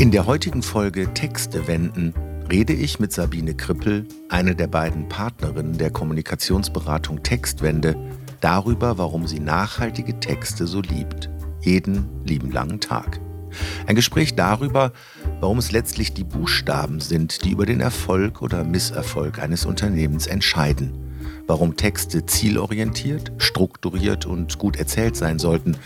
In 0.00 0.10
der 0.10 0.24
heutigen 0.24 0.62
Folge 0.62 1.12
Texte 1.12 1.66
wenden 1.66 2.14
rede 2.50 2.72
ich 2.72 3.00
mit 3.00 3.12
Sabine 3.12 3.54
Krippel, 3.54 4.08
eine 4.30 4.56
der 4.56 4.66
beiden 4.66 5.10
Partnerinnen 5.10 5.76
der 5.76 5.90
Kommunikationsberatung 5.90 7.22
Textwende, 7.22 7.94
darüber, 8.40 8.96
warum 8.96 9.26
sie 9.26 9.40
nachhaltige 9.40 10.18
Texte 10.18 10.66
so 10.66 10.80
liebt. 10.80 11.28
Jeden 11.60 12.08
lieben 12.24 12.50
langen 12.50 12.80
Tag. 12.80 13.20
Ein 13.86 13.94
Gespräch 13.94 14.34
darüber, 14.34 14.92
warum 15.40 15.58
es 15.58 15.70
letztlich 15.70 16.14
die 16.14 16.24
Buchstaben 16.24 17.00
sind, 17.00 17.44
die 17.44 17.50
über 17.50 17.66
den 17.66 17.80
Erfolg 17.80 18.40
oder 18.40 18.64
Misserfolg 18.64 19.38
eines 19.38 19.66
Unternehmens 19.66 20.26
entscheiden 20.26 21.09
warum 21.50 21.76
Texte 21.76 22.24
zielorientiert, 22.26 23.32
strukturiert 23.38 24.24
und 24.24 24.56
gut 24.58 24.76
erzählt 24.76 25.16
sein 25.16 25.40
sollten, 25.40 25.76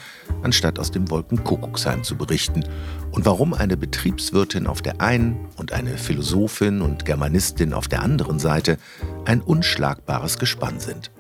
anstatt 0.43 0.79
aus 0.79 0.91
dem 0.91 1.11
Wolkenkuckucksheim 1.11 2.05
zu 2.05 2.17
berichten 2.17 2.67
und 3.13 3.25
warum 3.25 3.55
eine 3.55 3.79
Betriebswirtin 3.79 4.67
auf 4.67 4.83
der 4.83 5.01
einen 5.01 5.49
und 5.57 5.73
eine 5.73 5.97
Philosophin 5.97 6.83
und 6.83 7.07
Germanistin 7.07 7.73
auf 7.73 7.89
der 7.89 8.03
anderen 8.03 8.39
Seite 8.39 8.77
ein 9.25 9.41
unschlagbares 9.41 10.39
Gespann 10.39 10.81
sind. 10.81 11.11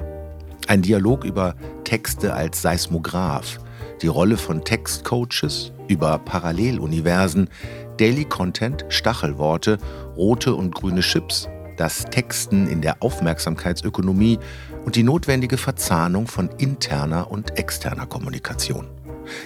Ein 0.66 0.82
Dialog 0.82 1.24
über 1.24 1.54
Texte 1.84 2.34
als 2.34 2.60
Seismograph, 2.60 3.60
die 4.02 4.08
Rolle 4.08 4.36
von 4.36 4.62
Textcoaches, 4.62 5.72
über 5.88 6.18
Paralleluniversen, 6.18 7.48
Daily 7.96 8.26
Content, 8.26 8.84
Stachelworte, 8.90 9.78
rote 10.18 10.54
und 10.54 10.74
grüne 10.74 11.00
Chips, 11.00 11.48
das 11.76 12.04
Texten 12.04 12.68
in 12.68 12.80
der 12.80 13.02
Aufmerksamkeitsökonomie 13.02 14.38
und 14.84 14.96
die 14.96 15.02
notwendige 15.02 15.56
Verzahnung 15.56 16.26
von 16.26 16.50
interner 16.58 17.30
und 17.30 17.58
externer 17.58 18.06
Kommunikation. 18.06 18.88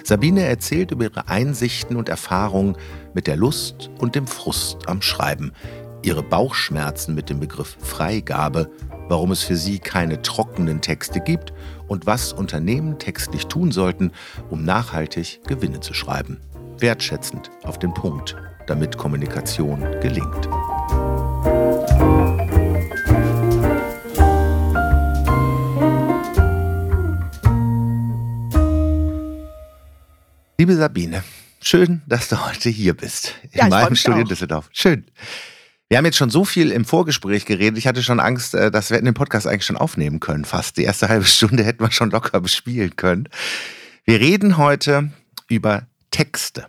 Sabine 0.03 0.43
erzählt 0.43 0.91
über 0.91 1.05
ihre 1.05 1.27
Einsichten 1.27 1.95
und 1.95 2.09
Erfahrungen 2.09 2.75
mit 3.13 3.27
der 3.27 3.37
Lust 3.37 3.89
und 3.99 4.15
dem 4.15 4.27
Frust 4.27 4.87
am 4.87 5.01
Schreiben, 5.01 5.53
ihre 6.01 6.23
Bauchschmerzen 6.23 7.15
mit 7.15 7.29
dem 7.29 7.39
Begriff 7.39 7.77
Freigabe, 7.79 8.69
warum 9.07 9.31
es 9.31 9.43
für 9.43 9.55
sie 9.55 9.79
keine 9.79 10.21
trockenen 10.21 10.81
Texte 10.81 11.19
gibt 11.19 11.53
und 11.87 12.05
was 12.05 12.31
Unternehmen 12.31 12.99
textlich 12.99 13.47
tun 13.47 13.71
sollten, 13.71 14.11
um 14.49 14.63
nachhaltig 14.63 15.41
Gewinne 15.47 15.79
zu 15.79 15.93
schreiben. 15.93 16.37
Wertschätzend 16.77 17.49
auf 17.63 17.79
den 17.79 17.93
Punkt, 17.93 18.35
damit 18.67 18.97
Kommunikation 18.97 19.81
gelingt. 20.01 20.47
Liebe 30.59 30.75
Sabine, 30.75 31.23
schön, 31.61 32.01
dass 32.05 32.27
du 32.27 32.45
heute 32.45 32.67
hier 32.67 32.93
bist. 32.93 33.33
In 33.53 33.59
ja, 33.59 33.67
meinem 33.69 33.95
Studio 33.95 34.19
in 34.19 34.27
Düsseldorf. 34.27 34.69
Schön. 34.73 35.05
Wir 35.87 35.97
haben 35.97 36.03
jetzt 36.03 36.17
schon 36.17 36.29
so 36.29 36.43
viel 36.43 36.73
im 36.73 36.83
Vorgespräch 36.83 37.45
geredet. 37.45 37.77
Ich 37.77 37.87
hatte 37.87 38.03
schon 38.03 38.19
Angst, 38.19 38.55
äh, 38.55 38.69
dass 38.69 38.89
wir 38.89 38.95
hätten 38.95 39.05
den 39.05 39.13
Podcast 39.13 39.47
eigentlich 39.47 39.63
schon 39.63 39.77
aufnehmen 39.77 40.19
können. 40.19 40.43
Fast 40.43 40.75
die 40.75 40.83
erste 40.83 41.07
halbe 41.09 41.23
Stunde 41.23 41.63
hätten 41.63 41.81
wir 41.81 41.91
schon 41.91 42.09
locker 42.09 42.41
bespielen 42.41 42.97
können. 42.97 43.29
Wir 44.03 44.19
reden 44.19 44.57
heute 44.57 45.13
über 45.47 45.87
Texte. 46.11 46.67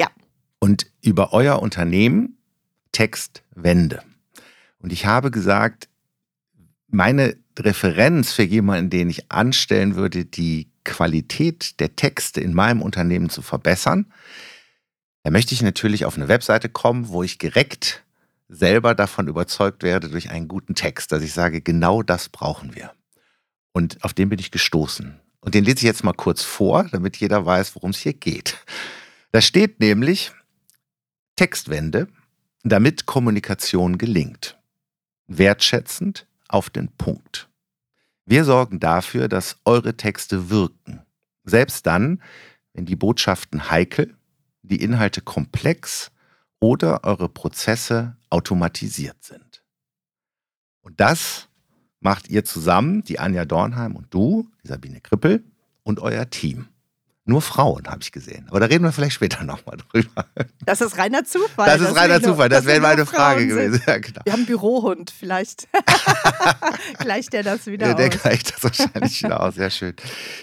Ja. 0.00 0.06
Und 0.58 0.86
über 1.02 1.34
euer 1.34 1.60
Unternehmen 1.60 2.38
Textwende. 2.92 4.00
Und 4.78 4.90
ich 4.90 5.04
habe 5.04 5.30
gesagt, 5.30 5.90
meine 6.88 7.36
Referenz 7.58 8.32
für 8.32 8.44
jemanden, 8.44 8.88
den 8.88 9.10
ich 9.10 9.30
anstellen 9.30 9.96
würde, 9.96 10.24
die 10.24 10.67
Qualität 10.88 11.78
der 11.80 11.94
Texte 11.94 12.40
in 12.40 12.54
meinem 12.54 12.80
Unternehmen 12.82 13.28
zu 13.28 13.42
verbessern, 13.42 14.10
da 15.22 15.30
möchte 15.30 15.54
ich 15.54 15.60
natürlich 15.60 16.06
auf 16.06 16.16
eine 16.16 16.28
Webseite 16.28 16.70
kommen, 16.70 17.08
wo 17.08 17.22
ich 17.22 17.36
direkt 17.36 18.02
selber 18.48 18.94
davon 18.94 19.28
überzeugt 19.28 19.82
werde 19.82 20.08
durch 20.08 20.30
einen 20.30 20.48
guten 20.48 20.74
Text, 20.74 21.12
dass 21.12 21.22
ich 21.22 21.34
sage, 21.34 21.60
genau 21.60 22.02
das 22.02 22.30
brauchen 22.30 22.74
wir. 22.74 22.92
Und 23.72 24.02
auf 24.02 24.14
den 24.14 24.30
bin 24.30 24.38
ich 24.38 24.50
gestoßen. 24.50 25.20
Und 25.40 25.54
den 25.54 25.64
lese 25.64 25.78
ich 25.78 25.82
jetzt 25.82 26.02
mal 26.02 26.14
kurz 26.14 26.42
vor, 26.42 26.84
damit 26.90 27.18
jeder 27.18 27.44
weiß, 27.44 27.76
worum 27.76 27.90
es 27.90 27.98
hier 27.98 28.14
geht. 28.14 28.56
Da 29.30 29.42
steht 29.42 29.80
nämlich 29.80 30.32
Textwende, 31.36 32.08
damit 32.64 33.04
Kommunikation 33.04 33.98
gelingt. 33.98 34.58
Wertschätzend 35.26 36.26
auf 36.48 36.70
den 36.70 36.88
Punkt. 36.88 37.47
Wir 38.30 38.44
sorgen 38.44 38.78
dafür, 38.78 39.26
dass 39.26 39.56
eure 39.64 39.96
Texte 39.96 40.50
wirken. 40.50 41.00
Selbst 41.44 41.86
dann, 41.86 42.22
wenn 42.74 42.84
die 42.84 42.94
Botschaften 42.94 43.70
heikel, 43.70 44.18
die 44.60 44.82
Inhalte 44.82 45.22
komplex 45.22 46.10
oder 46.60 47.04
eure 47.04 47.30
Prozesse 47.30 48.18
automatisiert 48.28 49.24
sind. 49.24 49.64
Und 50.82 51.00
das 51.00 51.48
macht 52.00 52.28
ihr 52.28 52.44
zusammen, 52.44 53.02
die 53.02 53.18
Anja 53.18 53.46
Dornheim 53.46 53.96
und 53.96 54.12
du, 54.12 54.50
die 54.62 54.68
Sabine 54.68 55.00
Krippel 55.00 55.42
und 55.82 55.98
euer 55.98 56.28
Team. 56.28 56.68
Nur 57.28 57.42
Frauen 57.42 57.86
habe 57.86 57.98
ich 58.00 58.10
gesehen. 58.10 58.46
Aber 58.48 58.58
da 58.58 58.66
reden 58.66 58.84
wir 58.84 58.92
vielleicht 58.92 59.12
später 59.12 59.44
nochmal 59.44 59.76
drüber. 59.76 60.24
Das 60.64 60.80
ist 60.80 60.96
reiner 60.96 61.24
Zufall. 61.24 61.66
Das 61.66 61.80
ist 61.82 61.94
reiner 61.94 62.22
Zufall. 62.22 62.48
Das 62.48 62.64
wäre 62.64 62.80
meine 62.80 63.04
Frage 63.04 63.46
gewesen. 63.46 63.82
Ja, 63.86 63.98
genau. 63.98 64.20
Wir 64.24 64.32
haben 64.32 64.40
einen 64.40 64.46
Bürohund. 64.46 65.10
Vielleicht 65.16 65.68
gleicht 66.98 67.34
der 67.34 67.42
das 67.42 67.66
wieder 67.66 67.88
ja, 67.88 67.94
der 67.94 68.06
aus. 68.06 68.12
Der 68.12 68.20
gleicht 68.20 68.54
das 68.54 68.64
wahrscheinlich 68.64 69.22
wieder 69.22 69.42
aus. 69.42 69.56
Sehr 69.56 69.68
schön. 69.68 69.94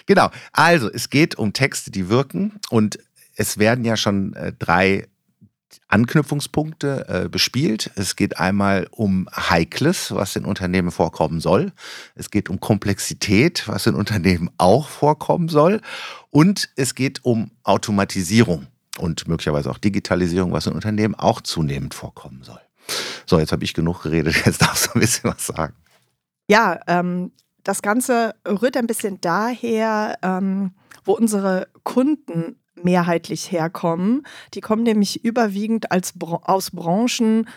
Genau. 0.06 0.30
Also, 0.52 0.92
es 0.92 1.10
geht 1.10 1.36
um 1.36 1.54
Texte, 1.54 1.90
die 1.90 2.08
wirken. 2.08 2.60
Und 2.70 3.00
es 3.36 3.58
werden 3.58 3.84
ja 3.84 3.98
schon 3.98 4.34
äh, 4.34 4.54
drei 4.54 5.08
Anknüpfungspunkte 5.88 7.06
äh, 7.08 7.30
bespielt. 7.30 7.92
Es 7.96 8.16
geht 8.16 8.40
einmal 8.40 8.88
um 8.92 9.28
Heikles, 9.36 10.14
was 10.14 10.36
in 10.36 10.46
Unternehmen 10.46 10.92
vorkommen 10.92 11.40
soll. 11.40 11.72
Es 12.16 12.32
geht 12.32 12.50
um 12.50 12.60
Komplexität, 12.60 13.68
was 13.68 13.88
in 13.88 13.96
Unternehmen 13.96 14.50
auch 14.58 14.90
vorkommen 14.90 15.50
soll. 15.50 15.82
Und 16.32 16.70
es 16.76 16.96
geht 16.96 17.24
um 17.24 17.52
Automatisierung 17.64 18.68
und 18.98 19.28
möglicherweise 19.28 19.70
auch 19.70 19.78
Digitalisierung, 19.78 20.52
was 20.52 20.68
in 20.68 20.74
Unternehmen 20.74 21.16
auch 21.16 21.42
zunehmend 21.42 21.94
vorkommen 21.94 22.44
soll. 22.44 22.62
So, 23.26 23.40
jetzt 23.40 23.52
habe 23.52 23.64
ich 23.64 23.74
genug 23.74 24.04
geredet, 24.04 24.36
jetzt 24.46 24.62
darfst 24.62 24.88
du 24.88 24.92
ein 24.94 25.02
bisschen 25.02 25.32
was 25.32 25.48
sagen. 25.48 25.74
Ja, 26.48 26.80
ähm, 26.88 27.32
das 27.64 27.82
Ganze 27.82 28.36
rührt 28.48 28.78
ein 28.78 28.88
bisschen 28.88 29.20
daher, 29.22 30.18
ähm, 30.22 30.72
wo 31.04 31.14
unsere 31.14 31.68
Kunden 31.84 32.58
mehrheitlich 32.86 33.52
herkommen. 33.52 34.24
Die 34.54 34.62
kommen 34.62 34.84
nämlich 34.84 35.26
überwiegend 35.26 35.92
als, 35.92 36.14
aus 36.22 36.72
Branchen, 36.72 37.50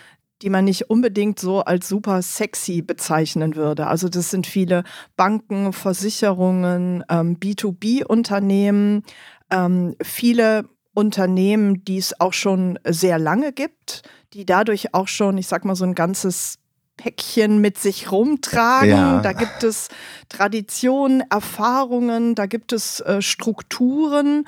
die 0.42 0.50
man 0.50 0.64
nicht 0.64 0.90
unbedingt 0.90 1.38
so 1.38 1.60
als 1.60 1.88
super 1.88 2.22
sexy 2.22 2.82
bezeichnen 2.82 3.54
würde. 3.54 3.86
Also 3.86 4.08
das 4.08 4.30
sind 4.30 4.46
viele 4.46 4.82
Banken, 5.16 5.72
Versicherungen, 5.72 7.04
ähm, 7.08 7.36
B2B-Unternehmen, 7.38 9.04
ähm, 9.50 9.94
viele 10.02 10.68
Unternehmen, 10.94 11.84
die 11.84 11.98
es 11.98 12.20
auch 12.20 12.32
schon 12.32 12.78
sehr 12.84 13.18
lange 13.18 13.52
gibt, 13.52 14.02
die 14.32 14.44
dadurch 14.44 14.94
auch 14.94 15.08
schon, 15.08 15.38
ich 15.38 15.46
sag 15.46 15.64
mal, 15.64 15.76
so 15.76 15.84
ein 15.84 15.94
ganzes 15.94 16.58
Päckchen 16.96 17.60
mit 17.60 17.78
sich 17.78 18.12
rumtragen. 18.12 18.90
Ja. 18.90 19.20
Da 19.20 19.32
gibt 19.32 19.62
es 19.62 19.88
Traditionen, 20.28 21.22
Erfahrungen, 21.30 22.34
da 22.34 22.46
gibt 22.46 22.72
es 22.72 23.00
äh, 23.00 23.22
Strukturen. 23.22 24.46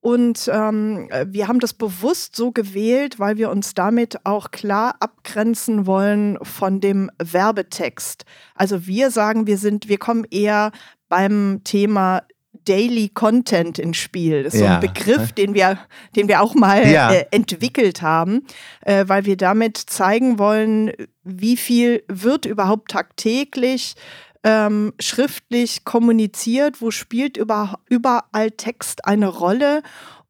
Und 0.00 0.50
ähm, 0.52 1.10
wir 1.26 1.46
haben 1.46 1.60
das 1.60 1.74
bewusst 1.74 2.34
so 2.34 2.52
gewählt, 2.52 3.18
weil 3.18 3.36
wir 3.36 3.50
uns 3.50 3.74
damit 3.74 4.24
auch 4.24 4.50
klar 4.50 4.96
abgrenzen 5.00 5.86
wollen 5.86 6.38
von 6.42 6.80
dem 6.80 7.10
Werbetext. 7.22 8.24
Also 8.54 8.86
wir 8.86 9.10
sagen, 9.10 9.46
wir 9.46 9.58
sind, 9.58 9.88
wir 9.88 9.98
kommen 9.98 10.24
eher 10.30 10.72
beim 11.08 11.60
Thema 11.64 12.22
Daily 12.64 13.08
Content 13.08 13.78
ins 13.78 13.98
Spiel. 13.98 14.42
Das 14.42 14.54
ist 14.54 14.60
ja. 14.60 14.66
so 14.66 14.74
ein 14.74 14.80
Begriff, 14.80 15.32
den 15.32 15.54
wir, 15.54 15.78
den 16.16 16.28
wir 16.28 16.40
auch 16.40 16.54
mal 16.54 16.88
ja. 16.90 17.12
äh, 17.12 17.26
entwickelt 17.30 18.00
haben, 18.00 18.46
äh, 18.82 19.04
weil 19.06 19.26
wir 19.26 19.36
damit 19.36 19.76
zeigen 19.76 20.38
wollen, 20.38 20.92
wie 21.24 21.56
viel 21.56 22.02
wird 22.08 22.46
überhaupt 22.46 22.90
tagtäglich 22.90 23.94
ähm, 24.42 24.92
schriftlich 24.98 25.84
kommuniziert, 25.84 26.80
wo 26.80 26.90
spielt 26.90 27.36
über, 27.36 27.78
überall 27.88 28.50
Text 28.52 29.04
eine 29.04 29.28
Rolle 29.28 29.82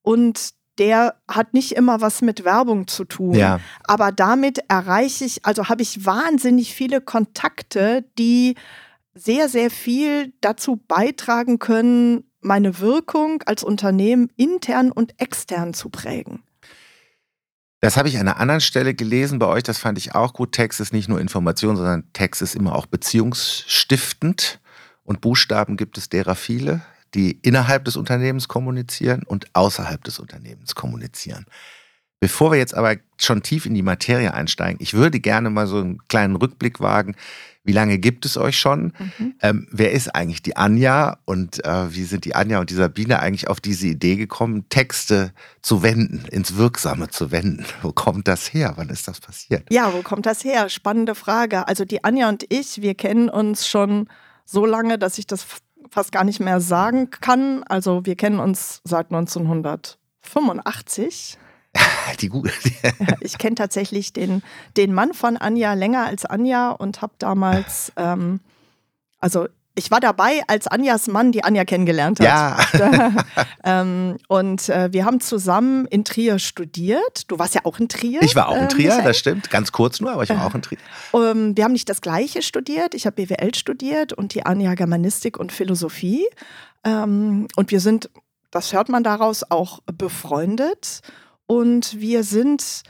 und 0.02 0.54
der 0.78 1.16
hat 1.28 1.52
nicht 1.52 1.72
immer 1.72 2.00
was 2.00 2.22
mit 2.22 2.44
Werbung 2.44 2.88
zu 2.88 3.04
tun. 3.04 3.34
Ja. 3.34 3.60
Aber 3.84 4.12
damit 4.12 4.60
erreiche 4.68 5.24
ich, 5.24 5.44
also 5.44 5.68
habe 5.68 5.82
ich 5.82 6.06
wahnsinnig 6.06 6.74
viele 6.74 7.02
Kontakte, 7.02 8.04
die 8.18 8.54
sehr, 9.14 9.48
sehr 9.48 9.70
viel 9.70 10.32
dazu 10.40 10.76
beitragen 10.76 11.58
können, 11.58 12.24
meine 12.40 12.80
Wirkung 12.80 13.42
als 13.44 13.62
Unternehmen 13.62 14.30
intern 14.36 14.90
und 14.90 15.20
extern 15.20 15.74
zu 15.74 15.90
prägen. 15.90 16.42
Das 17.80 17.96
habe 17.96 18.08
ich 18.08 18.16
an 18.16 18.28
einer 18.28 18.38
anderen 18.38 18.60
Stelle 18.60 18.94
gelesen 18.94 19.38
bei 19.38 19.46
euch, 19.46 19.62
das 19.62 19.78
fand 19.78 19.96
ich 19.96 20.14
auch 20.14 20.34
gut. 20.34 20.52
Text 20.52 20.80
ist 20.80 20.92
nicht 20.92 21.08
nur 21.08 21.18
Information, 21.18 21.76
sondern 21.76 22.04
Text 22.12 22.42
ist 22.42 22.54
immer 22.54 22.74
auch 22.76 22.86
beziehungsstiftend. 22.86 24.60
Und 25.02 25.22
Buchstaben 25.22 25.78
gibt 25.78 25.96
es 25.96 26.10
derer 26.10 26.34
viele, 26.34 26.82
die 27.14 27.32
innerhalb 27.42 27.86
des 27.86 27.96
Unternehmens 27.96 28.48
kommunizieren 28.48 29.22
und 29.22 29.46
außerhalb 29.54 30.04
des 30.04 30.18
Unternehmens 30.18 30.74
kommunizieren. 30.74 31.46
Bevor 32.20 32.52
wir 32.52 32.58
jetzt 32.58 32.74
aber 32.74 32.96
schon 33.18 33.42
tief 33.42 33.64
in 33.64 33.74
die 33.74 33.82
Materie 33.82 34.34
einsteigen, 34.34 34.76
ich 34.80 34.92
würde 34.92 35.20
gerne 35.20 35.48
mal 35.48 35.66
so 35.66 35.78
einen 35.78 36.06
kleinen 36.08 36.36
Rückblick 36.36 36.80
wagen. 36.80 37.16
Wie 37.64 37.72
lange 37.72 37.98
gibt 37.98 38.26
es 38.26 38.36
euch 38.36 38.58
schon? 38.58 38.92
Mhm. 39.18 39.34
Ähm, 39.40 39.66
wer 39.70 39.92
ist 39.92 40.14
eigentlich 40.14 40.42
die 40.42 40.56
Anja 40.56 41.16
und 41.24 41.64
äh, 41.64 41.94
wie 41.94 42.04
sind 42.04 42.26
die 42.26 42.34
Anja 42.34 42.60
und 42.60 42.68
die 42.68 42.74
Sabine 42.74 43.20
eigentlich 43.20 43.48
auf 43.48 43.60
diese 43.60 43.86
Idee 43.86 44.16
gekommen, 44.16 44.68
Texte 44.68 45.32
zu 45.62 45.82
wenden, 45.82 46.26
ins 46.30 46.56
Wirksame 46.56 47.08
zu 47.08 47.30
wenden? 47.30 47.64
Wo 47.82 47.92
kommt 47.92 48.28
das 48.28 48.52
her? 48.52 48.74
Wann 48.76 48.90
ist 48.90 49.08
das 49.08 49.20
passiert? 49.20 49.64
Ja, 49.70 49.90
wo 49.92 50.02
kommt 50.02 50.26
das 50.26 50.44
her? 50.44 50.68
Spannende 50.68 51.14
Frage. 51.14 51.66
Also 51.68 51.86
die 51.86 52.04
Anja 52.04 52.28
und 52.28 52.44
ich, 52.50 52.82
wir 52.82 52.94
kennen 52.94 53.30
uns 53.30 53.66
schon 53.66 54.08
so 54.44 54.66
lange, 54.66 54.98
dass 54.98 55.16
ich 55.16 55.26
das 55.26 55.46
fast 55.90 56.12
gar 56.12 56.24
nicht 56.24 56.40
mehr 56.40 56.60
sagen 56.60 57.08
kann. 57.10 57.64
Also 57.64 58.04
wir 58.04 58.16
kennen 58.16 58.40
uns 58.40 58.82
seit 58.84 59.06
1985. 59.06 61.38
Die 62.20 62.28
Google. 62.28 62.52
ich 63.20 63.38
kenne 63.38 63.54
tatsächlich 63.54 64.12
den, 64.12 64.42
den 64.76 64.92
Mann 64.92 65.14
von 65.14 65.36
Anja 65.36 65.74
länger 65.74 66.06
als 66.06 66.24
Anja 66.24 66.70
und 66.70 67.02
habe 67.02 67.12
damals, 67.18 67.92
ähm, 67.96 68.40
also 69.20 69.46
ich 69.76 69.90
war 69.90 70.00
dabei, 70.00 70.42
als 70.46 70.66
Anjas 70.66 71.06
Mann 71.06 71.32
die 71.32 71.44
Anja 71.44 71.64
kennengelernt 71.64 72.20
hat. 72.20 72.26
Ja. 72.26 73.10
ähm, 73.64 74.18
und 74.28 74.68
äh, 74.68 74.92
wir 74.92 75.04
haben 75.04 75.20
zusammen 75.20 75.86
in 75.86 76.04
Trier 76.04 76.38
studiert. 76.38 77.30
Du 77.30 77.38
warst 77.38 77.54
ja 77.54 77.62
auch 77.64 77.78
in 77.78 77.88
Trier. 77.88 78.20
Ich 78.22 78.34
war 78.34 78.48
auch 78.48 78.56
in 78.56 78.62
ähm, 78.62 78.68
Trier, 78.68 78.98
äh, 78.98 79.02
das 79.02 79.18
stimmt. 79.18 79.48
Ganz 79.50 79.72
kurz 79.72 80.00
nur, 80.00 80.12
aber 80.12 80.24
ich 80.24 80.30
war 80.30 80.44
auch 80.44 80.54
in 80.54 80.62
Trier. 80.62 80.78
Ähm, 81.14 81.56
wir 81.56 81.64
haben 81.64 81.72
nicht 81.72 81.88
das 81.88 82.00
Gleiche 82.00 82.42
studiert. 82.42 82.94
Ich 82.94 83.06
habe 83.06 83.24
BWL 83.24 83.54
studiert 83.54 84.12
und 84.12 84.34
die 84.34 84.44
Anja 84.44 84.74
Germanistik 84.74 85.38
und 85.38 85.52
Philosophie. 85.52 86.26
Ähm, 86.84 87.46
und 87.56 87.70
wir 87.70 87.80
sind, 87.80 88.10
das 88.50 88.72
hört 88.72 88.88
man 88.88 89.04
daraus, 89.04 89.50
auch 89.50 89.80
befreundet. 89.86 91.00
Und 91.50 91.98
wir 91.98 92.22
sind 92.22 92.82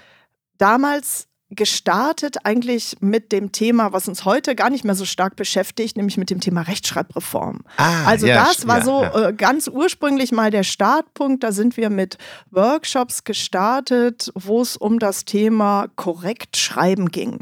damals 0.58 1.28
gestartet 1.48 2.44
eigentlich 2.44 2.98
mit 3.00 3.32
dem 3.32 3.52
Thema, 3.52 3.94
was 3.94 4.06
uns 4.06 4.26
heute 4.26 4.54
gar 4.54 4.68
nicht 4.68 4.84
mehr 4.84 4.94
so 4.94 5.06
stark 5.06 5.34
beschäftigt, 5.34 5.96
nämlich 5.96 6.18
mit 6.18 6.28
dem 6.28 6.40
Thema 6.40 6.60
Rechtschreibreform. 6.60 7.62
Ah, 7.78 8.04
also 8.04 8.26
ja, 8.26 8.44
das 8.44 8.68
war 8.68 8.80
ja, 8.80 8.84
so 8.84 9.02
ja. 9.02 9.28
Äh, 9.28 9.32
ganz 9.32 9.66
ursprünglich 9.66 10.30
mal 10.30 10.50
der 10.50 10.64
Startpunkt. 10.64 11.42
Da 11.42 11.52
sind 11.52 11.78
wir 11.78 11.88
mit 11.88 12.18
Workshops 12.50 13.24
gestartet, 13.24 14.30
wo 14.34 14.60
es 14.60 14.76
um 14.76 14.98
das 14.98 15.24
Thema 15.24 15.86
korrekt 15.96 16.58
schreiben 16.58 17.08
ging. 17.08 17.38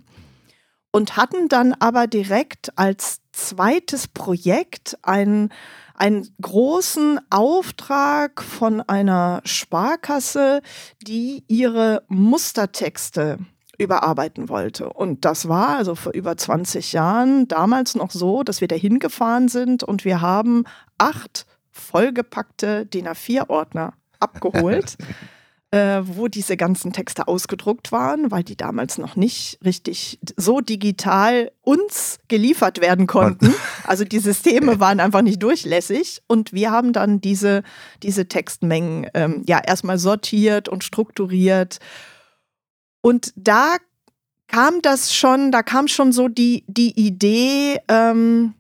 Und 0.92 1.16
hatten 1.16 1.48
dann 1.48 1.74
aber 1.80 2.06
direkt 2.06 2.78
als 2.78 3.22
zweites 3.32 4.06
Projekt 4.06 4.96
ein 5.02 5.50
einen 5.98 6.28
großen 6.40 7.20
Auftrag 7.30 8.42
von 8.42 8.80
einer 8.82 9.40
Sparkasse, 9.44 10.62
die 11.02 11.44
ihre 11.48 12.04
Mustertexte 12.08 13.38
überarbeiten 13.78 14.48
wollte. 14.48 14.92
Und 14.92 15.24
das 15.24 15.48
war 15.48 15.76
also 15.76 15.94
vor 15.94 16.12
über 16.12 16.36
20 16.36 16.92
Jahren 16.92 17.46
damals 17.48 17.94
noch 17.94 18.10
so, 18.10 18.42
dass 18.42 18.60
wir 18.60 18.68
dahin 18.68 18.98
gefahren 18.98 19.48
sind 19.48 19.84
und 19.84 20.04
wir 20.04 20.20
haben 20.20 20.64
acht 20.98 21.46
vollgepackte 21.70 22.86
DIN 22.86 23.06
A4-Ordner 23.06 23.94
abgeholt. 24.18 24.96
äh, 25.70 26.00
wo 26.02 26.28
diese 26.28 26.56
ganzen 26.56 26.92
Texte 26.92 27.28
ausgedruckt 27.28 27.92
waren, 27.92 28.30
weil 28.30 28.42
die 28.42 28.56
damals 28.56 28.96
noch 28.96 29.16
nicht 29.16 29.58
richtig 29.64 30.18
so 30.36 30.60
digital 30.60 31.52
uns 31.60 32.18
geliefert 32.28 32.80
werden 32.80 33.06
konnten. 33.06 33.54
Also 33.84 34.04
die 34.04 34.18
Systeme 34.18 34.80
waren 34.80 35.00
einfach 35.00 35.22
nicht 35.22 35.42
durchlässig 35.42 36.20
und 36.26 36.52
wir 36.52 36.70
haben 36.70 36.92
dann 36.92 37.22
diese, 37.22 37.62
diese 38.02 38.28
Textmengen 38.28 39.06
ähm, 39.14 39.42
ja 39.46 39.62
erstmal 39.66 39.98
sortiert 39.98 40.68
und 40.68 40.84
strukturiert. 40.84 41.78
Und 43.00 43.32
da 43.34 43.76
kam 44.46 44.82
das 44.82 45.14
schon, 45.14 45.52
da 45.52 45.62
kam 45.62 45.88
schon 45.88 46.12
so 46.12 46.28
die, 46.28 46.64
die 46.66 47.00
Idee, 47.00 47.78
ähm, 47.88 48.52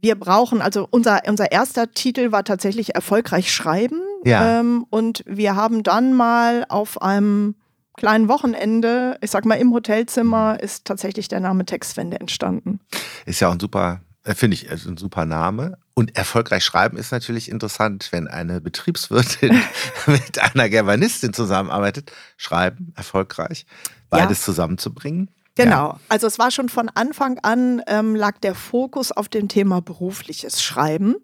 wir 0.00 0.14
brauchen, 0.14 0.62
also 0.62 0.86
unser, 0.90 1.20
unser 1.26 1.52
erster 1.52 1.90
Titel 1.92 2.32
war 2.32 2.44
tatsächlich 2.44 2.94
Erfolgreich 2.94 3.52
schreiben. 3.52 4.00
Ja. 4.24 4.60
Ähm, 4.60 4.86
und 4.90 5.22
wir 5.26 5.56
haben 5.56 5.82
dann 5.82 6.12
mal 6.12 6.64
auf 6.68 7.00
einem 7.00 7.54
kleinen 7.98 8.28
Wochenende, 8.28 9.18
ich 9.20 9.30
sag 9.30 9.44
mal 9.44 9.56
im 9.56 9.72
Hotelzimmer, 9.74 10.58
ist 10.60 10.84
tatsächlich 10.84 11.28
der 11.28 11.40
Name 11.40 11.66
Textwende 11.66 12.18
entstanden. 12.20 12.80
Ist 13.26 13.40
ja 13.40 13.48
auch 13.48 13.52
ein 13.52 13.60
super, 13.60 14.00
äh, 14.24 14.34
finde 14.34 14.54
ich, 14.54 14.70
ein 14.70 14.96
super 14.96 15.26
Name. 15.26 15.78
Und 15.94 16.16
erfolgreich 16.16 16.64
schreiben 16.64 16.96
ist 16.96 17.10
natürlich 17.10 17.50
interessant, 17.50 18.08
wenn 18.12 18.28
eine 18.28 18.60
Betriebswirtin 18.60 19.60
mit 20.06 20.38
einer 20.38 20.68
Germanistin 20.68 21.32
zusammenarbeitet. 21.32 22.12
Schreiben, 22.36 22.92
erfolgreich, 22.96 23.66
beides 24.08 24.38
ja. 24.40 24.44
zusammenzubringen. 24.44 25.30
Genau, 25.56 25.88
ja. 25.88 26.00
also 26.08 26.28
es 26.28 26.38
war 26.38 26.52
schon 26.52 26.68
von 26.68 26.88
Anfang 26.88 27.40
an, 27.40 27.82
ähm, 27.88 28.14
lag 28.14 28.38
der 28.38 28.54
Fokus 28.54 29.10
auf 29.10 29.28
dem 29.28 29.48
Thema 29.48 29.82
berufliches 29.82 30.62
Schreiben. 30.62 31.16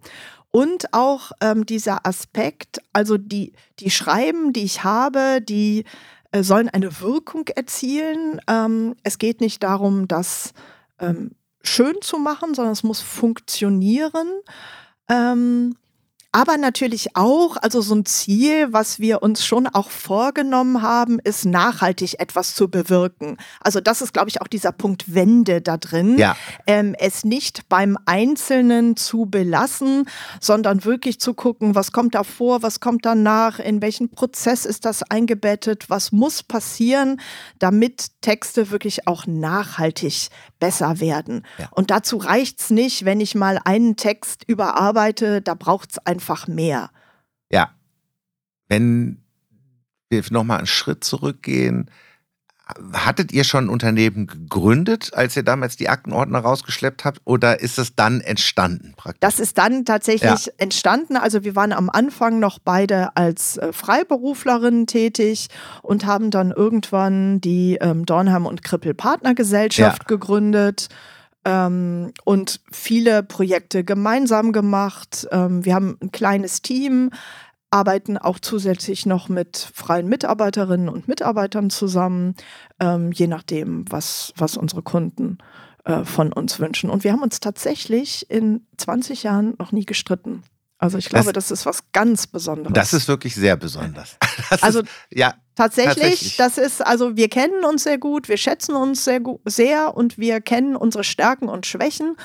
Und 0.54 0.94
auch 0.94 1.32
ähm, 1.40 1.66
dieser 1.66 2.06
Aspekt, 2.06 2.80
also 2.92 3.18
die, 3.18 3.54
die 3.80 3.90
Schreiben, 3.90 4.52
die 4.52 4.62
ich 4.62 4.84
habe, 4.84 5.40
die 5.40 5.82
äh, 6.30 6.44
sollen 6.44 6.68
eine 6.68 7.00
Wirkung 7.00 7.48
erzielen. 7.48 8.40
Ähm, 8.46 8.94
es 9.02 9.18
geht 9.18 9.40
nicht 9.40 9.64
darum, 9.64 10.06
das 10.06 10.52
ähm, 11.00 11.32
schön 11.60 11.96
zu 12.02 12.18
machen, 12.18 12.54
sondern 12.54 12.72
es 12.72 12.84
muss 12.84 13.00
funktionieren. 13.00 14.28
Ähm, 15.08 15.74
aber 16.34 16.58
natürlich 16.58 17.14
auch, 17.14 17.56
also 17.58 17.80
so 17.80 17.94
ein 17.94 18.04
Ziel, 18.06 18.72
was 18.72 18.98
wir 18.98 19.22
uns 19.22 19.46
schon 19.46 19.68
auch 19.68 19.88
vorgenommen 19.88 20.82
haben, 20.82 21.20
ist 21.20 21.44
nachhaltig 21.44 22.18
etwas 22.18 22.56
zu 22.56 22.68
bewirken. 22.68 23.36
Also 23.60 23.80
das 23.80 24.02
ist, 24.02 24.12
glaube 24.12 24.30
ich, 24.30 24.42
auch 24.42 24.48
dieser 24.48 24.72
Punkt 24.72 25.14
Wende 25.14 25.62
da 25.62 25.76
drin. 25.76 26.18
Ja. 26.18 26.36
Ähm, 26.66 26.96
es 26.98 27.24
nicht 27.24 27.68
beim 27.68 27.96
Einzelnen 28.04 28.96
zu 28.96 29.26
belassen, 29.26 30.08
sondern 30.40 30.84
wirklich 30.84 31.20
zu 31.20 31.34
gucken, 31.34 31.76
was 31.76 31.92
kommt 31.92 32.16
da 32.16 32.24
vor, 32.24 32.64
was 32.64 32.80
kommt 32.80 33.06
danach, 33.06 33.60
in 33.60 33.80
welchen 33.80 34.10
Prozess 34.10 34.64
ist 34.64 34.86
das 34.86 35.04
eingebettet, 35.04 35.88
was 35.88 36.10
muss 36.10 36.42
passieren, 36.42 37.20
damit 37.60 38.08
Texte 38.22 38.72
wirklich 38.72 39.06
auch 39.06 39.28
nachhaltig 39.28 40.30
besser 40.58 40.98
werden. 40.98 41.46
Ja. 41.58 41.68
Und 41.70 41.92
dazu 41.92 42.16
reicht 42.16 42.60
es 42.60 42.70
nicht, 42.70 43.04
wenn 43.04 43.20
ich 43.20 43.36
mal 43.36 43.60
einen 43.64 43.94
Text 43.94 44.42
überarbeite, 44.48 45.40
da 45.40 45.54
braucht 45.54 45.92
es 45.92 45.98
einfach 45.98 46.23
einfach 46.24 46.48
mehr. 46.48 46.90
Ja. 47.50 47.74
Wenn 48.68 49.22
wir 50.08 50.22
nochmal 50.30 50.58
einen 50.58 50.66
Schritt 50.66 51.04
zurückgehen, 51.04 51.90
Hattet 52.94 53.30
ihr 53.30 53.44
schon 53.44 53.66
ein 53.66 53.68
Unternehmen 53.68 54.26
gegründet, 54.26 55.10
als 55.12 55.36
ihr 55.36 55.42
damals 55.42 55.76
die 55.76 55.90
Aktenordner 55.90 56.38
rausgeschleppt 56.38 57.04
habt, 57.04 57.20
oder 57.24 57.60
ist 57.60 57.78
es 57.78 57.94
dann 57.94 58.22
entstanden 58.22 58.94
praktisch? 58.96 59.20
Das 59.20 59.38
ist 59.38 59.58
dann 59.58 59.84
tatsächlich 59.84 60.46
ja. 60.46 60.52
entstanden. 60.56 61.18
Also 61.18 61.44
wir 61.44 61.56
waren 61.56 61.74
am 61.74 61.90
Anfang 61.90 62.38
noch 62.38 62.58
beide 62.58 63.14
als 63.18 63.58
äh, 63.58 63.70
Freiberuflerinnen 63.70 64.86
tätig 64.86 65.48
und 65.82 66.06
haben 66.06 66.30
dann 66.30 66.52
irgendwann 66.52 67.38
die 67.42 67.76
ähm, 67.82 68.06
Dornheim 68.06 68.46
und 68.46 68.64
Krippel 68.64 68.94
Partnergesellschaft 68.94 70.02
ja. 70.04 70.06
gegründet 70.08 70.88
ähm, 71.44 72.12
und 72.24 72.60
viele 72.70 73.22
Projekte 73.22 73.84
gemeinsam 73.84 74.52
gemacht. 74.52 75.26
Ähm, 75.30 75.64
wir 75.64 75.74
haben 75.74 75.98
ein 76.00 76.12
kleines 76.12 76.62
Team, 76.62 77.10
arbeiten 77.70 78.18
auch 78.18 78.38
zusätzlich 78.38 79.04
noch 79.04 79.28
mit 79.28 79.56
freien 79.74 80.08
Mitarbeiterinnen 80.08 80.88
und 80.88 81.08
Mitarbeitern 81.08 81.70
zusammen, 81.70 82.34
ähm, 82.80 83.10
je 83.12 83.26
nachdem, 83.26 83.84
was, 83.90 84.32
was 84.36 84.56
unsere 84.56 84.82
Kunden 84.82 85.38
äh, 85.84 86.04
von 86.04 86.32
uns 86.32 86.60
wünschen. 86.60 86.88
Und 86.88 87.04
wir 87.04 87.12
haben 87.12 87.22
uns 87.22 87.40
tatsächlich 87.40 88.30
in 88.30 88.66
20 88.76 89.24
Jahren 89.24 89.54
noch 89.58 89.72
nie 89.72 89.84
gestritten. 89.84 90.42
Also 90.78 90.98
ich 90.98 91.08
glaube, 91.08 91.32
das, 91.32 91.48
das, 91.48 91.60
ist 91.60 91.66
was 91.66 91.92
ganz 91.92 92.26
Besonderes. 92.26 92.74
Das 92.74 92.92
ist 92.92 93.08
wirklich 93.08 93.34
sehr 93.34 93.56
besonders. 93.56 94.16
Das 94.50 94.62
also 94.62 94.80
ist, 94.80 94.88
ja, 95.10 95.34
tatsächlich, 95.54 95.96
tatsächlich, 95.96 96.36
das 96.36 96.58
ist, 96.58 96.86
also 96.86 97.16
wir 97.16 97.28
kennen 97.28 97.64
uns 97.64 97.84
sehr 97.84 97.98
gut, 97.98 98.28
wir 98.28 98.36
schätzen 98.36 98.74
uns 98.74 99.04
sehr, 99.04 99.20
sehr 99.44 99.96
und 99.96 100.18
wir 100.18 100.40
kennen 100.40 100.76
unsere 100.76 101.04
Stärken 101.04 101.48
und 101.48 101.66
Schwächen. 101.66 102.16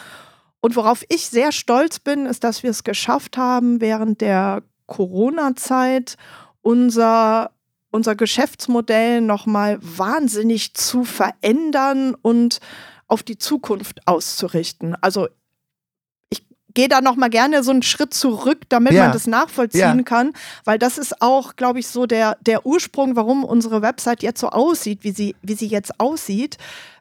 Und 0.62 0.75
worauf 0.75 1.03
ich 1.09 1.27
sehr 1.29 1.51
stolz 1.51 2.00
bin, 2.00 2.25
ist, 2.25 2.43
dass 2.43 2.63
wir 2.63 2.69
es 2.69 2.83
geschafft 2.83 3.38
haben, 3.38 3.79
während 3.81 4.21
der 4.21 4.63
Corona-Zeit 4.88 6.17
unser, 6.62 7.51
unser 7.91 8.15
Geschäftsmodell 8.15 9.21
nochmal 9.21 9.79
wahnsinnig 9.81 10.74
zu 10.74 11.05
verändern 11.05 12.15
und 12.21 12.59
auf 13.07 13.24
die 13.24 13.38
Zukunft 13.38 14.01
auszurichten. 14.05 14.95
Also 15.01 15.27
gehe 16.73 16.88
da 16.88 17.01
noch 17.01 17.15
mal 17.15 17.29
gerne 17.29 17.63
so 17.63 17.71
einen 17.71 17.83
Schritt 17.83 18.13
zurück, 18.13 18.61
damit 18.69 18.93
ja. 18.93 19.03
man 19.03 19.11
das 19.11 19.27
nachvollziehen 19.27 19.97
ja. 19.97 20.03
kann, 20.03 20.33
weil 20.65 20.79
das 20.79 20.97
ist 20.97 21.21
auch, 21.21 21.55
glaube 21.55 21.79
ich, 21.79 21.88
so 21.88 22.05
der, 22.05 22.38
der 22.41 22.65
Ursprung, 22.65 23.15
warum 23.15 23.43
unsere 23.43 23.81
Website 23.81 24.23
jetzt 24.23 24.39
so 24.39 24.49
aussieht, 24.49 25.03
wie 25.03 25.11
sie, 25.11 25.35
wie 25.41 25.55
sie 25.55 25.67
jetzt 25.67 25.99
aussieht. 25.99 26.57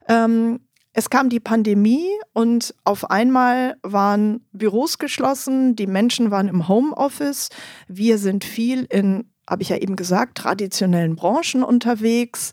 Ähm, 0.09 0.61
es 0.93 1.11
kam 1.11 1.29
die 1.29 1.41
Pandemie 1.41 2.09
und 2.33 2.75
auf 2.85 3.11
einmal 3.11 3.77
waren 3.83 4.47
Büros 4.53 4.99
geschlossen, 4.99 5.77
die 5.77 5.87
Menschen 5.87 6.31
waren 6.31 6.49
im 6.49 6.67
Homeoffice, 6.67 7.51
wir 7.87 8.19
sind 8.19 8.45
viel 8.45 8.85
in 8.91 9.31
habe 9.49 9.63
ich 9.63 9.71
ja 9.71 9.77
eben 9.79 9.97
gesagt, 9.97 10.37
traditionellen 10.37 11.17
Branchen 11.17 11.63
unterwegs, 11.63 12.53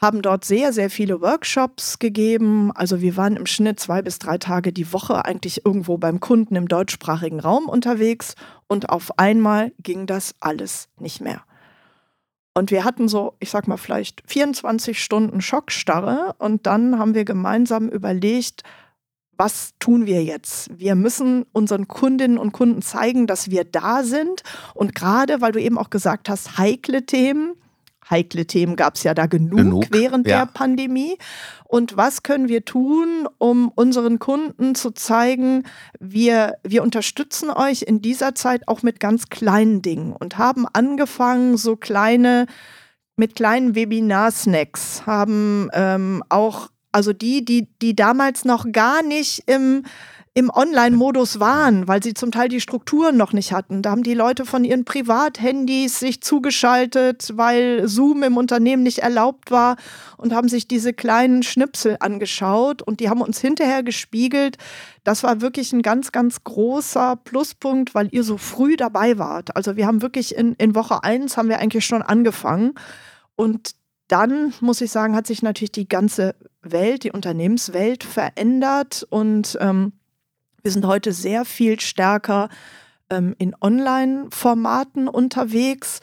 haben 0.00 0.22
dort 0.22 0.44
sehr, 0.44 0.72
sehr 0.72 0.88
viele 0.88 1.20
Workshops 1.20 1.98
gegeben. 1.98 2.72
Also 2.74 3.00
wir 3.00 3.16
waren 3.16 3.36
im 3.36 3.46
Schnitt 3.46 3.78
zwei 3.80 4.00
bis 4.00 4.18
drei 4.18 4.38
Tage 4.38 4.72
die 4.72 4.92
Woche 4.92 5.24
eigentlich 5.24 5.66
irgendwo 5.66 5.98
beim 5.98 6.20
Kunden 6.20 6.56
im 6.56 6.68
deutschsprachigen 6.68 7.40
Raum 7.40 7.68
unterwegs 7.68 8.34
und 8.66 8.88
auf 8.88 9.18
einmal 9.18 9.72
ging 9.82 10.06
das 10.06 10.34
alles 10.40 10.88
nicht 10.98 11.20
mehr. 11.20 11.42
Und 12.54 12.70
wir 12.70 12.84
hatten 12.84 13.08
so, 13.08 13.34
ich 13.38 13.50
sag 13.50 13.68
mal, 13.68 13.76
vielleicht 13.76 14.22
24 14.26 15.02
Stunden 15.02 15.40
Schockstarre 15.40 16.34
und 16.38 16.66
dann 16.66 16.98
haben 16.98 17.14
wir 17.14 17.24
gemeinsam 17.24 17.88
überlegt, 17.88 18.62
was 19.36 19.72
tun 19.78 20.04
wir 20.04 20.22
jetzt? 20.22 20.68
Wir 20.78 20.94
müssen 20.94 21.46
unseren 21.52 21.88
Kundinnen 21.88 22.36
und 22.36 22.52
Kunden 22.52 22.82
zeigen, 22.82 23.26
dass 23.26 23.50
wir 23.50 23.64
da 23.64 24.02
sind. 24.02 24.42
Und 24.74 24.94
gerade, 24.94 25.40
weil 25.40 25.52
du 25.52 25.62
eben 25.62 25.78
auch 25.78 25.88
gesagt 25.88 26.28
hast, 26.28 26.58
heikle 26.58 27.06
Themen, 27.06 27.54
heikle 28.10 28.46
Themen 28.46 28.76
gab 28.76 28.96
es 28.96 29.04
ja 29.04 29.14
da 29.14 29.26
genug, 29.26 29.58
genug 29.58 29.84
während 29.90 30.26
ja. 30.26 30.40
der 30.40 30.46
Pandemie. 30.46 31.16
Und 31.64 31.96
was 31.96 32.22
können 32.22 32.48
wir 32.48 32.64
tun, 32.64 33.28
um 33.38 33.68
unseren 33.68 34.18
Kunden 34.18 34.74
zu 34.74 34.90
zeigen, 34.90 35.64
wir, 36.00 36.56
wir 36.64 36.82
unterstützen 36.82 37.50
euch 37.50 37.82
in 37.82 38.02
dieser 38.02 38.34
Zeit 38.34 38.66
auch 38.66 38.82
mit 38.82 39.00
ganz 39.00 39.28
kleinen 39.28 39.80
Dingen 39.80 40.12
und 40.12 40.36
haben 40.36 40.66
angefangen, 40.72 41.56
so 41.56 41.76
kleine, 41.76 42.46
mit 43.16 43.36
kleinen 43.36 43.74
Webinar-Snacks, 43.74 45.06
haben 45.06 45.68
ähm, 45.72 46.22
auch, 46.28 46.70
also 46.92 47.12
die, 47.12 47.44
die, 47.44 47.68
die 47.80 47.94
damals 47.94 48.44
noch 48.44 48.72
gar 48.72 49.02
nicht 49.02 49.44
im 49.46 49.84
im 50.32 50.48
Online-Modus 50.48 51.40
waren, 51.40 51.88
weil 51.88 52.00
sie 52.02 52.14
zum 52.14 52.30
Teil 52.30 52.48
die 52.48 52.60
Strukturen 52.60 53.16
noch 53.16 53.32
nicht 53.32 53.52
hatten. 53.52 53.82
Da 53.82 53.90
haben 53.90 54.04
die 54.04 54.14
Leute 54.14 54.44
von 54.44 54.62
ihren 54.62 54.84
Privathandys 54.84 55.98
sich 55.98 56.22
zugeschaltet, 56.22 57.32
weil 57.34 57.88
Zoom 57.88 58.22
im 58.22 58.36
Unternehmen 58.36 58.84
nicht 58.84 58.98
erlaubt 58.98 59.50
war 59.50 59.76
und 60.18 60.32
haben 60.32 60.48
sich 60.48 60.68
diese 60.68 60.92
kleinen 60.92 61.42
Schnipsel 61.42 61.96
angeschaut 61.98 62.80
und 62.80 63.00
die 63.00 63.08
haben 63.08 63.22
uns 63.22 63.40
hinterher 63.40 63.82
gespiegelt. 63.82 64.56
Das 65.02 65.24
war 65.24 65.40
wirklich 65.40 65.72
ein 65.72 65.82
ganz, 65.82 66.12
ganz 66.12 66.44
großer 66.44 67.16
Pluspunkt, 67.16 67.96
weil 67.96 68.08
ihr 68.12 68.22
so 68.22 68.36
früh 68.36 68.76
dabei 68.76 69.18
wart. 69.18 69.56
Also 69.56 69.74
wir 69.74 69.88
haben 69.88 70.00
wirklich 70.00 70.36
in, 70.36 70.54
in 70.54 70.76
Woche 70.76 71.02
eins 71.02 71.36
haben 71.36 71.48
wir 71.48 71.58
eigentlich 71.58 71.84
schon 71.84 72.02
angefangen 72.02 72.74
und 73.34 73.72
dann 74.06 74.52
muss 74.60 74.80
ich 74.80 74.90
sagen, 74.90 75.14
hat 75.14 75.26
sich 75.26 75.42
natürlich 75.42 75.72
die 75.72 75.88
ganze 75.88 76.34
Welt, 76.62 77.04
die 77.04 77.12
Unternehmenswelt 77.12 78.04
verändert 78.04 79.06
und 79.08 79.56
ähm, 79.60 79.92
wir 80.62 80.70
sind 80.70 80.86
heute 80.86 81.12
sehr 81.12 81.44
viel 81.44 81.80
stärker 81.80 82.48
ähm, 83.10 83.34
in 83.38 83.54
Online-Formaten 83.60 85.08
unterwegs. 85.08 86.00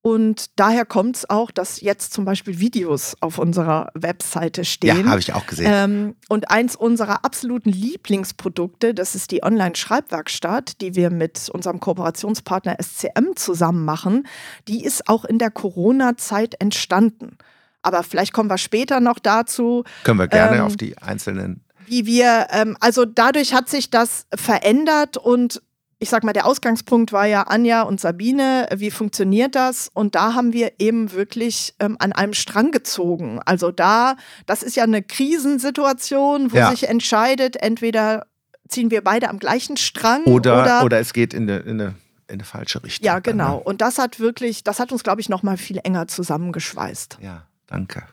Und 0.00 0.58
daher 0.58 0.86
kommt 0.86 1.16
es 1.16 1.28
auch, 1.28 1.50
dass 1.50 1.80
jetzt 1.80 2.12
zum 2.12 2.24
Beispiel 2.24 2.60
Videos 2.60 3.16
auf 3.20 3.38
unserer 3.38 3.90
Webseite 3.94 4.64
stehen. 4.64 5.04
Ja, 5.04 5.10
habe 5.10 5.20
ich 5.20 5.34
auch 5.34 5.46
gesehen. 5.46 5.70
Ähm, 5.70 6.16
und 6.28 6.50
eins 6.50 6.76
unserer 6.76 7.24
absoluten 7.24 7.70
Lieblingsprodukte, 7.70 8.94
das 8.94 9.14
ist 9.14 9.32
die 9.32 9.42
Online-Schreibwerkstatt, 9.42 10.80
die 10.80 10.94
wir 10.94 11.10
mit 11.10 11.50
unserem 11.50 11.80
Kooperationspartner 11.80 12.76
SCM 12.80 13.34
zusammen 13.34 13.84
machen. 13.84 14.26
Die 14.68 14.84
ist 14.84 15.08
auch 15.08 15.24
in 15.24 15.38
der 15.38 15.50
Corona-Zeit 15.50 16.54
entstanden. 16.60 17.36
Aber 17.82 18.02
vielleicht 18.02 18.32
kommen 18.32 18.50
wir 18.50 18.58
später 18.58 19.00
noch 19.00 19.18
dazu. 19.18 19.84
Können 20.04 20.20
wir 20.20 20.28
gerne 20.28 20.58
ähm, 20.58 20.62
auf 20.62 20.76
die 20.76 20.96
einzelnen 20.98 21.64
wie 21.88 22.06
wir, 22.06 22.48
ähm, 22.50 22.76
also 22.80 23.04
dadurch 23.04 23.54
hat 23.54 23.68
sich 23.68 23.90
das 23.90 24.26
verändert 24.34 25.16
und 25.16 25.62
ich 26.00 26.10
sag 26.10 26.22
mal, 26.22 26.32
der 26.32 26.46
Ausgangspunkt 26.46 27.12
war 27.12 27.26
ja 27.26 27.42
Anja 27.42 27.82
und 27.82 28.00
Sabine, 28.00 28.68
wie 28.76 28.92
funktioniert 28.92 29.56
das? 29.56 29.90
Und 29.92 30.14
da 30.14 30.34
haben 30.34 30.52
wir 30.52 30.74
eben 30.78 31.10
wirklich 31.12 31.74
ähm, 31.80 31.96
an 31.98 32.12
einem 32.12 32.34
Strang 32.34 32.70
gezogen. 32.70 33.40
Also 33.44 33.72
da, 33.72 34.14
das 34.46 34.62
ist 34.62 34.76
ja 34.76 34.84
eine 34.84 35.02
Krisensituation, 35.02 36.52
wo 36.52 36.56
ja. 36.56 36.70
sich 36.70 36.88
entscheidet, 36.88 37.56
entweder 37.56 38.26
ziehen 38.68 38.92
wir 38.92 39.02
beide 39.02 39.28
am 39.28 39.40
gleichen 39.40 39.76
Strang 39.76 40.22
oder, 40.24 40.62
oder, 40.62 40.84
oder 40.84 41.00
es 41.00 41.12
geht 41.12 41.34
in 41.34 41.50
eine, 41.50 41.58
in 41.60 41.80
eine 41.80 41.94
in 42.28 42.34
eine 42.34 42.44
falsche 42.44 42.84
Richtung. 42.84 43.06
Ja, 43.06 43.20
genau. 43.20 43.56
Und 43.56 43.80
das 43.80 43.96
hat 43.96 44.20
wirklich, 44.20 44.62
das 44.62 44.80
hat 44.80 44.92
uns, 44.92 45.02
glaube 45.02 45.22
ich, 45.22 45.30
noch 45.30 45.42
mal 45.42 45.56
viel 45.56 45.80
enger 45.82 46.08
zusammengeschweißt. 46.08 47.16
Ja, 47.22 47.46
danke 47.66 48.04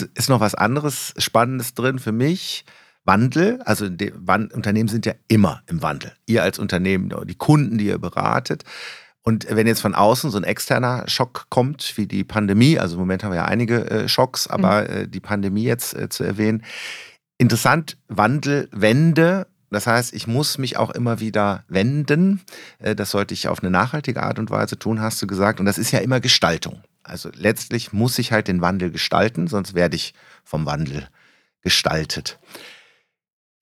ist 0.00 0.28
noch 0.28 0.40
was 0.40 0.54
anderes 0.54 1.14
Spannendes 1.18 1.74
drin 1.74 1.98
für 1.98 2.12
mich. 2.12 2.64
Wandel, 3.04 3.60
also 3.64 3.88
die, 3.88 4.12
Unternehmen 4.12 4.88
sind 4.88 5.06
ja 5.06 5.14
immer 5.26 5.62
im 5.66 5.82
Wandel. 5.82 6.12
Ihr 6.26 6.42
als 6.42 6.58
Unternehmen, 6.58 7.12
die 7.26 7.34
Kunden, 7.34 7.78
die 7.78 7.86
ihr 7.86 7.98
beratet. 7.98 8.62
Und 9.22 9.46
wenn 9.48 9.66
jetzt 9.66 9.80
von 9.80 9.94
außen 9.94 10.30
so 10.30 10.38
ein 10.38 10.44
externer 10.44 11.04
Schock 11.08 11.46
kommt, 11.48 11.96
wie 11.96 12.06
die 12.06 12.24
Pandemie, 12.24 12.78
also 12.78 12.94
im 12.94 13.00
Moment 13.00 13.22
haben 13.22 13.32
wir 13.32 13.36
ja 13.36 13.44
einige 13.44 13.90
äh, 13.90 14.08
Schocks, 14.08 14.46
aber 14.46 14.82
mhm. 14.82 14.88
äh, 14.88 15.08
die 15.08 15.20
Pandemie 15.20 15.64
jetzt 15.64 15.94
äh, 15.94 16.08
zu 16.08 16.24
erwähnen, 16.24 16.64
interessant, 17.38 17.98
Wandel, 18.08 18.68
Wende, 18.72 19.46
das 19.72 19.86
heißt, 19.86 20.12
ich 20.12 20.26
muss 20.26 20.58
mich 20.58 20.76
auch 20.76 20.90
immer 20.90 21.18
wieder 21.18 21.64
wenden. 21.66 22.42
Äh, 22.78 22.94
das 22.94 23.10
sollte 23.10 23.32
ich 23.34 23.48
auf 23.48 23.60
eine 23.60 23.70
nachhaltige 23.70 24.22
Art 24.22 24.38
und 24.38 24.50
Weise 24.50 24.78
tun, 24.78 25.00
hast 25.00 25.20
du 25.22 25.26
gesagt. 25.26 25.60
Und 25.60 25.66
das 25.66 25.78
ist 25.78 25.90
ja 25.92 26.00
immer 26.00 26.20
Gestaltung. 26.20 26.82
Also 27.02 27.30
letztlich 27.34 27.92
muss 27.92 28.18
ich 28.18 28.32
halt 28.32 28.48
den 28.48 28.60
Wandel 28.60 28.90
gestalten, 28.90 29.48
sonst 29.48 29.74
werde 29.74 29.96
ich 29.96 30.14
vom 30.44 30.66
Wandel 30.66 31.08
gestaltet. 31.60 32.38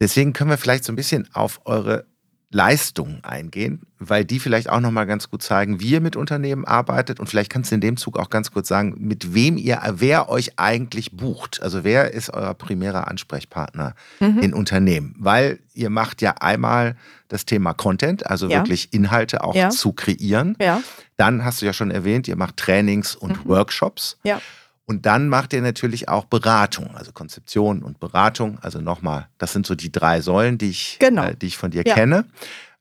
Deswegen 0.01 0.33
können 0.33 0.51
wir 0.51 0.59
vielleicht 0.59 0.85
so 0.85 0.93
ein 0.93 0.97
bisschen 0.97 1.29
auf 1.35 1.61
eure 1.65 2.07
Leistungen 2.53 3.23
eingehen, 3.23 3.83
weil 4.01 4.25
die 4.25 4.41
vielleicht 4.41 4.69
auch 4.69 4.81
nochmal 4.81 5.07
ganz 5.07 5.31
gut 5.31 5.41
zeigen, 5.41 5.79
wie 5.79 5.91
ihr 5.91 6.01
mit 6.01 6.17
Unternehmen 6.17 6.65
arbeitet 6.65 7.21
und 7.21 7.29
vielleicht 7.29 7.51
kannst 7.51 7.71
du 7.71 7.77
in 7.77 7.81
dem 7.81 7.97
Zug 7.97 8.19
auch 8.19 8.29
ganz 8.29 8.51
kurz 8.51 8.67
sagen, 8.67 8.97
mit 8.99 9.35
wem 9.35 9.57
ihr, 9.57 9.81
wer 9.93 10.29
euch 10.29 10.59
eigentlich 10.59 11.13
bucht. 11.13 11.63
Also 11.63 11.85
wer 11.85 12.13
ist 12.13 12.31
euer 12.31 12.55
primärer 12.55 13.07
Ansprechpartner 13.07 13.95
mhm. 14.19 14.41
in 14.41 14.53
Unternehmen? 14.55 15.15
Weil 15.19 15.61
ihr 15.75 15.91
macht 15.91 16.23
ja 16.23 16.35
einmal 16.41 16.97
das 17.29 17.47
Thema 17.47 17.73
Content, 17.73 18.27
also 18.27 18.49
ja. 18.49 18.59
wirklich 18.59 18.93
Inhalte 18.93 19.45
auch 19.45 19.55
ja. 19.55 19.71
zu 19.71 19.93
kreieren. 19.93 20.57
Ja. 20.61 20.83
Dann 21.17 21.45
hast 21.45 21.63
du 21.63 21.67
ja 21.67 21.73
schon 21.73 21.93
erwähnt, 21.93 22.27
ihr 22.27 22.37
macht 22.37 22.57
Trainings 22.57 23.15
und 23.15 23.45
mhm. 23.45 23.49
Workshops. 23.49 24.19
Ja. 24.25 24.41
Und 24.91 25.07
dann 25.07 25.29
macht 25.29 25.53
ihr 25.53 25.63
natürlich 25.63 26.09
auch 26.09 26.25
Beratung, 26.25 26.97
also 26.97 27.13
Konzeption 27.13 27.85
und 27.85 28.01
Beratung. 28.01 28.59
Also 28.61 28.81
nochmal, 28.81 29.29
das 29.39 29.53
sind 29.53 29.65
so 29.65 29.77
die 29.77 29.93
drei 29.93 30.21
Säulen, 30.21 30.59
die 30.59 30.71
ich, 30.71 30.97
genau. 30.99 31.27
äh, 31.27 31.37
die 31.37 31.47
ich 31.47 31.57
von 31.57 31.71
dir 31.71 31.85
ja. 31.87 31.95
kenne. 31.95 32.25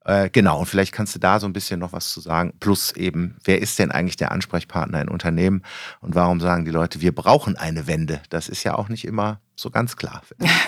Äh, 0.06 0.32
genau, 0.32 0.58
und 0.62 0.66
vielleicht 0.66 0.92
kannst 0.92 1.14
du 1.14 1.20
da 1.20 1.40
so 1.40 1.46
ein 1.46 1.54
bisschen 1.54 1.80
noch 1.80 1.94
was 1.94 2.12
zu 2.12 2.20
sagen. 2.20 2.54
Plus 2.60 2.94
eben, 2.94 3.38
wer 3.44 3.62
ist 3.62 3.78
denn 3.78 3.92
eigentlich 3.92 4.18
der 4.18 4.32
Ansprechpartner 4.32 5.04
in 5.04 5.08
Unternehmen 5.08 5.62
und 6.02 6.16
warum 6.16 6.40
sagen 6.40 6.66
die 6.66 6.72
Leute, 6.72 7.00
wir 7.00 7.14
brauchen 7.14 7.56
eine 7.56 7.86
Wende? 7.86 8.22
Das 8.32 8.50
ist 8.50 8.64
ja 8.64 8.74
auch 8.74 8.90
nicht 8.90 9.06
immer 9.06 9.40
so 9.56 9.70
ganz 9.70 9.96
klar. 9.96 10.24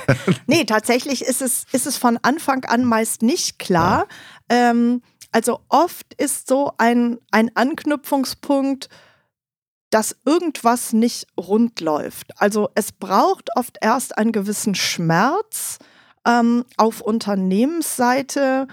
nee, 0.45 0.65
tatsächlich 0.65 1.23
ist 1.25 1.41
es, 1.41 1.65
ist 1.71 1.87
es 1.87 1.97
von 1.97 2.19
Anfang 2.21 2.65
an 2.65 2.85
meist 2.85 3.23
nicht 3.23 3.57
klar. 3.57 4.05
Ja. 4.51 4.69
Ähm, 4.69 5.01
also 5.31 5.61
oft 5.69 6.13
ist 6.19 6.47
so 6.47 6.73
ein, 6.77 7.17
ein 7.31 7.49
Anknüpfungspunkt, 7.55 8.89
dass 9.91 10.15
irgendwas 10.25 10.93
nicht 10.93 11.27
rund 11.37 11.79
läuft. 11.81 12.39
Also 12.41 12.69
es 12.75 12.91
braucht 12.91 13.49
oft 13.55 13.77
erst 13.81 14.17
einen 14.17 14.31
gewissen 14.31 14.73
Schmerz 14.73 15.77
ähm, 16.25 16.65
auf 16.77 17.01
Unternehmensseite, 17.01 18.67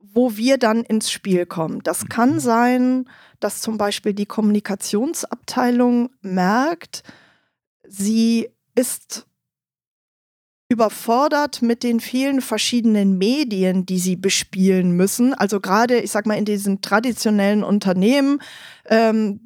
wo 0.00 0.36
wir 0.36 0.58
dann 0.58 0.82
ins 0.82 1.10
Spiel 1.10 1.46
kommen. 1.46 1.80
Das 1.84 2.06
kann 2.06 2.34
mhm. 2.34 2.40
sein, 2.40 3.10
dass 3.40 3.62
zum 3.62 3.78
Beispiel 3.78 4.12
die 4.12 4.26
Kommunikationsabteilung 4.26 6.10
merkt, 6.20 7.02
sie 7.88 8.50
ist 8.74 9.26
überfordert 10.68 11.60
mit 11.60 11.82
den 11.82 12.00
vielen 12.00 12.40
verschiedenen 12.40 13.18
Medien, 13.18 13.84
die 13.84 13.98
sie 13.98 14.16
bespielen 14.16 14.92
müssen. 14.92 15.34
Also 15.34 15.60
gerade, 15.60 16.00
ich 16.00 16.10
sag 16.10 16.26
mal, 16.26 16.38
in 16.38 16.46
diesen 16.46 16.80
traditionellen 16.80 17.62
Unternehmen, 17.62 18.40
ähm, 18.86 19.40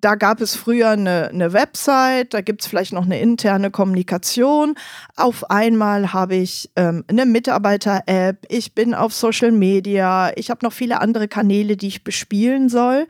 da 0.00 0.14
gab 0.14 0.40
es 0.40 0.54
früher 0.54 0.90
eine, 0.90 1.28
eine 1.28 1.52
Website, 1.52 2.34
da 2.34 2.40
gibt 2.40 2.62
es 2.62 2.66
vielleicht 2.66 2.92
noch 2.92 3.04
eine 3.04 3.20
interne 3.20 3.70
Kommunikation. 3.70 4.74
Auf 5.16 5.50
einmal 5.50 6.12
habe 6.12 6.36
ich 6.36 6.70
ähm, 6.76 7.04
eine 7.08 7.26
Mitarbeiter-App, 7.26 8.46
ich 8.48 8.74
bin 8.74 8.94
auf 8.94 9.14
Social 9.14 9.52
Media, 9.52 10.32
ich 10.36 10.50
habe 10.50 10.64
noch 10.64 10.72
viele 10.72 11.00
andere 11.00 11.28
Kanäle, 11.28 11.76
die 11.76 11.88
ich 11.88 12.04
bespielen 12.04 12.68
soll. 12.68 13.06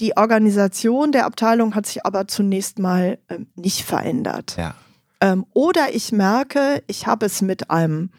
Die 0.00 0.16
Organisation 0.16 1.12
der 1.12 1.26
Abteilung 1.26 1.74
hat 1.74 1.86
sich 1.86 2.06
aber 2.06 2.26
zunächst 2.26 2.78
mal 2.78 3.18
ähm, 3.28 3.48
nicht 3.54 3.82
verändert. 3.82 4.56
Ja. 4.56 4.74
Ähm, 5.20 5.44
oder 5.52 5.94
ich 5.94 6.12
merke, 6.12 6.82
ich 6.86 7.06
habe 7.06 7.26
es 7.26 7.42
mit 7.42 7.70
einem 7.70 8.10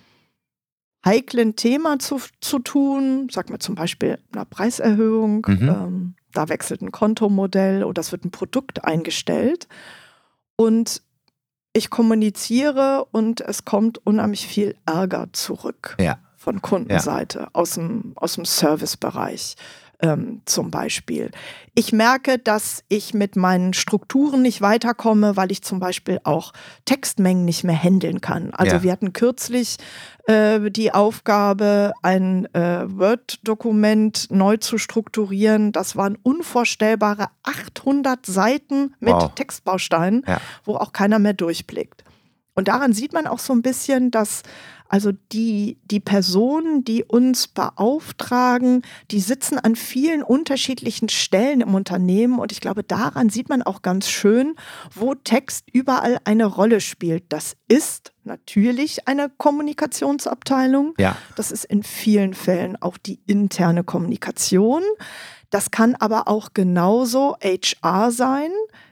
heiklen 1.04 1.56
Thema 1.56 1.98
zu, 2.00 2.22
zu 2.42 2.60
tun, 2.60 3.28
sag 3.32 3.50
mal 3.50 3.60
zum 3.60 3.76
Beispiel 3.76 4.20
einer 4.32 4.46
Preiserhöhung. 4.46 5.46
Mhm. 5.48 6.16
Da 6.34 6.50
wechselt 6.50 6.82
ein 6.82 6.92
Kontomodell 6.92 7.84
oder 7.84 8.00
es 8.00 8.12
wird 8.12 8.26
ein 8.26 8.32
Produkt 8.32 8.84
eingestellt. 8.84 9.68
Und 10.56 11.02
ich 11.74 11.90
kommuniziere 11.90 13.06
und 13.12 13.42
es 13.42 13.66
kommt 13.66 14.06
unheimlich 14.06 14.46
viel 14.46 14.76
Ärger 14.86 15.30
zurück 15.32 15.96
ja. 16.00 16.20
von 16.36 16.62
Kundenseite, 16.62 17.40
ja. 17.40 17.50
aus, 17.54 17.76
dem, 17.76 18.14
aus 18.16 18.36
dem 18.36 18.46
Servicebereich. 18.46 19.56
Ähm, 20.02 20.42
zum 20.46 20.72
Beispiel. 20.72 21.32
Ich 21.76 21.94
merke, 21.94 22.38
dass 22.40 22.84
ich 22.90 23.14
mit 23.14 23.36
meinen 23.36 23.74
Strukturen 23.74 24.42
nicht 24.42 24.62
weiterkomme, 24.62 25.38
weil 25.38 25.52
ich 25.52 25.62
zum 25.64 25.80
Beispiel 25.80 26.20
auch 26.24 26.54
Textmengen 26.86 27.46
nicht 27.46 27.64
mehr 27.64 27.82
handeln 27.82 28.20
kann. 28.22 28.52
Also 28.54 28.78
Ja. 28.78 28.84
wir 28.84 28.92
hatten 28.92 29.14
kürzlich 29.14 29.78
äh, 30.28 30.70
die 30.72 30.94
Aufgabe, 30.94 31.94
ein 32.02 32.46
äh, 32.54 32.84
Word-Dokument 32.88 34.28
neu 34.32 34.58
zu 34.58 34.78
strukturieren. 34.78 35.72
Das 35.72 35.96
waren 35.96 36.18
unvorstellbare 36.22 37.28
800 37.44 38.26
Seiten 38.26 38.94
mit 39.00 39.14
Wow. 39.14 39.34
Textbausteinen, 39.36 40.24
Ja. 40.28 40.40
wo 40.64 40.76
auch 40.76 40.94
keiner 40.94 41.20
mehr 41.20 41.34
durchblickt. 41.34 42.04
Und 42.54 42.68
daran 42.68 42.94
sieht 42.94 43.14
man 43.14 43.28
auch 43.28 43.40
so 43.40 43.54
ein 43.54 43.62
bisschen, 43.62 44.12
dass 44.12 44.44
also 44.92 45.14
die, 45.32 45.78
die 45.86 46.02
Personen, 46.02 46.84
die 46.84 47.06
uns 47.06 47.48
beauftragen, 47.48 48.82
die 49.10 49.22
sitzen 49.22 49.58
an 49.58 49.78
vielen 49.78 50.22
unterschiedlichen 50.22 51.08
Stellen 51.08 51.62
im 51.62 51.74
Unternehmen. 51.76 52.40
Und 52.40 52.52
ich 52.52 52.60
glaube, 52.60 52.84
daran 52.84 53.30
sieht 53.30 53.48
man 53.48 53.62
auch 53.62 53.84
ganz 53.84 54.10
schön, 54.10 54.58
wo 54.94 55.16
Text 55.16 55.70
überall 55.72 56.18
eine 56.26 56.44
Rolle 56.46 56.82
spielt. 56.82 57.24
Das 57.30 57.56
ist 57.70 58.12
natürlich 58.26 59.08
eine 59.08 59.30
Kommunikationsabteilung. 59.30 60.94
Ja. 60.98 61.16
Das 61.38 61.54
ist 61.54 61.64
in 61.64 61.84
vielen 61.84 62.34
Fällen 62.34 62.76
auch 62.82 62.98
die 62.98 63.22
interne 63.28 63.86
Kommunikation. 63.86 64.84
Das 65.52 65.72
kann 65.72 65.96
aber 65.96 66.28
auch 66.28 66.50
genauso 66.54 67.38
HR 67.42 68.12
sein, 68.12 68.52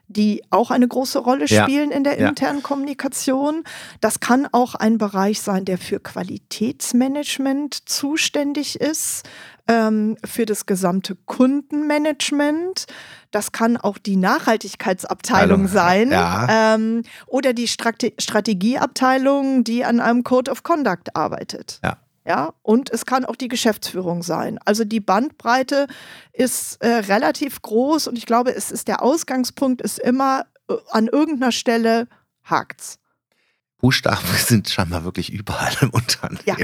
die 0.10 0.44
auch 0.50 0.72
eine 0.72 0.88
große 0.88 1.20
Rolle 1.20 1.46
Ja. 1.48 1.64
spielen 1.64 1.92
in 1.92 2.04
der 2.04 2.20
Ja. 2.20 2.30
internen 2.30 2.62
Kommunikation. 2.64 3.64
Das 4.02 4.20
kann 4.20 4.48
auch 4.52 4.76
ein 4.76 4.98
Bereich 4.98 5.40
sein, 5.42 5.66
der 5.66 5.78
für 5.78 6.00
Qualitätsmanagement 6.00 7.88
zuständig 7.88 8.80
ist, 8.82 9.24
ähm, 9.68 10.18
für 10.26 10.46
das 10.48 10.66
gesamte 10.66 11.16
Kundenmanagement. 11.26 12.88
Das 13.32 13.52
kann 13.52 13.78
auch 13.78 14.00
die 14.00 14.16
Nachhaltigkeitsabteilung 14.16 15.66
Abteilung, 15.66 15.68
sein 15.68 16.12
ja. 16.12 16.74
ähm, 16.76 17.04
oder 17.28 17.54
die 17.54 17.68
Strate 17.68 18.14
Strategieabteilung, 18.18 19.64
die 19.64 19.86
an 19.86 20.00
einem 20.00 20.24
Code 20.24 20.50
of 20.50 20.64
Conduct 20.64 21.16
arbeitet. 21.16 21.80
Ja. 21.84 21.98
Ja, 22.30 22.54
und 22.62 22.92
es 22.92 23.08
kann 23.08 23.26
auch 23.26 23.36
die 23.36 23.48
Geschäftsführung 23.48 24.22
sein. 24.22 24.60
Also 24.64 24.84
die 24.86 25.00
Bandbreite 25.00 25.88
ist 26.32 26.80
äh, 26.84 26.88
relativ 26.88 27.60
groß 27.64 28.06
und 28.08 28.20
ich 28.20 28.28
glaube, 28.28 28.54
es 28.56 28.70
ist 28.70 28.88
der 28.88 29.02
Ausgangspunkt 29.02 29.82
ist 29.82 29.98
immer 29.98 30.46
äh, 30.70 30.76
an 30.92 31.08
irgendeiner 31.08 31.52
Stelle 31.52 32.08
hakt's. 32.44 33.00
Buchstaben 33.82 34.22
sind 34.38 34.70
scheinbar 34.70 35.06
wirklich 35.06 35.34
überall 35.34 35.74
im 35.82 35.90
Unternehmen. 35.90 36.42
Ja. 36.46 36.56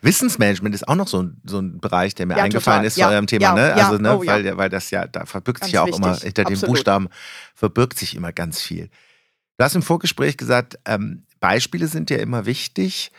Wissensmanagement 0.00 0.74
ist 0.74 0.88
auch 0.88 0.94
noch 0.94 1.08
so 1.08 1.22
ein, 1.24 1.42
so 1.44 1.58
ein 1.58 1.80
Bereich, 1.80 2.14
der 2.14 2.24
mir 2.24 2.38
Ja, 2.38 2.44
eingefallen 2.44 2.78
total. 2.78 2.86
ist 2.86 2.96
Ja, 2.96 3.08
zu 3.08 3.12
eurem 3.12 3.26
Thema. 3.26 3.42
ja, 3.42 3.54
ne? 3.54 3.68
ja, 3.78 3.88
Also, 3.88 3.98
ne? 3.98 4.16
oh, 4.16 4.22
ja. 4.22 4.32
weil, 4.32 4.56
weil 4.56 4.70
das 4.70 4.90
ja, 4.90 5.06
da 5.06 5.26
verbirgt 5.26 5.64
sich 5.64 5.74
Ganz 5.74 5.88
ja 5.88 5.94
auch 5.94 5.98
immer, 5.98 6.12
wichtig. 6.12 6.22
hinter 6.34 6.44
den. 6.44 6.60
Buchstaben 6.60 7.08
verbirgt 7.54 7.98
sich 7.98 8.14
immer 8.16 8.32
ganz 8.32 8.62
viel. 8.62 8.88
Du 9.58 9.64
hast 9.64 9.74
im 9.74 9.82
Vorgespräch 9.82 10.38
gesagt, 10.38 10.78
ähm, 10.86 11.26
Beispiele 11.40 11.88
sind 11.88 12.08
ja 12.08 12.16
immer 12.16 12.46
wichtig. 12.46 13.12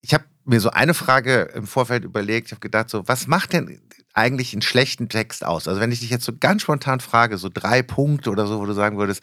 Ich 0.00 0.14
habe 0.14 0.24
mir 0.48 0.60
so 0.60 0.70
eine 0.70 0.94
Frage 0.94 1.50
im 1.54 1.66
Vorfeld 1.66 2.04
überlegt, 2.04 2.48
ich 2.48 2.52
habe 2.52 2.60
gedacht, 2.60 2.90
so, 2.90 3.06
was 3.08 3.26
macht 3.26 3.52
denn 3.52 3.80
eigentlich 4.14 4.52
einen 4.52 4.62
schlechten 4.62 5.08
Text 5.08 5.44
aus? 5.44 5.68
Also 5.68 5.80
wenn 5.80 5.92
ich 5.92 6.00
dich 6.00 6.10
jetzt 6.10 6.24
so 6.24 6.32
ganz 6.38 6.62
spontan 6.62 7.00
frage, 7.00 7.36
so 7.38 7.48
drei 7.52 7.82
Punkte 7.82 8.30
oder 8.30 8.46
so, 8.46 8.58
wo 8.60 8.64
du 8.66 8.72
sagen 8.72 8.96
würdest, 8.98 9.22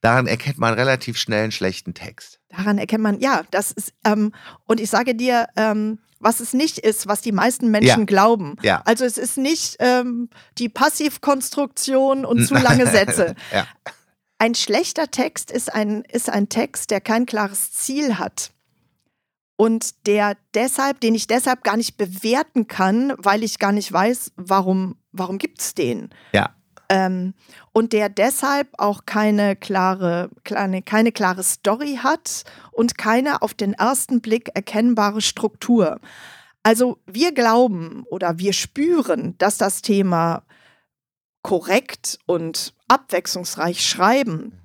daran 0.00 0.26
erkennt 0.26 0.58
man 0.58 0.74
relativ 0.74 1.16
schnell 1.16 1.44
einen 1.44 1.52
schlechten 1.52 1.94
Text. 1.94 2.40
Daran 2.50 2.78
erkennt 2.78 3.02
man, 3.02 3.20
ja, 3.20 3.42
das 3.50 3.70
ist, 3.70 3.94
ähm, 4.04 4.32
und 4.66 4.80
ich 4.80 4.90
sage 4.90 5.14
dir, 5.14 5.46
ähm, 5.56 5.98
was 6.20 6.40
es 6.40 6.52
nicht 6.54 6.78
ist, 6.78 7.06
was 7.06 7.20
die 7.20 7.32
meisten 7.32 7.70
Menschen 7.70 8.00
Ja. 8.00 8.04
glauben. 8.06 8.56
Ja. 8.62 8.82
Also 8.84 9.04
es 9.04 9.18
ist 9.18 9.36
nicht 9.36 9.76
ähm, 9.78 10.30
die 10.58 10.68
Passivkonstruktion 10.70 12.24
und 12.24 12.46
zu 12.46 12.54
lange 12.54 12.86
Sätze. 12.86 13.34
Ja. 13.52 13.66
Ein 14.38 14.54
schlechter 14.54 15.10
Text 15.10 15.50
ist 15.50 15.72
ein, 15.72 16.02
ist 16.10 16.28
ein 16.28 16.48
Text, 16.48 16.90
der 16.90 17.00
kein 17.00 17.24
klares 17.24 17.72
Ziel 17.72 18.18
hat. 18.18 18.50
Und 19.56 20.06
der 20.06 20.36
deshalb, 20.54 21.00
den 21.00 21.14
ich 21.14 21.26
deshalb 21.26 21.62
gar 21.62 21.76
nicht 21.76 21.96
bewerten 21.96 22.66
kann, 22.66 23.12
weil 23.18 23.44
ich 23.44 23.58
gar 23.58 23.72
nicht 23.72 23.92
weiß, 23.92 24.32
warum, 24.36 24.96
warum 25.12 25.38
gibt 25.38 25.60
es 25.60 25.74
den. 25.74 26.10
Ja. 26.32 26.54
Ähm, 26.88 27.34
und 27.72 27.92
der 27.92 28.08
deshalb 28.08 28.68
auch 28.78 29.06
keine 29.06 29.56
klare, 29.56 30.30
kleine, 30.42 30.82
keine 30.82 31.12
klare 31.12 31.42
Story 31.42 32.00
hat 32.02 32.44
und 32.72 32.98
keine 32.98 33.42
auf 33.42 33.54
den 33.54 33.74
ersten 33.74 34.20
Blick 34.20 34.50
erkennbare 34.54 35.20
Struktur. 35.20 36.00
Also 36.62 36.98
wir 37.06 37.32
glauben 37.32 38.04
oder 38.10 38.38
wir 38.38 38.52
spüren, 38.52 39.36
dass 39.38 39.56
das 39.56 39.82
Thema 39.82 40.42
korrekt 41.42 42.18
und 42.26 42.74
abwechslungsreich 42.88 43.86
schreiben 43.86 44.63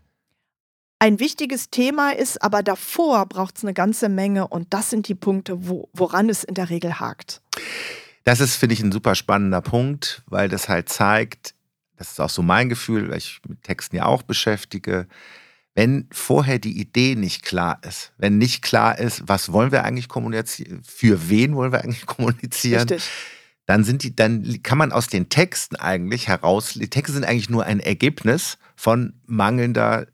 ein 0.99 1.19
wichtiges 1.19 1.69
Thema 1.69 2.11
ist, 2.11 2.41
aber 2.43 2.61
davor 2.61 3.25
braucht 3.25 3.57
es 3.57 3.63
eine 3.63 3.73
ganze 3.73 4.09
Menge 4.09 4.47
und 4.47 4.73
das 4.73 4.89
sind 4.89 5.07
die 5.07 5.15
Punkte, 5.15 5.67
wo, 5.67 5.89
woran 5.93 6.29
es 6.29 6.43
in 6.43 6.55
der 6.55 6.69
Regel 6.69 6.99
hakt. 6.99 7.41
Das 8.25 8.41
ist, 8.41 8.57
finde 8.57 8.73
ich, 8.73 8.81
ein 8.81 8.91
super 8.91 9.15
spannender 9.15 9.61
Punkt, 9.61 10.23
weil 10.27 10.49
das 10.49 10.67
halt 10.67 10.89
zeigt, 10.89 11.55
das 11.95 12.11
ist 12.11 12.19
auch 12.19 12.29
so 12.29 12.41
mein 12.41 12.69
Gefühl, 12.69 13.09
weil 13.09 13.17
ich 13.17 13.39
mit 13.47 13.63
Texten 13.63 13.95
ja 13.95 14.05
auch 14.05 14.23
beschäftige, 14.23 15.07
wenn 15.73 16.07
vorher 16.11 16.59
die 16.59 16.79
Idee 16.79 17.15
nicht 17.15 17.43
klar 17.43 17.79
ist, 17.87 18.11
wenn 18.17 18.37
nicht 18.37 18.61
klar 18.61 18.99
ist, 18.99 19.23
was 19.27 19.53
wollen 19.53 19.71
wir 19.71 19.85
eigentlich 19.85 20.09
kommunizieren, 20.09 20.81
für 20.83 21.29
wen 21.29 21.55
wollen 21.55 21.71
wir 21.71 21.81
eigentlich 21.81 22.05
kommunizieren, 22.05 22.89
Richtig. 22.89 23.09
dann 23.65 23.85
sind 23.85 24.03
die, 24.03 24.13
dann 24.13 24.61
kann 24.63 24.77
man 24.77 24.91
aus 24.91 25.07
den 25.07 25.29
Texten 25.29 25.77
eigentlich 25.77 26.27
heraus, 26.27 26.73
die 26.73 26.89
Texte 26.89 27.13
sind 27.13 27.23
eigentlich 27.23 27.49
nur 27.49 27.63
ein 27.63 27.79
Ergebnis 27.79 28.57
von 28.75 29.13
mangelnder 29.25 30.07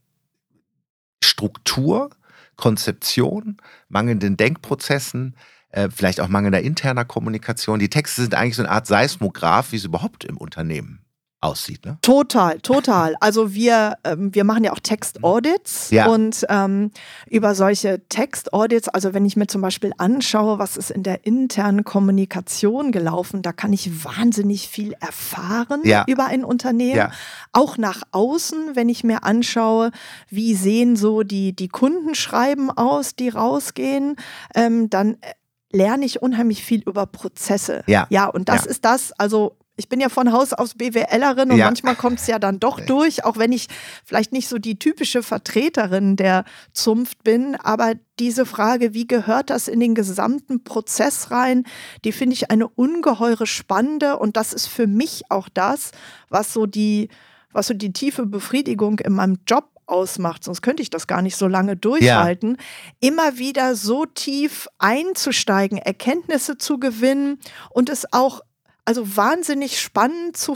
Struktur, 1.26 2.10
Konzeption, 2.56 3.58
mangelnden 3.90 4.38
Denkprozessen, 4.38 5.36
äh, 5.70 5.90
vielleicht 5.90 6.22
auch 6.22 6.30
mangelnder 6.30 6.62
interner 6.62 7.06
Kommunikation. 7.06 7.80
Die 7.80 7.90
Texte 7.90 8.22
sind 8.22 8.34
eigentlich 8.34 8.56
so 8.56 8.64
eine 8.64 8.72
Art 8.72 8.88
Seismograph, 8.88 9.72
wie 9.72 9.78
es 9.78 9.86
überhaupt 9.86 10.24
im 10.24 10.38
Unternehmen 10.38 11.05
aussieht. 11.42 11.86
Ne? 11.86 11.98
Total, 12.02 12.60
total. 12.60 13.16
Also 13.20 13.54
wir, 13.54 13.98
ähm, 14.04 14.34
wir 14.34 14.44
machen 14.44 14.64
ja 14.64 14.72
auch 14.74 14.80
Textaudits 14.80 15.92
Ja. 15.92 16.08
und 16.08 16.46
ähm, 16.50 16.92
über 17.30 17.54
solche 17.54 18.02
Textaudits, 18.10 18.88
also 18.90 19.14
wenn 19.14 19.26
ich 19.26 19.36
mir 19.36 19.46
zum 19.48 19.62
Beispiel 19.62 19.92
anschaue, 19.98 20.58
was 20.60 20.76
ist 20.76 20.90
in 20.90 21.04
der 21.04 21.26
internen 21.26 21.84
Kommunikation 21.84 22.92
gelaufen, 22.92 23.42
da 23.44 23.54
kann 23.54 23.74
ich 23.74 24.04
wahnsinnig 24.04 24.68
viel 24.70 24.94
erfahren 25.00 25.82
Ja. 25.84 26.04
über 26.08 26.26
ein 26.26 26.44
Unternehmen. 26.44 26.96
Ja. 26.96 27.12
Auch 27.52 27.78
nach 27.78 28.02
außen, 28.12 28.76
wenn 28.76 28.90
ich 28.90 29.04
mir 29.04 29.24
anschaue, 29.24 29.92
wie 30.30 30.56
sehen 30.56 30.96
so 30.96 31.22
die, 31.24 31.54
die 31.56 31.68
Kundenschreiben 31.68 32.72
aus, 32.72 33.16
die 33.16 33.30
rausgehen, 33.30 34.16
ähm, 34.56 34.90
dann 34.90 35.16
äh, 35.22 35.34
lerne 35.72 36.06
ich 36.06 36.22
unheimlich 36.22 36.64
viel 36.64 36.82
über 36.88 37.06
Prozesse. 37.06 37.84
Ja. 37.86 38.08
Ja, 38.10 38.28
und 38.28 38.50
das 38.50 38.66
Ja. 38.66 38.72
ist 38.72 38.86
das, 38.86 39.12
also 39.20 39.58
ich 39.78 39.90
bin 39.90 40.00
ja 40.00 40.10
von 40.10 40.32
Haus 40.32 40.54
aus 40.54 40.74
BWLerin 40.76 41.52
und 41.52 41.58
Ja. 41.58 41.66
manchmal 41.66 41.96
kommt 41.96 42.20
es 42.20 42.28
ja 42.28 42.40
dann 42.40 42.60
doch 42.60 42.80
durch, 42.80 43.26
auch 43.26 43.38
wenn 43.38 43.52
ich 43.52 43.68
vielleicht 44.06 44.32
nicht 44.32 44.48
so 44.48 44.58
die 44.58 44.80
typische 44.80 45.22
Vertreterin 45.22 46.16
der 46.16 46.46
Zunft 46.72 47.24
bin. 47.24 47.56
Aber 47.56 47.94
diese 48.20 48.46
Frage, 48.46 48.94
wie 48.94 49.08
gehört 49.08 49.50
das 49.50 49.68
in 49.68 49.80
den 49.80 49.94
gesamten 49.96 50.64
Prozess 50.64 51.32
rein, 51.32 51.66
die 52.06 52.12
finde 52.14 52.34
ich 52.36 52.52
eine 52.52 52.68
ungeheure 52.68 53.48
spannende. 53.48 54.18
Und 54.18 54.38
das 54.38 54.54
ist 54.54 54.68
für 54.68 54.88
mich 54.88 55.24
auch 55.30 55.50
das, 55.54 55.92
was 56.30 56.54
so 56.54 56.66
die, 56.66 57.10
was 57.52 57.68
so 57.68 57.74
die 57.74 57.92
tiefe 57.94 58.26
Befriedigung 58.26 59.00
in 59.00 59.14
meinem 59.14 59.40
Job 59.46 59.70
ausmacht, 59.88 60.44
sonst 60.44 60.62
könnte 60.64 60.82
ich 60.82 60.90
das 60.90 61.06
gar 61.06 61.22
nicht 61.22 61.36
so 61.36 61.48
lange 61.48 61.76
durchhalten, 61.76 62.58
immer 63.02 63.38
wieder 63.38 63.76
so 63.76 64.06
tief 64.08 64.68
einzusteigen, 64.80 65.78
Erkenntnisse 65.78 66.58
zu 66.58 66.80
gewinnen 66.80 67.38
und 67.70 67.90
es 67.90 68.12
auch 68.12 68.42
also 68.86 69.18
wahnsinnig 69.18 69.80
spannend 69.80 70.38
zu, 70.38 70.56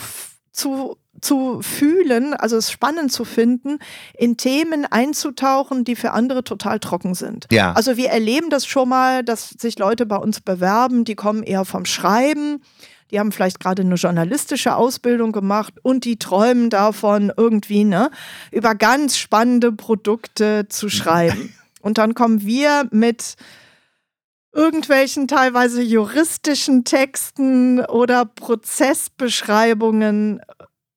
zu, 0.51 0.97
zu 1.21 1.61
fühlen, 1.61 2.33
also 2.33 2.57
es 2.57 2.71
spannend 2.71 3.11
zu 3.11 3.25
finden, 3.25 3.79
in 4.17 4.37
Themen 4.37 4.85
einzutauchen, 4.85 5.83
die 5.83 5.95
für 5.95 6.11
andere 6.11 6.43
total 6.43 6.79
trocken 6.79 7.15
sind. 7.15 7.47
Ja. 7.51 7.73
Also 7.73 7.97
wir 7.97 8.09
erleben 8.09 8.49
das 8.49 8.65
schon 8.65 8.89
mal, 8.89 9.23
dass 9.23 9.49
sich 9.49 9.77
Leute 9.79 10.05
bei 10.05 10.17
uns 10.17 10.41
bewerben, 10.41 11.05
die 11.05 11.15
kommen 11.15 11.43
eher 11.43 11.65
vom 11.65 11.85
Schreiben, 11.85 12.61
die 13.11 13.19
haben 13.19 13.31
vielleicht 13.31 13.59
gerade 13.59 13.81
eine 13.81 13.95
journalistische 13.95 14.75
Ausbildung 14.75 15.31
gemacht 15.31 15.73
und 15.81 16.05
die 16.05 16.19
träumen 16.19 16.69
davon, 16.69 17.31
irgendwie 17.35 17.83
ne, 17.83 18.11
über 18.51 18.75
ganz 18.75 19.17
spannende 19.17 19.71
Produkte 19.71 20.67
zu 20.69 20.89
schreiben. 20.89 21.55
Und 21.81 21.97
dann 21.97 22.13
kommen 22.13 22.43
wir 22.43 22.87
mit 22.91 23.35
irgendwelchen 24.51 25.27
teilweise 25.27 25.81
juristischen 25.81 26.83
Texten 26.83 27.83
oder 27.85 28.25
Prozessbeschreibungen, 28.25 30.41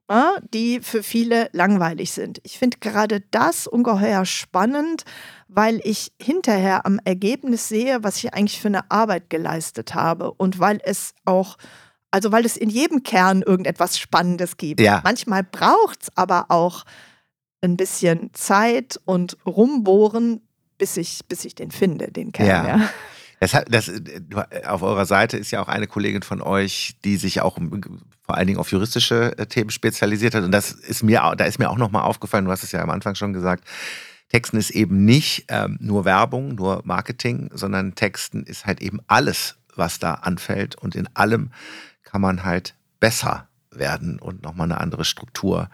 äh, 0.09 0.41
die 0.53 0.81
für 0.81 1.03
viele 1.03 1.49
langweilig 1.53 2.13
sind. 2.13 2.41
Ich 2.45 2.59
finde 2.59 2.79
gerade 2.81 3.21
das 3.31 3.67
ungeheuer 3.67 4.25
spannend, 4.25 5.05
weil 5.49 5.81
ich 5.85 6.13
hinterher 6.21 6.87
am 6.87 6.99
Ergebnis 7.05 7.69
sehe, 7.69 8.03
was 8.03 8.17
ich 8.19 8.35
eigentlich 8.35 8.61
für 8.61 8.69
eine 8.69 8.91
Arbeit 8.91 9.31
geleistet 9.31 9.95
habe 9.95 10.33
und 10.33 10.59
weil 10.59 10.81
es 10.85 11.15
auch 11.25 11.57
Also 12.11 12.31
weil 12.31 12.45
es 12.45 12.59
in 12.59 12.69
jedem 12.69 13.03
Kern 13.03 13.43
irgendetwas 13.43 13.99
Spannendes 13.99 14.59
gibt. 14.59 14.81
Ja. 14.81 15.01
Manchmal 15.05 15.45
braucht 15.45 16.03
es 16.03 16.17
aber 16.17 16.47
auch 16.51 16.85
ein 17.63 17.77
bisschen 17.77 18.31
Zeit 18.35 19.01
und 19.07 19.37
rumbohren, 19.47 20.43
bis 20.77 20.97
ich, 20.97 21.21
bis 21.29 21.45
ich 21.45 21.55
den 21.55 21.71
finde, 21.71 22.11
den 22.11 22.33
Kern. 22.33 22.67
Ja. 22.67 22.77
Ja. 22.79 22.91
Das, 23.43 23.57
das, 23.69 23.87
du- 23.87 24.69
auf 24.69 24.83
eurer 24.83 25.05
Seite 25.05 25.37
ist 25.37 25.51
ja 25.51 25.61
auch 25.61 25.67
eine 25.67 25.89
Kollegin 25.89 26.23
von 26.23 26.41
euch, 26.41 26.95
die 27.05 27.17
sich 27.17 27.41
auch 27.41 27.59
vor 28.23 28.37
allen 28.37 28.47
Dingen 28.47 28.61
auf 28.61 28.71
juristische 28.71 29.37
äh, 29.37 29.47
Themen 29.47 29.71
spezialisiert 29.71 30.37
hat. 30.37 30.45
Und 30.45 30.53
das 30.53 30.71
ist 30.71 31.03
mir, 31.03 31.35
da 31.37 31.45
ist 31.45 31.59
mir 31.59 31.69
auch 31.69 31.77
nochmal 31.77 32.03
aufgefallen, 32.03 32.45
du 32.45 32.53
hast 32.53 32.63
es 32.63 32.71
ja 32.71 32.81
am 32.81 32.91
Anfang 32.91 33.17
schon 33.17 33.33
gesagt, 33.33 33.65
Texten 34.29 34.59
ist 34.59 34.71
eben 34.71 35.05
nicht 35.05 35.47
ähm, 35.49 35.77
nur 35.81 36.05
Werbung, 36.05 36.55
nur 36.55 36.83
Marketing, 36.85 37.51
sondern 37.53 37.97
Texten 37.97 38.45
ist 38.45 38.65
halt 38.65 38.81
eben 38.81 39.01
alles, 39.09 39.57
was 39.75 39.99
da 39.99 40.15
anfällt. 40.15 40.77
Und 40.77 40.95
in 40.95 41.09
allem 41.17 41.51
kann 42.05 42.21
man 42.21 42.45
halt 42.45 42.77
besser 43.01 43.49
werden 43.73 44.21
und 44.21 44.45
nochmal 44.45 44.71
eine 44.71 44.81
andere 44.81 45.05
Struktur 45.05 45.69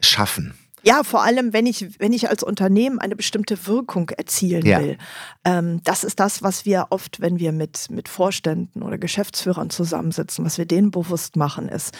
schaffen. 0.00 0.54
Ja, 0.86 1.02
vor 1.02 1.24
allem, 1.24 1.52
wenn 1.52 1.66
ich, 1.66 1.98
wenn 1.98 2.12
ich 2.12 2.28
als 2.30 2.44
Unternehmen 2.44 3.00
eine 3.00 3.16
bestimmte 3.16 3.66
Wirkung 3.66 4.10
erzielen 4.10 4.64
Ja. 4.64 4.80
will. 4.80 4.98
Ähm, 5.44 5.80
das 5.82 6.04
ist 6.04 6.20
das, 6.20 6.42
was 6.44 6.64
wir 6.64 6.86
oft, 6.90 7.20
wenn 7.20 7.40
wir 7.40 7.50
mit, 7.50 7.90
mit 7.90 8.08
Vorständen 8.08 8.82
oder 8.82 8.96
Geschäftsführern 8.96 9.68
zusammensitzen, 9.70 10.44
was 10.44 10.58
wir 10.58 10.64
denen 10.66 10.92
bewusst 10.92 11.34
machen, 11.34 11.68
ist, 11.68 11.96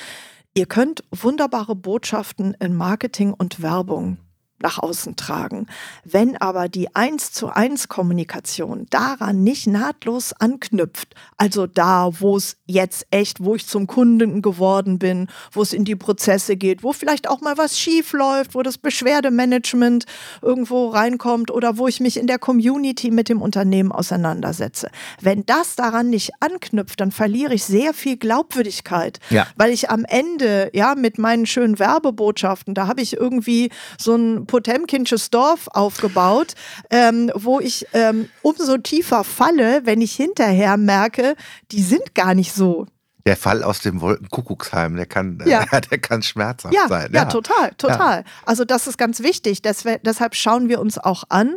ihr 0.55 0.66
könnt 0.66 1.03
wunderbare 1.11 1.75
Botschaften 1.75 2.55
in 2.61 2.75
Marketing 2.75 3.35
und 3.35 3.61
Werbung 3.61 4.18
nach 4.61 4.79
außen 4.79 5.16
tragen. 5.16 5.66
Wenn 6.05 6.37
aber 6.37 6.69
die 6.69 6.95
eins 6.95 7.33
zu 7.33 7.49
eins 7.49 7.88
Kommunikation 7.88 8.87
daran 8.90 9.42
nicht 9.42 9.66
nahtlos 9.66 10.33
anknüpft, 10.33 11.14
also 11.37 11.66
da, 11.66 12.11
wo 12.21 12.37
es 12.37 12.57
jetzt 12.66 13.07
echt, 13.11 13.42
wo 13.45 13.55
ich 13.55 13.66
zum 13.66 13.87
Kunden 13.87 14.42
geworden 14.42 14.99
bin, 14.99 15.29
wo 15.53 15.62
es 15.62 15.73
in 15.73 15.85
die 15.85 15.97
Prozesse 15.97 16.57
geht, 16.57 16.83
wo 16.83 16.92
vielleicht 16.92 17.29
auch 17.29 17.40
mal 17.40 17.59
was 17.59 17.79
schief 17.79 18.12
läuft, 18.12 18.55
wo 18.55 18.62
das 18.62 18.79
Beschwerdemanagement 18.79 20.05
irgendwo 20.42 20.88
reinkommt 20.88 21.51
oder 21.51 21.79
wo 21.79 21.88
ich 21.88 22.01
mich 22.01 22.16
in 22.16 22.27
der 22.27 22.38
Community 22.38 23.11
mit 23.11 23.29
dem 23.29 23.42
Unternehmen 23.42 23.92
auseinandersetze. 23.92 24.88
Wenn 25.21 25.45
das 25.47 25.77
daran 25.77 26.11
nicht 26.11 26.31
anknüpft, 26.40 27.01
dann 27.01 27.12
verliere 27.12 27.55
ich 27.55 27.64
sehr 27.64 27.92
viel 27.95 28.16
Glaubwürdigkeit, 28.16 29.19
Ja. 29.31 29.47
weil 29.57 29.71
ich 29.73 29.90
am 29.90 30.05
Ende, 30.05 30.71
ja, 30.73 30.95
mit 30.95 31.19
meinen 31.19 31.47
schönen 31.47 31.79
Werbebotschaften, 31.79 32.75
da 32.75 32.87
habe 32.87 33.03
ich 33.03 33.16
irgendwie 33.16 33.71
so 33.99 34.14
ein 34.14 34.46
Potemkinsches 34.47 35.31
Dorf 35.31 35.69
aufgebaut, 35.73 36.55
ähm, 36.91 37.31
wo 37.35 37.61
ich 37.61 37.87
ähm, 37.93 38.29
umso 38.43 38.79
tiefer 38.79 39.25
falle, 39.25 39.83
wenn 39.85 40.01
ich 40.01 40.13
hinterher 40.15 40.77
merke, 40.77 41.37
die 41.73 41.83
sind 41.83 42.15
gar 42.15 42.35
nicht 42.35 42.53
so. 42.53 42.87
Der 43.27 43.37
Fall 43.37 43.65
aus 43.65 43.81
dem 43.81 44.01
Wolkenkuckucksheim, 44.01 44.95
der 44.97 45.07
kann, 45.07 45.43
Ja. 45.47 45.65
der 45.91 45.99
kann 45.99 46.23
schmerzhaft 46.23 46.73
Ja, 46.75 46.87
sein. 46.89 47.11
ja, 47.13 47.25
total, 47.25 47.73
total. 47.77 48.25
Also 48.45 48.65
das 48.65 48.87
ist 48.87 48.99
ganz 48.99 49.21
wichtig. 49.21 49.59
Deswe- 49.65 49.99
deshalb 50.05 50.37
schauen 50.37 50.69
wir 50.69 50.81
uns 50.81 50.97
auch 50.97 51.25
an. 51.29 51.57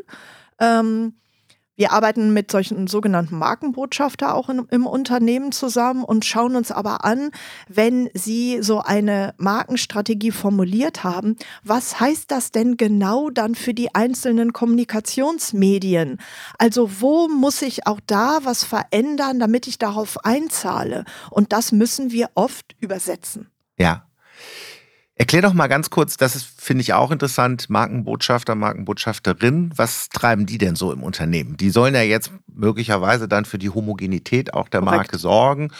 Ähm, 0.59 1.13
wir 1.79 1.93
arbeiten 1.93 2.33
mit 2.33 2.51
solchen 2.51 2.87
sogenannten 2.87 3.37
Markenbotschafter 3.37 4.35
auch 4.35 4.49
in, 4.49 4.65
im 4.69 4.85
Unternehmen 4.85 5.53
zusammen 5.53 6.03
und 6.03 6.25
schauen 6.25 6.57
uns 6.57 6.73
aber 6.73 7.05
an, 7.05 7.31
wenn 7.69 8.09
sie 8.13 8.61
so 8.61 8.81
eine 8.81 9.33
Markenstrategie 9.37 10.31
formuliert 10.31 11.05
haben, 11.05 11.37
was 11.63 12.01
heißt 12.01 12.31
das 12.31 12.51
denn 12.51 12.75
genau 12.75 13.29
dann 13.29 13.55
für 13.55 13.73
die 13.73 13.95
einzelnen 13.95 14.51
Kommunikationsmedien? 14.51 16.17
Also 16.57 16.99
wo 16.99 17.29
muss 17.29 17.61
ich 17.61 17.87
auch 17.87 18.01
da 18.05 18.39
was 18.43 18.65
verändern, 18.65 19.39
damit 19.39 19.65
ich 19.65 19.77
darauf 19.77 20.25
einzahle? 20.25 21.05
Und 21.29 21.53
das 21.53 21.71
müssen 21.71 22.11
wir 22.11 22.29
oft 22.35 22.75
übersetzen. 22.81 23.49
Ja. 23.77 24.08
Erklär 25.19 25.41
doch 25.41 25.53
mal 25.53 25.67
ganz 25.67 25.89
kurz, 25.89 26.15
das 26.15 26.37
ist, 26.37 26.45
finde 26.61 26.81
ich 26.81 26.93
auch 26.93 27.11
interessant, 27.11 27.69
Markenbotschafter, 27.69 28.55
Markenbotschafterin, 28.55 29.73
was 29.75 30.07
treiben 30.07 30.45
die 30.45 30.57
denn 30.57 30.77
so 30.77 30.93
im 30.93 31.03
Unternehmen? 31.03 31.57
Die 31.57 31.71
sollen 31.71 31.93
ja 31.93 32.01
jetzt 32.01 32.31
möglicherweise 32.47 33.27
dann 33.27 33.43
für 33.43 33.57
die 33.57 33.69
Homogenität 33.69 34.53
auch 34.53 34.69
der 34.69 34.79
Korrekt. 34.79 34.95
Marke 34.95 35.17
sorgen 35.17 35.71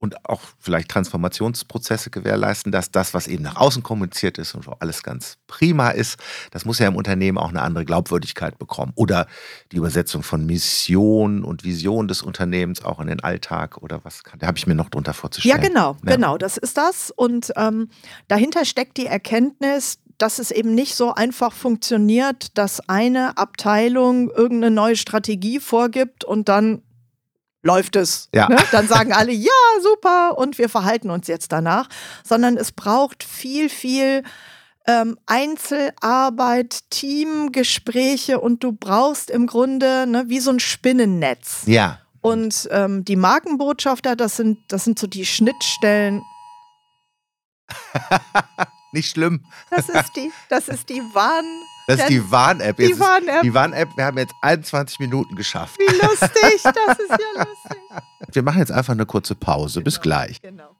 und 0.00 0.28
auch 0.28 0.40
vielleicht 0.58 0.88
Transformationsprozesse 0.88 2.10
gewährleisten, 2.10 2.72
dass 2.72 2.90
das, 2.90 3.14
was 3.14 3.28
eben 3.28 3.42
nach 3.44 3.56
außen 3.56 3.82
kommuniziert 3.82 4.38
ist 4.38 4.54
und 4.54 4.66
wo 4.66 4.72
alles 4.80 5.02
ganz 5.02 5.36
prima 5.46 5.90
ist, 5.90 6.18
das 6.50 6.64
muss 6.64 6.78
ja 6.78 6.88
im 6.88 6.96
Unternehmen 6.96 7.38
auch 7.38 7.50
eine 7.50 7.60
andere 7.62 7.84
Glaubwürdigkeit 7.84 8.58
bekommen. 8.58 8.92
Oder 8.94 9.26
die 9.72 9.76
Übersetzung 9.76 10.22
von 10.22 10.46
Mission 10.46 11.44
und 11.44 11.64
Vision 11.64 12.08
des 12.08 12.22
Unternehmens 12.22 12.82
auch 12.82 12.98
in 13.00 13.08
den 13.08 13.20
Alltag 13.20 13.76
oder 13.82 14.00
was 14.02 14.24
kann, 14.24 14.38
da 14.38 14.46
habe 14.46 14.56
ich 14.58 14.66
mir 14.66 14.74
noch 14.74 14.88
drunter 14.88 15.10
Ja, 15.10 15.14
vorzustellen. 15.14 15.60
genau, 15.60 15.96
Ja. 16.04 16.16
genau, 16.16 16.38
das 16.38 16.56
ist 16.56 16.78
das. 16.78 17.12
Und 17.14 17.52
ähm, 17.56 17.88
dahinter 18.28 18.64
steckt 18.64 18.96
die 18.96 19.06
Erkenntnis, 19.06 19.98
dass 20.16 20.38
es 20.38 20.50
eben 20.50 20.74
nicht 20.74 20.94
so 20.94 21.14
einfach 21.14 21.52
funktioniert, 21.52 22.56
dass 22.58 22.86
eine 22.88 23.36
Abteilung 23.38 24.30
irgendeine 24.30 24.74
neue 24.74 24.96
Strategie 24.96 25.60
vorgibt 25.60 26.24
und 26.24 26.48
dann 26.48 26.82
läuft 27.62 27.96
es. 27.96 28.28
Ja. 28.34 28.48
Ne? 28.48 28.56
Dann 28.72 28.88
sagen 28.88 29.12
alle, 29.12 29.32
ja, 29.32 29.50
super, 29.82 30.38
und 30.38 30.58
wir 30.58 30.68
verhalten 30.68 31.10
uns 31.10 31.26
jetzt 31.26 31.52
danach. 31.52 31.88
Sondern 32.24 32.56
es 32.56 32.72
braucht 32.72 33.22
viel, 33.22 33.68
viel 33.68 34.22
ähm, 34.86 35.18
Einzelarbeit, 35.26 36.80
Teamgespräche 36.90 38.40
und 38.40 38.64
du 38.64 38.72
brauchst 38.72 39.30
im 39.30 39.46
Grunde 39.46 40.06
ne, 40.06 40.24
wie 40.28 40.40
so 40.40 40.50
ein 40.50 40.60
Spinnennetz. 40.60 41.62
Ja, 41.66 42.00
Und 42.20 42.68
ähm, 42.70 43.04
die 43.04 43.16
Markenbotschafter, 43.16 44.16
das 44.16 44.36
sind, 44.36 44.58
das 44.68 44.84
sind 44.84 44.98
so 44.98 45.06
die 45.06 45.26
Schnittstellen. 45.26 46.22
nicht 48.92 49.10
schlimm. 49.10 49.44
Das 49.70 49.88
ist 49.88 50.16
die, 50.16 50.32
das 50.48 50.68
ist 50.68 50.88
die 50.88 51.02
Warn. 51.14 51.44
Das 51.90 52.00
ist 52.00 52.08
die 52.08 52.30
Warn-App. 52.30 52.76
Die 52.76 52.98
Warn-App. 52.98 53.42
Die 53.42 53.54
Warn-App, 53.54 53.88
wir 53.96 54.04
haben 54.04 54.18
jetzt 54.18 54.34
21 54.42 54.98
Minuten 55.00 55.34
geschafft. 55.36 55.78
Wie 55.78 55.84
lustig, 56.06 56.62
das 56.62 56.98
ist 56.98 57.10
ja 57.10 57.16
lustig. 57.44 57.80
Wir 58.32 58.42
machen 58.42 58.58
jetzt 58.58 58.72
einfach 58.72 58.92
eine 58.92 59.06
kurze 59.06 59.34
Pause. 59.34 59.80
Bis 59.82 59.94
Genau. 59.94 60.02
gleich. 60.02 60.40
Genau. 60.40 60.76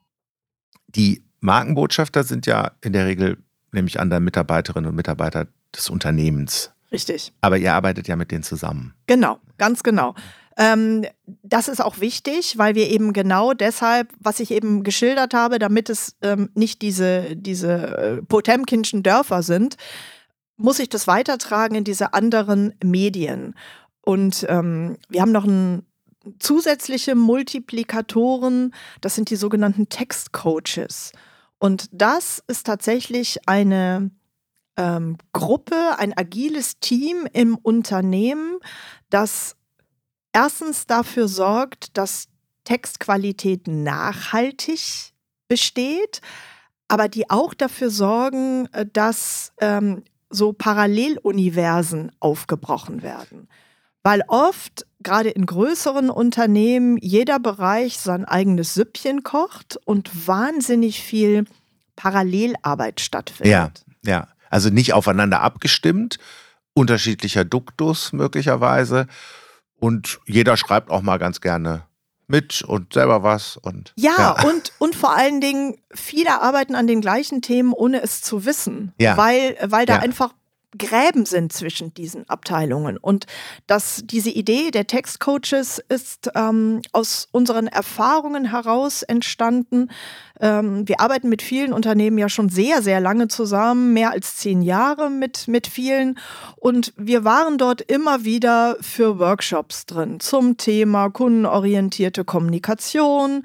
Die 0.88 1.22
Markenbotschafter 1.40 2.24
sind 2.24 2.46
ja 2.46 2.72
in 2.80 2.92
der 2.92 3.06
Regel, 3.06 3.38
nehme 3.72 3.88
ich 3.88 3.98
an, 4.00 4.10
der 4.10 4.20
Mitarbeiterinnen 4.20 4.88
und 4.88 4.96
Mitarbeiter 4.96 5.46
des 5.74 5.88
Unternehmens. 5.90 6.72
Richtig. 6.92 7.32
Aber 7.40 7.56
ihr 7.58 7.72
arbeitet 7.72 8.08
ja 8.08 8.16
mit 8.16 8.30
denen 8.30 8.42
zusammen. 8.42 8.94
Genau, 9.06 9.38
ganz 9.58 9.82
genau. 9.82 10.14
Ähm, 10.56 11.06
das 11.42 11.68
ist 11.68 11.80
auch 11.80 12.00
wichtig, 12.00 12.58
weil 12.58 12.74
wir 12.74 12.88
eben 12.90 13.12
genau 13.12 13.52
deshalb, 13.54 14.12
was 14.18 14.40
ich 14.40 14.50
eben 14.50 14.82
geschildert 14.82 15.32
habe, 15.32 15.58
damit 15.58 15.88
es 15.88 16.16
ähm, 16.22 16.50
nicht 16.54 16.82
diese, 16.82 17.36
diese 17.36 17.72
äh, 17.96 18.22
Potemkinschen 18.22 19.02
Dörfer 19.02 19.42
sind, 19.42 19.76
muss 20.60 20.78
ich 20.78 20.88
das 20.88 21.06
weitertragen 21.06 21.74
in 21.74 21.84
diese 21.84 22.12
anderen 22.14 22.74
Medien. 22.82 23.54
Und 24.02 24.46
ähm, 24.48 24.96
wir 25.08 25.22
haben 25.22 25.32
noch 25.32 25.44
ein, 25.44 25.84
zusätzliche 26.38 27.14
Multiplikatoren, 27.14 28.74
das 29.00 29.14
sind 29.14 29.30
die 29.30 29.36
sogenannten 29.36 29.88
Textcoaches. 29.88 31.12
Und 31.58 31.88
das 31.92 32.42
ist 32.46 32.66
tatsächlich 32.66 33.38
eine 33.46 34.10
ähm, 34.76 35.16
Gruppe, 35.32 35.98
ein 35.98 36.16
agiles 36.16 36.78
Team 36.80 37.26
im 37.32 37.56
Unternehmen, 37.56 38.58
das 39.08 39.56
erstens 40.32 40.86
dafür 40.86 41.28
sorgt, 41.28 41.96
dass 41.96 42.28
Textqualität 42.64 43.66
nachhaltig 43.66 45.12
besteht, 45.48 46.20
aber 46.88 47.08
die 47.08 47.30
auch 47.30 47.54
dafür 47.54 47.90
sorgen, 47.90 48.68
äh, 48.72 48.86
dass 48.90 49.52
ähm, 49.60 50.04
so 50.30 50.52
Paralleluniversen 50.52 52.12
aufgebrochen 52.20 53.02
werden. 53.02 53.48
Weil 54.02 54.22
oft, 54.28 54.86
gerade 55.02 55.28
in 55.28 55.44
größeren 55.44 56.08
Unternehmen, 56.08 56.96
jeder 56.98 57.38
Bereich 57.38 57.98
sein 57.98 58.24
eigenes 58.24 58.74
Süppchen 58.74 59.22
kocht 59.22 59.78
und 59.84 60.26
wahnsinnig 60.26 61.02
viel 61.02 61.44
Parallelarbeit 61.96 63.00
stattfindet. 63.00 63.52
Ja, 63.52 63.72
ja. 64.04 64.28
Also 64.48 64.70
nicht 64.70 64.94
aufeinander 64.94 65.42
abgestimmt, 65.42 66.18
unterschiedlicher 66.72 67.44
Duktus 67.44 68.12
möglicherweise. 68.12 69.06
Und 69.78 70.18
jeder 70.26 70.56
schreibt 70.56 70.90
auch 70.90 71.02
mal 71.02 71.18
ganz 71.18 71.40
gerne 71.40 71.84
mit 72.30 72.62
und 72.62 72.94
selber 72.94 73.22
was. 73.22 73.56
Und, 73.56 73.92
Ja, 73.96 74.36
Und, 74.46 74.72
und 74.78 74.94
vor 74.94 75.14
allen 75.14 75.40
Dingen, 75.40 75.76
viele 75.92 76.40
arbeiten 76.40 76.74
an 76.74 76.86
den 76.86 77.00
gleichen 77.00 77.42
Themen, 77.42 77.72
ohne 77.72 78.00
es 78.02 78.22
zu 78.22 78.44
wissen. 78.44 78.92
Ja. 78.98 79.16
Weil, 79.16 79.56
weil 79.62 79.84
da 79.86 79.94
Ja. 79.96 80.00
einfach 80.00 80.32
Gräben 80.78 81.26
sind 81.26 81.52
zwischen 81.52 81.92
diesen 81.94 82.28
Abteilungen. 82.30 82.96
Und 82.96 83.26
dass 83.66 84.02
diese 84.04 84.30
Idee 84.30 84.70
der 84.70 84.86
Textcoaches 84.86 85.82
ist 85.88 86.30
ähm, 86.36 86.80
aus 86.92 87.26
unseren 87.32 87.66
Erfahrungen 87.66 88.44
heraus 88.50 89.02
entstanden. 89.02 89.90
Ähm, 90.40 90.88
wir 90.88 91.00
arbeiten 91.00 91.28
mit 91.28 91.42
vielen 91.42 91.72
Unternehmen 91.72 92.18
ja 92.18 92.28
schon 92.28 92.48
sehr, 92.48 92.82
sehr 92.82 93.00
lange 93.00 93.28
zusammen, 93.28 93.92
mehr 93.92 94.10
als 94.10 94.36
zehn 94.36 94.62
Jahre 94.62 95.10
mit, 95.10 95.48
mit 95.48 95.66
vielen. 95.66 96.18
Und 96.56 96.92
wir 96.96 97.24
waren 97.24 97.58
dort 97.58 97.82
immer 97.82 98.24
wieder 98.24 98.76
für 98.80 99.18
Workshops 99.18 99.86
drin 99.86 100.20
zum 100.20 100.56
Thema 100.56 101.10
kundenorientierte 101.10 102.24
Kommunikation 102.24 103.44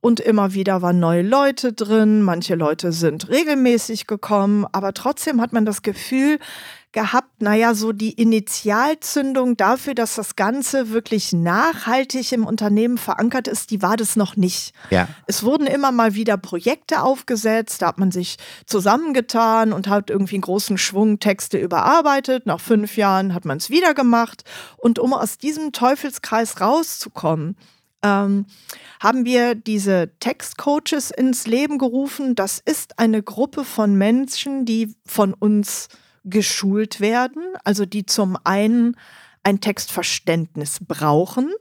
und 0.00 0.20
immer 0.20 0.54
wieder 0.54 0.82
waren 0.82 1.00
neue 1.00 1.22
Leute 1.22 1.72
drin. 1.72 2.22
Manche 2.22 2.54
Leute 2.54 2.92
sind 2.92 3.28
regelmäßig 3.28 4.06
gekommen, 4.06 4.64
aber 4.70 4.94
trotzdem 4.94 5.40
hat 5.40 5.52
man 5.52 5.64
das 5.66 5.82
Gefühl 5.82 6.38
gehabt, 6.92 7.42
naja, 7.42 7.74
so 7.74 7.92
die 7.92 8.12
Initialzündung 8.12 9.56
dafür, 9.56 9.94
dass 9.94 10.14
das 10.14 10.34
Ganze 10.34 10.90
wirklich 10.90 11.32
nachhaltig 11.32 12.32
im 12.32 12.46
Unternehmen 12.46 12.96
verankert 12.96 13.48
ist, 13.48 13.70
die 13.70 13.82
war 13.82 13.96
das 13.96 14.16
noch 14.16 14.36
nicht. 14.36 14.72
Ja. 14.90 15.08
Es 15.26 15.42
wurden 15.42 15.66
immer 15.66 15.92
mal 15.92 16.14
wieder 16.14 16.38
Projekte 16.38 17.02
aufgesetzt, 17.02 17.82
da 17.82 17.88
hat 17.88 17.98
man 17.98 18.12
sich 18.12 18.36
zusammengetan 18.64 19.72
und 19.72 19.88
hat 19.88 20.08
irgendwie 20.10 20.36
einen 20.36 20.42
großen 20.42 20.78
Schwung 20.78 21.18
Texte 21.18 21.58
überarbeitet. 21.58 22.46
Nach 22.46 22.60
fünf 22.60 22.96
Jahren 22.96 23.34
hat 23.34 23.44
man 23.44 23.58
es 23.58 23.68
wieder 23.68 23.92
gemacht. 23.92 24.44
Und 24.76 24.98
um 24.98 25.12
aus 25.12 25.38
diesem 25.38 25.72
Teufelskreis 25.72 26.60
rauszukommen, 26.60 27.56
ähm, 28.02 28.46
haben 29.00 29.24
wir 29.24 29.54
diese 29.54 30.12
Textcoaches 30.20 31.10
ins 31.10 31.46
Leben 31.46 31.78
gerufen. 31.78 32.34
Das 32.34 32.60
ist 32.64 32.98
eine 32.98 33.22
Gruppe 33.22 33.64
von 33.64 33.94
Menschen, 33.96 34.64
die 34.64 34.94
von 35.04 35.34
uns 35.34 35.88
geschult 36.26 37.00
werden, 37.00 37.42
also 37.64 37.86
die 37.86 38.04
zum 38.04 38.36
einen 38.44 38.96
ein 39.42 39.60
Textverständnis 39.60 40.78
brauchen, 40.86 41.52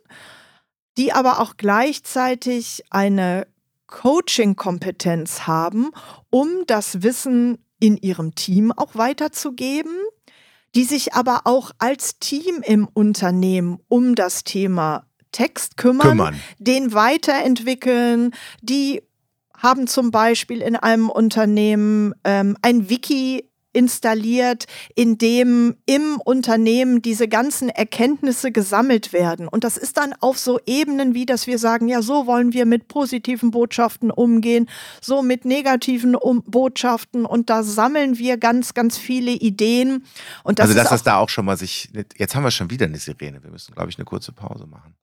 die 0.98 1.14
aber 1.14 1.40
auch 1.40 1.56
gleichzeitig 1.56 2.84
eine 2.90 3.48
Coaching-Kompetenz 3.88 5.46
haben, 5.48 5.92
um 6.30 6.50
das 6.68 7.04
Wissen 7.04 7.60
in 7.80 7.98
ihrem 7.98 8.34
Team 8.34 8.72
auch 8.72 8.96
weiterzugeben, 8.96 9.94
die 10.74 10.84
sich 10.84 11.14
aber 11.14 11.42
auch 11.46 11.72
als 11.78 12.20
Team 12.20 12.62
im 12.64 12.88
Unternehmen 12.88 13.80
um 13.88 14.16
das 14.16 14.44
Thema 14.44 15.06
Text 15.32 15.78
kümmern, 15.78 16.10
kümmern. 16.10 16.42
den 16.58 16.94
weiterentwickeln, 16.94 18.32
die 18.62 19.04
haben 19.58 19.88
zum 19.88 20.12
Beispiel 20.12 20.62
in 20.62 20.76
einem 20.76 21.10
Unternehmen 21.10 22.14
ähm, 22.24 22.58
ein 22.62 22.90
Wiki 22.90 23.50
installiert, 23.76 24.66
in 24.96 25.18
dem 25.18 25.76
im 25.86 26.20
Unternehmen 26.24 27.02
diese 27.02 27.28
ganzen 27.28 27.70
Erkenntnisse 27.70 28.52
gesammelt 28.52 29.14
werden. 29.14 29.48
Und 29.48 29.64
das 29.64 29.78
ist 29.78 29.98
dann 29.98 30.14
auf 30.22 30.38
so 30.40 30.60
Ebenen 30.66 31.14
wie, 31.14 31.26
dass 31.26 31.46
wir 31.46 31.60
sagen, 31.60 31.88
ja, 31.88 32.02
so 32.02 32.26
wollen 32.26 32.54
wir 32.54 32.66
mit 32.66 32.88
positiven 32.88 33.52
Botschaften 33.52 34.12
umgehen, 34.12 34.70
so 35.02 35.22
mit 35.22 35.46
negativen 35.46 36.16
um 36.16 36.42
Botschaften. 36.44 37.26
Und 37.26 37.50
da 37.50 37.64
sammeln 37.64 38.18
wir 38.18 38.38
ganz, 38.38 38.74
ganz 38.74 38.98
viele 38.98 39.32
Ideen. 39.32 40.06
Und 40.44 40.60
das 40.60 40.70
also, 40.70 40.80
dass 40.80 40.90
das 40.90 41.04
da 41.04 41.18
auch 41.18 41.30
schon 41.30 41.46
mal 41.46 41.58
sich, 41.58 41.90
jetzt 42.18 42.36
haben 42.36 42.44
wir 42.44 42.52
schon 42.52 42.70
wieder 42.70 42.86
eine 42.86 42.98
Sirene. 42.98 43.44
Wir 43.44 43.52
müssen, 43.52 43.76
glaube 43.76 43.90
ich, 43.90 43.98
eine 43.98 44.06
kurze 44.06 44.32
Pause 44.32 44.66
machen. 44.68 44.96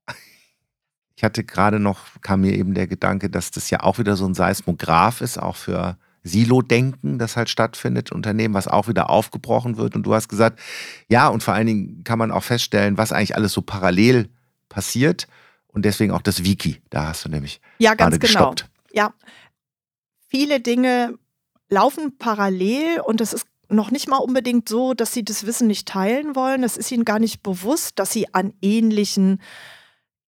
Ich 1.15 1.25
hatte 1.25 1.45
gerade 1.45 1.79
noch, 1.79 2.01
kam 2.23 2.41
mir 2.41 2.55
eben 2.55 2.75
der 2.75 2.87
Gedanke, 2.87 3.31
dass 3.31 3.51
das 3.51 3.71
ja 3.71 3.81
auch 3.81 3.99
wieder 3.99 4.17
so 4.17 4.27
ein 4.27 4.35
Seismograph 4.35 5.21
ist, 5.21 5.39
auch 5.39 5.57
für 5.57 5.97
Silo-Denken, 6.25 7.19
das 7.19 7.37
halt 7.37 7.49
stattfindet, 7.49 8.13
Unternehmen, 8.13 8.55
was 8.55 8.69
auch 8.69 8.89
wieder 8.89 9.11
aufgebrochen 9.11 9.77
wird. 9.77 9.97
Und 9.97 10.05
du 10.05 10.15
hast 10.15 10.29
gesagt, 10.29 10.61
ja, 11.09 11.29
und 11.29 11.43
vor 11.43 11.55
allen 11.55 11.67
Dingen 11.67 12.05
kann 12.05 12.19
man 12.19 12.31
auch 12.31 12.45
feststellen, 12.45 12.99
was 12.99 13.13
eigentlich 13.13 13.35
alles 13.35 13.53
so 13.53 13.63
parallel 13.63 14.29
passiert. 14.69 15.27
Und 15.67 15.85
deswegen 15.85 16.13
auch 16.13 16.23
das 16.23 16.45
Wiki. 16.45 16.83
Da 16.91 17.09
hast 17.09 17.25
du 17.25 17.29
nämlich 17.29 17.61
ja, 17.79 17.95
ganz 17.95 18.19
gerade 18.19 18.19
genau. 18.19 18.51
gestoppt. 18.51 18.71
Ja, 18.93 19.15
viele 20.29 20.61
Dinge 20.61 21.15
laufen 21.69 22.17
parallel 22.19 23.01
und 23.01 23.21
es 23.21 23.33
ist 23.33 23.47
noch 23.69 23.91
nicht 23.91 24.07
mal 24.07 24.19
unbedingt 24.19 24.69
so, 24.69 24.93
dass 24.95 25.13
sie 25.13 25.25
das 25.25 25.47
Wissen 25.47 25.67
nicht 25.67 25.89
teilen 25.89 26.37
wollen. 26.37 26.63
Es 26.63 26.77
ist 26.77 26.93
ihnen 26.93 27.07
gar 27.07 27.19
nicht 27.19 27.43
bewusst, 27.43 27.99
dass 27.99 28.13
sie 28.13 28.33
an 28.35 28.53
ähnlichen 28.61 29.41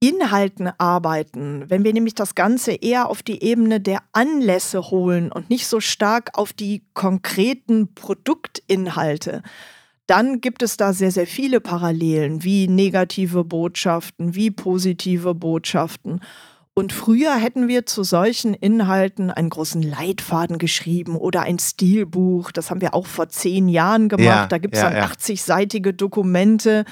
Inhalten 0.08 0.70
arbeiten, 0.78 1.64
wenn 1.68 1.82
wir 1.82 1.92
nämlich 1.92 2.14
das 2.14 2.34
Ganze 2.34 2.72
eher 2.72 3.08
auf 3.08 3.22
die 3.22 3.42
Ebene 3.42 3.80
der 3.80 4.00
Anlässe 4.12 4.90
holen 4.90 5.32
und 5.32 5.48
nicht 5.48 5.66
so 5.66 5.80
stark 5.80 6.30
auf 6.34 6.52
die 6.52 6.82
konkreten 6.92 7.94
Produktinhalte, 7.94 9.42
dann 10.06 10.42
gibt 10.42 10.62
es 10.62 10.76
da 10.76 10.92
sehr, 10.92 11.10
sehr 11.10 11.26
viele 11.26 11.60
Parallelen, 11.60 12.44
wie 12.44 12.68
negative 12.68 13.44
Botschaften, 13.44 14.34
wie 14.34 14.50
positive 14.50 15.34
Botschaften. 15.34 16.20
Und 16.74 16.92
früher 16.92 17.36
hätten 17.36 17.68
wir 17.68 17.86
zu 17.86 18.02
solchen 18.02 18.52
Inhalten 18.52 19.30
einen 19.30 19.48
großen 19.48 19.80
Leitfaden 19.80 20.58
geschrieben 20.58 21.16
oder 21.16 21.42
ein 21.42 21.58
Stilbuch. 21.60 22.50
Das 22.50 22.70
haben 22.70 22.80
wir 22.80 22.94
auch 22.94 23.06
vor 23.06 23.28
zehn 23.28 23.68
Jahren 23.68 24.08
gemacht. 24.08 24.26
Ja, 24.26 24.46
da 24.48 24.58
gibt 24.58 24.74
es 24.74 24.82
ja, 24.82 24.90
dann 24.90 24.98
ja. 24.98 25.06
80-seitige 25.06 25.92
Dokumente 25.92 26.84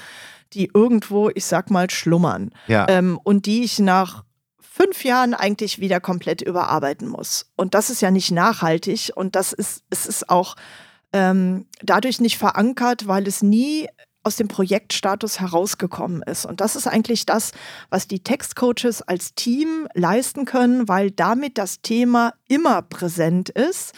die 0.53 0.71
irgendwo, 0.73 1.29
ich 1.29 1.45
sag 1.45 1.69
mal, 1.69 1.89
schlummern. 1.89 2.51
Ja. 2.67 2.87
Ähm, 2.89 3.19
und 3.23 3.45
die 3.45 3.63
ich 3.63 3.79
nach 3.79 4.23
fünf 4.59 5.03
Jahren 5.03 5.33
eigentlich 5.33 5.79
wieder 5.79 5.99
komplett 5.99 6.41
überarbeiten 6.41 7.07
muss. 7.07 7.45
Und 7.55 7.75
das 7.75 7.89
ist 7.89 8.01
ja 8.01 8.09
nicht 8.09 8.31
nachhaltig 8.31 9.11
und 9.15 9.35
das 9.35 9.53
ist, 9.53 9.83
es 9.91 10.07
ist 10.07 10.29
auch 10.29 10.55
ähm, 11.13 11.67
dadurch 11.83 12.19
nicht 12.19 12.39
verankert, 12.39 13.07
weil 13.07 13.27
es 13.27 13.43
nie 13.43 13.87
aus 14.23 14.37
dem 14.37 14.47
Projektstatus 14.47 15.39
herausgekommen 15.39 16.23
ist. 16.23 16.45
Und 16.45 16.61
das 16.61 16.75
ist 16.75 16.87
eigentlich 16.87 17.25
das, 17.25 17.51
was 17.89 18.07
die 18.07 18.23
Textcoaches 18.23 19.01
als 19.01 19.35
Team 19.35 19.87
leisten 19.93 20.45
können, 20.45 20.87
weil 20.87 21.11
damit 21.11 21.57
das 21.57 21.81
Thema 21.81 22.33
immer 22.47 22.81
präsent 22.81 23.49
ist 23.49 23.93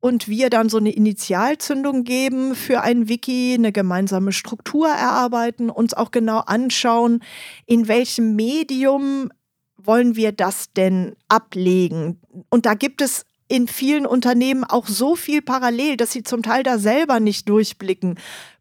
und 0.00 0.28
wir 0.28 0.50
dann 0.50 0.68
so 0.68 0.78
eine 0.78 0.92
Initialzündung 0.92 2.04
geben 2.04 2.54
für 2.54 2.82
ein 2.82 3.08
Wiki, 3.08 3.54
eine 3.54 3.72
gemeinsame 3.72 4.32
Struktur 4.32 4.88
erarbeiten, 4.88 5.70
uns 5.70 5.94
auch 5.94 6.10
genau 6.10 6.38
anschauen, 6.40 7.22
in 7.66 7.88
welchem 7.88 8.36
Medium 8.36 9.30
wollen 9.76 10.16
wir 10.16 10.32
das 10.32 10.72
denn 10.72 11.16
ablegen. 11.28 12.20
Und 12.50 12.66
da 12.66 12.74
gibt 12.74 13.00
es 13.00 13.24
in 13.48 13.66
vielen 13.66 14.06
Unternehmen 14.06 14.64
auch 14.64 14.86
so 14.86 15.16
viel 15.16 15.40
parallel, 15.42 15.96
dass 15.96 16.12
sie 16.12 16.22
zum 16.22 16.42
Teil 16.42 16.62
da 16.62 16.78
selber 16.78 17.18
nicht 17.18 17.48
durchblicken. 17.48 18.18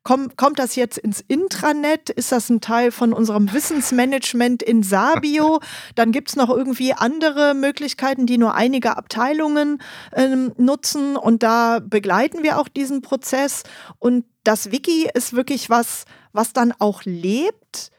Komm, 0.07 0.37
kommt 0.37 0.57
das 0.57 0.77
jetzt 0.77 0.97
ins 0.97 1.19
Intranet? 1.19 2.09
Ist 2.09 2.31
das 2.31 2.49
ein 2.49 2.61
Teil 2.61 2.91
von 2.91 3.11
unserem 3.11 3.51
Wissensmanagement 3.51 4.63
in 4.63 4.81
Sabio? 4.81 5.59
Dann 5.95 6.13
gibt 6.13 6.29
es 6.29 6.37
noch 6.37 6.49
irgendwie 6.49 6.93
andere 6.93 7.53
Möglichkeiten, 7.53 8.25
die 8.25 8.37
nur 8.37 8.55
einige 8.55 8.95
Abteilungen 8.95 9.81
ähm, 10.13 10.53
nutzen. 10.55 11.17
Und 11.17 11.43
da 11.43 11.79
begleiten 11.79 12.41
wir 12.41 12.57
auch 12.57 12.69
diesen 12.69 13.01
Prozess. 13.01 13.63
Und 13.99 14.23
das 14.45 14.71
Wiki 14.71 15.09
ist 15.13 15.33
wirklich 15.33 15.69
was, 15.69 16.05
was 16.31 16.53
dann 16.53 16.71
auch 16.79 17.03
lebt, 17.03 17.91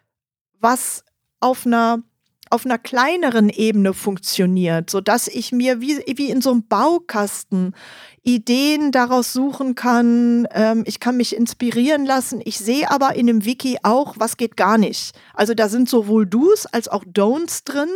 was 0.61 1.05
auf 1.41 1.67
einer 1.67 2.03
auf 2.51 2.65
einer 2.65 2.79
kleineren 2.79 3.51
Ebene 3.51 3.93
funktioniert, 3.93 4.89
sodass 4.89 5.29
ich 5.29 5.53
mir 5.53 5.83
wie, 5.83 5.99
wie 6.17 6.31
in 6.31 6.41
so 6.41 6.51
einem 6.51 6.67
Baukasten 6.67 7.75
Ideen 8.23 8.93
daraus 8.93 9.33
suchen 9.33 9.75
kann. 9.75 10.47
Ähm, 10.53 10.85
ich 10.87 11.01
kann 11.01 11.17
mich 11.17 11.35
inspirieren 11.35 12.05
lassen. 12.07 12.41
Ich 12.45 12.59
sehe 12.59 12.91
aber 12.91 13.15
in 13.15 13.27
dem 13.27 13.45
Wiki 13.45 13.79
auch, 13.83 14.17
was 14.19 14.37
geht 14.37 14.57
gar 14.57 14.79
nicht. 14.79 15.19
Also 15.35 15.55
da 15.55 15.69
sind 15.69 15.89
sowohl 15.89 16.27
Do's 16.27 16.67
als 16.67 16.89
auch 16.89 17.05
Don'ts 17.05 17.65
drin, 17.65 17.89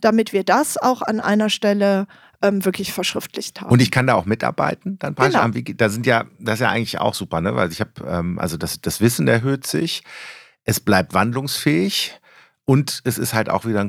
damit 0.00 0.32
wir 0.32 0.44
das 0.44 0.76
auch 0.76 1.02
an 1.02 1.20
einer 1.20 1.50
Stelle 1.50 2.06
ähm, 2.42 2.64
wirklich 2.64 2.92
verschriftlicht 2.92 3.60
haben. 3.60 3.70
Und 3.70 3.80
ich 3.80 3.90
kann 3.90 4.06
da 4.06 4.14
auch 4.14 4.26
mitarbeiten, 4.26 4.98
dann 4.98 5.14
genau. 5.14 5.40
am 5.40 5.54
Wiki. 5.54 5.76
Da 5.76 5.88
sind 5.88 6.06
ja, 6.06 6.24
das 6.38 6.54
ist 6.54 6.60
ja 6.60 6.70
eigentlich 6.70 6.98
auch 6.98 7.14
super, 7.14 7.40
ne? 7.40 7.54
Weil 7.54 7.70
ich 7.70 7.80
habe, 7.80 7.92
ähm, 8.06 8.38
also 8.38 8.56
das, 8.56 8.80
das 8.80 9.00
Wissen 9.00 9.28
erhöht 9.28 9.66
sich, 9.66 10.02
es 10.64 10.80
bleibt 10.80 11.14
wandlungsfähig. 11.14 12.18
Und 12.64 13.00
es 13.04 13.18
ist 13.18 13.34
halt 13.34 13.50
auch 13.50 13.64
wieder 13.64 13.80
ein 13.80 13.88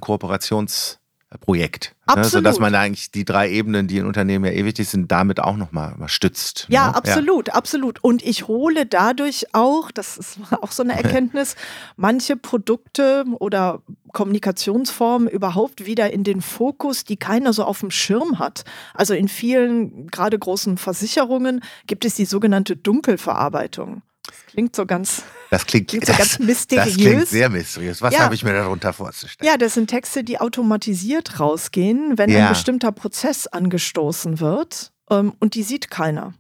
Kooperationsprojekt. 1.34 1.96
Absolut. 2.06 2.26
Ne? 2.26 2.30
Sodass 2.30 2.60
man 2.60 2.76
eigentlich 2.76 3.12
die 3.12 3.26
drei 3.26 3.50
Ebenen, 3.50 3.88
die 3.88 3.98
in 3.98 4.06
Unternehmen 4.06 4.46
ja 4.46 4.52
eh 4.52 4.65
wichtig 4.65 4.89
sind, 4.89 5.12
damit 5.12 5.39
auch 5.39 5.56
nochmal 5.56 5.96
mal 5.98 6.10
stützt. 6.10 6.65
Ja, 6.69 6.88
ne? 6.88 6.96
absolut, 6.96 7.48
ja. 7.48 7.54
absolut. 7.54 8.04
Und 8.04 8.24
ich 8.24 8.48
hole 8.48 8.86
dadurch 8.86 9.46
auch, 9.54 9.91
das 9.91 10.17
ist 10.17 10.39
auch 10.62 10.72
so 10.72 10.84
eine 10.84 10.96
Erkenntnis, 10.96 11.56
manche 11.96 12.36
Produkte 12.36 13.26
oder 13.39 13.82
Kommunikationsformen 14.12 15.28
überhaupt 15.28 15.86
wieder 15.86 16.12
in 16.12 16.24
den 16.24 16.41
Fokus, 16.41 17.04
die 17.04 17.17
keiner 17.17 17.54
so 17.54 17.63
auf 17.63 17.80
dem 17.80 17.91
Schirm 17.91 18.39
hat. 18.39 18.63
Also 18.93 19.13
in 19.13 19.28
vielen, 19.28 20.08
gerade 20.08 20.38
großen 20.38 20.78
Versicherungen, 20.78 21.62
gibt 21.88 22.06
es 22.06 22.15
die 22.15 22.26
sogenannte 22.26 22.76
Dunkelverarbeitung. 22.76 24.02
Das 24.26 24.46
klingt 24.48 24.76
so 24.76 24.86
ganz, 24.86 25.24
das 25.50 25.66
klingt, 25.66 25.90
klingt 25.90 26.06
so 26.06 26.14
das, 26.14 26.18
ganz 26.18 26.40
mysteriös. 26.40 26.86
Das 26.96 26.96
klingt 26.96 27.28
sehr 27.28 27.50
mysteriös. 27.50 28.02
Was 28.02 28.14
ja. 28.14 28.22
habe 28.22 28.36
ich 28.36 28.44
mir 28.44 28.54
darunter 28.54 28.94
vorzustellen? 28.94 29.50
Ja, 29.50 29.58
das 29.58 29.74
sind 29.74 29.88
Texte, 29.88 30.24
die 30.24 30.40
automatisiert 30.40 31.40
rausgehen, 31.40 32.18
wenn 32.18 32.30
ja. 32.30 32.44
ein 32.44 32.50
bestimmter 32.50 32.92
Prozess 32.92 33.48
angestoßen 33.48 34.40
wird 34.40 34.94
ähm, 35.10 35.34
und 35.40 35.56
die 35.56 35.64
sieht 35.64 35.90
keiner. 35.90 36.34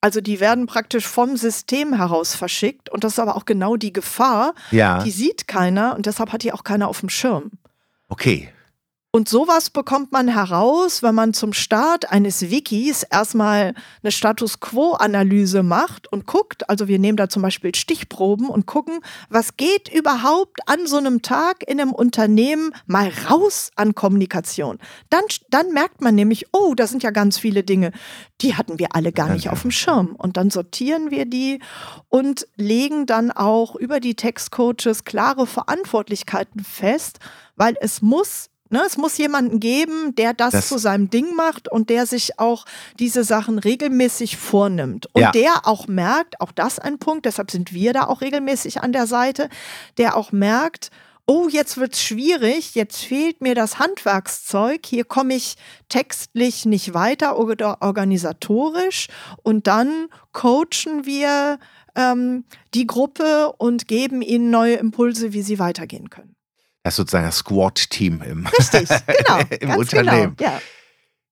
Also 0.00 0.20
die 0.20 0.40
werden 0.40 0.66
praktisch 0.66 1.06
vom 1.06 1.36
System 1.36 1.94
heraus 1.94 2.34
verschickt 2.34 2.88
und 2.88 3.04
das 3.04 3.12
ist 3.12 3.18
aber 3.20 3.36
auch 3.36 3.44
genau 3.44 3.76
die 3.76 3.92
Gefahr. 3.92 4.54
Ja. 4.72 5.02
Die 5.04 5.12
sieht 5.12 5.46
keiner 5.46 5.94
und 5.94 6.06
deshalb 6.06 6.32
hat 6.32 6.42
die 6.42 6.52
auch 6.52 6.64
keiner 6.64 6.88
auf 6.88 7.00
dem 7.00 7.08
Schirm. 7.08 7.52
Okay. 8.08 8.52
Und 9.14 9.28
sowas 9.28 9.68
bekommt 9.68 10.10
man 10.10 10.26
heraus, 10.26 11.02
wenn 11.02 11.14
man 11.14 11.34
zum 11.34 11.52
Start 11.52 12.10
eines 12.10 12.48
Wikis 12.48 13.02
erstmal 13.02 13.74
eine 14.02 14.10
Status 14.10 14.58
Quo-Analyse 14.60 15.62
macht 15.62 16.10
und 16.10 16.26
guckt. 16.26 16.70
Also 16.70 16.88
wir 16.88 16.98
nehmen 16.98 17.18
da 17.18 17.28
zum 17.28 17.42
Beispiel 17.42 17.74
Stichproben 17.74 18.48
und 18.48 18.64
gucken, 18.64 19.00
was 19.28 19.58
geht 19.58 19.92
überhaupt 19.92 20.66
an 20.66 20.86
so 20.86 20.96
einem 20.96 21.20
Tag 21.20 21.62
in 21.68 21.78
einem 21.78 21.92
Unternehmen 21.92 22.72
mal 22.86 23.12
raus 23.28 23.70
an 23.76 23.94
Kommunikation. 23.94 24.78
Dann, 25.10 25.24
dann 25.50 25.74
merkt 25.74 26.00
man 26.00 26.14
nämlich, 26.14 26.46
oh, 26.54 26.74
da 26.74 26.86
sind 26.86 27.02
ja 27.02 27.10
ganz 27.10 27.38
viele 27.38 27.64
Dinge, 27.64 27.92
die 28.40 28.54
hatten 28.54 28.78
wir 28.78 28.96
alle 28.96 29.12
gar 29.12 29.28
nicht 29.28 29.50
auf 29.50 29.60
dem 29.60 29.72
Schirm. 29.72 30.16
Und 30.16 30.38
dann 30.38 30.48
sortieren 30.48 31.10
wir 31.10 31.26
die 31.26 31.60
und 32.08 32.48
legen 32.56 33.04
dann 33.04 33.30
auch 33.30 33.76
über 33.76 34.00
die 34.00 34.14
Textcoaches 34.14 35.04
klare 35.04 35.46
Verantwortlichkeiten 35.46 36.64
fest, 36.64 37.18
weil 37.56 37.76
es 37.78 38.00
muss 38.00 38.48
Ne, 38.72 38.80
es 38.86 38.96
muss 38.96 39.18
jemanden 39.18 39.60
geben, 39.60 40.14
der 40.16 40.32
das, 40.32 40.52
Das- 40.52 40.68
zu 40.68 40.78
seinem 40.78 41.10
Ding 41.10 41.34
macht 41.36 41.70
und 41.70 41.90
der 41.90 42.06
sich 42.06 42.38
auch 42.38 42.64
diese 42.98 43.22
Sachen 43.22 43.58
regelmäßig 43.58 44.38
vornimmt. 44.38 45.06
Und 45.12 45.20
Ja. 45.20 45.30
der 45.30 45.66
auch 45.68 45.86
merkt, 45.88 46.40
auch 46.40 46.52
das 46.52 46.78
ein 46.78 46.98
Punkt, 46.98 47.26
deshalb 47.26 47.50
sind 47.50 47.74
wir 47.74 47.92
da 47.92 48.06
auch 48.06 48.22
regelmäßig 48.22 48.80
an 48.80 48.92
der 48.92 49.06
Seite, 49.06 49.50
der 49.98 50.16
auch 50.16 50.32
merkt, 50.32 50.90
oh, 51.26 51.48
jetzt 51.48 51.76
wird's 51.76 52.02
schwierig, 52.02 52.74
jetzt 52.74 53.02
fehlt 53.04 53.42
mir 53.42 53.54
das 53.54 53.78
Handwerkszeug, 53.78 54.80
hier 54.86 55.04
komme 55.04 55.34
ich 55.34 55.56
textlich 55.90 56.64
nicht 56.64 56.94
weiter 56.94 57.38
oder 57.38 57.82
organisatorisch 57.82 59.08
und 59.42 59.66
dann 59.66 60.08
coachen 60.32 61.04
wir 61.04 61.58
ähm, 61.94 62.44
die 62.74 62.86
Gruppe 62.86 63.52
und 63.58 63.86
geben 63.86 64.22
ihnen 64.22 64.48
neue 64.50 64.76
Impulse, 64.76 65.32
wie 65.34 65.42
sie 65.42 65.58
weitergehen 65.58 66.08
können. 66.08 66.31
Das 66.82 66.94
ist 66.94 66.96
sozusagen 66.96 67.26
das 67.26 67.36
Squad-Team 67.36 68.22
im, 68.22 68.46
Richtig, 68.58 68.88
genau. 68.88 69.40
im 69.60 69.68
ganz 69.68 69.78
Unternehmen. 69.78 70.36
Genau, 70.36 70.50
ja. 70.50 70.60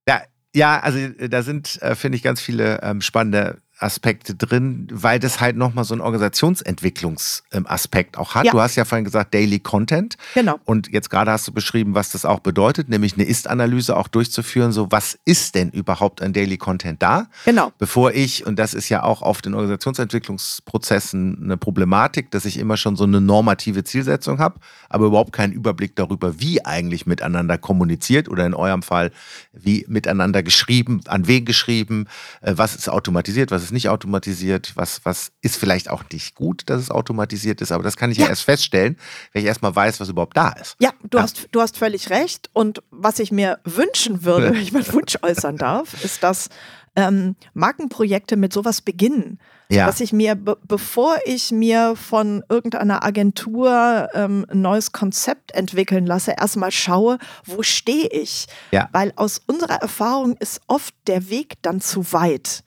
Ja, 0.09 0.23
ja, 0.55 0.81
also 0.81 0.99
äh, 0.99 1.29
da 1.29 1.43
sind, 1.43 1.81
äh, 1.83 1.95
finde 1.95 2.17
ich, 2.17 2.23
ganz 2.23 2.41
viele 2.41 2.81
ähm, 2.83 3.01
spannende 3.01 3.59
Aspekte 3.81 4.35
drin, 4.35 4.89
weil 4.93 5.19
das 5.19 5.41
halt 5.41 5.57
nochmal 5.57 5.85
so 5.85 5.95
einen 5.95 6.03
Organisationsentwicklungsaspekt 6.03 8.19
auch 8.19 8.35
hat. 8.35 8.45
Ja. 8.45 8.53
Du 8.53 8.61
hast 8.61 8.77
ja 8.77 8.85
vorhin 8.85 9.05
gesagt, 9.05 9.33
Daily 9.35 9.59
Content. 9.59 10.17
Genau. 10.35 10.61
Und 10.65 10.93
jetzt 10.93 11.09
gerade 11.11 11.31
hast 11.31 11.47
du 11.49 11.53
beschrieben, 11.53 11.95
was 11.95 12.11
das 12.11 12.25
auch 12.25 12.41
bedeutet, 12.41 12.89
nämlich 12.89 13.15
eine 13.15 13.25
Ist-Analyse 13.25 13.97
auch 13.97 14.09
durchzuführen. 14.09 14.73
So, 14.73 14.91
was 14.91 15.17
ist 15.25 15.55
denn 15.55 15.71
überhaupt 15.71 16.21
an 16.23 16.33
Daily 16.33 16.57
Content 16.59 17.01
da? 17.03 17.29
Genau. 17.45 17.73
Bevor 17.79 18.13
ich, 18.13 18.47
und 18.47 18.59
das 18.59 18.75
ist 18.75 18.91
ja 18.91 19.03
auch 19.03 19.23
oft 19.23 19.47
in 19.47 19.55
Organisationsentwicklungsprozessen 19.55 21.41
eine 21.43 21.57
Problematik, 21.57 22.31
dass 22.31 22.45
ich 22.45 22.59
immer 22.59 22.77
schon 22.77 22.97
so 22.97 23.05
eine 23.05 23.21
normative 23.21 23.85
Zielsetzung 23.85 24.39
habe, 24.39 24.61
aber 24.89 25.07
überhaupt 25.07 25.33
keinen 25.33 25.53
Überblick 25.53 25.95
darüber, 25.97 26.41
wie 26.41 26.65
eigentlich 26.65 27.07
miteinander 27.07 27.59
kommuniziert 27.59 28.29
oder 28.29 28.45
in 28.45 28.55
eurem 28.55 28.83
Fall, 28.83 29.13
wie 29.53 29.85
miteinander 29.89 30.43
geschrieben, 30.43 31.01
an 31.07 31.27
wen 31.27 31.45
geschrieben, 31.45 32.07
äh, 32.43 32.55
was 32.57 32.75
ist 32.75 32.89
automatisiert, 32.89 33.51
was 33.51 33.63
ist 33.63 33.70
nicht 33.73 33.89
automatisiert, 33.89 34.73
was, 34.77 35.05
was 35.05 35.33
ist 35.43 35.57
vielleicht 35.57 35.89
auch 35.91 36.05
nicht 36.13 36.35
gut, 36.35 36.63
dass 36.67 36.81
es 36.81 36.91
automatisiert 36.91 37.61
ist, 37.61 37.73
aber 37.73 37.83
das 37.83 37.97
kann 37.97 38.11
ich 38.11 38.19
ja, 38.19 38.25
Ja. 38.25 38.31
erst 38.31 38.43
feststellen, 38.43 38.97
wenn 39.33 39.43
ich 39.43 39.47
erstmal 39.49 39.75
weiß, 39.75 40.01
was 40.01 40.09
überhaupt 40.09 40.37
da 40.37 40.51
ist. 40.51 40.77
Ja, 40.81 40.91
du, 41.09 41.19
Ja. 41.19 41.25
Hast, 41.25 41.49
du 41.53 41.61
hast 41.61 41.77
völlig 41.79 42.11
recht. 42.11 42.51
Und 42.53 42.83
was 42.91 43.19
ich 43.19 43.33
mir 43.33 43.59
wünschen 43.65 44.25
würde, 44.25 44.47
wenn 44.55 44.61
ich 44.63 44.73
meinen 44.73 44.93
Wunsch 44.93 45.17
äußern 45.23 45.57
darf, 45.57 46.03
ist, 46.05 46.23
dass 46.23 46.49
ähm, 46.97 47.37
Markenprojekte 47.55 48.37
mit 48.37 48.53
sowas 48.53 48.81
beginnen. 48.83 49.39
Ja. 49.71 49.87
Dass 49.87 50.01
ich 50.01 50.13
mir, 50.13 50.35
be 50.35 50.57
bevor 50.67 51.17
ich 51.25 51.53
mir 51.53 51.95
von 51.95 52.43
irgendeiner 52.49 53.05
Agentur 53.05 54.09
ähm, 54.15 54.45
ein 54.51 54.61
neues 54.63 54.91
Konzept 54.91 55.53
entwickeln 55.53 56.07
lasse, 56.07 56.33
erstmal 56.37 56.73
schaue, 56.73 57.19
wo 57.45 57.63
stehe 57.63 58.09
ich? 58.09 58.47
Ja. 58.73 58.89
Weil 58.91 59.13
aus 59.15 59.41
unserer 59.47 59.77
Erfahrung 59.81 60.37
ist 60.39 60.61
oft 60.67 60.93
der 61.07 61.31
Weg 61.31 61.55
dann 61.63 61.81
zu 61.81 62.13
weit. 62.13 62.65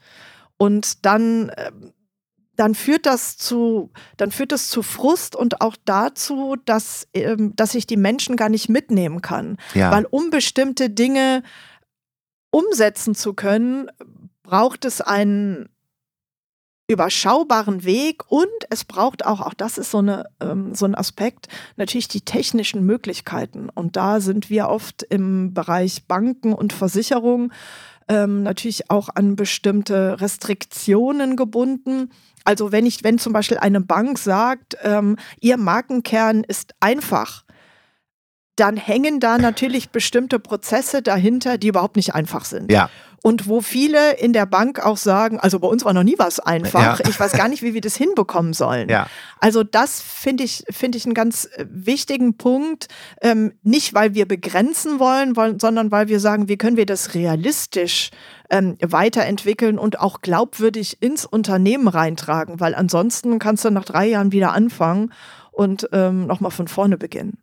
Und 0.64 1.06
dann, 1.06 1.52
ähm, 1.58 1.92
dann 2.56 2.74
führt 2.74 3.06
das 3.06 3.36
zu, 3.36 3.92
dann 4.16 4.32
führt 4.32 4.54
das 4.54 4.70
zu 4.70 4.82
Frust 4.82 5.36
und 5.36 5.60
auch 5.60 5.76
dazu, 5.84 6.56
dass, 6.64 7.06
ähm, 7.14 7.54
dass 7.58 7.76
ich 7.76 7.86
die 7.86 7.98
Menschen 7.98 8.38
gar 8.38 8.48
nicht 8.48 8.70
mitnehmen 8.70 9.22
kann. 9.22 9.58
Ja. 9.74 9.92
Weil 9.92 10.06
um 10.06 10.30
bestimmte 10.30 10.90
Dinge 10.90 11.44
umsetzen 12.50 13.14
zu 13.14 13.34
können, 13.34 13.92
braucht 14.42 14.86
es 14.86 15.02
einen 15.02 15.68
überschaubaren 16.88 17.84
Weg 17.84 18.24
und 18.32 18.48
es 18.70 18.86
braucht 18.86 19.26
auch, 19.26 19.42
auch 19.42 19.54
das 19.54 19.78
ist 19.78 19.92
so, 19.92 19.98
eine, 19.98 20.30
ähm, 20.40 20.76
so 20.76 20.86
ein 20.86 20.96
Aspekt, 20.96 21.50
natürlich 21.76 22.08
die 22.08 22.22
technischen 22.22 22.86
Möglichkeiten. 22.86 23.68
Und 23.68 23.98
da 23.98 24.22
sind 24.22 24.50
wir 24.50 24.70
oft 24.70 25.04
im 25.04 25.54
Bereich 25.54 26.08
Banken 26.08 26.54
und 26.54 26.72
Versicherung 26.72 27.52
ähm, 28.08 28.44
natürlich 28.44 28.90
auch 28.90 29.10
an 29.14 29.36
bestimmte 29.36 30.20
Restriktionen 30.22 31.36
gebunden. 31.36 32.12
Also 32.46 32.72
wenn 32.72 32.86
ich, 32.86 33.04
wenn 33.04 33.20
zum 33.20 33.34
Beispiel 33.34 33.58
eine 33.58 33.82
Bank 33.82 34.20
sagt, 34.20 34.76
ähm, 34.84 35.18
ihr 35.40 35.58
Markenkern 35.58 36.44
ist 36.44 36.74
einfach, 36.80 37.44
dann 38.56 38.78
hängen 38.78 39.20
da 39.20 39.38
natürlich 39.38 39.90
bestimmte 39.90 40.40
Prozesse 40.40 41.02
dahinter, 41.02 41.58
die 41.58 41.68
überhaupt 41.68 41.96
nicht 41.96 42.14
einfach 42.14 42.46
sind. 42.46 42.72
ja. 42.72 42.90
Und 43.24 43.48
wo 43.48 43.62
viele 43.62 44.18
in 44.18 44.34
der 44.34 44.46
Bank 44.46 44.86
auch 44.86 44.98
sagen, 44.98 45.40
also 45.40 45.58
bei 45.58 45.68
uns 45.70 45.86
war 45.86 45.94
noch 45.94 46.04
nie 46.04 46.16
was 46.18 46.42
einfach. 46.42 47.00
Ja. 47.00 47.10
Ich 47.10 47.18
weiß 47.18 47.32
gar 47.32 47.48
nicht, 47.48 47.64
wie 47.64 47.74
wir 47.74 47.80
das 47.80 47.96
hinbekommen 47.96 48.52
sollen. 48.52 48.90
Ja. 48.90 49.08
Also 49.40 49.64
das 49.64 50.02
finde 50.02 50.44
ich, 50.44 50.66
finde 50.70 50.98
ich 50.98 51.06
einen 51.06 51.14
ganz 51.14 51.46
äh, 51.46 51.66
wichtigen 51.70 52.36
Punkt. 52.36 52.90
Ähm, 53.22 53.54
nicht, 53.64 53.94
weil 53.94 54.14
wir 54.14 54.28
begrenzen 54.28 55.00
wollen, 55.00 55.38
wollen, 55.38 55.58
sondern 55.58 55.90
weil 55.90 56.10
wir 56.10 56.20
sagen, 56.20 56.50
wie 56.50 56.58
können 56.58 56.76
wir 56.76 56.86
das 56.86 57.14
realistisch 57.14 58.12
ähm, 58.50 58.76
weiterentwickeln 58.82 59.80
und 59.80 60.02
auch 60.02 60.20
glaubwürdig 60.20 61.02
ins 61.02 61.26
Unternehmen 61.26 61.88
reintragen. 61.88 62.60
Weil 62.60 62.76
ansonsten 62.76 63.40
kannst 63.40 63.64
du 63.64 63.70
nach 63.70 63.86
drei 63.86 64.08
Jahren 64.08 64.34
wieder 64.34 64.52
anfangen 64.52 65.14
und 65.54 65.88
ähm, 65.94 66.28
nochmal 66.28 66.52
von 66.52 66.68
vorne 66.68 66.98
beginnen. 66.98 67.38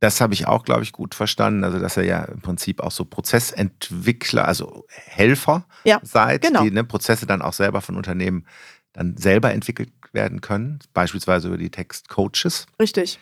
Das 0.00 0.20
habe 0.20 0.32
ich 0.34 0.46
auch, 0.46 0.64
glaube 0.64 0.82
ich, 0.84 0.92
gut 0.92 1.14
verstanden. 1.14 1.64
Also, 1.64 1.78
dass 1.80 1.96
ihr 1.96 2.04
ja 2.04 2.24
im 2.24 2.40
Prinzip 2.40 2.80
auch 2.80 2.92
so 2.92 3.04
Prozessentwickler, 3.04 4.46
also 4.46 4.84
Helfer 4.88 5.66
Ja, 5.84 6.00
seid, 6.02 6.42
genau. 6.42 6.62
die 6.62 6.70
ne, 6.70 6.84
Prozesse 6.84 7.26
dann 7.26 7.42
auch 7.42 7.52
selber 7.52 7.80
von 7.80 7.96
Unternehmen 7.96 8.46
dann 8.92 9.16
selber 9.16 9.52
entwickelt 9.52 9.90
werden 10.12 10.40
können, 10.40 10.78
beispielsweise 10.94 11.48
über 11.48 11.58
die 11.58 11.70
Textcoaches. 11.70 12.66
Richtig. 12.80 13.18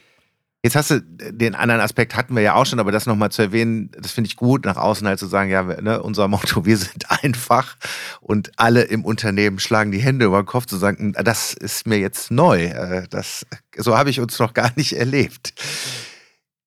Jetzt 0.63 0.75
hast 0.75 0.91
du 0.91 1.01
den 1.01 1.55
anderen 1.55 1.81
Aspekt 1.81 2.17
hatten 2.17 2.35
wir 2.35 2.43
ja 2.43 2.55
auch 2.55 2.67
schon, 2.67 2.81
aber 2.81 2.91
das 2.91 3.07
nochmal 3.07 3.31
zu 3.31 3.43
erwähnen, 3.43 3.91
das 3.99 4.13
finde 4.13 4.29
ich 4.29 4.37
gut, 4.37 4.65
nach 4.65 4.77
außen 4.77 5.07
halt 5.07 5.19
zu 5.19 5.27
sagen, 5.27 5.49
ja, 5.51 5.63
ne, 5.63 6.03
unser 6.03 6.29
Motto, 6.29 6.65
wir 6.65 6.77
sind 6.77 7.11
einfach 7.23 7.77
und 8.21 8.51
alle 8.57 8.83
im 8.83 9.05
Unternehmen 9.05 9.61
schlagen 9.61 9.93
die 9.93 9.99
Hände 10.01 10.27
über 10.27 10.43
den 10.43 10.47
Kopf 10.47 10.67
zu 10.67 10.77
sagen, 10.77 11.13
das 11.23 11.53
ist 11.55 11.87
mir 11.87 11.99
jetzt 11.99 12.31
neu. 12.31 12.65
äh, 12.65 13.07
Das, 13.09 13.47
so 13.77 13.97
habe 13.97 14.11
ich 14.11 14.19
uns 14.21 14.39
noch 14.39 14.55
gar 14.55 14.73
nicht 14.77 14.95
erlebt. 14.95 15.53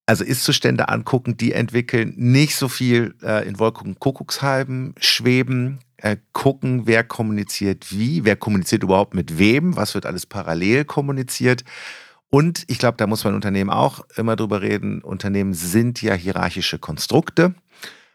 Also 0.09 0.23
Ist-Zustände 0.23 0.89
angucken, 0.89 1.37
die 1.37 1.53
entwickeln, 1.53 2.15
nicht 2.17 2.55
so 2.55 2.67
viel 2.67 3.13
äh, 3.21 3.47
in 3.47 3.59
Wolken 3.59 3.89
und 3.89 3.99
Kuckuckshalben 3.99 4.95
schweben, 4.99 5.81
äh, 5.97 6.17
gucken, 6.33 6.87
wer 6.87 7.03
kommuniziert 7.03 7.91
wie, 7.91 8.25
wer 8.25 8.35
kommuniziert 8.35 8.81
überhaupt 8.81 9.13
mit 9.13 9.37
wem, 9.37 9.75
was 9.75 9.93
wird 9.93 10.07
alles 10.07 10.25
parallel 10.25 10.83
kommuniziert. 10.85 11.63
Und 12.31 12.63
ich 12.65 12.79
glaube, 12.79 12.97
da 12.97 13.05
muss 13.05 13.23
man 13.23 13.35
Unternehmen 13.35 13.69
auch 13.69 14.03
immer 14.17 14.35
drüber 14.35 14.63
reden. 14.63 15.03
Unternehmen 15.03 15.53
sind 15.53 16.01
ja 16.01 16.15
hierarchische 16.15 16.79
Konstrukte. 16.79 17.53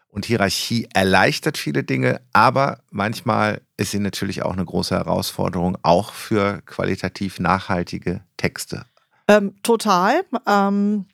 Und 0.09 0.25
Hierarchie 0.25 0.89
erleichtert 0.93 1.57
viele 1.57 1.85
Dinge, 1.85 2.19
aber 2.33 2.79
manchmal 2.91 3.61
ist 3.77 3.91
sie 3.91 3.99
natürlich 3.99 4.43
auch 4.43 4.51
eine 4.51 4.65
große 4.65 4.93
Herausforderung, 4.93 5.77
auch 5.81 6.11
für 6.11 6.61
qualitativ 6.65 7.39
nachhaltige 7.39 8.19
Texte. 8.35 8.85
Ähm, 9.29 9.55
total. 9.63 10.23
Ähm, 10.45 11.05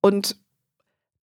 und 0.00 0.36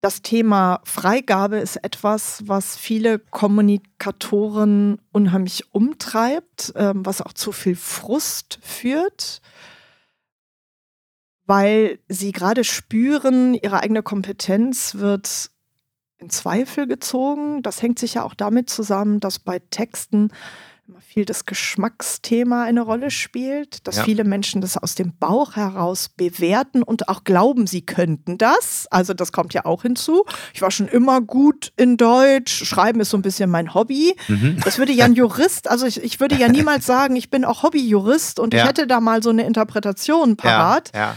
das 0.05 0.21
Thema 0.21 0.83
Freigabe 0.85 1.57
ist 1.57 1.77
etwas, 1.77 2.43
was 2.47 2.77
viele 2.77 3.19
Kommunikatoren 3.19 5.01
unheimlich 5.13 5.73
umtreibt, 5.73 6.75
ähm, 6.77 7.07
was 7.07 7.23
auch 7.23 7.33
zu 7.33 7.53
viel 7.53 7.75
Frust 7.75 8.59
führt, 8.61 9.41
weil 11.47 12.01
sie 12.07 12.33
gerade 12.33 12.65
spüren, 12.65 13.55
ihre 13.55 13.81
eigene 13.81 14.03
Kompetenz 14.03 14.97
wird 14.97 15.51
in 16.19 16.29
Zweifel 16.29 16.87
gezogen. 16.87 17.63
Das 17.63 17.81
hängt 17.81 17.99
sicher 17.99 18.27
auch 18.27 18.35
damit 18.35 18.69
zusammen, 18.69 19.21
dass 19.21 19.39
bei 19.39 19.59
Texten 19.59 20.31
immer 20.87 21.01
viel 21.01 21.25
das 21.25 21.47
Geschmacksthema 21.47 22.65
eine 22.65 22.83
Rolle 22.83 23.11
spielt, 23.11 23.87
dass 23.87 23.97
ja. 23.97 24.05
viele 24.05 24.23
Menschen 24.23 24.61
das 24.61 24.77
aus 24.77 24.95
dem 24.95 25.17
Bauch 25.17 25.57
heraus 25.57 26.11
bewerten 26.11 26.83
und 26.83 27.09
auch 27.09 27.25
glauben, 27.25 27.67
sie 27.67 27.81
könnten 27.81 28.37
das. 28.37 28.87
Also 28.91 29.15
das 29.15 29.33
kommt 29.33 29.55
ja 29.55 29.65
auch 29.65 29.83
hinzu. 29.83 30.25
Ich 30.53 30.61
war 30.61 30.71
schon 30.71 30.87
immer 30.89 31.23
gut 31.23 31.73
in 31.77 31.97
Deutsch. 31.97 32.65
Schreiben 32.67 33.01
ist 33.01 33.11
so 33.11 33.17
ein 33.17 33.23
bisschen 33.23 33.49
mein 33.49 33.73
Hobby. 33.73 34.15
Mhm. 34.29 34.61
Das 34.63 34.79
würde 34.79 34.93
ja 34.93 35.07
ein 35.07 35.15
Jurist, 35.15 35.71
also 35.71 35.87
ich, 35.87 36.03
ich 36.03 36.21
würde 36.21 36.35
ja 36.37 36.49
niemals 36.49 36.85
sagen, 36.85 37.17
ich 37.17 37.31
bin 37.31 37.47
auch 37.47 37.63
Hobbyjurist 37.63 38.39
und 38.39 38.53
ja. 38.53 38.61
ich 38.61 38.69
hätte 38.69 38.87
da 38.87 39.01
mal 39.01 39.23
so 39.23 39.31
eine 39.31 39.47
Interpretation 39.47 40.37
parat. 40.37 40.91
Ja, 40.93 41.01
ja. 41.01 41.17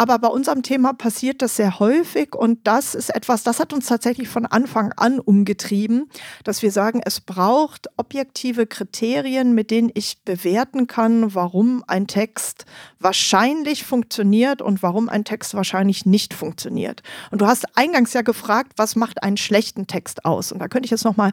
Aber 0.00 0.18
bei 0.18 0.28
unserem 0.28 0.62
Thema 0.62 0.94
passiert 0.94 1.42
das 1.42 1.56
sehr 1.56 1.78
häufig 1.78 2.34
und 2.34 2.66
das 2.66 2.94
ist 2.94 3.14
etwas, 3.14 3.42
das 3.42 3.60
hat 3.60 3.74
uns 3.74 3.84
tatsächlich 3.84 4.30
von 4.30 4.46
Anfang 4.46 4.94
an 4.96 5.20
umgetrieben, 5.20 6.08
dass 6.42 6.62
wir 6.62 6.72
sagen, 6.72 7.02
es 7.04 7.20
braucht 7.20 7.86
objektive 7.98 8.66
Kriterien, 8.66 9.54
mit 9.54 9.70
denen 9.70 9.90
ich 9.92 10.24
bewerten 10.24 10.86
kann, 10.86 11.34
warum 11.34 11.84
ein 11.86 12.06
Text 12.06 12.64
wahrscheinlich 12.98 13.84
funktioniert 13.84 14.62
und 14.62 14.82
warum 14.82 15.10
ein 15.10 15.26
Text 15.26 15.52
wahrscheinlich 15.52 16.06
nicht 16.06 16.32
funktioniert. 16.32 17.02
Und 17.30 17.42
du 17.42 17.46
hast 17.46 17.66
eingangs 17.76 18.14
ja 18.14 18.22
gefragt, 18.22 18.72
was 18.76 18.96
macht 18.96 19.22
einen 19.22 19.36
schlechten 19.36 19.86
Text 19.86 20.24
aus? 20.24 20.50
Und 20.50 20.60
da 20.60 20.68
könnte 20.68 20.86
ich 20.86 20.92
jetzt 20.92 21.04
nochmal 21.04 21.32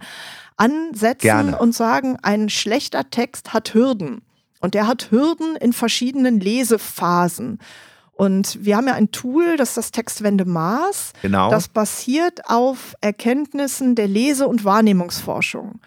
ansetzen 0.57 1.21
Gerne. 1.21 1.57
und 1.57 1.73
sagen, 1.73 2.17
ein 2.21 2.49
schlechter 2.49 3.09
Text 3.09 3.53
hat 3.53 3.73
Hürden. 3.73 4.23
Und 4.59 4.73
der 4.73 4.87
hat 4.87 5.09
Hürden 5.11 5.55
in 5.55 5.71
verschiedenen 5.71 6.41
Lesephasen. 6.41 7.59
Und 8.17 8.65
wir 8.65 8.77
haben 8.77 8.87
ja 8.87 8.95
ein 8.95 9.11
Tool, 9.11 9.57
das 9.57 9.69
ist 9.69 9.77
das 9.77 9.91
Textwendemaß. 9.91 11.13
Genau. 11.21 11.51
Das 11.51 11.67
basiert 11.67 12.49
auf 12.49 12.95
Erkenntnissen 12.99 13.93
der 13.93 14.07
Lese- 14.07 14.47
und 14.47 14.65
Wahrnehmungsforschung. 14.65 15.79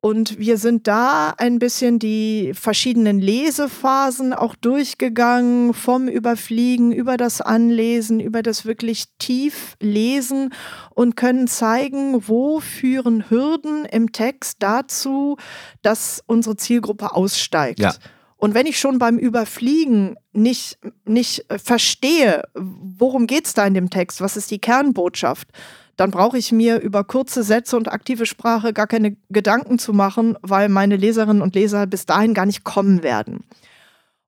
Und 0.00 0.38
wir 0.40 0.58
sind 0.58 0.88
da 0.88 1.34
ein 1.38 1.60
bisschen 1.60 2.00
die 2.00 2.52
verschiedenen 2.54 3.20
Lesephasen 3.20 4.32
auch 4.32 4.56
durchgegangen, 4.56 5.72
vom 5.72 6.08
Überfliegen 6.08 6.90
über 6.90 7.16
das 7.16 7.40
Anlesen, 7.40 8.18
über 8.18 8.42
das 8.42 8.64
wirklich 8.64 9.06
tief 9.18 9.76
Lesen 9.80 10.52
und 10.94 11.16
können 11.16 11.46
zeigen, 11.46 12.28
wo 12.28 12.58
führen 12.58 13.30
Hürden 13.30 13.84
im 13.84 14.10
Text 14.10 14.56
dazu, 14.60 15.36
dass 15.82 16.24
unsere 16.26 16.56
Zielgruppe 16.56 17.12
aussteigt. 17.14 17.80
Ja. 17.80 17.92
Und 18.38 18.54
wenn 18.54 18.66
ich 18.66 18.78
schon 18.78 18.98
beim 18.98 19.18
Überfliegen 19.18 20.16
nicht, 20.32 20.78
nicht 21.04 21.50
äh, 21.50 21.58
verstehe, 21.58 22.44
worum 22.54 23.26
geht 23.26 23.46
es 23.46 23.54
da 23.54 23.66
in 23.66 23.74
dem 23.74 23.90
Text, 23.90 24.20
was 24.20 24.36
ist 24.36 24.50
die 24.50 24.60
Kernbotschaft, 24.60 25.48
dann 25.96 26.12
brauche 26.12 26.38
ich 26.38 26.52
mir 26.52 26.78
über 26.78 27.02
kurze 27.02 27.42
Sätze 27.42 27.76
und 27.76 27.90
aktive 27.90 28.24
Sprache 28.24 28.72
gar 28.72 28.86
keine 28.86 29.16
Gedanken 29.28 29.80
zu 29.80 29.92
machen, 29.92 30.38
weil 30.42 30.68
meine 30.68 30.96
Leserinnen 30.96 31.42
und 31.42 31.56
Leser 31.56 31.88
bis 31.88 32.06
dahin 32.06 32.34
gar 32.34 32.46
nicht 32.46 32.62
kommen 32.62 33.02
werden. 33.02 33.44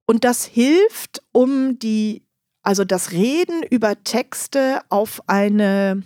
Und 0.05 0.25
das 0.25 0.45
hilft, 0.45 1.23
um 1.31 1.79
die, 1.79 2.25
also 2.63 2.85
das 2.85 3.13
Reden 3.13 3.63
über 3.71 4.03
Texte 4.03 4.81
auf 4.89 5.23
eine 5.29 6.03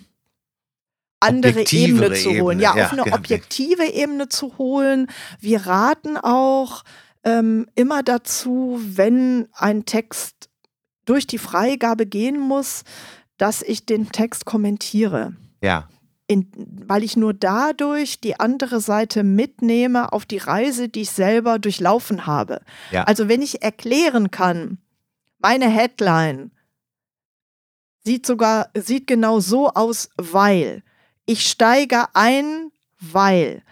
andere 1.20 1.64
Ebene 1.70 2.12
zu 2.12 2.28
holen. 2.28 2.58
Ebene. 2.58 2.62
Ja, 2.62 2.76
ja, 2.76 2.84
auf 2.84 2.92
eine 2.92 3.04
genau. 3.04 3.16
objektive 3.16 3.86
Ebene 3.86 4.28
zu 4.28 4.58
holen. 4.58 5.06
Wir 5.40 5.66
raten 5.66 6.18
auch, 6.18 6.82
ähm, 7.24 7.66
immer 7.74 8.02
dazu, 8.02 8.80
wenn 8.82 9.48
ein 9.52 9.84
Text 9.84 10.48
durch 11.04 11.26
die 11.26 11.38
Freigabe 11.38 12.06
gehen 12.06 12.38
muss, 12.38 12.84
dass 13.36 13.62
ich 13.62 13.86
den 13.86 14.10
Text 14.12 14.44
kommentiere. 14.44 15.34
Ja. 15.62 15.88
In, 16.26 16.50
weil 16.86 17.02
ich 17.02 17.16
nur 17.16 17.34
dadurch 17.34 18.20
die 18.20 18.40
andere 18.40 18.80
Seite 18.80 19.24
mitnehme 19.24 20.12
auf 20.12 20.24
die 20.24 20.38
Reise, 20.38 20.88
die 20.88 21.02
ich 21.02 21.10
selber 21.10 21.58
durchlaufen 21.58 22.26
habe. 22.26 22.62
Ja. 22.90 23.04
Also 23.04 23.28
wenn 23.28 23.42
ich 23.42 23.62
erklären 23.62 24.30
kann, 24.30 24.78
meine 25.38 25.68
Headline 25.68 26.50
sieht 28.04 28.24
sogar 28.26 28.70
sieht 28.74 29.06
genau 29.06 29.40
so 29.40 29.68
aus, 29.70 30.08
weil 30.16 30.82
ich 31.26 31.46
steige 31.46 32.06
ein, 32.14 32.70
weil 33.00 33.62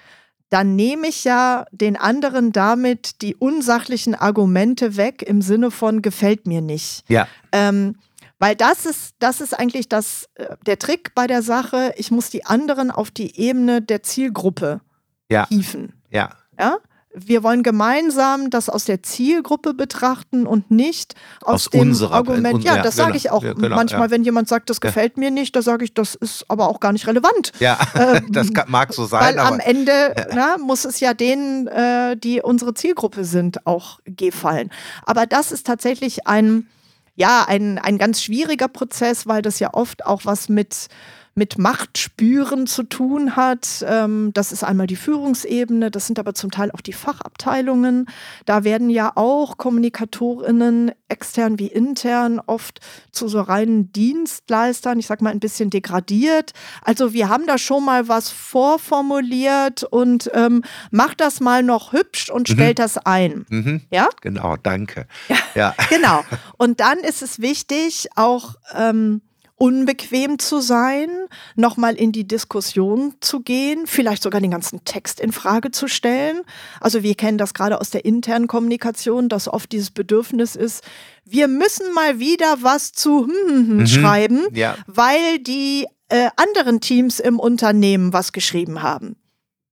dann 0.52 0.76
nehme 0.76 1.08
ich 1.08 1.24
ja 1.24 1.64
den 1.72 1.96
anderen 1.96 2.52
damit 2.52 3.22
die 3.22 3.34
unsachlichen 3.34 4.14
Argumente 4.14 4.98
weg 4.98 5.22
im 5.22 5.40
Sinne 5.40 5.70
von 5.70 6.02
gefällt 6.02 6.46
mir 6.46 6.60
nicht. 6.60 7.04
Ja. 7.08 7.26
Ähm, 7.52 7.96
weil 8.38 8.54
das 8.54 8.84
ist, 8.84 9.14
das 9.18 9.40
ist 9.40 9.58
eigentlich 9.58 9.88
das, 9.88 10.28
äh, 10.34 10.56
der 10.66 10.78
Trick 10.78 11.14
bei 11.14 11.26
der 11.26 11.40
Sache. 11.40 11.94
Ich 11.96 12.10
muss 12.10 12.28
die 12.28 12.44
anderen 12.44 12.90
auf 12.90 13.10
die 13.10 13.40
Ebene 13.40 13.80
der 13.80 14.02
Zielgruppe 14.02 14.82
ja. 15.30 15.46
hieven. 15.48 15.94
Ja. 16.10 16.30
Ja? 16.58 16.76
Wir 17.14 17.42
wollen 17.42 17.62
gemeinsam 17.62 18.50
das 18.50 18.68
aus 18.68 18.84
der 18.84 19.02
Zielgruppe 19.02 19.74
betrachten 19.74 20.46
und 20.46 20.70
nicht 20.70 21.14
aus, 21.42 21.66
aus 21.66 21.70
dem 21.70 21.80
unserer, 21.80 22.14
Argument. 22.14 22.54
Un, 22.54 22.60
ja, 22.62 22.82
das 22.82 22.96
genau, 22.96 23.06
sage 23.06 23.16
ich 23.16 23.30
auch. 23.30 23.42
Ja, 23.42 23.52
genau, 23.52 23.76
Manchmal, 23.76 24.08
ja. 24.08 24.10
wenn 24.10 24.24
jemand 24.24 24.48
sagt, 24.48 24.70
das 24.70 24.80
gefällt 24.80 25.18
mir 25.18 25.30
nicht, 25.30 25.54
da 25.54 25.62
sage 25.62 25.84
ich, 25.84 25.94
das 25.94 26.14
ist 26.14 26.44
aber 26.48 26.68
auch 26.68 26.80
gar 26.80 26.92
nicht 26.92 27.06
relevant. 27.06 27.52
Ja, 27.58 27.78
ähm, 27.94 28.26
das 28.30 28.48
mag 28.66 28.92
so 28.92 29.04
sein. 29.04 29.36
Weil 29.36 29.38
am 29.38 29.60
Ende 29.60 30.14
na, 30.34 30.56
muss 30.58 30.84
es 30.84 31.00
ja 31.00 31.14
denen, 31.14 31.66
äh, 31.66 32.16
die 32.16 32.40
unsere 32.40 32.74
Zielgruppe 32.74 33.24
sind, 33.24 33.66
auch 33.66 34.00
gefallen. 34.04 34.70
Aber 35.04 35.26
das 35.26 35.52
ist 35.52 35.66
tatsächlich 35.66 36.26
ein, 36.26 36.66
ja, 37.14 37.44
ein, 37.46 37.78
ein 37.78 37.98
ganz 37.98 38.22
schwieriger 38.22 38.68
Prozess, 38.68 39.26
weil 39.26 39.42
das 39.42 39.58
ja 39.58 39.74
oft 39.74 40.06
auch 40.06 40.22
was 40.24 40.48
mit 40.48 40.88
mit 41.34 41.58
Machtspüren 41.58 42.66
zu 42.66 42.82
tun 42.82 43.36
hat. 43.36 43.84
Ähm, 43.86 44.32
das 44.34 44.52
ist 44.52 44.64
einmal 44.64 44.86
die 44.86 44.96
Führungsebene, 44.96 45.90
das 45.90 46.06
sind 46.06 46.18
aber 46.18 46.34
zum 46.34 46.50
Teil 46.50 46.70
auch 46.72 46.80
die 46.80 46.92
Fachabteilungen. 46.92 48.06
Da 48.44 48.64
werden 48.64 48.90
ja 48.90 49.12
auch 49.14 49.56
Kommunikatorinnen, 49.56 50.92
extern 51.08 51.58
wie 51.58 51.68
intern, 51.68 52.40
oft 52.46 52.80
zu 53.12 53.28
so 53.28 53.40
reinen 53.40 53.92
Dienstleistern, 53.92 54.98
ich 54.98 55.06
sag 55.06 55.22
mal 55.22 55.30
ein 55.30 55.40
bisschen 55.40 55.70
degradiert. 55.70 56.52
Also 56.82 57.12
wir 57.12 57.28
haben 57.28 57.46
da 57.46 57.58
schon 57.58 57.84
mal 57.84 58.08
was 58.08 58.30
vorformuliert 58.30 59.84
und 59.84 60.30
ähm, 60.34 60.62
macht 60.90 61.20
das 61.20 61.40
mal 61.40 61.62
noch 61.62 61.92
hübsch 61.92 62.30
und 62.30 62.48
mhm. 62.48 62.54
stellt 62.54 62.78
das 62.78 62.98
ein. 62.98 63.46
Mhm. 63.48 63.82
Ja? 63.90 64.08
Genau, 64.20 64.56
danke. 64.56 65.06
Ja, 65.28 65.36
ja. 65.54 65.74
genau. 65.88 66.24
Und 66.58 66.80
dann 66.80 66.98
ist 66.98 67.22
es 67.22 67.40
wichtig, 67.40 68.08
auch 68.16 68.56
ähm, 68.74 69.22
unbequem 69.62 70.40
zu 70.40 70.60
sein, 70.60 71.08
nochmal 71.54 71.94
in 71.94 72.10
die 72.10 72.26
Diskussion 72.26 73.14
zu 73.20 73.42
gehen, 73.42 73.86
vielleicht 73.86 74.24
sogar 74.24 74.40
den 74.40 74.50
ganzen 74.50 74.84
Text 74.84 75.20
in 75.20 75.30
Frage 75.30 75.70
zu 75.70 75.86
stellen. 75.86 76.40
Also 76.80 77.04
wir 77.04 77.14
kennen 77.14 77.38
das 77.38 77.54
gerade 77.54 77.80
aus 77.80 77.90
der 77.90 78.04
internen 78.04 78.48
Kommunikation, 78.48 79.28
dass 79.28 79.46
oft 79.46 79.70
dieses 79.70 79.92
Bedürfnis 79.92 80.56
ist, 80.56 80.82
wir 81.24 81.46
müssen 81.46 81.94
mal 81.94 82.18
wieder 82.18 82.56
was 82.62 82.90
zu 82.90 83.28
hm, 83.28 83.30
hm, 83.30 83.68
hm 83.68 83.76
mhm, 83.76 83.86
schreiben, 83.86 84.40
ja. 84.52 84.74
weil 84.88 85.38
die 85.38 85.86
äh, 86.08 86.30
anderen 86.34 86.80
Teams 86.80 87.20
im 87.20 87.38
Unternehmen 87.38 88.12
was 88.12 88.32
geschrieben 88.32 88.82
haben. 88.82 89.14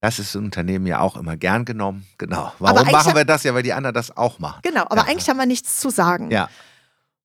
Das 0.01 0.21
ist 0.21 0.37
im 0.37 0.45
Unternehmen 0.45 0.87
ja 0.87 1.01
auch 1.01 1.17
immer 1.17 1.37
gern 1.37 1.65
genommen. 1.65 2.07
Genau. 2.17 2.53
Warum 2.61 2.89
machen 2.93 3.17
wir 3.17 3.25
das 3.25 3.43
ja? 3.43 3.55
Weil 3.55 3.65
die 3.65 3.73
anderen 3.73 3.95
das 3.95 4.17
auch 4.17 4.39
machen. 4.39 4.61
Genau, 4.63 4.83
aber 4.83 4.99
ja. 4.99 5.03
eigentlich 5.09 5.29
haben 5.29 5.37
wir 5.37 5.47
nichts 5.47 5.81
zu 5.81 5.91
sagen. 5.91 6.31
Ja. 6.31 6.49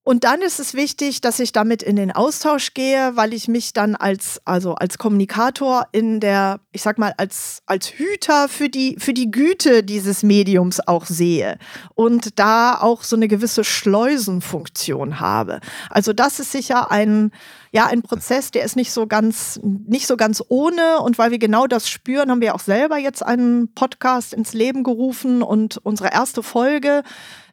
Und 0.08 0.24
dann 0.24 0.44
ist 0.44 0.60
es 0.60 0.76
wichtig, 0.76 1.20
dass 1.20 1.40
ich 1.40 1.52
damit 1.52 1.82
in 1.82 1.96
den 1.96 2.12
Austausch 2.12 2.76
gehe, 2.76 3.16
weil 3.16 3.34
ich 3.34 3.48
mich 3.48 3.74
dann 3.74 3.96
als, 3.96 4.40
also 4.46 4.76
als 4.76 5.00
Kommunikator 5.00 5.88
in 5.94 6.20
der, 6.20 6.60
ich 6.72 6.84
sag 6.84 7.00
mal, 7.00 7.16
als, 7.18 7.64
als 7.66 7.88
Hüter 7.88 8.48
für 8.48 8.70
die, 8.70 8.98
für 9.00 9.16
die 9.16 9.32
Güte 9.32 9.82
dieses 9.82 10.22
Mediums 10.22 10.80
auch 10.88 11.08
sehe 11.08 11.58
und 11.96 12.38
da 12.38 12.80
auch 12.80 13.02
so 13.02 13.16
eine 13.16 13.28
gewisse 13.28 13.64
Schleusenfunktion 13.64 15.20
habe. 15.20 15.60
Also 15.90 16.14
das 16.14 16.40
ist 16.40 16.52
sicher 16.52 16.92
ein, 16.92 17.32
ja, 17.72 17.88
ein 17.88 18.04
Prozess, 18.04 18.52
der 18.52 18.64
ist 18.64 18.76
nicht 18.76 18.92
so 18.92 19.08
ganz, 19.08 19.60
nicht 19.64 20.06
so 20.06 20.18
ganz 20.18 20.44
ohne. 20.50 21.00
Und 21.00 21.18
weil 21.18 21.32
wir 21.32 21.40
genau 21.40 21.66
das 21.66 21.90
spüren, 21.90 22.30
haben 22.30 22.42
wir 22.42 22.54
auch 22.54 22.60
selber 22.60 23.00
jetzt 23.00 23.26
einen 23.26 23.74
Podcast 23.74 24.36
ins 24.36 24.54
Leben 24.54 24.84
gerufen 24.84 25.42
und 25.42 25.78
unsere 25.78 26.12
erste 26.14 26.44
Folge 26.44 27.02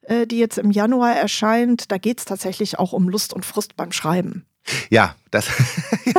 äh, 0.03 0.27
die 0.27 0.39
jetzt 0.39 0.59
im 0.59 0.71
Januar 0.71 1.15
erscheint, 1.15 1.91
da 1.91 1.99
geht 1.99 2.19
es 2.19 2.25
tatsächlich 2.25 2.79
auch 2.79 2.93
um 2.93 3.09
Lust 3.09 3.33
und 3.33 3.45
Frust 3.45 3.77
beim 3.77 3.93
Schreiben. 3.93 4.47
Ja, 4.91 5.17
das, 5.31 5.49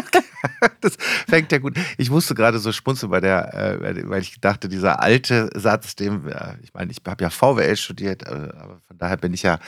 das 0.82 0.98
fängt 1.30 1.52
ja 1.52 1.58
gut. 1.60 1.78
Ich 1.98 2.10
musste 2.10 2.36
gerade 2.36 2.60
so 2.60 2.72
spunzeln 2.72 3.10
bei 3.10 3.22
der, 3.22 3.54
äh, 3.54 4.10
weil 4.10 4.22
ich 4.22 4.40
dachte, 4.42 4.68
dieser 4.68 5.02
alte 5.02 5.50
Satz, 5.56 5.96
dem, 5.96 6.30
ich 6.62 6.74
meine, 6.74 6.92
ich 6.92 6.98
habe 7.06 7.24
ja 7.24 7.30
VWL 7.30 7.76
studiert, 7.78 8.24
äh, 8.24 8.30
aber 8.30 8.82
von 8.88 8.98
daher 8.98 9.18
bin 9.18 9.34
ich 9.34 9.44
ja 9.44 9.60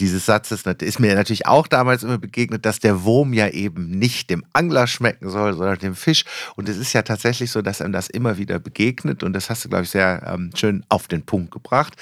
dieses 0.00 0.24
Satzes, 0.24 0.62
ist 0.62 0.98
mir 0.98 1.14
natürlich 1.14 1.46
auch 1.46 1.66
damals 1.66 2.02
immer 2.04 2.16
begegnet, 2.16 2.64
dass 2.64 2.78
der 2.78 3.04
Wurm 3.04 3.34
ja 3.34 3.48
eben 3.48 3.90
nicht 3.90 4.30
dem 4.30 4.42
Angler 4.54 4.86
schmecken 4.86 5.28
soll, 5.28 5.52
sondern 5.52 5.78
dem 5.78 5.94
Fisch. 5.94 6.24
Und 6.56 6.70
es 6.70 6.78
ist 6.78 6.94
ja 6.94 7.02
tatsächlich 7.02 7.50
so, 7.50 7.60
dass 7.60 7.82
einem 7.82 7.92
das 7.92 8.08
immer 8.08 8.38
wieder 8.38 8.58
begegnet. 8.58 9.22
Und 9.22 9.34
das 9.34 9.50
hast 9.50 9.62
du, 9.62 9.68
glaube 9.68 9.84
ich, 9.84 9.90
sehr 9.90 10.22
ähm, 10.26 10.52
schön 10.54 10.86
auf 10.88 11.06
den 11.06 11.26
Punkt 11.26 11.50
gebracht. 11.50 11.96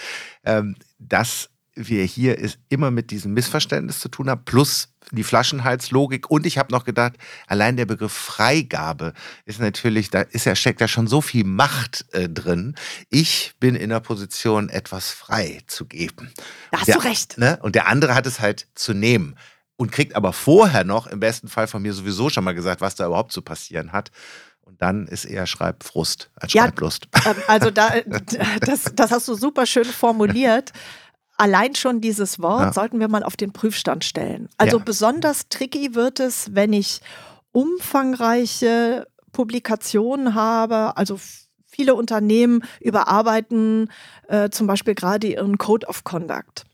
Ähm, 0.45 0.77
dass 1.09 1.49
wir 1.75 2.05
hier 2.05 2.39
ist 2.39 2.59
immer 2.69 2.91
mit 2.91 3.11
diesem 3.11 3.33
Missverständnis 3.33 4.01
zu 4.01 4.09
tun 4.09 4.29
haben, 4.29 4.45
plus 4.45 4.89
die 5.11 5.25
Flaschenhalslogik. 5.25 6.31
Und 6.31 6.47
ich 6.47 6.59
habe 6.59 6.73
noch 6.73 6.85
gedacht, 6.85 7.15
allein 7.47 7.77
der 7.77 7.87
Begriff 7.87 8.13
Freigabe 8.13 9.15
ist 9.45 9.61
natürlich, 9.61 10.11
da 10.11 10.21
ist 10.21 10.45
ja, 10.45 10.55
steckt 10.55 10.81
ja 10.81 10.89
schon 10.89 11.07
so 11.07 11.21
viel 11.21 11.45
Macht 11.45 12.07
äh, 12.13 12.29
drin. 12.29 12.75
Ich 13.09 13.55
bin 13.59 13.75
in 13.75 13.91
der 13.91 14.01
Position, 14.01 14.69
etwas 14.69 15.11
frei 15.11 15.61
zu 15.67 15.87
geben. 15.87 16.31
Da 16.71 16.79
hast 16.79 16.89
der, 16.89 16.97
du 16.97 17.05
recht. 17.05 17.39
Ne? 17.39 17.59
Und 17.63 17.75
der 17.75 17.89
andere 17.89 18.15
hat 18.15 18.27
es 18.27 18.41
halt 18.41 18.69
zu 18.75 18.93
nehmen 18.93 19.37
und 19.77 19.93
kriegt 19.93 20.15
aber 20.15 20.33
vorher 20.33 20.85
noch 20.85 21.07
im 21.07 21.21
besten 21.21 21.49
Fall 21.49 21.67
von 21.67 21.83
mir 21.83 21.93
sowieso 21.93 22.29
schon 22.29 22.45
mal 22.45 22.55
gesagt, 22.55 22.81
was 22.81 22.95
da 22.95 23.07
überhaupt 23.07 23.33
zu 23.33 23.43
passieren 23.43 23.93
hat. 23.93 24.11
Und 24.73 24.81
dann 24.81 25.07
ist 25.07 25.27
eher 25.27 25.47
Schreibfrust 25.47 26.31
als 26.35 26.53
Schreiblust. 26.53 27.09
Ja, 27.15 27.33
ähm, 27.33 27.37
also 27.47 27.71
da, 27.71 27.91
das, 28.61 28.85
das 28.95 29.11
hast 29.11 29.29
du 29.29 29.35
super 29.35 29.67
schön 29.67 29.85
formuliert. 29.85 30.73
Allein 31.37 31.75
schon 31.75 32.01
dieses 32.01 32.41
Wort 32.41 32.63
ja. 32.63 32.73
sollten 32.73 32.99
wir 32.99 33.09
mal 33.09 33.23
auf 33.23 33.37
den 33.37 33.53
Prüfstand 33.53 34.03
stellen. 34.03 34.49
Also 34.57 34.79
ja. 34.79 34.83
besonders 34.83 35.49
tricky 35.51 35.95
wird 35.95 36.21
es, 36.21 36.55
wenn 36.55 36.73
ich 36.73 37.03
umfangreiche 37.53 39.07
Publikationen 39.33 40.35
habe, 40.35 40.97
also 40.97 41.21
viele 41.67 41.95
Unternehmen 41.95 42.65
überarbeiten 42.81 43.91
äh, 44.29 44.49
zum 44.49 44.67
Beispiel 44.67 44.95
gerade 44.95 45.27
ihren 45.27 45.59
Code 45.59 45.87
of 45.87 46.03
Conduct. 46.03 46.65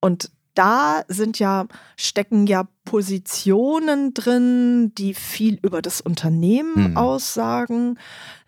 Und 0.00 0.32
da 0.58 1.04
sind 1.06 1.38
ja, 1.38 1.66
stecken 1.96 2.48
ja 2.48 2.66
Positionen 2.84 4.12
drin, 4.12 4.92
die 4.98 5.14
viel 5.14 5.60
über 5.62 5.82
das 5.82 6.00
Unternehmen 6.00 6.74
hm. 6.74 6.96
aussagen, 6.96 7.96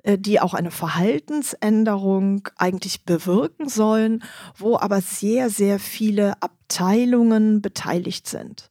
äh, 0.02 0.18
die 0.18 0.40
auch 0.40 0.52
eine 0.52 0.72
Verhaltensänderung 0.72 2.48
eigentlich 2.56 3.04
bewirken 3.04 3.68
sollen, 3.68 4.24
wo 4.56 4.76
aber 4.76 5.00
sehr, 5.00 5.50
sehr 5.50 5.78
viele 5.78 6.34
Abteilungen 6.42 7.62
beteiligt 7.62 8.26
sind. 8.28 8.68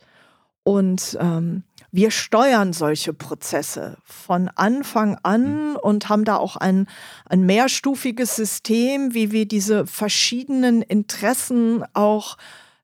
Und 0.64 1.18
ähm, 1.22 1.64
wir 1.92 2.12
steuern 2.12 2.74
solche 2.74 3.14
Prozesse 3.14 3.98
von 4.04 4.50
Anfang 4.50 5.18
an 5.24 5.46
hm. 5.46 5.76
und 5.82 6.10
haben 6.10 6.26
da 6.26 6.36
auch 6.36 6.58
ein, 6.58 6.88
ein 7.26 7.46
mehrstufiges 7.46 8.36
System, 8.36 9.14
wie 9.14 9.32
wir 9.32 9.48
diese 9.48 9.88
verschiedenen 9.88 10.82
Interessen 10.82 11.86
auch 11.94 12.36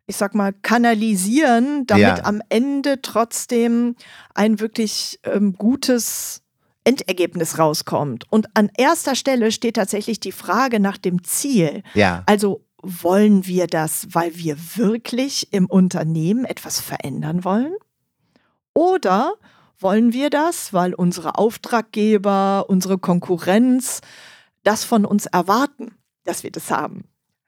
ich 0.08 0.18
sag 0.18 0.36
mal, 0.36 0.54
kanalisieren, 0.54 1.88
damit 1.88 2.20
ja. 2.20 2.26
am 2.26 2.42
Ende 2.50 3.02
trotzdem 3.02 3.96
ein 4.34 4.60
wirklich 4.60 5.20
ähm, 5.24 5.54
gutes 5.54 6.42
Endergebnis 6.84 7.58
rauskommt. 7.58 8.26
Und 8.32 8.48
an 8.56 8.70
erster 8.78 9.16
Stelle 9.16 9.52
steht 9.52 9.76
tatsächlich 9.76 10.20
die 10.20 10.32
Frage 10.32 10.80
nach 10.80 10.98
dem 10.98 11.24
Ziel. 11.24 11.82
Ja. 11.96 12.24
Also 12.28 12.64
wollen 12.82 13.48
wir 13.48 13.66
das, 13.66 14.08
weil 14.12 14.38
wir 14.38 14.58
wirklich 14.76 15.52
im 15.52 15.66
Unternehmen 15.66 16.46
etwas 16.46 16.80
verändern 16.80 17.44
wollen? 17.44 17.74
Oder 18.74 19.34
wollen 19.80 20.14
wir 20.14 20.30
das, 20.30 20.72
weil 20.72 20.94
unsere 20.94 21.38
Auftraggeber, 21.38 22.66
unsere 22.68 23.00
Konkurrenz 23.00 24.02
das 24.64 24.84
von 24.84 25.06
uns 25.06 25.26
erwarten, 25.26 25.96
dass 26.24 26.44
wir 26.44 26.52
das 26.52 26.70
haben? 26.70 27.06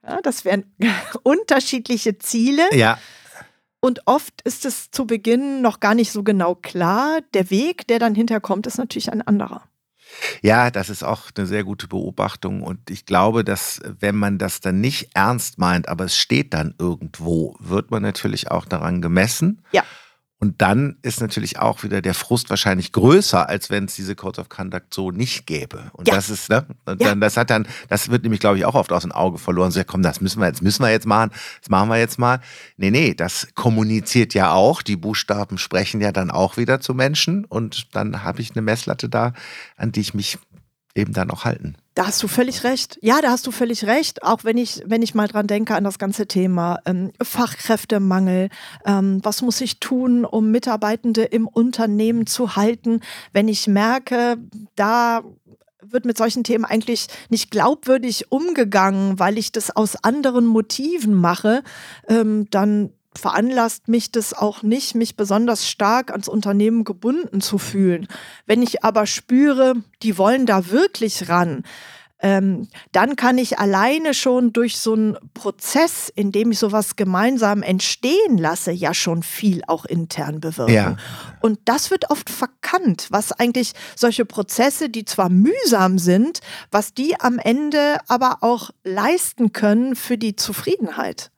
Ja, 0.08 0.22
das 0.22 0.45
wären 0.45 0.74
unterschiedliche 1.24 2.18
Ziele. 2.18 2.64
Ja. 2.74 2.97
Und 3.80 4.01
oft 4.05 4.41
ist 4.41 4.66
es 4.66 4.89
zu 4.89 5.05
Beginn 5.05 5.62
noch 5.62 5.80
gar 5.80 5.93
nicht 5.93 6.12
so 6.12 6.24
genau 6.24 6.55
klar. 6.55 7.20
Der 7.34 7.49
Weg, 7.49 7.88
der 7.88 7.99
dann 7.99 8.16
hinterkommt, 8.16 8.66
ist 8.68 8.78
natürlich 8.78 9.12
ein 9.12 9.22
anderer. 9.22 9.64
Ja, 10.41 10.72
das 10.72 10.89
ist 10.89 11.03
auch 11.03 11.30
eine 11.36 11.45
sehr 11.45 11.64
gute 11.64 11.88
Beobachtung. 11.88 12.64
Und 12.64 12.89
ich 12.89 13.05
glaube, 13.05 13.43
dass 13.43 13.82
wenn 13.99 14.16
man 14.16 14.38
das 14.38 14.62
dann 14.62 14.80
nicht 14.82 15.10
ernst 15.14 15.58
meint, 15.58 15.89
aber 15.89 16.05
es 16.05 16.18
steht 16.18 16.53
dann 16.53 16.74
irgendwo, 16.80 17.55
wird 17.60 17.91
man 17.91 18.01
natürlich 18.01 18.49
auch 18.49 18.66
daran 18.66 19.01
gemessen. 19.01 19.62
Ja. 19.72 19.84
Und 20.40 20.62
dann 20.62 20.98
ist 21.02 21.20
natürlich 21.20 21.58
auch 21.58 21.82
wieder 21.82 22.02
der 22.02 22.14
Frust 22.14 22.52
wahrscheinlich 22.52 22.92
größer, 22.92 23.50
als 23.50 23.72
wenn 23.72 23.86
es 23.86 23.96
diese 23.96 24.16
Code 24.16 24.40
of 24.40 24.50
Conduct 24.50 24.94
so 24.94 25.10
nicht 25.10 25.48
gäbe. 25.48 25.90
Und 25.94 26.08
ja. 26.08 26.14
das 26.14 26.30
ist, 26.30 26.50
ne? 26.50 26.66
Und 26.86 27.02
ja. 27.02 27.10
dann, 27.10 27.22
das 27.22 27.38
hat 27.38 27.50
dann, 27.50 27.68
das 27.90 28.10
wird 28.10 28.22
nämlich, 28.22 28.40
glaube 28.40 28.60
ich, 28.60 28.66
auch 28.66 28.76
oft 28.76 28.92
aus 28.92 29.02
dem 29.02 29.12
Auge 29.12 29.40
verloren. 29.40 29.72
So, 29.72 29.80
ja, 29.80 29.84
komm, 29.84 30.04
das 30.04 30.22
müssen 30.22 30.40
wir 30.40 30.46
jetzt, 30.46 30.62
müssen 30.62 30.84
wir 30.84 30.92
jetzt 30.92 31.08
machen, 31.08 31.32
das 31.62 31.70
machen 31.70 31.90
wir 31.90 31.98
jetzt 31.98 32.20
mal. 32.20 32.40
Nee, 32.78 32.92
nee, 32.92 33.16
das 33.16 33.48
kommuniziert 33.56 34.36
ja 34.36 34.52
auch. 34.52 34.84
Die 34.84 34.96
Buchstaben 34.96 35.58
sprechen 35.58 36.02
ja 36.02 36.12
dann 36.12 36.30
auch 36.30 36.58
wieder 36.58 36.82
zu 36.82 36.94
Menschen. 36.94 37.44
Und 37.44 37.96
dann 37.96 38.24
habe 38.24 38.42
ich 38.42 38.52
eine 38.52 38.62
Messlatte 38.62 39.10
da, 39.10 39.34
an 39.76 39.92
die 39.92 40.02
ich 40.02 40.14
mich 40.14 40.38
eben 40.98 41.14
dann 41.14 41.32
auch 41.32 41.45
halten. 41.45 41.76
Da 41.93 42.08
hast 42.08 42.22
du 42.22 42.28
völlig 42.28 42.64
recht. 42.64 43.00
Ja, 43.02 43.22
da 43.22 43.32
hast 43.32 43.48
du 43.48 43.52
völlig 43.52 43.86
recht. 43.86 44.24
Auch 44.24 44.43
wenn 44.43 44.58
ich, 44.58 44.84
wenn 44.86 45.02
ich 45.02 45.16
mal 45.16 45.28
dran 45.28 45.48
denke 45.48 45.76
an 45.76 45.84
das 45.84 45.98
ganze 45.98 46.28
Thema 46.28 46.80
ähm, 46.86 47.12
Fachkräftemangel. 47.22 48.50
Ähm, 48.86 49.20
was 49.24 49.41
muss 49.41 49.62
ich 49.62 49.80
tun, 49.80 50.26
um 50.26 50.52
Mitarbeitende 50.52 51.24
im 51.24 51.48
Unternehmen 51.48 52.28
zu 52.28 52.56
halten? 52.56 53.02
Wenn 53.34 53.48
ich 53.48 53.68
merke, 53.68 54.38
da 54.76 55.24
wird 55.82 56.06
mit 56.06 56.18
solchen 56.18 56.43
Themen 56.43 56.66
eigentlich 56.66 57.08
nicht 57.30 57.50
glaubwürdig 57.50 58.32
umgegangen, 58.32 59.20
weil 59.20 59.38
ich 59.38 59.52
das 59.52 59.76
aus 59.76 59.95
anderen 60.04 60.45
Motiven 60.45 61.14
mache, 61.14 61.64
ähm, 62.08 62.48
dann 62.52 62.91
veranlasst 63.18 63.88
mich 63.88 64.11
das 64.11 64.34
auch 64.34 64.63
nicht, 64.63 64.95
mich 64.95 65.15
besonders 65.15 65.68
stark 65.68 66.11
ans 66.11 66.28
Unternehmen 66.28 66.84
gebunden 66.84 67.41
zu 67.41 67.57
fühlen. 67.57 68.07
Wenn 68.45 68.61
ich 68.61 68.84
aber 68.84 69.05
spüre, 69.05 69.76
die 70.03 70.18
wollen 70.18 70.45
da 70.45 70.70
wirklich 70.70 71.30
ran, 71.30 71.63
ähm, 72.20 72.68
dann 72.91 73.15
kann 73.15 73.38
ich 73.38 73.59
alleine 73.59 74.13
schon 74.13 74.51
durch 74.51 74.78
so 74.78 74.93
einen 74.93 75.18
Prozess, 75.34 76.11
in 76.13 76.32
dem 76.32 76.51
ich 76.51 76.59
sowas 76.59 76.95
gemeinsam 76.95 77.61
entstehen 77.61 78.38
lasse, 78.38 78.72
ja 78.72 78.93
schon 78.93 79.22
viel 79.22 79.61
auch 79.68 79.86
intern 79.86 80.39
bewirken. 80.39 80.74
Ja. 80.74 80.97
Und 81.41 81.59
das 81.65 81.91
wird 81.91 82.09
oft 82.09 82.30
verkannt, 82.30 83.07
was 83.11 83.32
eigentlich 83.32 83.74
solche 83.95 84.26
Prozesse, 84.26 84.89
die 84.89 85.05
zwar 85.05 85.30
mühsam 85.30 85.99
sind, 85.99 86.39
was 86.72 86.93
die 86.93 87.20
am 87.20 87.38
Ende 87.38 87.97
aber 88.07 88.38
auch 88.41 88.72
leisten 88.84 89.53
können 89.53 89.95
für 89.95 90.18
die 90.18 90.36
Zufriedenheit. 90.36 91.30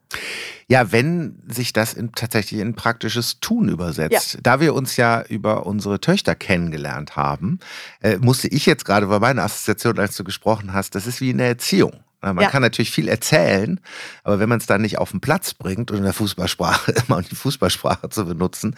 Ja, 0.70 0.92
wenn 0.92 1.42
sich 1.48 1.72
das 1.72 1.94
in, 1.94 2.12
tatsächlich 2.12 2.60
in 2.60 2.76
praktisches 2.76 3.40
Tun 3.40 3.68
übersetzt. 3.68 4.34
Ja. 4.34 4.40
Da 4.40 4.60
wir 4.60 4.72
uns 4.72 4.96
ja 4.96 5.20
über 5.22 5.66
unsere 5.66 6.00
Töchter 6.00 6.36
kennengelernt 6.36 7.16
haben, 7.16 7.58
äh, 8.02 8.18
musste 8.18 8.46
ich 8.46 8.66
jetzt 8.66 8.84
gerade 8.84 9.08
bei 9.08 9.18
meiner 9.18 9.42
Assoziation, 9.42 9.98
als 9.98 10.16
du 10.16 10.22
gesprochen 10.22 10.72
hast, 10.72 10.94
das 10.94 11.08
ist 11.08 11.20
wie 11.20 11.30
in 11.30 11.38
der 11.38 11.48
Erziehung. 11.48 12.04
Man 12.22 12.38
ja. 12.40 12.50
kann 12.50 12.62
natürlich 12.62 12.90
viel 12.90 13.08
erzählen, 13.08 13.80
aber 14.24 14.38
wenn 14.38 14.48
man 14.48 14.58
es 14.58 14.66
dann 14.66 14.82
nicht 14.82 14.98
auf 14.98 15.10
den 15.10 15.20
Platz 15.20 15.54
bringt 15.54 15.90
und 15.90 15.98
in 15.98 16.04
der 16.04 16.12
Fußballsprache 16.12 16.92
immer 17.08 17.18
um 17.18 17.24
die 17.24 17.34
Fußballsprache 17.34 18.10
zu 18.10 18.26
benutzen, 18.26 18.76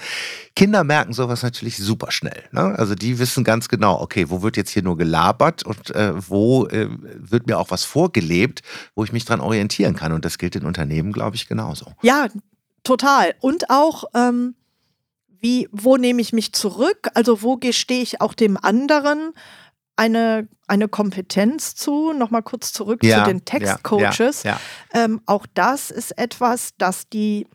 Kinder 0.55 0.85
merken 0.85 1.13
sowas 1.13 1.43
natürlich 1.43 1.77
super 1.77 2.13
schnell. 2.13 2.45
Ne? 2.53 2.79
Also 2.79 2.95
die 2.95 3.19
wissen 3.19 3.43
ganz 3.43 3.69
genau, 3.69 4.01
okay, 4.01 4.31
wo 4.31 4.43
wird 4.43 4.57
jetzt 4.57 4.71
hier 4.71 4.83
nur 4.83 4.97
gelabert 4.97 5.65
und 5.65 5.91
äh, 5.91 6.13
wo 6.29 6.67
äh, 6.67 6.89
wird 7.17 7.47
mir 7.47 7.59
auch 7.59 7.71
was 7.71 7.85
vorgelebt, 7.85 8.63
wo 8.95 9.03
ich 9.03 9.13
mich 9.13 9.25
dran 9.25 9.41
orientieren 9.41 9.97
kann. 9.97 10.13
Und 10.13 10.25
das 10.25 10.39
gilt 10.39 10.55
in 10.55 10.65
Unternehmen, 10.65 11.13
glaube 11.13 11.35
ich, 11.35 11.49
genauso. 11.49 11.93
Ja, 12.03 12.29
total. 12.85 13.35
Und 13.41 13.71
auch 13.71 14.05
ähm, 14.15 14.55
wie, 15.43 15.69
wo 15.73 15.97
nehme 15.97 16.23
ich 16.23 16.33
mich 16.33 16.53
zurück? 16.53 17.09
Also 17.15 17.43
wo 17.43 17.57
gestehe 17.57 18.03
ich 18.03 18.21
auch 18.21 18.33
dem 18.33 18.57
anderen? 18.57 19.33
Eine, 19.97 20.49
eine 20.67 20.89
Kompetenz 20.89 21.75
zu. 21.75 22.13
Nochmal 22.13 22.43
kurz 22.43 22.73
zurück 22.73 23.05
ja, 23.05 23.25
zu 23.25 23.31
den 23.31 23.45
Textcoaches. 23.45 24.43
Ja, 24.43 24.59
ja, 24.95 25.05
ähm, 25.05 25.21
auch 25.27 25.47
das 25.55 25.91
ist 25.91 26.19
etwas, 26.19 26.71
dass 26.79 27.09
die, 27.09 27.47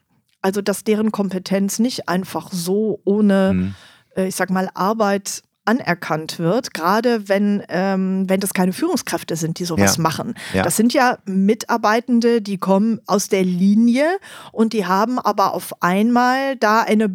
also 0.42 0.62
dass 0.62 0.84
deren 0.84 1.12
Kompetenz 1.12 1.80
nicht 1.80 2.10
einfach 2.10 2.52
so 2.52 3.02
ohne, 3.06 3.54
mhm. 3.54 3.76
äh, 4.16 4.28
ich 4.28 4.36
sag 4.36 4.50
mal, 4.50 4.70
Arbeit 4.74 5.44
anerkannt 5.68 6.40
wird, 6.40 6.74
gerade 6.74 7.28
wenn, 7.28 7.62
ähm, 7.68 8.24
wenn 8.30 8.40
das 8.40 8.54
keine 8.54 8.72
Führungskräfte 8.72 9.36
sind, 9.36 9.60
die 9.60 9.66
sowas 9.66 9.98
ja. 9.98 10.02
machen. 10.02 10.36
Ja. 10.54 10.64
Das 10.64 10.78
sind 10.78 10.94
ja 10.94 11.18
Mitarbeitende, 11.26 12.42
die 12.42 12.58
kommen 12.58 13.02
aus 13.06 13.28
der 13.28 13.44
Linie 13.44 14.06
und 14.54 14.72
die 14.72 14.86
haben 14.86 15.20
aber 15.20 15.54
auf 15.54 15.82
einmal 15.82 16.56
da 16.56 16.84
eine 16.84 17.10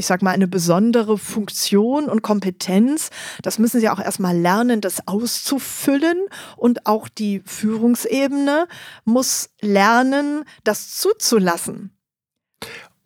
ich 0.00 0.06
sag 0.06 0.22
mal, 0.22 0.30
eine 0.30 0.48
besondere 0.48 1.18
Funktion 1.18 2.06
und 2.06 2.22
Kompetenz. 2.22 3.10
Das 3.42 3.58
müssen 3.58 3.80
sie 3.80 3.90
auch 3.90 4.00
erstmal 4.00 4.36
lernen, 4.36 4.80
das 4.80 5.06
auszufüllen. 5.06 6.18
Und 6.56 6.86
auch 6.86 7.08
die 7.08 7.42
Führungsebene 7.44 8.66
muss 9.04 9.50
lernen, 9.60 10.44
das 10.64 10.96
zuzulassen. 10.96 11.90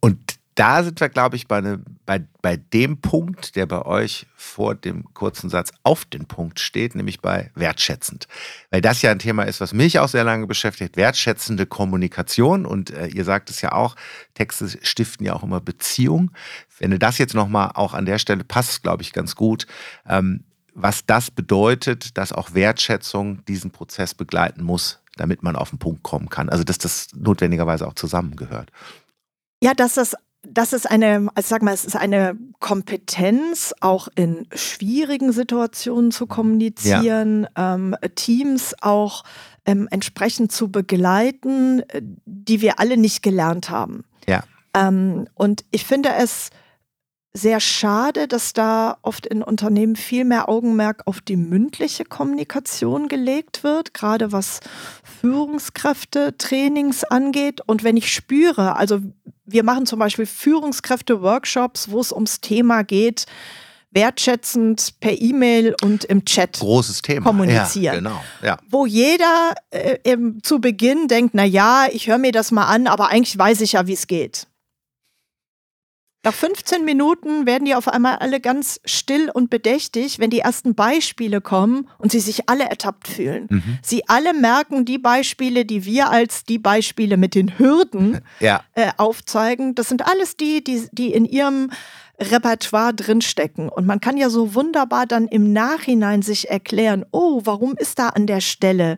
Und 0.01 0.19
da 0.55 0.85
sind 0.85 1.01
wir, 1.01 1.09
glaube 1.09 1.35
ich, 1.35 1.49
bei, 1.49 1.61
ne, 1.61 1.83
bei, 2.07 2.23
bei 2.43 2.57
dem 2.57 3.01
Punkt, 3.01 3.57
der 3.57 3.67
bei 3.67 3.83
euch 3.83 4.27
vor 4.37 4.75
dem 4.75 5.13
kurzen 5.15 5.49
Satz 5.49 5.71
auf 5.83 6.05
den 6.05 6.27
Punkt 6.27 6.61
steht, 6.61 6.95
nämlich 6.95 7.21
bei 7.21 7.51
wertschätzend. 7.55 8.29
Weil 8.71 8.81
das 8.81 9.03
ja 9.03 9.11
ein 9.11 9.19
Thema 9.19 9.45
ist, 9.45 9.61
was 9.61 9.73
mich 9.73 9.99
auch 9.99 10.09
sehr 10.09 10.25
lange 10.25 10.47
beschäftigt, 10.47 10.97
wertschätzende 10.97 11.67
Kommunikation. 11.67 12.67
Und 12.67 12.91
äh, 12.91 13.07
ihr 13.07 13.25
sagt 13.25 13.51
es 13.51 13.61
ja 13.61 13.73
auch, 13.73 13.97
Texte 14.35 14.69
stiften 14.83 15.25
ja 15.25 15.35
auch 15.35 15.43
immer 15.43 15.61
Beziehung. 15.61 16.31
Wenn 16.79 16.91
du 16.91 16.99
das 16.99 17.19
jetzt 17.19 17.35
nochmal 17.35 17.73
auch 17.75 17.95
an 17.95 18.07
der 18.07 18.19
Stelle 18.19 18.45
passt, 18.45 18.83
glaube 18.83 19.03
ich, 19.03 19.13
ganz 19.13 19.35
gut. 19.35 19.67
Ähm, 20.07 20.45
was 20.75 21.07
das 21.07 21.31
bedeutet, 21.31 22.19
dass 22.19 22.33
auch 22.33 22.55
Wertschätzung 22.55 23.45
diesen 23.47 23.71
Prozess 23.71 24.13
begleiten 24.15 24.65
muss, 24.65 25.01
damit 25.17 25.43
man 25.43 25.57
auf 25.57 25.71
den 25.71 25.79
Punkt 25.79 26.03
kommen 26.03 26.29
kann. 26.29 26.49
Also 26.49 26.65
dass 26.65 26.79
das 26.79 27.09
notwendigerweise 27.15 27.87
auch 27.87 27.95
zusammengehört. 27.95 28.71
Ja, 29.63 29.73
dass 29.73 29.95
das 29.95 30.15
das 30.55 30.73
ist 30.73 30.91
eine, 30.91 31.29
also 31.35 31.49
sag 31.49 31.63
mal, 31.63 31.75
es 31.75 31.85
ist 31.85 31.97
eine 31.97 32.39
Kompetenz, 32.61 33.75
auch 33.81 34.09
in 34.15 34.47
schwierigen 34.55 35.33
Situationen 35.33 36.11
zu 36.11 36.27
kommunizieren, 36.27 37.47
ja. 37.57 37.75
ähm, 37.75 37.97
Teams 38.15 38.75
auch 38.81 39.25
ähm, 39.67 39.89
entsprechend 39.91 40.53
zu 40.53 40.71
begleiten, 40.71 41.81
äh, 41.89 42.03
die 42.25 42.61
wir 42.61 42.79
alle 42.79 42.97
nicht 42.97 43.23
gelernt 43.23 43.71
haben. 43.71 44.05
Ja. 44.29 44.45
Ähm, 44.75 45.27
und 45.35 45.65
ich 45.71 45.85
finde 45.85 46.11
es 46.19 46.51
sehr 47.37 47.59
schade, 47.59 48.29
dass 48.29 48.53
da 48.53 48.99
oft 49.03 49.27
in 49.27 49.43
Unternehmen 49.43 49.97
viel 49.97 50.25
mehr 50.25 50.49
Augenmerk 50.49 51.03
auf 51.07 51.21
die 51.21 51.37
mündliche 51.37 52.05
Kommunikation 52.05 53.09
gelegt 53.09 53.65
wird, 53.65 53.93
gerade 53.93 54.31
was 54.31 54.61
Führungskräfte-Trainings 55.21 57.03
angeht. 57.03 57.61
Und 57.67 57.83
wenn 57.83 57.97
ich 57.97 58.13
spüre, 58.13 58.77
also 58.77 59.01
wir 59.47 59.63
machen 59.63 59.87
zum 59.87 59.99
Beispiel 59.99 60.27
Führungskräfte-Workshops, 60.27 61.91
wo 61.91 62.01
es 62.01 62.13
ums 62.13 62.41
Thema 62.41 62.83
geht, 62.83 63.27
wertschätzend 63.91 64.95
per 65.01 65.21
E-Mail 65.21 65.75
und 65.83 66.05
im 66.05 66.25
Chat 66.25 66.59
Großes 66.59 67.03
Thema. 67.03 67.25
kommunizieren. 67.27 67.85
Ja, 67.85 67.95
genau. 67.95 68.25
Ja. 68.43 68.59
Wo 68.69 68.87
jeder 68.87 69.55
äh, 69.71 70.17
zu 70.43 70.61
Beginn 70.61 71.09
denkt, 71.09 71.35
na 71.35 71.45
ja, 71.45 71.87
ich 71.91 72.09
höre 72.09 72.19
mir 72.19 72.33
das 72.33 72.51
mal 72.51 72.67
an, 72.67 72.87
aber 72.87 73.09
eigentlich 73.09 73.39
weiß 73.39 73.61
ich 73.61 73.73
ja, 73.73 73.87
wie 73.87 73.93
es 73.93 74.07
geht. 74.07 74.49
Nach 76.25 76.33
15 76.33 76.87
Minuten 76.87 77.45
werden 77.45 77.67
die 77.67 77.75
auf 77.75 77.87
einmal 77.87 78.17
alle 78.17 78.41
ganz 78.41 78.81
still 78.87 79.31
und 79.31 79.51
bedächtig, 79.51 80.19
wenn 80.19 80.31
die 80.31 80.39
ersten 80.39 80.75
Beispiele 80.75 81.43
kommen 81.43 81.87
und 81.99 82.13
sie 82.13 82.21
sich 82.21 82.49
alle 82.49 82.65
ertappt 82.65 83.09
fühlen. 83.09 83.47
Mhm. 83.51 83.79
Sie 83.83 84.09
alle 84.09 84.33
merken 84.33 84.87
die 84.87 84.97
Beispiele, 84.97 85.67
die 85.67 85.85
wir 85.85 86.09
als 86.09 86.45
die 86.45 86.59
Beispiele 86.59 87.19
mit 87.19 87.35
den 87.35 87.59
Hürden 87.59 88.23
ja. 88.41 88.63
äh, 88.75 88.91
aufzeigen. 88.97 89.75
Das 89.75 89.91
sind 89.91 90.07
alles 90.07 90.39
die, 90.39 90.65
die, 90.65 90.89
die 90.93 91.13
in 91.13 91.27
ihrem 91.27 91.71
Repertoire 92.19 92.95
drinstecken. 92.95 93.69
Und 93.69 93.87
man 93.87 94.01
kann 94.01 94.17
ja 94.17 94.31
so 94.31 94.55
wunderbar 94.55 95.05
dann 95.07 95.29
im 95.29 95.53
Nachhinein 95.53 96.23
sich 96.23 96.49
erklären, 96.49 97.05
oh, 97.11 97.43
warum 97.45 97.77
ist 97.77 97.99
da 97.99 98.09
an 98.11 98.27
der 98.27 98.41
Stelle 98.41 98.97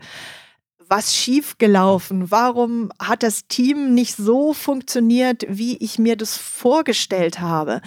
was 0.89 1.15
schiefgelaufen? 1.15 2.31
Warum 2.31 2.91
hat 3.01 3.23
das 3.23 3.47
Team 3.49 3.95
nicht 3.95 4.17
so 4.17 4.53
funktioniert, 4.53 5.45
wie 5.49 5.77
ich 5.79 5.99
mir 5.99 6.17
das 6.17 6.37
vorgestellt 6.37 7.41
habe? 7.41 7.81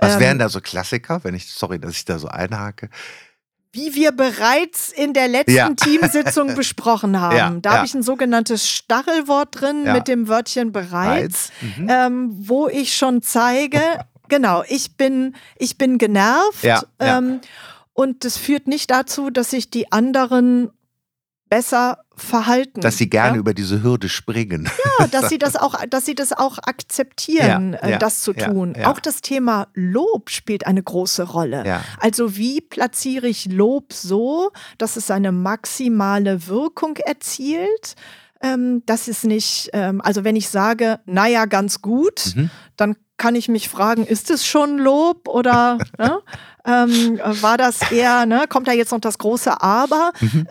Was 0.00 0.18
wären 0.18 0.32
ähm, 0.32 0.38
da 0.40 0.48
so 0.48 0.60
Klassiker, 0.60 1.20
wenn 1.22 1.34
ich, 1.34 1.50
sorry, 1.50 1.78
dass 1.78 1.92
ich 1.92 2.04
da 2.04 2.18
so 2.18 2.28
einhake? 2.28 2.90
Wie 3.72 3.94
wir 3.94 4.12
bereits 4.12 4.90
in 4.90 5.14
der 5.14 5.28
letzten 5.28 5.54
ja. 5.54 5.70
Teamsitzung 5.70 6.54
besprochen 6.56 7.20
haben. 7.20 7.36
Ja, 7.36 7.50
da 7.50 7.70
ja. 7.70 7.76
habe 7.76 7.86
ich 7.86 7.94
ein 7.94 8.02
sogenanntes 8.02 8.68
Stachelwort 8.68 9.60
drin 9.60 9.84
mit 9.90 10.08
dem 10.08 10.28
Wörtchen 10.28 10.72
bereits, 10.72 11.52
mhm. 11.60 11.86
ähm, 11.88 12.30
wo 12.48 12.68
ich 12.68 12.94
schon 12.96 13.22
zeige, 13.22 13.80
genau, 14.28 14.62
ich 14.68 14.96
bin, 14.96 15.34
ich 15.56 15.78
bin 15.78 15.98
genervt. 15.98 16.86
Ähm, 16.98 17.40
und 17.94 18.24
das 18.24 18.36
führt 18.36 18.66
nicht 18.66 18.90
dazu, 18.90 19.30
dass 19.30 19.50
sich 19.50 19.70
die 19.70 19.92
anderen 19.92 20.70
besser 21.48 22.01
verhalten. 22.16 22.80
Dass 22.80 22.98
sie 22.98 23.08
gerne 23.08 23.36
ja? 23.36 23.40
über 23.40 23.54
diese 23.54 23.82
Hürde 23.82 24.08
springen. 24.08 24.68
Ja, 24.98 25.06
dass 25.06 25.28
sie 25.30 25.38
das 25.38 25.56
auch, 25.56 25.74
dass 25.88 26.06
sie 26.06 26.14
das 26.14 26.32
auch 26.32 26.58
akzeptieren, 26.58 27.72
ja, 27.72 27.78
äh, 27.78 27.90
ja, 27.92 27.98
das 27.98 28.20
zu 28.20 28.32
tun. 28.32 28.76
Auch 28.84 29.00
das 29.00 29.20
Thema 29.20 29.68
Lob 29.74 30.30
spielt 30.30 30.66
eine 30.66 30.82
große 30.82 31.24
Rolle. 31.24 31.80
Also 31.98 32.36
wie 32.36 32.60
platziere 32.60 33.28
ich 33.28 33.46
Lob 33.46 33.92
so, 33.92 34.50
dass 34.78 34.96
es 34.96 35.10
eine 35.10 35.32
maximale 35.32 36.46
Wirkung 36.46 36.96
erzielt? 36.96 37.94
Ähm, 38.42 38.82
das 38.86 39.08
ist 39.08 39.24
nicht, 39.24 39.70
ähm, 39.72 40.00
also 40.00 40.24
wenn 40.24 40.36
ich 40.36 40.48
sage, 40.48 40.98
naja, 41.06 41.44
ganz 41.46 41.80
gut, 41.80 42.32
mhm. 42.34 42.50
dann 42.76 42.96
kann 43.16 43.36
ich 43.36 43.48
mich 43.48 43.68
fragen, 43.68 44.04
ist 44.04 44.30
es 44.30 44.44
schon 44.44 44.78
Lob 44.78 45.28
oder 45.28 45.78
ne? 45.98 46.20
ähm, 46.66 47.20
war 47.40 47.56
das 47.56 47.92
eher, 47.92 48.26
ne? 48.26 48.46
kommt 48.48 48.66
da 48.66 48.72
jetzt 48.72 48.90
noch 48.90 49.00
das 49.00 49.18
große 49.18 49.62
Aber? 49.62 50.12
Mhm. 50.20 50.48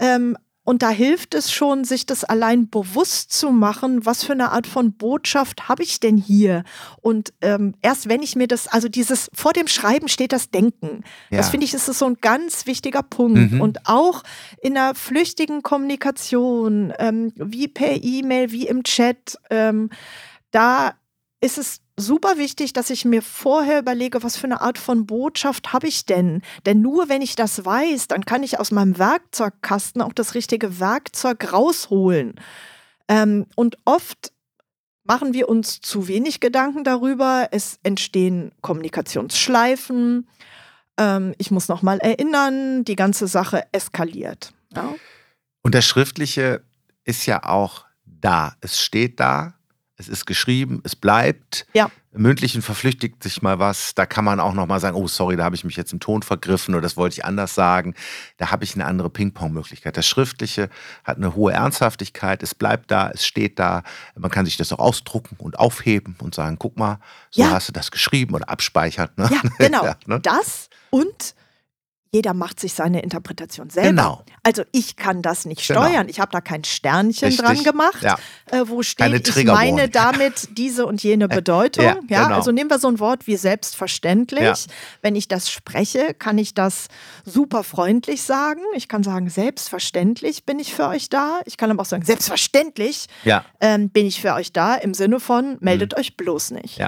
Und 0.64 0.84
da 0.84 0.90
hilft 0.90 1.34
es 1.34 1.52
schon, 1.52 1.84
sich 1.84 2.06
das 2.06 2.24
allein 2.24 2.70
bewusst 2.70 3.32
zu 3.32 3.52
machen, 3.52 4.06
was 4.06 4.24
für 4.24 4.34
eine 4.34 4.52
Art 4.52 4.68
von 4.68 4.94
Botschaft 4.94 5.68
habe 5.68 5.82
ich 5.82 6.00
denn 6.00 6.18
hier? 6.18 6.64
Und 7.02 7.34
ähm, 7.42 7.74
erst 7.82 8.10
wenn 8.10 8.22
ich 8.22 8.36
mir 8.36 8.48
das, 8.48 8.68
also 8.68 8.88
dieses, 8.88 9.30
vor 9.34 9.54
dem 9.54 9.68
Schreiben 9.68 10.08
steht 10.08 10.34
das 10.34 10.52
Denken. 10.52 11.04
Ja. 11.32 11.38
Das 11.38 11.50
finde 11.50 11.66
ich, 11.66 11.74
ist 11.74 11.86
so 11.88 12.06
ein 12.06 12.18
ganz 12.22 12.68
wichtiger 12.68 13.02
Punkt. 13.02 13.54
Mhm. 13.54 13.62
Und 13.62 13.88
auch 13.88 14.24
in 14.62 14.78
einer 14.78 14.94
flüchtigen 14.94 15.64
Kommunikation, 15.64 16.94
ähm, 17.00 17.34
wie 17.36 17.68
per 17.68 18.04
E-Mail, 18.04 18.52
wie 18.52 18.68
im 18.68 18.84
Chat, 18.84 19.38
ähm, 19.50 19.90
da 20.52 20.94
ist 21.42 21.58
es 21.58 21.82
super 21.98 22.38
wichtig, 22.38 22.74
dass 22.74 22.90
ich 22.90 23.04
mir 23.04 23.22
vorher 23.22 23.80
überlege, 23.80 24.24
was 24.24 24.38
für 24.38 24.46
eine 24.46 24.62
Art 24.62 24.78
von 24.78 25.06
Botschaft 25.08 25.74
habe 25.74 25.88
ich 25.88 26.06
denn? 26.06 26.42
Denn 26.66 26.82
nur 26.82 27.10
wenn 27.10 27.22
ich 27.22 27.36
das 27.36 27.66
weiß, 27.66 28.08
dann 28.08 28.26
kann 28.26 28.44
ich 28.44 28.60
aus 28.60 28.72
meinem 28.72 28.98
Werkzeugkasten 28.98 30.02
auch 30.02 30.14
das 30.14 30.36
richtige 30.36 30.80
Werkzeug 30.80 31.52
rausholen. 31.52 32.40
Ähm, 33.08 33.48
und 33.56 33.78
oft 33.86 34.32
machen 35.04 35.34
wir 35.34 35.50
uns 35.50 35.82
zu 35.82 36.08
wenig 36.08 36.40
Gedanken 36.40 36.84
darüber. 36.84 37.50
Es 37.52 37.80
entstehen 37.84 38.52
Kommunikationsschleifen. 38.62 40.30
Ähm, 40.98 41.34
ich 41.40 41.50
muss 41.50 41.68
noch 41.68 41.82
mal 41.82 41.98
erinnern, 42.00 42.86
die 42.86 42.96
ganze 42.96 43.28
Sache 43.28 43.66
eskaliert. 43.72 44.54
Ja? 44.76 44.94
Und 45.64 45.74
das 45.74 45.86
Schriftliche 45.86 46.64
ist 47.04 47.26
ja 47.26 47.44
auch 47.44 47.86
da. 48.06 48.56
Es 48.62 48.80
steht 48.80 49.20
da 49.20 49.56
es 50.02 50.10
ist 50.10 50.26
geschrieben, 50.26 50.82
es 50.84 50.96
bleibt. 50.96 51.66
Ja. 51.74 51.90
Im 52.14 52.24
Mündlichen 52.24 52.62
verflüchtigt 52.62 53.24
sich 53.24 53.42
mal 53.42 53.60
was. 53.60 53.96
Da 53.96 54.06
kann 54.06 54.26
man 54.26 54.42
auch 54.42 54.54
noch 54.54 54.68
mal 54.68 54.82
sagen, 54.82 54.98
oh 54.98 55.08
sorry, 55.08 55.38
da 55.38 55.46
habe 55.46 55.56
ich 55.56 55.64
mich 55.64 55.78
jetzt 55.78 55.94
im 55.94 56.02
Ton 56.02 56.24
vergriffen 56.24 56.74
oder 56.76 56.82
das 56.82 56.98
wollte 56.98 57.14
ich 57.14 57.24
anders 57.24 57.56
sagen. 57.56 57.96
Da 58.38 58.52
habe 58.52 58.66
ich 58.66 58.76
eine 58.76 58.86
andere 58.86 59.10
Ping-Pong-Möglichkeit. 59.10 59.96
Das 59.96 60.06
Schriftliche 60.06 60.70
hat 61.06 61.18
eine 61.18 61.36
hohe 61.36 61.54
Ernsthaftigkeit. 61.54 62.44
Es 62.44 62.54
bleibt 62.54 62.92
da, 62.92 63.12
es 63.12 63.26
steht 63.26 63.60
da. 63.60 63.84
Man 64.18 64.30
kann 64.30 64.46
sich 64.46 64.58
das 64.58 64.74
auch 64.74 64.80
ausdrucken 64.80 65.38
und 65.38 65.58
aufheben 65.58 66.18
und 66.22 66.36
sagen, 66.36 66.58
guck 66.60 66.78
mal, 66.78 67.00
so 67.30 67.44
ja. 67.44 67.52
hast 67.52 67.70
du 67.70 67.72
das 67.72 67.92
geschrieben 67.92 68.36
oder 68.36 68.50
abspeichert. 68.50 69.18
Ne? 69.18 69.30
Ja, 69.32 69.42
genau. 69.58 69.86
ja, 69.86 69.96
ne? 70.06 70.20
Das 70.20 70.70
und 70.90 71.36
jeder 72.14 72.34
macht 72.34 72.60
sich 72.60 72.74
seine 72.74 73.02
Interpretation 73.02 73.70
selber. 73.70 73.90
Genau. 73.90 74.26
Also 74.44 74.64
ich 74.74 74.98
kann 74.98 75.22
das 75.22 75.46
nicht 75.46 75.66
genau. 75.66 75.82
steuern. 75.82 75.94
Genau. 75.94 76.10
Ich 76.10 76.20
habe 76.20 76.32
da 76.34 76.42
kein 76.42 76.66
Sternchen 76.66 77.30
Richtig. 77.30 77.46
dran 77.46 77.64
gemacht, 77.64 78.02
ja. 78.04 78.18
äh, 78.52 78.68
wo 78.68 78.84
steht, 78.84 79.30
ich 79.30 79.46
meine 79.46 79.88
damit 79.90 80.50
diese 80.58 80.86
und 80.86 81.02
jene 81.02 81.30
Bedeutung. 81.30 81.86
Ja, 81.86 81.98
ja 82.10 82.24
genau. 82.24 82.36
Also 82.36 82.52
nehmen 82.52 82.70
wir 82.70 82.80
so 82.80 82.90
ein 82.90 83.00
Wort 83.00 83.28
wie 83.28 83.38
selbstverständlich. 83.38 84.42
Ja. 84.42 84.56
Wenn 85.02 85.16
ich 85.16 85.30
das 85.30 85.50
spreche, 85.50 86.14
kann 86.14 86.38
ich 86.38 86.54
das 86.54 86.88
super 87.24 87.64
freundlich 87.64 88.24
sagen. 88.24 88.62
Ich 88.76 88.90
kann 88.90 89.04
sagen, 89.04 89.30
selbstverständlich 89.30 90.46
bin 90.46 90.60
ich 90.60 90.74
für 90.74 90.88
euch 90.88 91.10
da. 91.10 91.40
Ich 91.46 91.56
kann 91.56 91.72
aber 91.72 91.82
auch 91.82 91.86
sagen, 91.86 92.04
selbstverständlich 92.04 93.08
ähm, 93.62 93.90
bin 93.90 94.06
ich 94.06 94.20
für 94.20 94.34
euch 94.34 94.52
da 94.52 94.76
im 94.76 94.94
Sinne 94.94 95.22
von, 95.22 95.58
meldet 95.62 95.94
mhm. 95.94 96.00
euch 96.00 96.18
bloß 96.18 96.52
nicht. 96.52 96.82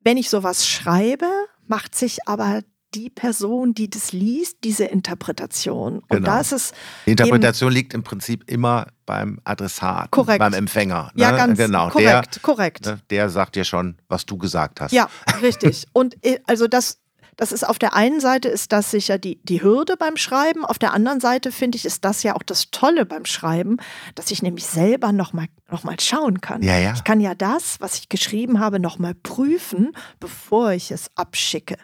Wenn 0.00 0.16
ich 0.16 0.30
sowas 0.30 0.66
schreibe, 0.66 1.26
macht 1.66 1.94
sich 1.94 2.26
aber 2.26 2.62
die 2.94 3.10
Person, 3.10 3.74
die 3.74 3.90
das 3.90 4.12
liest, 4.12 4.58
diese 4.64 4.84
Interpretation. 4.84 5.98
Und 5.98 6.08
genau. 6.08 6.26
da 6.26 6.40
ist 6.40 6.52
es. 6.52 6.72
Die 7.06 7.10
Interpretation 7.10 7.70
liegt 7.70 7.94
im 7.94 8.02
Prinzip 8.02 8.44
immer 8.50 8.86
beim 9.06 9.40
Adressat, 9.44 10.10
korrekt. 10.10 10.38
beim 10.38 10.54
Empfänger. 10.54 11.10
Ne? 11.14 11.22
Ja, 11.22 11.32
ganz 11.32 11.58
genau. 11.58 11.88
korrekt, 11.88 12.36
der, 12.36 12.42
korrekt. 12.42 12.86
Ne, 12.86 13.00
der 13.10 13.30
sagt 13.30 13.56
dir 13.56 13.64
schon, 13.64 13.96
was 14.08 14.26
du 14.26 14.38
gesagt 14.38 14.80
hast. 14.80 14.92
Ja, 14.92 15.08
richtig. 15.42 15.86
Und 15.92 16.22
äh, 16.24 16.40
also 16.46 16.66
das, 16.66 17.00
das 17.36 17.52
ist 17.52 17.66
auf 17.66 17.78
der 17.78 17.94
einen 17.94 18.20
Seite 18.20 18.48
ist 18.48 18.72
das 18.72 18.90
sicher 18.90 19.18
die, 19.18 19.40
die 19.44 19.62
Hürde 19.62 19.96
beim 19.96 20.16
Schreiben, 20.16 20.64
auf 20.64 20.78
der 20.78 20.92
anderen 20.92 21.20
Seite 21.20 21.52
finde 21.52 21.76
ich, 21.76 21.84
ist 21.84 22.04
das 22.04 22.22
ja 22.22 22.34
auch 22.34 22.42
das 22.42 22.70
Tolle 22.70 23.06
beim 23.06 23.24
Schreiben, 23.24 23.76
dass 24.14 24.30
ich 24.30 24.42
nämlich 24.42 24.66
selber 24.66 25.12
nochmal 25.12 25.46
noch 25.70 25.84
mal 25.84 26.00
schauen 26.00 26.40
kann. 26.40 26.62
Ja, 26.62 26.78
ja. 26.78 26.94
Ich 26.94 27.04
kann 27.04 27.20
ja 27.20 27.34
das, 27.34 27.80
was 27.80 27.98
ich 27.98 28.08
geschrieben 28.08 28.58
habe, 28.60 28.80
nochmal 28.80 29.14
prüfen, 29.14 29.92
bevor 30.18 30.72
ich 30.72 30.90
es 30.90 31.10
abschicke 31.14 31.76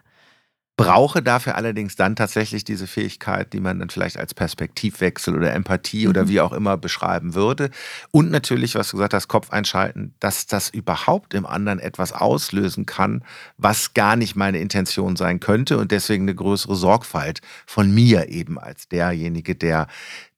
brauche 0.76 1.22
dafür 1.22 1.54
allerdings 1.54 1.94
dann 1.94 2.16
tatsächlich 2.16 2.64
diese 2.64 2.88
Fähigkeit, 2.88 3.52
die 3.52 3.60
man 3.60 3.78
dann 3.78 3.90
vielleicht 3.90 4.18
als 4.18 4.34
Perspektivwechsel 4.34 5.36
oder 5.36 5.52
Empathie 5.52 6.04
mhm. 6.04 6.10
oder 6.10 6.28
wie 6.28 6.40
auch 6.40 6.52
immer 6.52 6.76
beschreiben 6.76 7.34
würde. 7.34 7.70
Und 8.10 8.30
natürlich, 8.32 8.74
was 8.74 8.90
du 8.90 8.96
gesagt 8.96 9.14
hast, 9.14 9.28
Kopf 9.28 9.50
einschalten, 9.50 10.14
dass 10.18 10.46
das 10.46 10.70
überhaupt 10.70 11.34
im 11.34 11.46
anderen 11.46 11.78
etwas 11.78 12.12
auslösen 12.12 12.86
kann, 12.86 13.22
was 13.56 13.94
gar 13.94 14.16
nicht 14.16 14.34
meine 14.34 14.58
Intention 14.58 15.14
sein 15.14 15.38
könnte 15.38 15.78
und 15.78 15.92
deswegen 15.92 16.24
eine 16.24 16.34
größere 16.34 16.74
Sorgfalt 16.74 17.40
von 17.66 17.94
mir 17.94 18.28
eben 18.28 18.58
als 18.58 18.88
derjenige, 18.88 19.54
der, 19.54 19.86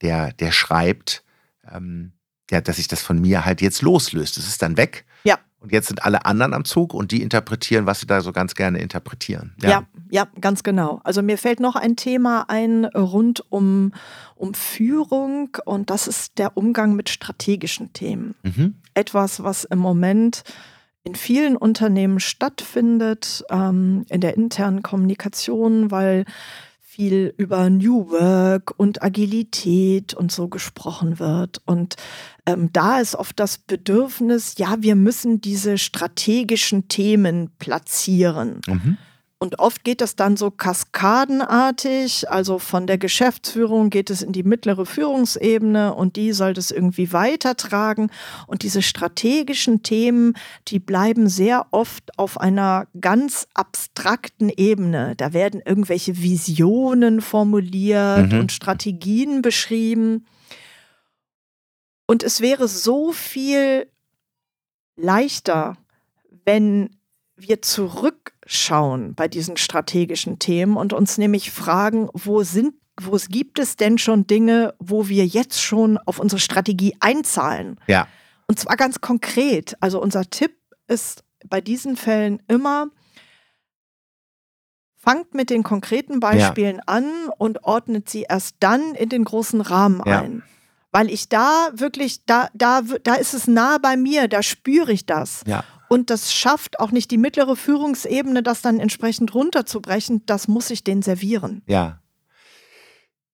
der, 0.03 0.32
der 0.34 0.53
schreibt, 0.53 1.24
ähm, 1.72 2.12
ja, 2.51 2.61
dass 2.61 2.76
sich 2.76 2.89
das 2.89 3.03
von 3.03 3.20
mir 3.20 3.47
halt 3.47 3.62
jetzt 3.62 3.80
loslöst. 3.80 4.37
Es 4.37 4.47
ist 4.47 4.61
dann 4.61 4.76
weg. 4.76 5.07
Ja. 5.24 5.39
Und 5.61 5.72
jetzt 5.72 5.89
sind 5.89 6.05
alle 6.05 6.26
anderen 6.26 6.53
am 6.53 6.66
Zug 6.66 6.93
und 6.93 7.11
die 7.11 7.22
interpretieren, 7.22 7.87
was 7.87 8.01
sie 8.01 8.07
da 8.07 8.20
so 8.20 8.32
ganz 8.32 8.55
gerne 8.55 8.78
interpretieren. 8.78 9.55
Ja, 9.62 9.70
ja 9.70 9.87
ja, 10.11 10.28
ganz 10.40 10.62
genau. 10.62 11.00
Also 11.04 11.22
mir 11.22 11.38
fällt 11.38 11.61
noch 11.61 11.76
ein 11.76 11.96
Thema 11.96 12.48
ein 12.48 12.84
rund 12.84 13.44
um, 13.50 13.92
um 14.34 14.54
Führung 14.54 15.57
und 15.64 15.90
das 15.90 16.09
ist 16.09 16.38
der 16.38 16.57
Umgang 16.57 16.94
mit 16.94 17.09
strategischen 17.09 17.92
Themen. 17.92 18.34
Mhm. 18.42 18.74
Etwas, 18.94 19.42
was 19.42 19.64
im 19.64 19.78
Moment 19.78 20.42
in 21.04 21.14
vielen 21.14 21.57
Unternehmen 21.57 22.18
stattfindet, 22.18 23.44
ähm, 23.50 24.04
in 24.09 24.20
der 24.20 24.36
internen 24.36 24.82
Kommunikation, 24.82 25.90
weil 25.90 26.24
viel 26.96 27.34
über 27.36 27.68
New 27.68 28.11
Work 28.11 28.72
und 28.78 29.02
Agilität 29.02 30.14
und 30.14 30.32
so 30.32 30.48
gesprochen 30.48 31.18
wird. 31.18 31.61
Und 31.66 31.96
ähm, 32.46 32.70
da 32.72 33.00
ist 33.00 33.14
oft 33.14 33.38
das 33.38 33.59
Bedürfnis, 33.59 34.54
ja, 34.57 34.76
wir 34.80 34.96
müssen 34.96 35.42
diese 35.42 35.76
strategischen 35.76 36.88
Themen 36.88 37.50
platzieren. 37.59 38.62
Mhm. 38.66 38.96
Und 39.39 39.59
oft 39.59 39.84
geht 39.84 40.01
das 40.01 40.16
dann 40.16 40.39
so 40.39 40.51
kaskadenartig, 40.51 42.30
also 42.30 42.59
von 42.59 42.87
der 42.87 42.97
Geschäftsführung 42.97 43.91
geht 43.91 44.09
es 44.09 44.22
in 44.22 44.32
die 44.32 44.43
mittlere 44.43 44.87
Führungsebene 44.87 45.93
und 45.93 46.16
die 46.16 46.32
soll 46.32 46.55
das 46.55 46.70
irgendwie 46.70 47.12
weitertragen. 47.12 48.11
Und 48.47 48.62
diese 48.62 48.80
strategischen 48.80 49.82
Themen, 49.82 50.39
die 50.68 50.78
bleiben 50.78 51.28
sehr 51.28 51.66
oft 51.70 52.18
auf 52.18 52.41
einer 52.41 52.87
ganz 52.99 53.47
abstrakten 53.53 54.49
Ebene. 54.49 55.14
Da 55.16 55.34
werden 55.34 55.61
irgendwelche 55.62 56.16
Visionen 56.22 57.20
formuliert 57.20 58.32
mhm. 58.32 58.41
und 58.41 58.53
Strategien 58.53 59.43
beschrieben. 59.43 60.24
Und 62.07 62.22
es 62.22 62.41
wäre 62.41 62.68
so 62.68 63.12
viel 63.12 63.87
leichter, 64.97 65.76
wenn 66.47 66.97
wir 67.37 67.61
zurückschauen 68.47 69.14
bei 69.14 69.28
diesen 69.28 69.57
strategischen 69.57 70.38
Themen 70.38 70.76
und 70.76 70.92
uns 70.92 71.18
nämlich 71.18 71.51
fragen, 71.51 72.09
wo 72.12 72.42
sind 72.42 72.74
wo 72.99 73.14
es 73.14 73.28
gibt 73.28 73.59
es 73.59 73.76
denn 73.76 73.99
schon 73.99 74.26
Dinge, 74.26 74.72
wo 74.78 75.07
wir 75.09 75.26
jetzt 75.26 75.61
schon 75.61 75.99
auf 75.99 76.18
unsere 76.18 76.40
Strategie 76.40 76.97
einzahlen? 76.99 77.78
Ja. 77.88 78.09
Und 78.47 78.59
zwar 78.59 78.78
ganz 78.78 79.03
konkret. 79.03 79.76
Also 79.80 80.01
unser 80.01 80.24
Tipp 80.30 80.57
ist 80.86 81.22
bei 81.47 81.61
diesen 81.61 81.99
Fällen 81.99 82.42
immer, 82.49 82.86
fangt 84.97 85.34
mit 85.34 85.51
den 85.51 85.62
konkreten 85.62 86.20
Beispielen 86.20 86.76
ja. 86.76 86.82
an 86.86 87.28
und 87.36 87.64
ordnet 87.64 88.09
sie 88.09 88.22
erst 88.22 88.57
dann 88.61 88.94
in 88.94 89.11
den 89.11 89.24
großen 89.24 89.61
Rahmen 89.61 90.01
ja. 90.07 90.22
ein. 90.22 90.42
Weil 90.90 91.11
ich 91.11 91.28
da 91.28 91.68
wirklich, 91.74 92.24
da, 92.24 92.49
da, 92.55 92.80
da 92.80 93.16
ist 93.16 93.34
es 93.34 93.47
nah 93.47 93.76
bei 93.76 93.99
mir, 93.99 94.26
da 94.26 94.42
spüre 94.42 94.90
ich 94.90 95.05
das. 95.05 95.42
Ja. 95.47 95.64
Und 95.89 96.11
das 96.11 96.32
schafft 96.32 96.80
auch 96.80 96.91
nicht 96.91 97.11
die 97.11 97.18
mittlere 97.18 97.57
Führungsebene, 97.57 98.43
das 98.43 98.62
dann 98.62 98.80
entsprechend 98.80 99.34
runterzubrechen. 99.34 100.24
Das 100.26 100.49
muss 100.49 100.70
ich 100.70 100.84
denen 100.84 101.03
servieren. 101.03 101.62
Ja. 101.66 102.01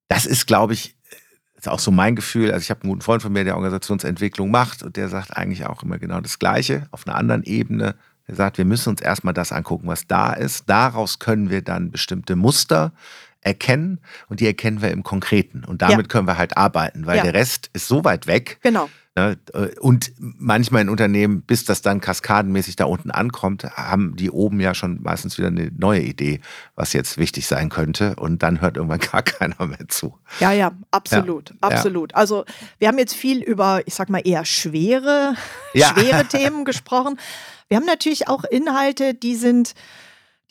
Das 0.08 0.26
ist, 0.26 0.46
glaube 0.46 0.74
ich, 0.74 0.96
ist 1.56 1.68
auch 1.68 1.78
so 1.78 1.90
mein 1.90 2.16
Gefühl. 2.16 2.50
Also 2.52 2.62
ich 2.62 2.70
habe 2.70 2.82
einen 2.82 2.90
guten 2.90 3.02
Freund 3.02 3.22
von 3.22 3.32
mir, 3.32 3.44
der 3.44 3.54
Organisationsentwicklung 3.54 4.50
macht 4.50 4.82
und 4.82 4.96
der 4.96 5.08
sagt 5.08 5.36
eigentlich 5.36 5.64
auch 5.64 5.82
immer 5.82 5.98
genau 5.98 6.20
das 6.20 6.38
Gleiche 6.38 6.88
auf 6.90 7.06
einer 7.06 7.16
anderen 7.16 7.44
Ebene. 7.44 7.94
Er 8.26 8.34
sagt, 8.34 8.58
wir 8.58 8.64
müssen 8.64 8.90
uns 8.90 9.00
erstmal 9.00 9.34
das 9.34 9.52
angucken, 9.52 9.88
was 9.88 10.06
da 10.06 10.32
ist. 10.32 10.68
Daraus 10.68 11.18
können 11.18 11.50
wir 11.50 11.62
dann 11.62 11.90
bestimmte 11.90 12.36
Muster 12.36 12.92
erkennen 13.42 14.00
und 14.28 14.40
die 14.40 14.46
erkennen 14.46 14.80
wir 14.80 14.90
im 14.90 15.02
Konkreten. 15.02 15.64
Und 15.64 15.82
damit 15.82 16.06
ja. 16.06 16.08
können 16.08 16.26
wir 16.26 16.38
halt 16.38 16.56
arbeiten, 16.56 17.06
weil 17.06 17.18
ja. 17.18 17.24
der 17.24 17.34
Rest 17.34 17.70
ist 17.72 17.88
so 17.88 18.04
weit 18.04 18.26
weg. 18.26 18.58
Genau. 18.62 18.88
Ne? 19.14 19.36
Und 19.80 20.12
manchmal 20.16 20.80
in 20.80 20.88
Unternehmen, 20.88 21.42
bis 21.42 21.66
das 21.66 21.82
dann 21.82 22.00
kaskadenmäßig 22.00 22.76
da 22.76 22.86
unten 22.86 23.10
ankommt, 23.10 23.64
haben 23.64 24.16
die 24.16 24.30
oben 24.30 24.58
ja 24.58 24.74
schon 24.74 25.02
meistens 25.02 25.36
wieder 25.36 25.48
eine 25.48 25.70
neue 25.76 26.00
Idee, 26.00 26.40
was 26.76 26.94
jetzt 26.94 27.18
wichtig 27.18 27.46
sein 27.46 27.68
könnte. 27.68 28.16
Und 28.16 28.42
dann 28.42 28.62
hört 28.62 28.78
irgendwann 28.78 29.00
gar 29.12 29.22
keiner 29.22 29.66
mehr 29.66 29.86
zu. 29.88 30.18
Ja, 30.40 30.52
ja, 30.52 30.72
absolut, 30.90 31.50
ja. 31.50 31.56
absolut. 31.60 32.14
Also 32.14 32.46
wir 32.78 32.88
haben 32.88 32.98
jetzt 32.98 33.14
viel 33.14 33.42
über, 33.42 33.82
ich 33.84 33.94
sag 33.94 34.08
mal, 34.08 34.22
eher 34.24 34.46
schwere, 34.46 35.34
schwere 35.74 36.24
Themen 36.24 36.64
gesprochen. 36.64 37.18
Wir 37.68 37.76
haben 37.76 37.86
natürlich 37.86 38.28
auch 38.28 38.44
Inhalte, 38.44 39.12
die 39.12 39.34
sind 39.34 39.74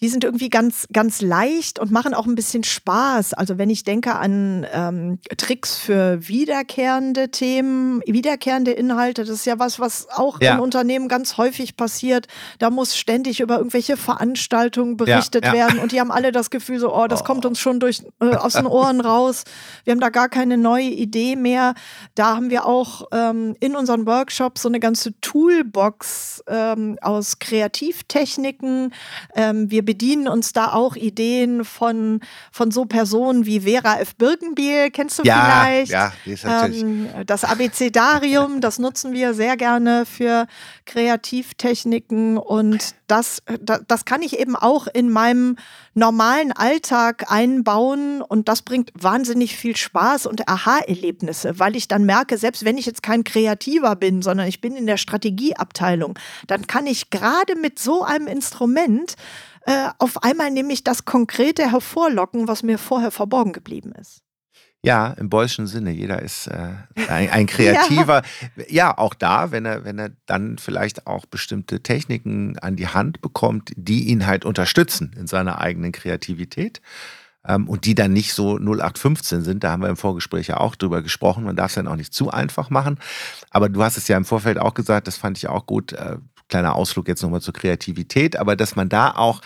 die 0.01 0.09
sind 0.09 0.23
irgendwie 0.23 0.49
ganz, 0.49 0.87
ganz 0.91 1.21
leicht 1.21 1.77
und 1.77 1.91
machen 1.91 2.15
auch 2.15 2.25
ein 2.25 2.33
bisschen 2.33 2.63
Spaß. 2.63 3.35
Also 3.35 3.59
wenn 3.59 3.69
ich 3.69 3.83
denke 3.83 4.15
an 4.15 4.65
ähm, 4.73 5.19
Tricks 5.37 5.77
für 5.77 6.27
wiederkehrende 6.27 7.29
Themen, 7.29 8.01
wiederkehrende 8.07 8.71
Inhalte, 8.71 9.23
das 9.23 9.29
ist 9.29 9.45
ja 9.45 9.59
was, 9.59 9.79
was 9.79 10.07
auch 10.09 10.41
ja. 10.41 10.55
in 10.55 10.59
Unternehmen 10.59 11.07
ganz 11.07 11.37
häufig 11.37 11.77
passiert. 11.77 12.27
Da 12.57 12.71
muss 12.71 12.97
ständig 12.97 13.41
über 13.41 13.57
irgendwelche 13.57 13.95
Veranstaltungen 13.95 14.97
berichtet 14.97 15.45
ja, 15.45 15.53
ja. 15.53 15.59
werden 15.59 15.79
und 15.79 15.91
die 15.91 15.99
haben 15.99 16.11
alle 16.11 16.31
das 16.31 16.49
Gefühl 16.49 16.79
so, 16.79 16.95
oh, 16.95 17.05
das 17.05 17.21
oh. 17.21 17.25
kommt 17.25 17.45
uns 17.45 17.59
schon 17.59 17.79
durch, 17.79 18.01
äh, 18.21 18.33
aus 18.33 18.53
den 18.53 18.65
Ohren 18.65 19.01
raus. 19.01 19.43
Wir 19.83 19.91
haben 19.91 19.99
da 19.99 20.09
gar 20.09 20.29
keine 20.29 20.57
neue 20.57 20.89
Idee 20.89 21.35
mehr. 21.35 21.75
Da 22.15 22.35
haben 22.35 22.49
wir 22.49 22.65
auch 22.65 23.03
ähm, 23.11 23.55
in 23.59 23.75
unseren 23.75 24.07
Workshops 24.07 24.63
so 24.63 24.69
eine 24.69 24.79
ganze 24.79 25.19
Toolbox 25.21 26.43
ähm, 26.47 26.97
aus 27.01 27.37
Kreativtechniken. 27.37 28.93
Ähm, 29.35 29.69
wir 29.69 29.90
bedienen 29.91 30.29
uns 30.29 30.53
da 30.53 30.71
auch 30.71 30.95
Ideen 30.95 31.65
von, 31.65 32.21
von 32.53 32.71
so 32.71 32.85
Personen 32.85 33.45
wie 33.45 33.59
Vera 33.59 33.99
F. 33.99 34.15
Birkenbiel, 34.15 34.89
kennst 34.89 35.19
du 35.19 35.23
ja, 35.23 35.63
vielleicht? 35.65 35.91
Ja, 35.91 36.13
die 36.25 36.31
ist 36.31 36.45
natürlich. 36.45 36.81
Ähm, 36.81 37.09
das 37.25 37.43
Abecedarium, 37.43 38.61
das 38.61 38.79
nutzen 38.79 39.11
wir 39.11 39.33
sehr 39.33 39.57
gerne 39.57 40.05
für 40.05 40.47
Kreativtechniken 40.85 42.37
und 42.37 42.95
das, 43.07 43.43
das 43.85 44.05
kann 44.05 44.21
ich 44.21 44.39
eben 44.39 44.55
auch 44.55 44.87
in 44.87 45.09
meinem 45.09 45.57
normalen 45.93 46.53
Alltag 46.53 47.29
einbauen 47.29 48.21
und 48.21 48.47
das 48.47 48.61
bringt 48.61 48.91
wahnsinnig 48.93 49.57
viel 49.57 49.75
Spaß 49.75 50.25
und 50.25 50.47
Aha-Erlebnisse, 50.47 51.59
weil 51.59 51.75
ich 51.75 51.89
dann 51.89 52.05
merke, 52.05 52.37
selbst 52.37 52.63
wenn 52.63 52.77
ich 52.77 52.85
jetzt 52.85 53.03
kein 53.03 53.25
Kreativer 53.25 53.97
bin, 53.97 54.21
sondern 54.21 54.47
ich 54.47 54.61
bin 54.61 54.77
in 54.77 54.87
der 54.87 54.95
Strategieabteilung, 54.95 56.17
dann 56.47 56.65
kann 56.65 56.87
ich 56.87 57.09
gerade 57.09 57.57
mit 57.57 57.77
so 57.77 58.05
einem 58.05 58.27
Instrument 58.27 59.15
äh, 59.65 59.89
auf 59.99 60.23
einmal 60.23 60.51
nämlich 60.51 60.83
das 60.83 61.05
Konkrete 61.05 61.71
hervorlocken, 61.71 62.47
was 62.47 62.63
mir 62.63 62.77
vorher 62.77 63.11
verborgen 63.11 63.53
geblieben 63.53 63.93
ist. 63.93 64.21
Ja, 64.83 65.09
im 65.11 65.29
Boyschen 65.29 65.67
Sinne. 65.67 65.91
Jeder 65.91 66.23
ist 66.23 66.47
äh, 66.47 66.73
ein, 67.07 67.29
ein, 67.29 67.45
Kreativer. 67.47 68.23
ja. 68.57 68.65
ja. 68.67 68.97
auch 68.97 69.13
da, 69.13 69.51
wenn 69.51 69.65
er, 69.65 69.85
wenn 69.85 69.99
er 69.99 70.11
dann 70.25 70.57
vielleicht 70.57 71.05
auch 71.05 71.25
bestimmte 71.27 71.83
Techniken 71.83 72.57
an 72.57 72.75
die 72.75 72.87
Hand 72.87 73.21
bekommt, 73.21 73.71
die 73.75 74.07
ihn 74.07 74.25
halt 74.25 74.43
unterstützen 74.43 75.15
in 75.15 75.27
seiner 75.27 75.61
eigenen 75.61 75.91
Kreativität. 75.91 76.81
Ähm, 77.43 77.67
und 77.67 77.85
die 77.85 77.95
dann 77.95 78.13
nicht 78.13 78.33
so 78.33 78.57
0815 78.57 79.41
sind. 79.43 79.63
Da 79.63 79.71
haben 79.71 79.81
wir 79.81 79.89
im 79.89 79.97
Vorgespräch 79.97 80.47
ja 80.47 80.57
auch 80.57 80.75
drüber 80.75 81.01
gesprochen. 81.01 81.43
Man 81.43 81.55
darf 81.55 81.71
es 81.71 81.75
dann 81.75 81.87
auch 81.87 81.95
nicht 81.95 82.13
zu 82.13 82.29
einfach 82.29 82.69
machen. 82.69 82.99
Aber 83.49 83.67
du 83.67 83.83
hast 83.83 83.97
es 83.97 84.07
ja 84.07 84.17
im 84.17 84.25
Vorfeld 84.25 84.59
auch 84.59 84.75
gesagt, 84.75 85.07
das 85.07 85.17
fand 85.17 85.37
ich 85.37 85.47
auch 85.47 85.65
gut. 85.65 85.93
Äh, 85.93 86.17
kleiner 86.51 86.75
Ausflug 86.75 87.07
jetzt 87.07 87.23
nochmal 87.23 87.41
zur 87.41 87.53
Kreativität, 87.53 88.37
aber 88.37 88.55
dass 88.55 88.75
man 88.75 88.89
da 88.89 89.11
auch 89.15 89.41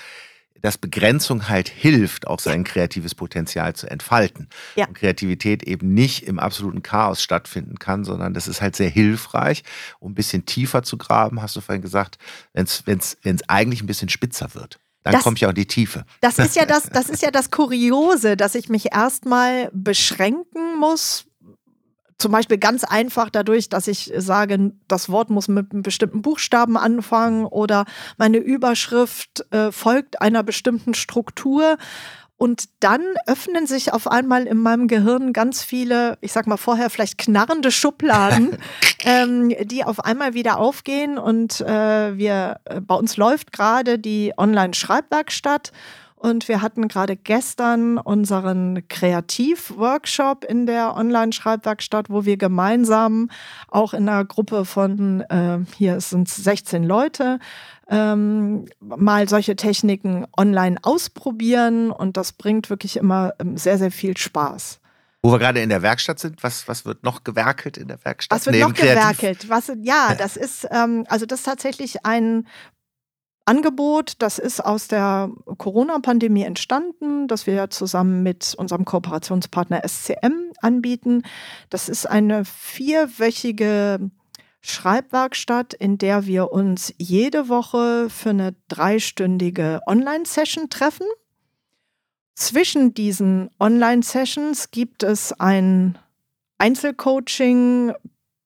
dass 0.62 0.78
Begrenzung 0.80 1.48
halt 1.48 1.70
hilft, 1.70 2.26
auch 2.26 2.40
sein 2.40 2.64
kreatives 2.64 3.14
Potenzial 3.14 3.76
zu 3.76 3.88
entfalten. 3.88 4.50
Ja. 4.76 4.88
Und 4.88 4.96
Kreativität 4.96 5.62
eben 5.62 5.94
nicht 5.94 6.24
im 6.24 6.40
absoluten 6.40 6.82
Chaos 6.82 7.22
stattfinden 7.22 7.78
kann, 7.78 8.04
sondern 8.04 8.34
das 8.34 8.48
ist 8.48 8.62
halt 8.62 8.76
sehr 8.76 8.90
hilfreich, 8.90 9.64
um 10.00 10.12
ein 10.12 10.16
bisschen 10.16 10.46
tiefer 10.48 10.82
zu 10.82 10.98
graben, 10.98 11.42
hast 11.42 11.56
du 11.56 11.62
vorhin 11.62 11.84
gesagt, 11.84 12.18
wenn 12.54 12.66
es 12.66 13.18
eigentlich 13.48 13.84
ein 13.84 13.88
bisschen 13.88 14.10
spitzer 14.10 14.56
wird. 14.56 14.80
Dann 15.04 15.14
das, 15.14 15.24
kommt 15.24 15.40
ja 15.40 15.50
auch 15.50 15.54
die 15.54 15.68
Tiefe. 15.68 16.04
Das 16.20 16.40
ist 16.40 16.56
ja 16.56 16.66
das, 16.66 16.84
das 16.92 17.10
ist 17.10 17.22
ja 17.22 17.30
das 17.30 17.52
Kuriose, 17.52 18.36
dass 18.36 18.56
ich 18.56 18.70
mich 18.70 18.92
erstmal 18.92 19.70
beschränken 19.72 20.80
muss, 20.80 21.28
zum 22.18 22.32
Beispiel 22.32 22.58
ganz 22.58 22.84
einfach 22.84 23.30
dadurch, 23.30 23.70
dass 23.70 23.88
ich 23.88 24.12
sage, 24.18 24.72
das 24.88 25.10
Wort 25.10 25.30
muss 25.30 25.48
mit 25.48 25.72
einem 25.72 25.84
bestimmten 25.84 26.22
Buchstaben 26.22 26.78
anfangen 26.78 27.46
oder 27.46 27.86
meine 28.18 28.38
Überschrift 28.38 29.46
äh, 29.52 29.72
folgt 29.72 30.22
einer 30.22 30.44
bestimmten 30.44 30.94
Struktur. 30.94 31.78
Und 32.38 32.66
dann 32.82 33.02
öffnen 33.28 33.66
sich 33.66 33.94
auf 33.94 34.12
einmal 34.12 34.46
in 34.46 34.58
meinem 34.58 34.90
Gehirn 34.90 35.32
ganz 35.32 35.64
viele, 35.64 36.18
ich 36.20 36.34
sag 36.34 36.48
mal 36.48 36.58
vorher 36.58 36.90
vielleicht 36.90 37.18
knarrende 37.18 37.72
Schubladen, 37.72 38.58
ähm, 39.06 39.54
die 39.62 39.86
auf 39.86 40.04
einmal 40.04 40.34
wieder 40.34 40.60
aufgehen. 40.60 41.18
Und 41.18 41.62
äh, 41.62 42.18
wir, 42.18 42.60
äh, 42.66 42.82
bei 42.82 42.96
uns 42.96 43.16
läuft 43.16 43.54
gerade 43.54 44.00
die 44.00 44.34
Online-Schreibwerkstatt. 44.38 45.72
Und 46.26 46.48
wir 46.48 46.64
hatten 46.64 46.88
gerade 46.88 47.16
gestern 47.16 48.00
unseren 48.00 48.88
Kreativworkshop 48.88 50.44
in 50.44 50.66
der 50.66 50.96
Online-Schreibwerkstatt, 50.96 52.10
wo 52.10 52.26
wir 52.26 52.36
gemeinsam 52.36 53.30
auch 53.68 53.94
in 53.94 54.10
einer 54.10 54.26
Gruppe 54.26 54.66
von, 54.66 55.22
äh, 55.22 55.60
hier 55.78 56.02
sind 56.02 56.28
es 56.28 56.38
16 56.38 56.84
Leute, 56.84 57.38
ähm, 57.92 58.66
mal 58.80 59.30
solche 59.30 59.56
Techniken 59.56 60.26
online 60.36 60.78
ausprobieren. 60.82 61.92
Und 61.92 62.18
das 62.18 62.32
bringt 62.32 62.72
wirklich 62.72 62.98
immer 62.98 63.36
ähm, 63.38 63.56
sehr, 63.56 63.78
sehr 63.78 63.92
viel 63.92 64.18
Spaß. 64.18 64.80
Wo 65.22 65.32
wir 65.32 65.38
gerade 65.38 65.62
in 65.62 65.70
der 65.70 65.84
Werkstatt 65.84 66.20
sind, 66.20 66.42
was, 66.42 66.68
was 66.68 66.86
wird 66.86 67.04
noch 67.04 67.24
gewerkelt 67.24 67.78
in 67.78 67.88
der 67.88 68.04
Werkstatt? 68.04 68.36
Was 68.36 68.46
wird 68.48 68.60
noch 68.60 68.74
Kreativ? 68.74 69.20
gewerkelt? 69.20 69.50
Was, 69.50 69.72
ja, 69.82 70.16
das 70.18 70.38
ist, 70.38 70.68
ähm, 70.72 71.06
also 71.08 71.28
das 71.28 71.42
ist 71.42 71.46
tatsächlich 71.46 72.04
ein 72.04 72.48
Angebot, 73.46 74.14
das 74.20 74.40
ist 74.40 74.60
aus 74.60 74.88
der 74.88 75.30
Corona-Pandemie 75.58 76.44
entstanden, 76.44 77.28
das 77.28 77.46
wir 77.46 77.70
zusammen 77.70 78.24
mit 78.24 78.56
unserem 78.58 78.86
Kooperationspartner 78.86 79.82
SCM 79.88 80.52
anbieten. 80.62 81.22
Das 81.70 81.88
ist 81.88 82.08
eine 82.08 82.44
vierwöchige 82.44 84.10
Schreibwerkstatt, 84.62 85.76
in 85.76 86.00
der 86.00 86.26
wir 86.26 86.52
uns 86.52 86.92
jede 86.98 87.48
Woche 87.48 88.10
für 88.10 88.32
eine 88.32 88.56
dreistündige 88.68 89.80
Online-Session 89.86 90.72
treffen. 90.72 91.06
Zwischen 92.34 92.96
diesen 92.96 93.52
Online-Sessions 93.60 94.72
gibt 94.72 95.04
es 95.04 95.40
ein 95.40 96.00
Einzelcoaching 96.58 97.94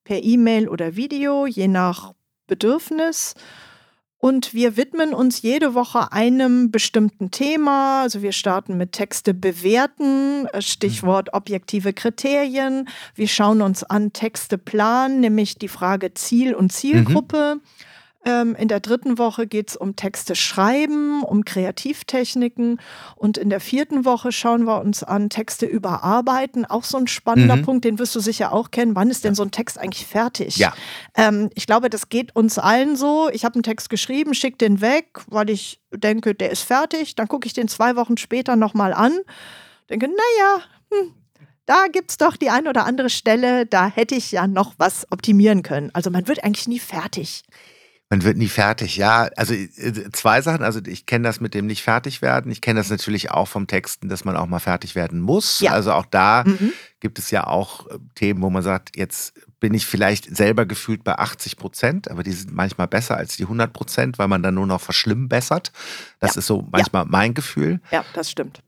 per 0.04 0.22
E-Mail 0.22 0.68
oder 0.68 0.97
Video, 0.97 1.47
je 1.47 1.70
nach 1.70 2.14
Bedürfnis. 2.47 3.36
Und 4.22 4.53
wir 4.53 4.76
widmen 4.76 5.13
uns 5.13 5.41
jede 5.41 5.74
Woche 5.74 6.11
einem 6.11 6.72
bestimmten 6.72 7.32
Thema. 7.32 8.01
Also 8.01 8.22
wir 8.22 8.34
starten 8.34 8.78
mit 8.78 8.91
Texte 8.91 9.34
bewerten, 9.34 10.45
äh, 10.47 10.61
Stichwort 10.61 11.34
objektive 11.34 11.93
Kriterien. 11.93 12.89
Wir 13.15 13.30
schauen 13.30 13.61
uns 13.61 13.84
an 13.86 14.11
Texte 14.11 14.57
planen, 14.57 15.22
nämlich 15.22 15.55
die 15.55 15.70
Frage 15.70 16.13
Ziel 16.13 16.53
und 16.53 16.74
Zielgruppe. 16.74 17.55
Mhm. 17.55 17.61
Ähm, 18.26 18.53
in 18.55 18.67
der 18.67 18.82
dritten 18.82 19.17
Woche 19.17 19.47
geht 19.47 19.70
es 19.70 19.76
um 19.78 19.95
Texte 19.95 20.36
schreiben, 20.36 21.24
um 21.24 21.45
Kreativtechniken. 21.45 22.80
Und 23.15 23.38
in 23.38 23.49
der 23.49 23.61
vierten 23.61 24.03
Woche 24.03 24.32
schauen 24.32 24.65
wir 24.65 24.82
uns 24.82 25.03
an 25.03 25.30
Texte 25.30 25.65
überarbeiten. 25.65 26.65
Auch 26.65 26.84
so 26.84 26.97
ein 26.97 27.07
spannender 27.07 27.55
mhm. 27.55 27.61
Punkt, 27.63 27.86
den 27.86 27.97
wirst 27.97 28.15
du 28.15 28.20
sicher 28.20 28.51
auch 28.51 28.72
kennen. 28.72 28.95
Wann 28.95 29.09
ist 29.09 29.24
denn 29.24 29.36
so 29.36 29.43
ein 29.43 29.51
Text 29.51 29.78
eigentlich 29.78 30.05
fertig? 30.05 30.57
Ja. 30.57 30.74
Ähm, 31.15 31.49
ich 31.55 31.65
glaube, 31.65 31.89
das 31.89 32.09
geht 32.09 32.36
uns 32.36 32.57
allen 32.57 32.97
so. 32.97 33.30
Ich 33.32 33.45
habe 33.45 33.55
einen 33.55 33.63
Text 33.63 33.89
geschrieben, 33.89 34.34
schicke 34.34 34.57
den 34.57 34.82
weg, 34.82 35.22
weil 35.28 35.49
ich 35.49 35.82
denke, 35.93 36.36
der 36.36 36.51
ist 36.51 36.63
fertig. 36.63 37.15
Dann 37.15 37.30
gucke 37.30 37.47
ich 37.47 37.53
den 37.53 37.70
zwei 37.70 37.95
Wochen 37.95 38.17
später 38.17 38.57
nochmal 38.57 38.93
an. 38.93 39.17
Denke, 39.89 40.07
naja, 40.07 40.63
hm, 40.91 41.13
da 41.65 41.86
gibt 41.88 42.11
es 42.11 42.17
doch 42.17 42.36
die 42.36 42.49
ein 42.49 42.67
oder 42.67 42.86
andere 42.86 43.09
Stelle, 43.09 43.65
da 43.65 43.88
hätte 43.88 44.15
ich 44.15 44.32
ja 44.32 44.47
noch 44.47 44.74
was 44.78 45.05
optimieren 45.11 45.61
können. 45.61 45.91
Also 45.93 46.09
man 46.09 46.28
wird 46.28 46.43
eigentlich 46.43 46.67
nie 46.67 46.80
fertig. 46.80 47.43
Man 48.12 48.24
wird 48.24 48.38
nie 48.38 48.47
fertig, 48.47 48.97
ja. 48.97 49.30
Also 49.36 49.53
äh, 49.53 50.10
zwei 50.12 50.41
Sachen. 50.41 50.64
Also 50.64 50.80
ich 50.84 51.05
kenne 51.05 51.28
das 51.28 51.39
mit 51.41 51.53
dem 51.53 51.68
nicht 51.68 51.84
fertig 51.84 52.24
werden. 52.24 52.51
Ich 52.51 52.60
kenne 52.60 52.80
das 52.80 52.89
natürlich 52.89 53.30
auch 53.30 53.47
vom 53.47 53.68
Texten, 53.68 54.10
dass 54.10 54.26
man 54.26 54.36
auch 54.36 54.47
mal 54.47 54.60
fertig 54.60 54.95
werden 54.95 55.22
muss. 55.22 55.60
Ja. 55.60 55.74
Also 55.74 55.93
auch 55.93 56.07
da 56.07 56.43
mhm. 56.43 56.74
gibt 56.99 57.20
es 57.20 57.30
ja 57.30 57.45
auch 57.45 57.88
äh, 57.88 57.99
Themen, 58.16 58.41
wo 58.41 58.49
man 58.49 58.64
sagt, 58.64 58.97
jetzt 58.97 59.34
bin 59.60 59.76
ich 59.76 59.86
vielleicht 59.86 60.36
selber 60.36 60.66
gefühlt 60.66 61.03
bei 61.03 61.20
80 61.20 61.57
Prozent, 61.57 62.10
aber 62.10 62.24
die 62.24 62.32
sind 62.32 62.51
manchmal 62.51 62.88
besser 62.88 63.16
als 63.16 63.38
die 63.38 63.43
100 63.43 63.72
Prozent, 63.72 64.18
weil 64.18 64.28
man 64.28 64.41
dann 64.41 64.55
nur 64.55 64.66
noch 64.66 64.82
verschlimmbessert. 64.82 65.72
Das 66.20 66.34
ja. 66.34 66.39
ist 66.39 66.47
so 66.47 66.68
manchmal 66.72 67.03
ja. 67.03 67.10
mein 67.12 67.36
Gefühl. 67.36 67.80
Ja, 67.91 68.03
das 68.16 68.32
stimmt. 68.32 68.64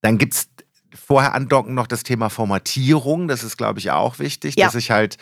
Dann 0.00 0.16
gibt 0.16 0.34
es 0.34 0.48
vorher 0.94 1.34
andocken 1.34 1.74
noch 1.74 1.86
das 1.86 2.02
Thema 2.02 2.30
Formatierung. 2.30 3.28
Das 3.28 3.44
ist, 3.44 3.58
glaube 3.58 3.78
ich, 3.78 3.90
auch 3.90 4.18
wichtig, 4.18 4.56
dass 4.56 4.74
ich 4.74 4.90
halt 4.90 5.18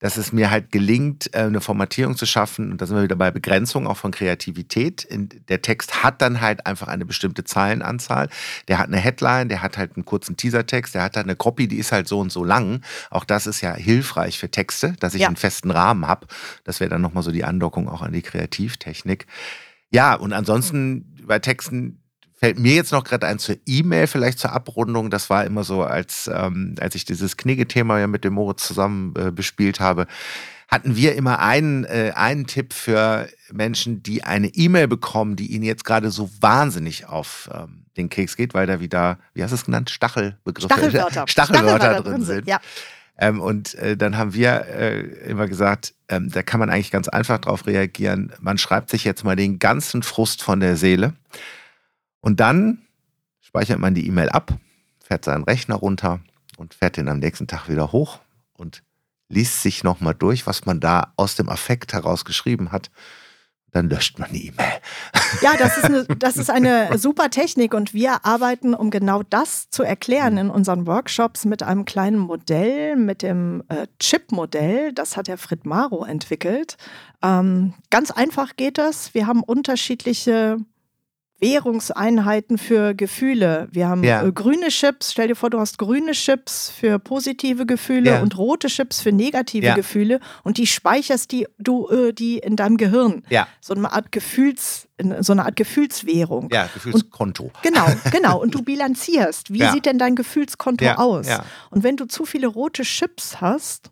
dass 0.00 0.16
es 0.16 0.32
mir 0.32 0.50
halt 0.50 0.72
gelingt, 0.72 1.32
äh, 1.34 1.42
eine 1.42 1.60
Formatierung 1.60 2.16
zu 2.16 2.26
schaffen. 2.26 2.72
Und 2.72 2.80
da 2.80 2.86
sind 2.86 2.96
wir 2.96 3.04
wieder 3.04 3.16
bei 3.16 3.30
Begrenzung 3.30 3.86
auch 3.86 3.98
von 3.98 4.10
Kreativität. 4.10 5.06
Der 5.48 5.62
Text 5.62 6.02
hat 6.02 6.20
dann 6.20 6.40
halt 6.40 6.66
einfach 6.66 6.88
eine 6.88 7.06
bestimmte 7.06 7.44
Zahlenanzahl. 7.44 8.28
Der 8.66 8.78
hat 8.78 8.88
eine 8.88 8.96
Headline, 8.96 9.48
der 9.48 9.62
hat 9.62 9.78
halt 9.78 9.96
einen 9.96 10.04
kurzen 10.04 10.36
Teasertext, 10.36 10.94
der 10.94 11.02
hat 11.02 11.16
halt 11.16 11.26
eine 11.26 11.36
Copy, 11.36 11.68
die 11.68 11.78
ist 11.78 11.92
halt 11.92 12.08
so 12.08 12.18
und 12.18 12.32
so 12.32 12.42
lang. 12.42 12.82
Auch 13.10 13.24
das 13.24 13.46
ist 13.46 13.60
ja 13.60 13.74
hilfreich 13.74 14.38
für 14.38 14.50
Texte, 14.50 14.94
dass 14.98 15.14
ich 15.14 15.22
ja. 15.22 15.26
einen 15.28 15.36
festen 15.36 15.70
Rahmen 15.70 16.06
habe. 16.06 16.26
Das 16.64 16.80
wäre 16.80 16.90
dann 16.90 17.02
nochmal 17.02 17.22
so 17.22 17.30
die 17.30 17.44
Andockung 17.44 17.88
auch 17.88 18.02
an 18.02 18.12
die 18.12 18.22
Kreativtechnik. 18.22 19.26
Ja, 19.90 20.14
und 20.14 20.32
ansonsten 20.32 21.16
bei 21.26 21.38
Texten 21.40 21.99
fällt 22.40 22.58
mir 22.58 22.74
jetzt 22.74 22.92
noch 22.92 23.04
gerade 23.04 23.26
ein 23.26 23.38
zur 23.38 23.56
E-Mail, 23.66 24.06
vielleicht 24.06 24.38
zur 24.38 24.52
Abrundung. 24.52 25.10
Das 25.10 25.28
war 25.28 25.44
immer 25.44 25.62
so, 25.62 25.82
als, 25.82 26.28
ähm, 26.32 26.74
als 26.80 26.94
ich 26.94 27.04
dieses 27.04 27.36
Knigge-Thema 27.36 28.00
ja 28.00 28.06
mit 28.06 28.24
dem 28.24 28.32
Moritz 28.32 28.66
zusammen 28.66 29.14
äh, 29.16 29.30
bespielt 29.30 29.78
habe, 29.78 30.06
hatten 30.66 30.96
wir 30.96 31.16
immer 31.16 31.40
einen, 31.40 31.84
äh, 31.84 32.12
einen 32.14 32.46
Tipp 32.46 32.72
für 32.72 33.28
Menschen, 33.52 34.02
die 34.02 34.24
eine 34.24 34.48
E-Mail 34.48 34.88
bekommen, 34.88 35.36
die 35.36 35.52
ihnen 35.52 35.64
jetzt 35.64 35.84
gerade 35.84 36.10
so 36.10 36.30
wahnsinnig 36.40 37.06
auf 37.06 37.50
ähm, 37.52 37.84
den 37.96 38.08
Keks 38.08 38.36
geht, 38.36 38.54
weil 38.54 38.66
da 38.66 38.80
wieder, 38.80 39.18
wie 39.34 39.42
hast 39.42 39.50
du 39.50 39.56
es 39.56 39.64
genannt, 39.66 39.90
Stachelbegriffe, 39.90 40.72
Stachelwörter, 40.72 41.24
Stachelwörter, 41.26 41.76
Stachelwörter 41.76 42.02
drin 42.02 42.24
sind. 42.24 42.46
Ja. 42.46 42.60
Ähm, 43.18 43.40
und 43.40 43.74
äh, 43.74 43.98
dann 43.98 44.16
haben 44.16 44.32
wir 44.32 44.64
äh, 44.66 45.00
immer 45.28 45.46
gesagt, 45.46 45.92
ähm, 46.08 46.30
da 46.30 46.42
kann 46.42 46.58
man 46.58 46.70
eigentlich 46.70 46.90
ganz 46.90 47.08
einfach 47.08 47.38
drauf 47.38 47.66
reagieren. 47.66 48.32
Man 48.40 48.56
schreibt 48.56 48.88
sich 48.88 49.04
jetzt 49.04 49.24
mal 49.24 49.36
den 49.36 49.58
ganzen 49.58 50.02
Frust 50.02 50.42
von 50.42 50.60
der 50.60 50.76
Seele 50.76 51.12
und 52.20 52.40
dann 52.40 52.82
speichert 53.40 53.78
man 53.78 53.94
die 53.94 54.06
E-Mail 54.06 54.28
ab, 54.28 54.52
fährt 55.02 55.24
seinen 55.24 55.44
Rechner 55.44 55.76
runter 55.76 56.20
und 56.56 56.74
fährt 56.74 56.96
den 56.96 57.08
am 57.08 57.18
nächsten 57.18 57.46
Tag 57.46 57.68
wieder 57.68 57.92
hoch 57.92 58.20
und 58.52 58.82
liest 59.28 59.62
sich 59.62 59.82
nochmal 59.84 60.14
durch, 60.14 60.46
was 60.46 60.66
man 60.66 60.80
da 60.80 61.12
aus 61.16 61.36
dem 61.36 61.48
Affekt 61.48 61.92
heraus 61.92 62.24
geschrieben 62.24 62.72
hat. 62.72 62.90
Dann 63.72 63.88
löscht 63.88 64.18
man 64.18 64.32
die 64.32 64.48
E-Mail. 64.48 64.80
Ja, 65.42 65.56
das 65.56 65.78
ist, 65.78 65.84
eine, 65.84 66.04
das 66.18 66.36
ist 66.36 66.50
eine 66.50 66.98
super 66.98 67.30
Technik 67.30 67.72
und 67.72 67.94
wir 67.94 68.24
arbeiten, 68.26 68.74
um 68.74 68.90
genau 68.90 69.22
das 69.22 69.70
zu 69.70 69.84
erklären, 69.84 70.36
in 70.38 70.50
unseren 70.50 70.88
Workshops 70.88 71.44
mit 71.44 71.62
einem 71.62 71.84
kleinen 71.84 72.18
Modell, 72.18 72.96
mit 72.96 73.22
dem 73.22 73.62
äh, 73.68 73.86
Chip-Modell. 74.00 74.92
Das 74.92 75.16
hat 75.16 75.28
der 75.28 75.38
Frit 75.38 75.66
Maro 75.66 76.04
entwickelt. 76.04 76.76
Ähm, 77.22 77.74
ganz 77.90 78.10
einfach 78.10 78.56
geht 78.56 78.76
das. 78.76 79.14
Wir 79.14 79.28
haben 79.28 79.44
unterschiedliche 79.44 80.58
Währungseinheiten 81.40 82.58
für 82.58 82.94
Gefühle. 82.94 83.68
Wir 83.70 83.88
haben 83.88 84.04
ja. 84.04 84.22
äh, 84.24 84.32
grüne 84.32 84.68
Chips. 84.68 85.12
Stell 85.12 85.28
dir 85.28 85.34
vor, 85.34 85.50
du 85.50 85.58
hast 85.58 85.78
grüne 85.78 86.12
Chips 86.12 86.70
für 86.70 86.98
positive 86.98 87.66
Gefühle 87.66 88.10
ja. 88.10 88.22
und 88.22 88.36
rote 88.36 88.68
Chips 88.68 89.00
für 89.00 89.12
negative 89.12 89.66
ja. 89.66 89.74
Gefühle 89.74 90.20
und 90.44 90.58
die 90.58 90.66
speicherst 90.66 91.32
die 91.32 91.46
du 91.58 91.88
äh, 91.88 92.12
die 92.12 92.38
in 92.38 92.56
deinem 92.56 92.76
Gehirn. 92.76 93.22
Ja. 93.28 93.48
So 93.60 93.74
eine 93.74 93.92
Art 93.92 94.12
Gefühls 94.12 94.86
so 95.20 95.32
eine 95.32 95.46
Art 95.46 95.56
Gefühlswährung. 95.56 96.50
Ja, 96.52 96.68
Gefühlskonto. 96.74 97.44
Und, 97.44 97.62
genau, 97.62 97.86
genau. 98.12 98.38
Und 98.38 98.54
du 98.54 98.62
bilanzierst. 98.62 99.50
Wie 99.50 99.66
sieht 99.70 99.86
denn 99.86 99.98
dein 99.98 100.14
Gefühlskonto 100.14 100.86
aus? 100.90 101.26
Und 101.70 101.84
wenn 101.84 101.96
du 101.96 102.04
zu 102.04 102.26
viele 102.26 102.48
rote 102.48 102.82
Chips 102.82 103.40
hast, 103.40 103.90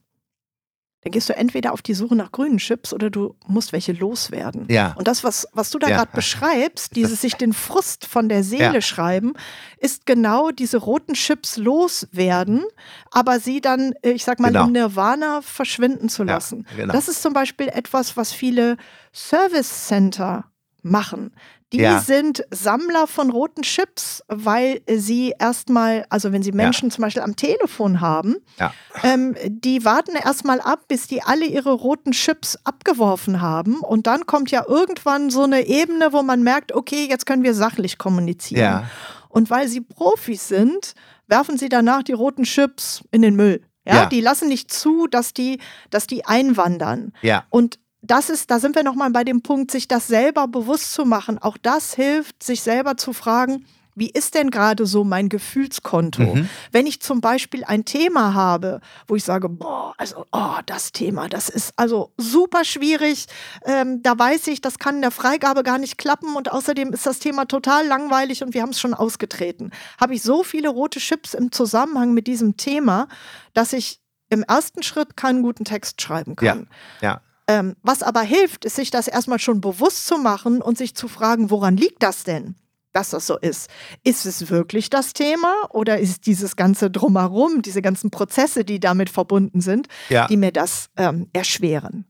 dann 1.08 1.12
gehst 1.12 1.30
du 1.30 1.36
entweder 1.36 1.72
auf 1.72 1.80
die 1.80 1.94
Suche 1.94 2.14
nach 2.14 2.32
grünen 2.32 2.58
Chips 2.58 2.92
oder 2.92 3.08
du 3.08 3.34
musst 3.46 3.72
welche 3.72 3.92
loswerden. 3.92 4.66
Ja. 4.68 4.92
Und 4.98 5.08
das, 5.08 5.24
was, 5.24 5.48
was 5.54 5.70
du 5.70 5.78
da 5.78 5.88
ja. 5.88 5.96
gerade 5.96 6.10
beschreibst, 6.14 6.94
dieses 6.96 7.22
sich 7.22 7.34
den 7.34 7.54
Frust 7.54 8.04
von 8.04 8.28
der 8.28 8.44
Seele 8.44 8.74
ja. 8.74 8.80
schreiben, 8.82 9.32
ist 9.78 10.04
genau 10.04 10.50
diese 10.50 10.76
roten 10.76 11.14
Chips 11.14 11.56
loswerden, 11.56 12.62
aber 13.10 13.40
sie 13.40 13.62
dann, 13.62 13.94
äh, 14.02 14.10
ich 14.10 14.24
sag 14.24 14.38
mal, 14.38 14.48
genau. 14.48 14.66
im 14.66 14.72
Nirvana 14.72 15.40
verschwinden 15.40 16.10
zu 16.10 16.24
lassen. 16.24 16.66
Ja, 16.72 16.76
genau. 16.82 16.92
Das 16.92 17.08
ist 17.08 17.22
zum 17.22 17.32
Beispiel 17.32 17.68
etwas, 17.68 18.18
was 18.18 18.32
viele 18.32 18.76
Service 19.14 19.86
Center 19.86 20.44
machen. 20.82 21.32
Die 21.72 21.78
ja. 21.78 22.00
sind 22.00 22.44
Sammler 22.50 23.06
von 23.06 23.30
roten 23.30 23.62
Chips, 23.62 24.22
weil 24.28 24.80
sie 24.88 25.34
erstmal, 25.38 26.06
also 26.08 26.32
wenn 26.32 26.42
sie 26.42 26.52
Menschen 26.52 26.88
ja. 26.88 26.94
zum 26.94 27.02
Beispiel 27.02 27.22
am 27.22 27.36
Telefon 27.36 28.00
haben, 28.00 28.36
ja. 28.58 28.72
ähm, 29.02 29.36
die 29.46 29.84
warten 29.84 30.16
erstmal 30.16 30.62
ab, 30.62 30.88
bis 30.88 31.08
die 31.08 31.22
alle 31.22 31.44
ihre 31.44 31.72
roten 31.72 32.12
Chips 32.12 32.56
abgeworfen 32.64 33.42
haben. 33.42 33.80
Und 33.80 34.06
dann 34.06 34.24
kommt 34.24 34.50
ja 34.50 34.64
irgendwann 34.66 35.28
so 35.28 35.42
eine 35.42 35.66
Ebene, 35.66 36.12
wo 36.14 36.22
man 36.22 36.42
merkt, 36.42 36.72
okay, 36.72 37.06
jetzt 37.08 37.26
können 37.26 37.42
wir 37.42 37.54
sachlich 37.54 37.98
kommunizieren. 37.98 38.88
Und 39.28 39.50
weil 39.50 39.68
sie 39.68 39.82
Profis 39.82 40.48
sind, 40.48 40.94
werfen 41.26 41.58
sie 41.58 41.68
danach 41.68 42.02
die 42.02 42.14
roten 42.14 42.44
Chips 42.44 43.04
in 43.10 43.20
den 43.20 43.36
Müll. 43.36 43.62
Ja, 43.86 44.06
die 44.06 44.20
lassen 44.20 44.48
nicht 44.48 44.70
zu, 44.70 45.06
dass 45.06 45.32
die, 45.32 45.60
dass 45.90 46.06
die 46.06 46.26
einwandern. 46.26 47.12
Ja. 47.22 47.46
Und 47.48 47.78
das 48.02 48.30
ist, 48.30 48.50
da 48.50 48.60
sind 48.60 48.76
wir 48.76 48.82
nochmal 48.82 49.10
bei 49.10 49.24
dem 49.24 49.42
Punkt, 49.42 49.70
sich 49.70 49.88
das 49.88 50.06
selber 50.06 50.48
bewusst 50.48 50.92
zu 50.92 51.04
machen. 51.04 51.38
Auch 51.38 51.56
das 51.56 51.94
hilft, 51.94 52.42
sich 52.42 52.62
selber 52.62 52.96
zu 52.96 53.12
fragen, 53.12 53.64
wie 53.98 54.10
ist 54.10 54.36
denn 54.36 54.50
gerade 54.50 54.86
so 54.86 55.02
mein 55.02 55.28
Gefühlskonto? 55.28 56.22
Mhm. 56.22 56.48
Wenn 56.70 56.86
ich 56.86 57.00
zum 57.00 57.20
Beispiel 57.20 57.64
ein 57.64 57.84
Thema 57.84 58.32
habe, 58.32 58.80
wo 59.08 59.16
ich 59.16 59.24
sage, 59.24 59.48
boah, 59.48 59.92
also, 59.98 60.24
oh, 60.30 60.58
das 60.66 60.92
Thema, 60.92 61.28
das 61.28 61.48
ist 61.48 61.72
also 61.74 62.12
super 62.16 62.64
schwierig, 62.64 63.26
ähm, 63.64 64.00
da 64.02 64.16
weiß 64.16 64.46
ich, 64.46 64.60
das 64.60 64.78
kann 64.78 64.96
in 64.96 65.02
der 65.02 65.10
Freigabe 65.10 65.64
gar 65.64 65.78
nicht 65.78 65.98
klappen 65.98 66.36
und 66.36 66.52
außerdem 66.52 66.92
ist 66.92 67.06
das 67.06 67.18
Thema 67.18 67.46
total 67.46 67.86
langweilig 67.88 68.44
und 68.44 68.54
wir 68.54 68.62
haben 68.62 68.70
es 68.70 68.78
schon 68.78 68.94
ausgetreten. 68.94 69.72
Habe 70.00 70.14
ich 70.14 70.22
so 70.22 70.44
viele 70.44 70.68
rote 70.68 71.00
Chips 71.00 71.34
im 71.34 71.50
Zusammenhang 71.50 72.14
mit 72.14 72.28
diesem 72.28 72.56
Thema, 72.56 73.08
dass 73.52 73.72
ich 73.72 74.00
im 74.30 74.44
ersten 74.44 74.84
Schritt 74.84 75.16
keinen 75.16 75.42
guten 75.42 75.64
Text 75.64 76.00
schreiben 76.00 76.36
kann. 76.36 76.68
Ja, 77.00 77.08
ja. 77.08 77.20
Ähm, 77.48 77.74
was 77.82 78.02
aber 78.02 78.20
hilft, 78.20 78.64
ist 78.64 78.76
sich 78.76 78.90
das 78.90 79.08
erstmal 79.08 79.38
schon 79.38 79.60
bewusst 79.60 80.06
zu 80.06 80.18
machen 80.18 80.62
und 80.62 80.78
sich 80.78 80.94
zu 80.94 81.08
fragen, 81.08 81.50
woran 81.50 81.76
liegt 81.76 82.02
das 82.02 82.24
denn? 82.24 82.54
dass 82.92 83.10
das 83.10 83.26
so 83.26 83.36
ist. 83.36 83.70
Ist 84.02 84.24
es 84.24 84.50
wirklich 84.50 84.90
das 84.90 85.12
Thema 85.12 85.54
oder 85.70 85.98
ist 85.98 86.26
dieses 86.26 86.56
ganze 86.56 86.90
Drumherum, 86.90 87.62
diese 87.62 87.82
ganzen 87.82 88.10
Prozesse, 88.10 88.64
die 88.64 88.80
damit 88.80 89.10
verbunden 89.10 89.60
sind, 89.60 89.88
ja. 90.08 90.26
die 90.26 90.38
mir 90.38 90.52
das 90.52 90.88
ähm, 90.96 91.28
erschweren? 91.32 92.06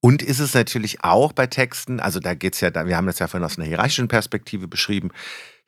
Und 0.00 0.22
ist 0.22 0.38
es 0.38 0.54
natürlich 0.54 1.04
auch 1.04 1.32
bei 1.32 1.48
Texten, 1.48 2.00
also 2.00 2.18
da 2.18 2.34
geht 2.34 2.54
es 2.54 2.60
ja, 2.60 2.72
wir 2.72 2.96
haben 2.96 3.06
das 3.06 3.18
ja 3.18 3.26
vorhin 3.26 3.44
aus 3.44 3.58
einer 3.58 3.66
hierarchischen 3.66 4.08
Perspektive 4.08 4.68
beschrieben, 4.68 5.10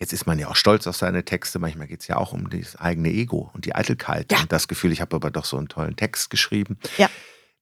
Jetzt 0.01 0.13
ist 0.13 0.27
man 0.27 0.39
ja 0.39 0.49
auch 0.49 0.57
stolz 0.57 0.87
auf 0.87 0.97
seine 0.97 1.25
Texte. 1.25 1.59
Manchmal 1.59 1.87
geht 1.87 2.01
es 2.01 2.09
ja 2.09 2.17
auch 2.17 2.33
um 2.33 2.51
das 2.51 2.77
eigene 2.77 3.11
Ego 3.11 3.51
und 3.55 3.65
die 3.65 3.75
Eitelkeit 3.75 4.33
ja. 4.33 4.41
und 4.41 4.51
das 4.51 4.67
Gefühl, 4.67 4.93
ich 4.93 5.01
habe 5.01 5.15
aber 5.15 5.31
doch 5.31 5.45
so 5.45 5.57
einen 5.57 5.69
tollen 5.69 5.97
Text 5.97 6.31
geschrieben. 6.31 6.79
Ja. 6.99 7.09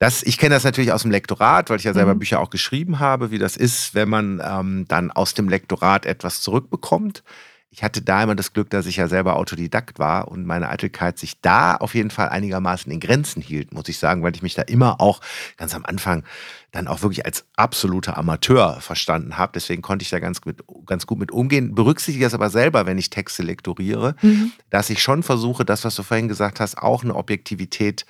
Das, 0.02 0.24
ich 0.24 0.36
kenne 0.36 0.56
das 0.56 0.64
natürlich 0.64 0.90
aus 0.90 1.02
dem 1.02 1.12
Lektorat, 1.12 1.70
weil 1.70 1.76
ich 1.76 1.84
ja 1.84 1.94
selber 1.94 2.16
mhm. 2.16 2.18
Bücher 2.18 2.40
auch 2.40 2.50
geschrieben 2.50 2.98
habe, 2.98 3.30
wie 3.30 3.38
das 3.38 3.56
ist, 3.56 3.94
wenn 3.94 4.08
man 4.08 4.42
ähm, 4.44 4.84
dann 4.88 5.12
aus 5.12 5.34
dem 5.34 5.48
Lektorat 5.48 6.06
etwas 6.06 6.40
zurückbekommt 6.40 7.22
ich 7.74 7.82
hatte 7.82 8.02
da 8.02 8.22
immer 8.22 8.34
das 8.34 8.52
Glück, 8.52 8.68
dass 8.68 8.84
ich 8.84 8.96
ja 8.96 9.08
selber 9.08 9.36
Autodidakt 9.36 9.98
war 9.98 10.28
und 10.28 10.44
meine 10.44 10.68
Eitelkeit 10.68 11.18
sich 11.18 11.40
da 11.40 11.74
auf 11.74 11.94
jeden 11.94 12.10
Fall 12.10 12.28
einigermaßen 12.28 12.92
in 12.92 13.00
Grenzen 13.00 13.40
hielt, 13.40 13.72
muss 13.72 13.88
ich 13.88 13.98
sagen, 13.98 14.22
weil 14.22 14.36
ich 14.36 14.42
mich 14.42 14.54
da 14.54 14.60
immer 14.60 15.00
auch 15.00 15.22
ganz 15.56 15.74
am 15.74 15.86
Anfang 15.86 16.22
dann 16.70 16.86
auch 16.86 17.00
wirklich 17.00 17.24
als 17.24 17.46
absoluter 17.56 18.18
Amateur 18.18 18.78
verstanden 18.82 19.38
habe. 19.38 19.52
Deswegen 19.54 19.80
konnte 19.80 20.02
ich 20.02 20.10
da 20.10 20.18
ganz, 20.18 20.44
mit, 20.44 20.62
ganz 20.84 21.06
gut 21.06 21.18
mit 21.18 21.32
umgehen. 21.32 21.74
Berücksichtige 21.74 22.26
das 22.26 22.34
aber 22.34 22.50
selber, 22.50 22.84
wenn 22.84 22.98
ich 22.98 23.08
Texte 23.08 23.42
lektoriere, 23.42 24.16
mhm. 24.20 24.52
dass 24.68 24.90
ich 24.90 25.02
schon 25.02 25.22
versuche, 25.22 25.64
das, 25.64 25.82
was 25.86 25.94
du 25.94 26.02
vorhin 26.02 26.28
gesagt 26.28 26.60
hast, 26.60 26.76
auch 26.76 27.02
eine 27.02 27.14
Objektivität, 27.14 28.04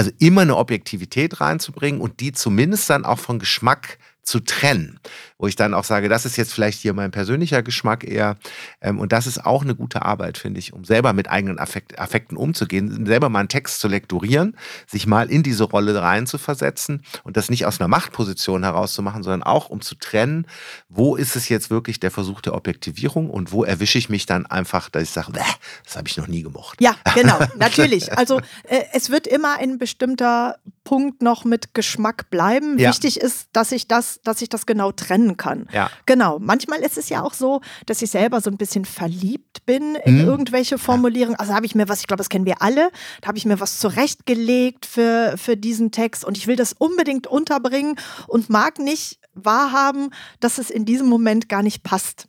also 0.00 0.12
immer 0.18 0.40
eine 0.40 0.56
Objektivität 0.56 1.42
reinzubringen 1.42 2.00
und 2.00 2.20
die 2.20 2.32
zumindest 2.32 2.88
dann 2.88 3.04
auch 3.04 3.18
von 3.18 3.38
Geschmack 3.38 3.98
zu 4.30 4.40
trennen. 4.40 5.00
Wo 5.38 5.46
ich 5.46 5.56
dann 5.56 5.74
auch 5.74 5.84
sage, 5.84 6.08
das 6.08 6.24
ist 6.24 6.36
jetzt 6.36 6.52
vielleicht 6.52 6.80
hier 6.80 6.92
mein 6.92 7.10
persönlicher 7.10 7.62
Geschmack 7.62 8.04
eher. 8.04 8.36
Ähm, 8.80 9.00
und 9.00 9.10
das 9.10 9.26
ist 9.26 9.44
auch 9.44 9.62
eine 9.62 9.74
gute 9.74 10.02
Arbeit, 10.02 10.38
finde 10.38 10.60
ich, 10.60 10.72
um 10.72 10.84
selber 10.84 11.12
mit 11.12 11.28
eigenen 11.28 11.58
Affekt, 11.58 11.98
Affekten 11.98 12.36
umzugehen, 12.36 13.06
selber 13.06 13.28
mal 13.28 13.40
einen 13.40 13.48
Text 13.48 13.80
zu 13.80 13.88
lektorieren, 13.88 14.56
sich 14.86 15.06
mal 15.06 15.30
in 15.30 15.42
diese 15.42 15.64
Rolle 15.64 16.00
reinzuversetzen 16.00 17.02
und 17.24 17.36
das 17.36 17.50
nicht 17.50 17.66
aus 17.66 17.80
einer 17.80 17.88
Machtposition 17.88 18.62
herauszumachen, 18.62 19.22
sondern 19.22 19.42
auch 19.42 19.68
um 19.68 19.80
zu 19.80 19.96
trennen, 19.96 20.46
wo 20.88 21.16
ist 21.16 21.34
es 21.34 21.48
jetzt 21.48 21.70
wirklich 21.70 21.98
der 21.98 22.12
Versuch 22.12 22.40
der 22.40 22.54
Objektivierung 22.54 23.30
und 23.30 23.50
wo 23.50 23.64
erwische 23.64 23.98
ich 23.98 24.08
mich 24.08 24.26
dann 24.26 24.46
einfach, 24.46 24.90
dass 24.90 25.02
ich 25.02 25.10
sage, 25.10 25.32
das 25.32 25.96
habe 25.96 26.06
ich 26.06 26.16
noch 26.16 26.28
nie 26.28 26.42
gemocht. 26.42 26.80
Ja, 26.80 26.94
genau, 27.14 27.38
natürlich. 27.56 28.16
Also 28.16 28.40
äh, 28.68 28.84
es 28.92 29.10
wird 29.10 29.26
immer 29.26 29.58
ein 29.58 29.78
bestimmter 29.78 30.56
Punkt 30.84 31.22
noch 31.22 31.44
mit 31.44 31.74
Geschmack 31.74 32.30
bleiben. 32.30 32.78
Ja. 32.78 32.90
Wichtig 32.90 33.20
ist, 33.20 33.48
dass 33.52 33.72
ich 33.72 33.88
das 33.88 34.19
dass 34.24 34.42
ich 34.42 34.48
das 34.48 34.66
genau 34.66 34.92
trennen 34.92 35.36
kann. 35.36 35.68
Ja. 35.72 35.90
Genau. 36.06 36.38
Manchmal 36.38 36.80
ist 36.80 36.98
es 36.98 37.08
ja 37.08 37.22
auch 37.22 37.34
so, 37.34 37.60
dass 37.86 38.02
ich 38.02 38.10
selber 38.10 38.40
so 38.40 38.50
ein 38.50 38.56
bisschen 38.56 38.84
verliebt 38.84 39.64
bin 39.66 39.94
in 40.04 40.22
mhm. 40.22 40.28
irgendwelche 40.28 40.78
Formulierungen. 40.78 41.38
Also 41.38 41.54
habe 41.54 41.66
ich 41.66 41.74
mir 41.74 41.88
was, 41.88 42.00
ich 42.00 42.06
glaube, 42.06 42.18
das 42.18 42.28
kennen 42.28 42.46
wir 42.46 42.62
alle, 42.62 42.90
da 43.20 43.28
habe 43.28 43.38
ich 43.38 43.44
mir 43.44 43.60
was 43.60 43.78
zurechtgelegt 43.78 44.86
für, 44.86 45.34
für 45.36 45.56
diesen 45.56 45.90
Text 45.90 46.24
und 46.24 46.36
ich 46.36 46.46
will 46.46 46.56
das 46.56 46.72
unbedingt 46.72 47.26
unterbringen 47.26 47.96
und 48.26 48.50
mag 48.50 48.78
nicht 48.78 49.18
wahrhaben, 49.34 50.10
dass 50.40 50.58
es 50.58 50.70
in 50.70 50.84
diesem 50.84 51.08
Moment 51.08 51.48
gar 51.48 51.62
nicht 51.62 51.82
passt. 51.82 52.26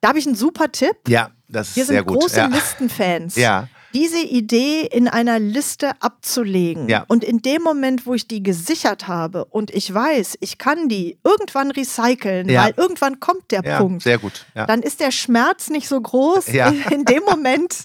Da 0.00 0.08
habe 0.08 0.18
ich 0.18 0.26
einen 0.26 0.36
super 0.36 0.70
Tipp. 0.72 0.96
Ja, 1.08 1.30
das 1.48 1.76
ist 1.76 1.86
sehr 1.86 2.02
gut. 2.02 2.14
Wir 2.14 2.20
sind 2.20 2.20
große 2.20 2.36
ja. 2.36 2.46
Listenfans. 2.46 3.36
Ja 3.36 3.68
diese 3.94 4.20
Idee 4.20 4.82
in 4.82 5.08
einer 5.08 5.38
Liste 5.38 5.92
abzulegen. 6.00 6.88
Ja. 6.88 7.04
Und 7.08 7.22
in 7.24 7.38
dem 7.42 7.62
Moment, 7.62 8.06
wo 8.06 8.14
ich 8.14 8.26
die 8.26 8.42
gesichert 8.42 9.06
habe 9.08 9.44
und 9.44 9.70
ich 9.70 9.92
weiß, 9.92 10.36
ich 10.40 10.58
kann 10.58 10.88
die 10.88 11.18
irgendwann 11.24 11.70
recyceln, 11.70 12.48
ja. 12.48 12.64
weil 12.64 12.74
irgendwann 12.76 13.20
kommt 13.20 13.50
der 13.50 13.62
ja, 13.64 13.78
Punkt. 13.78 14.02
Sehr 14.02 14.18
gut. 14.18 14.44
Dann 14.54 14.82
ist 14.82 15.00
der 15.00 15.12
Schmerz 15.12 15.70
nicht 15.70 15.88
so 15.88 16.00
groß, 16.00 16.48
in, 16.90 17.04
dem 17.04 17.22
Moment 17.24 17.84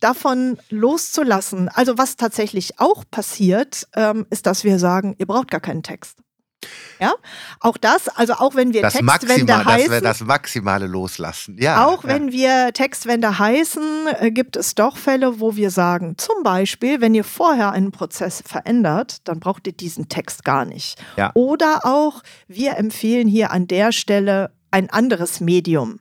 davon 0.00 0.58
loszulassen. 0.70 1.68
Also 1.68 1.98
was 1.98 2.16
tatsächlich 2.16 2.80
auch 2.80 3.04
passiert, 3.10 3.86
ähm, 3.94 4.26
ist, 4.30 4.46
dass 4.46 4.64
wir 4.64 4.78
sagen, 4.78 5.14
ihr 5.18 5.26
braucht 5.26 5.50
gar 5.50 5.60
keinen 5.60 5.82
Text. 5.82 6.16
Ja, 6.98 7.14
auch 7.60 7.78
das, 7.78 8.08
also 8.08 8.34
auch 8.34 8.54
wenn 8.54 8.74
wir 8.74 8.82
das 8.82 8.92
Textwände 8.92 9.52
Maxima, 9.52 9.64
heißen. 9.64 9.90
Das, 9.90 10.18
das 10.18 10.20
maximale 10.20 10.86
Loslassen. 10.86 11.56
Ja, 11.58 11.86
auch 11.86 12.04
ja. 12.04 12.10
wenn 12.10 12.32
wir 12.32 12.72
Textwände 12.74 13.38
heißen, 13.38 13.82
äh, 14.18 14.30
gibt 14.30 14.56
es 14.56 14.74
doch 14.74 14.98
Fälle, 14.98 15.40
wo 15.40 15.56
wir 15.56 15.70
sagen, 15.70 16.18
zum 16.18 16.42
Beispiel, 16.42 17.00
wenn 17.00 17.14
ihr 17.14 17.24
vorher 17.24 17.72
einen 17.72 17.92
Prozess 17.92 18.42
verändert, 18.46 19.18
dann 19.24 19.40
braucht 19.40 19.66
ihr 19.66 19.72
diesen 19.72 20.08
Text 20.08 20.44
gar 20.44 20.66
nicht. 20.66 21.02
Ja. 21.16 21.30
Oder 21.34 21.80
auch, 21.84 22.22
wir 22.48 22.76
empfehlen 22.76 23.28
hier 23.28 23.50
an 23.50 23.66
der 23.66 23.92
Stelle 23.92 24.52
ein 24.70 24.90
anderes 24.90 25.40
Medium. 25.40 26.00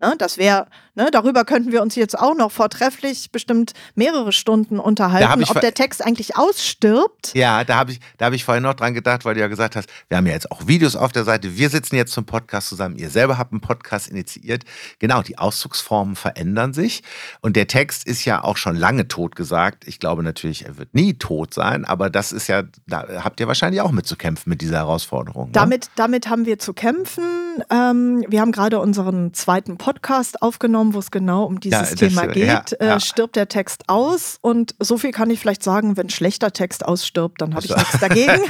Ne, 0.00 0.14
das 0.18 0.38
wäre, 0.38 0.66
ne, 0.96 1.08
darüber 1.12 1.44
könnten 1.44 1.70
wir 1.70 1.80
uns 1.80 1.94
jetzt 1.94 2.18
auch 2.18 2.34
noch 2.34 2.50
vortrefflich 2.50 3.30
bestimmt 3.30 3.74
mehrere 3.94 4.32
Stunden 4.32 4.80
unterhalten, 4.80 5.44
ob 5.44 5.60
der 5.60 5.72
Text 5.72 6.04
eigentlich 6.04 6.36
ausstirbt. 6.36 7.32
Ja, 7.34 7.62
da 7.62 7.76
habe 7.76 7.92
ich, 7.92 8.00
hab 8.20 8.32
ich 8.32 8.44
vorhin 8.44 8.64
noch 8.64 8.74
dran 8.74 8.92
gedacht, 8.92 9.24
weil 9.24 9.34
du 9.34 9.40
ja 9.40 9.46
gesagt 9.46 9.76
hast, 9.76 9.88
wir 10.08 10.16
haben 10.16 10.26
ja 10.26 10.32
jetzt 10.32 10.50
auch 10.50 10.66
Videos 10.66 10.96
auf 10.96 11.12
der 11.12 11.22
Seite, 11.22 11.56
wir 11.56 11.70
sitzen 11.70 11.94
jetzt 11.94 12.12
zum 12.12 12.26
Podcast 12.26 12.70
zusammen, 12.70 12.96
ihr 12.96 13.08
selber 13.08 13.38
habt 13.38 13.52
einen 13.52 13.60
Podcast 13.60 14.08
initiiert. 14.08 14.64
Genau, 14.98 15.22
die 15.22 15.38
Ausdrucksformen 15.38 16.16
verändern 16.16 16.74
sich 16.74 17.04
und 17.40 17.54
der 17.54 17.68
Text 17.68 18.04
ist 18.04 18.24
ja 18.24 18.42
auch 18.42 18.56
schon 18.56 18.74
lange 18.74 19.06
tot 19.06 19.36
gesagt. 19.36 19.86
Ich 19.86 20.00
glaube 20.00 20.24
natürlich, 20.24 20.66
er 20.66 20.76
wird 20.76 20.92
nie 20.92 21.14
tot 21.14 21.54
sein, 21.54 21.84
aber 21.84 22.10
das 22.10 22.32
ist 22.32 22.48
ja, 22.48 22.64
da 22.88 23.22
habt 23.22 23.38
ihr 23.38 23.46
wahrscheinlich 23.46 23.80
auch 23.80 23.92
mit 23.92 24.06
zu 24.06 24.16
kämpfen 24.16 24.50
mit 24.50 24.60
dieser 24.60 24.78
Herausforderung. 24.78 25.46
Ne? 25.46 25.52
Damit, 25.52 25.88
damit 25.94 26.28
haben 26.28 26.46
wir 26.46 26.58
zu 26.58 26.74
kämpfen. 26.74 27.62
Ähm, 27.70 28.24
wir 28.28 28.40
haben 28.40 28.50
gerade 28.50 28.80
unseren 28.80 29.32
zweiten 29.32 29.78
Podcast 29.78 29.83
Podcast 29.84 30.40
aufgenommen, 30.40 30.94
wo 30.94 30.98
es 30.98 31.10
genau 31.10 31.44
um 31.44 31.60
dieses 31.60 31.90
ja, 31.90 31.96
Thema 31.96 32.24
das, 32.24 32.34
geht. 32.34 32.46
Ja, 32.46 32.62
äh, 32.80 32.86
ja. 32.86 33.00
stirbt 33.00 33.36
der 33.36 33.48
Text 33.48 33.90
aus? 33.90 34.38
Und 34.40 34.74
so 34.78 34.96
viel 34.96 35.10
kann 35.10 35.28
ich 35.28 35.38
vielleicht 35.38 35.62
sagen, 35.62 35.98
wenn 35.98 36.08
schlechter 36.08 36.52
Text 36.52 36.86
ausstirbt, 36.86 37.42
dann 37.42 37.54
habe 37.54 37.66
ich 37.66 37.76
nichts 37.76 38.00
dagegen. 38.00 38.32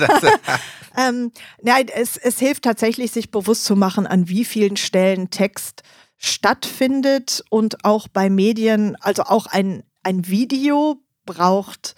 ähm, 0.97 1.33
nein, 1.61 1.87
es, 1.93 2.17
es 2.17 2.39
hilft 2.39 2.63
tatsächlich, 2.63 3.11
sich 3.11 3.33
bewusst 3.33 3.65
zu 3.65 3.75
machen, 3.75 4.07
an 4.07 4.29
wie 4.29 4.45
vielen 4.45 4.77
Stellen 4.77 5.31
Text 5.31 5.83
stattfindet 6.19 7.43
und 7.51 7.85
auch 7.85 8.07
bei 8.07 8.31
Medien, 8.31 8.95
also 9.01 9.25
auch 9.25 9.47
ein, 9.47 9.83
ein 10.05 10.29
Video 10.29 11.03
braucht 11.27 11.97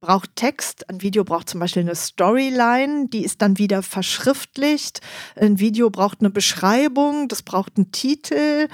braucht 0.00 0.36
Text, 0.36 0.88
ein 0.88 1.02
Video 1.02 1.24
braucht 1.24 1.48
zum 1.48 1.60
Beispiel 1.60 1.82
eine 1.82 1.94
Storyline, 1.94 3.08
die 3.08 3.24
ist 3.24 3.42
dann 3.42 3.58
wieder 3.58 3.82
verschriftlicht. 3.82 5.00
Ein 5.34 5.58
Video 5.58 5.90
braucht 5.90 6.20
eine 6.20 6.30
Beschreibung, 6.30 7.28
das 7.28 7.42
braucht 7.42 7.76
einen 7.76 7.92
Titel. 7.92 8.68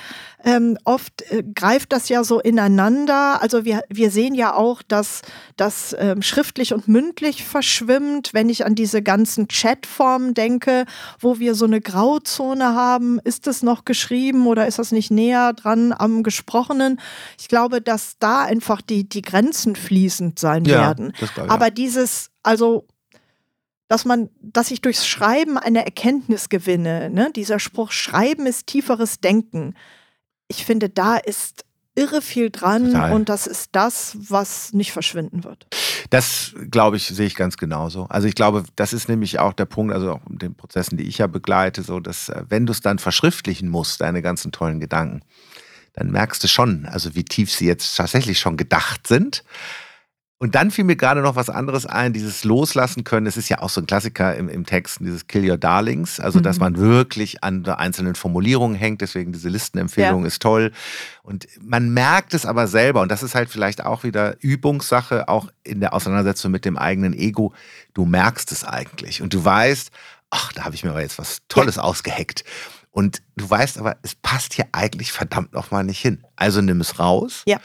Ähm, 0.44 0.76
oft 0.84 1.22
äh, 1.30 1.42
greift 1.54 1.92
das 1.92 2.08
ja 2.08 2.24
so 2.24 2.40
ineinander. 2.40 3.40
Also 3.40 3.64
wir, 3.64 3.82
wir 3.88 4.10
sehen 4.10 4.34
ja 4.34 4.54
auch, 4.54 4.82
dass 4.82 5.22
das 5.56 5.94
ähm, 5.98 6.22
schriftlich 6.22 6.74
und 6.74 6.88
mündlich 6.88 7.44
verschwimmt. 7.44 8.34
Wenn 8.34 8.48
ich 8.48 8.66
an 8.66 8.74
diese 8.74 9.02
ganzen 9.02 9.48
Chatformen 9.48 10.34
denke, 10.34 10.84
wo 11.20 11.38
wir 11.38 11.54
so 11.54 11.64
eine 11.64 11.80
Grauzone 11.80 12.74
haben, 12.74 13.20
ist 13.20 13.46
es 13.46 13.62
noch 13.62 13.84
geschrieben 13.84 14.46
oder 14.46 14.66
ist 14.66 14.78
das 14.78 14.92
nicht 14.92 15.10
näher 15.10 15.52
dran 15.52 15.94
am 15.96 16.22
Gesprochenen? 16.22 17.00
Ich 17.38 17.48
glaube, 17.48 17.80
dass 17.80 18.16
da 18.18 18.42
einfach 18.42 18.80
die, 18.80 19.08
die 19.08 19.22
Grenzen 19.22 19.76
fließend 19.76 20.38
sein 20.38 20.64
ja. 20.64 20.80
werden. 20.80 21.11
Klar, 21.12 21.50
Aber 21.50 21.70
dieses, 21.70 22.30
also 22.42 22.86
dass 23.92 24.06
man, 24.06 24.30
dass 24.40 24.70
ich 24.70 24.80
durchs 24.80 25.06
Schreiben 25.06 25.58
eine 25.58 25.84
Erkenntnis 25.84 26.48
gewinne. 26.48 27.10
Ne? 27.10 27.30
Dieser 27.36 27.58
Spruch, 27.58 27.92
Schreiben 27.92 28.46
ist 28.46 28.66
tieferes 28.66 29.20
Denken. 29.20 29.74
Ich 30.48 30.64
finde, 30.64 30.88
da 30.88 31.18
ist 31.18 31.66
irre 31.94 32.22
viel 32.22 32.48
dran 32.48 32.92
Total. 32.92 33.12
und 33.12 33.28
das 33.28 33.46
ist 33.46 33.70
das, 33.72 34.16
was 34.18 34.72
nicht 34.72 34.92
verschwinden 34.92 35.44
wird. 35.44 35.66
Das, 36.08 36.54
glaube 36.70 36.96
ich, 36.96 37.06
sehe 37.08 37.26
ich 37.26 37.34
ganz 37.34 37.58
genauso. 37.58 38.04
Also 38.04 38.28
ich 38.28 38.34
glaube, 38.34 38.64
das 38.76 38.94
ist 38.94 39.10
nämlich 39.10 39.38
auch 39.38 39.52
der 39.52 39.66
Punkt, 39.66 39.92
also 39.92 40.12
auch 40.12 40.26
in 40.30 40.38
den 40.38 40.54
Prozessen, 40.54 40.96
die 40.96 41.04
ich 41.04 41.18
ja 41.18 41.26
begleite, 41.26 41.82
so 41.82 42.00
dass 42.00 42.30
äh, 42.30 42.44
wenn 42.48 42.64
du 42.64 42.72
es 42.72 42.80
dann 42.80 42.98
verschriftlichen 42.98 43.68
musst, 43.68 44.00
deine 44.00 44.22
ganzen 44.22 44.52
tollen 44.52 44.80
Gedanken, 44.80 45.20
dann 45.92 46.10
merkst 46.10 46.42
du 46.42 46.48
schon, 46.48 46.86
also 46.86 47.14
wie 47.14 47.24
tief 47.24 47.52
sie 47.52 47.66
jetzt 47.66 47.94
tatsächlich 47.94 48.40
schon 48.40 48.56
gedacht 48.56 49.06
sind. 49.06 49.44
Und 50.42 50.56
dann 50.56 50.72
fiel 50.72 50.82
mir 50.82 50.96
gerade 50.96 51.22
noch 51.22 51.36
was 51.36 51.48
anderes 51.48 51.86
ein, 51.86 52.12
dieses 52.12 52.42
Loslassen 52.42 53.04
können. 53.04 53.26
Es 53.26 53.36
ist 53.36 53.48
ja 53.48 53.62
auch 53.62 53.68
so 53.68 53.80
ein 53.80 53.86
Klassiker 53.86 54.34
im, 54.34 54.48
im 54.48 54.66
Text, 54.66 54.98
dieses 54.98 55.28
Kill 55.28 55.48
Your 55.48 55.56
Darlings. 55.56 56.18
Also, 56.18 56.40
mhm. 56.40 56.42
dass 56.42 56.58
man 56.58 56.78
wirklich 56.78 57.44
an 57.44 57.62
der 57.62 57.78
einzelnen 57.78 58.16
Formulierungen 58.16 58.76
hängt. 58.76 59.02
Deswegen 59.02 59.30
diese 59.30 59.48
Listenempfehlung 59.48 60.22
ja. 60.22 60.26
ist 60.26 60.42
toll. 60.42 60.72
Und 61.22 61.46
man 61.60 61.94
merkt 61.94 62.34
es 62.34 62.44
aber 62.44 62.66
selber. 62.66 63.02
Und 63.02 63.12
das 63.12 63.22
ist 63.22 63.36
halt 63.36 63.50
vielleicht 63.50 63.84
auch 63.84 64.02
wieder 64.02 64.34
Übungssache, 64.40 65.28
auch 65.28 65.46
in 65.62 65.78
der 65.78 65.94
Auseinandersetzung 65.94 66.50
mit 66.50 66.64
dem 66.64 66.76
eigenen 66.76 67.12
Ego. 67.12 67.54
Du 67.94 68.04
merkst 68.04 68.50
es 68.50 68.64
eigentlich. 68.64 69.22
Und 69.22 69.34
du 69.34 69.44
weißt, 69.44 69.92
ach, 70.30 70.52
da 70.54 70.64
habe 70.64 70.74
ich 70.74 70.82
mir 70.82 70.90
aber 70.90 71.02
jetzt 71.02 71.20
was 71.20 71.38
Tolles 71.46 71.76
ja. 71.76 71.82
ausgeheckt. 71.82 72.42
Und 72.90 73.22
du 73.36 73.48
weißt 73.48 73.78
aber, 73.78 73.96
es 74.02 74.16
passt 74.16 74.54
hier 74.54 74.66
eigentlich 74.72 75.12
verdammt 75.12 75.52
nochmal 75.52 75.84
nicht 75.84 76.00
hin. 76.00 76.24
Also 76.34 76.60
nimm 76.62 76.80
es 76.80 76.98
raus. 76.98 77.44
Ja 77.46 77.60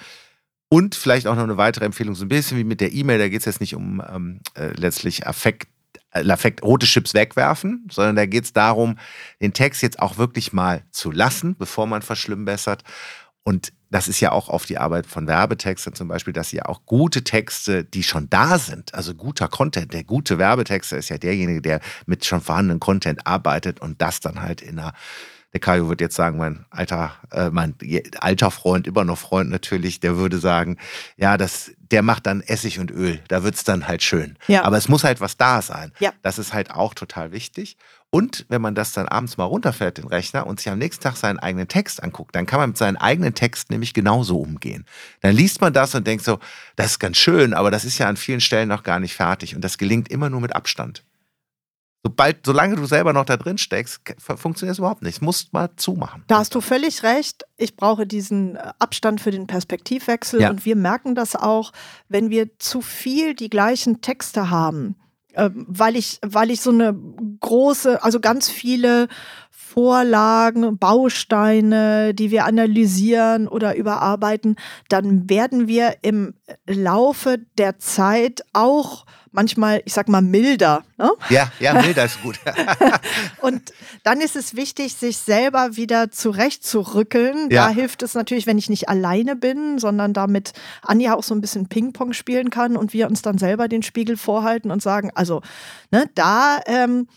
und 0.70 0.96
vielleicht 0.96 1.28
auch 1.28 1.36
noch 1.36 1.44
eine 1.44 1.58
weitere 1.58 1.86
Empfehlung, 1.86 2.16
so 2.16 2.26
ein 2.26 2.30
bisschen 2.30 2.58
wie 2.58 2.64
mit 2.64 2.82
der 2.82 2.92
E-Mail, 2.92 3.20
da 3.20 3.30
geht 3.30 3.40
es 3.40 3.46
jetzt 3.46 3.62
nicht 3.62 3.76
um 3.76 4.02
ähm, 4.10 4.42
äh, 4.56 4.68
letztlich 4.76 5.26
Affekt, 5.26 5.68
äh, 6.12 6.30
Affekt, 6.30 6.62
rote 6.64 6.86
Chips 6.86 7.14
wegwerfen, 7.14 7.88
sondern 7.92 8.16
da 8.16 8.26
geht 8.26 8.44
es 8.44 8.54
darum, 8.54 8.98
den 9.42 9.54
Text 9.54 9.82
jetzt 9.82 10.00
auch 10.00 10.18
wirklich 10.18 10.52
mal 10.52 10.84
zu 10.92 11.12
lassen, 11.12 11.56
bevor 11.58 11.88
man 11.88 12.02
verschlimmbessert. 12.02 12.84
Und 13.44 13.72
das 13.90 14.10
ist 14.10 14.20
ja 14.20 14.34
auch 14.34 14.50
auf 14.50 14.66
die 14.66 14.78
Arbeit 14.78 15.08
von 15.08 15.26
Werbetexten 15.26 15.94
zum 15.94 16.10
Beispiel, 16.10 16.34
dass 16.34 16.50
sie 16.50 16.58
ja 16.58 16.66
auch 16.66 16.86
gute 16.86 17.24
Texte, 17.24 17.86
die 17.86 18.04
schon 18.04 18.30
da 18.30 18.60
sind, 18.60 18.94
also 18.94 19.16
guter 19.16 19.48
Content, 19.48 19.94
der 19.94 20.04
gute 20.04 20.38
Werbetexter 20.38 20.98
ist 20.98 21.08
ja 21.08 21.18
derjenige, 21.18 21.62
der 21.62 21.80
mit 22.06 22.26
schon 22.26 22.42
vorhandenen 22.42 22.82
Content 22.82 23.26
arbeitet 23.26 23.80
und 23.80 24.02
das 24.02 24.20
dann 24.20 24.42
halt 24.42 24.62
in 24.62 24.80
einer 24.80 24.94
der 25.54 25.60
Kajo 25.60 25.88
wird 25.90 26.02
jetzt 26.02 26.16
sagen, 26.16 26.38
mein 26.38 26.66
alter, 26.70 27.16
äh, 27.32 27.50
mein 27.50 27.76
alter 28.20 28.52
Freund, 28.52 28.86
immer 28.86 29.06
noch 29.06 29.18
Freund 29.18 29.50
natürlich, 29.50 30.00
der 30.00 30.18
würde 30.18 30.40
sagen, 30.40 30.78
ja, 31.16 31.38
das, 31.38 31.72
der 31.80 32.02
macht 32.02 32.26
dann 32.26 32.42
Essig 32.42 32.80
und 32.80 32.92
Öl. 32.92 33.22
Da 33.30 33.44
wird 33.44 33.56
es 33.56 33.64
dann 33.64 33.88
halt 33.88 34.04
schön. 34.04 34.38
Ja. 34.48 34.64
Aber 34.64 34.78
es 34.78 34.90
muss 34.90 35.04
halt 35.04 35.22
was 35.22 35.38
da 35.38 35.62
sein. 35.62 35.94
Ja. 36.00 36.12
Das 36.22 36.38
ist 36.38 36.54
halt 36.54 36.72
auch 36.72 36.94
total 36.94 37.32
wichtig. 37.32 37.78
Und 38.10 38.46
wenn 38.50 38.62
man 38.62 38.76
das 38.76 38.94
dann 38.94 39.08
abends 39.08 39.38
mal 39.38 39.46
runterfährt, 39.46 39.98
den 39.98 40.08
Rechner, 40.08 40.48
und 40.48 40.60
sich 40.60 40.70
am 40.70 40.80
nächsten 40.80 41.04
Tag 41.04 41.18
seinen 41.18 41.40
eigenen 41.40 41.68
Text 41.68 42.02
anguckt, 42.02 42.36
dann 42.36 42.46
kann 42.46 42.60
man 42.60 42.70
mit 42.70 42.78
seinen 42.78 42.98
eigenen 42.98 43.34
Text 43.34 43.70
nämlich 43.70 43.94
genauso 43.94 44.40
umgehen. 44.40 44.86
Dann 45.22 45.36
liest 45.36 45.60
man 45.60 45.74
das 45.74 45.94
und 45.96 46.08
denkt 46.08 46.24
so, 46.24 46.40
das 46.76 46.92
ist 46.92 47.00
ganz 47.00 47.18
schön, 47.18 47.54
aber 47.54 47.70
das 47.72 47.84
ist 47.84 47.98
ja 47.98 48.08
an 48.08 48.18
vielen 48.18 48.42
Stellen 48.42 48.70
noch 48.70 48.84
gar 48.84 49.00
nicht 49.00 49.16
fertig. 49.16 49.56
Und 49.56 49.62
das 49.62 49.78
gelingt 49.78 50.10
immer 50.10 50.30
nur 50.30 50.42
mit 50.42 50.56
Abstand. 50.56 51.04
Sobald, 52.04 52.46
solange 52.46 52.76
du 52.76 52.86
selber 52.86 53.12
noch 53.12 53.26
da 53.26 53.38
drin 53.38 53.58
steckst, 53.58 54.02
funktioniert 54.20 54.74
es 54.74 54.80
überhaupt 54.80 55.02
nicht. 55.02 55.16
Es 55.16 55.22
muss 55.22 55.52
mal 55.52 55.70
zumachen. 55.76 56.24
Da 56.28 56.38
hast 56.40 56.56
du 56.56 56.62
völlig 56.62 57.04
recht. 57.04 57.44
Ich 57.58 57.76
brauche 57.76 58.08
diesen 58.08 58.56
äh, 58.56 58.72
Abstand 58.80 59.20
für 59.20 59.32
den 59.32 59.48
Perspektivwechsel. 59.48 60.42
Ja. 60.42 60.50
Und 60.50 60.66
wir 60.66 60.76
merken 60.76 61.16
das 61.16 61.36
auch, 61.36 61.74
wenn 62.08 62.30
wir 62.30 62.58
zu 62.60 62.82
viel 62.82 63.34
die 63.34 63.50
gleichen 63.50 64.02
Texte 64.02 64.50
haben 64.50 64.96
ähm, 65.36 65.66
weil 65.68 65.96
ich, 65.96 66.20
weil 66.26 66.50
ich 66.50 66.62
so 66.62 66.72
eine 66.72 66.98
große, 67.40 68.04
also 68.04 68.20
ganz 68.20 68.50
viele 68.50 69.08
Vorlagen, 69.52 70.80
Bausteine, 70.80 72.16
die 72.16 72.32
wir 72.32 72.46
analysieren 72.46 73.48
oder 73.48 73.76
überarbeiten, 73.76 74.56
dann 74.90 75.30
werden 75.30 75.68
wir 75.68 75.98
im 76.02 76.34
Laufe 76.66 77.38
der 77.60 77.78
Zeit 77.78 78.42
auch 78.54 79.06
manchmal, 79.32 79.82
ich 79.86 79.94
sag 79.94 80.10
mal, 80.10 80.22
milder. 80.22 80.84
Ne? 80.98 81.12
Ja, 81.30 81.52
ja, 81.60 81.74
milder 81.74 82.06
ist 82.06 82.22
gut. 82.22 82.40
und 83.42 83.74
dann 84.04 84.22
ist 84.22 84.36
es 84.36 84.56
wichtig, 84.56 84.96
sich 84.96 85.18
selber 85.18 85.76
wieder 85.76 86.12
zurechtzurückeln. 86.12 87.50
Ja. 87.50 87.68
Da 87.68 87.70
hilft 87.74 88.04
es 88.04 88.14
natürlich, 88.14 88.48
wenn 88.48 88.58
ich 88.58 88.70
nicht 88.70 88.90
alleine 88.90 89.36
bin, 89.36 89.80
sondern 89.80 90.14
damit 90.14 90.54
Anja 90.82 91.16
auch 91.16 91.24
so 91.24 91.36
ein 91.36 91.42
bisschen 91.42 91.68
Ping-Pong 91.68 92.14
spielen 92.14 92.50
kann 92.50 92.78
und 92.78 92.94
wir 92.94 93.08
uns 93.08 93.22
dann 93.22 93.38
selber 93.38 93.68
den 93.68 93.84
Spiegel 93.84 94.18
vorhalten 94.18 94.72
und 94.72 94.82
sagen, 94.82 95.12
also, 95.16 95.42
ne, 95.92 96.10
da 96.16 96.60
ähm, 96.66 97.08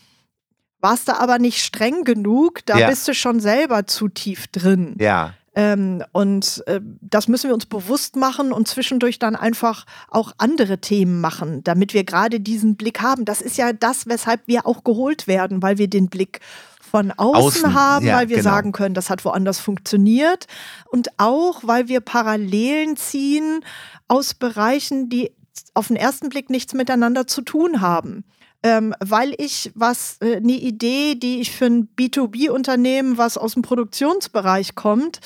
warst 0.79 1.07
du 1.07 1.17
aber 1.17 1.39
nicht 1.39 1.63
streng 1.63 2.03
genug, 2.03 2.65
da 2.65 2.77
ja. 2.77 2.89
bist 2.89 3.07
du 3.07 3.13
schon 3.13 3.39
selber 3.39 3.85
zu 3.85 4.09
tief 4.09 4.47
drin. 4.47 4.95
Ja. 4.99 5.35
Ähm, 5.53 6.03
und 6.13 6.63
äh, 6.67 6.79
das 7.01 7.27
müssen 7.27 7.49
wir 7.49 7.53
uns 7.53 7.65
bewusst 7.65 8.15
machen 8.15 8.53
und 8.53 8.67
zwischendurch 8.67 9.19
dann 9.19 9.35
einfach 9.35 9.85
auch 10.09 10.31
andere 10.37 10.79
Themen 10.79 11.19
machen, 11.19 11.61
damit 11.63 11.93
wir 11.93 12.05
gerade 12.05 12.39
diesen 12.39 12.77
Blick 12.77 13.01
haben. 13.01 13.25
Das 13.25 13.41
ist 13.41 13.57
ja 13.57 13.73
das, 13.73 14.07
weshalb 14.07 14.47
wir 14.47 14.65
auch 14.65 14.83
geholt 14.83 15.27
werden, 15.27 15.61
weil 15.61 15.77
wir 15.77 15.89
den 15.89 16.07
Blick 16.07 16.39
von 16.79 17.11
außen, 17.11 17.65
außen 17.65 17.73
haben, 17.73 18.05
ja, 18.05 18.17
weil 18.17 18.29
wir 18.29 18.37
genau. 18.37 18.49
sagen 18.49 18.71
können, 18.71 18.95
das 18.95 19.09
hat 19.09 19.23
woanders 19.25 19.59
funktioniert 19.59 20.47
und 20.89 21.09
auch, 21.17 21.61
weil 21.63 21.87
wir 21.87 22.01
Parallelen 22.01 22.97
ziehen 22.97 23.63
aus 24.07 24.33
Bereichen, 24.33 25.09
die 25.09 25.31
auf 25.73 25.87
den 25.87 25.95
ersten 25.95 26.29
Blick 26.29 26.49
nichts 26.49 26.73
miteinander 26.73 27.27
zu 27.27 27.41
tun 27.41 27.81
haben 27.81 28.25
ähm, 28.63 28.93
weil 28.99 29.33
ich 29.37 29.71
was, 29.75 30.17
äh, 30.21 30.37
eine 30.37 30.53
Idee, 30.53 31.15
die 31.15 31.41
ich 31.41 31.51
für 31.51 31.65
ein 31.65 31.89
B2B-Unternehmen, 31.97 33.17
was 33.17 33.37
aus 33.37 33.53
dem 33.53 33.61
Produktionsbereich 33.61 34.75
kommt, 34.75 35.19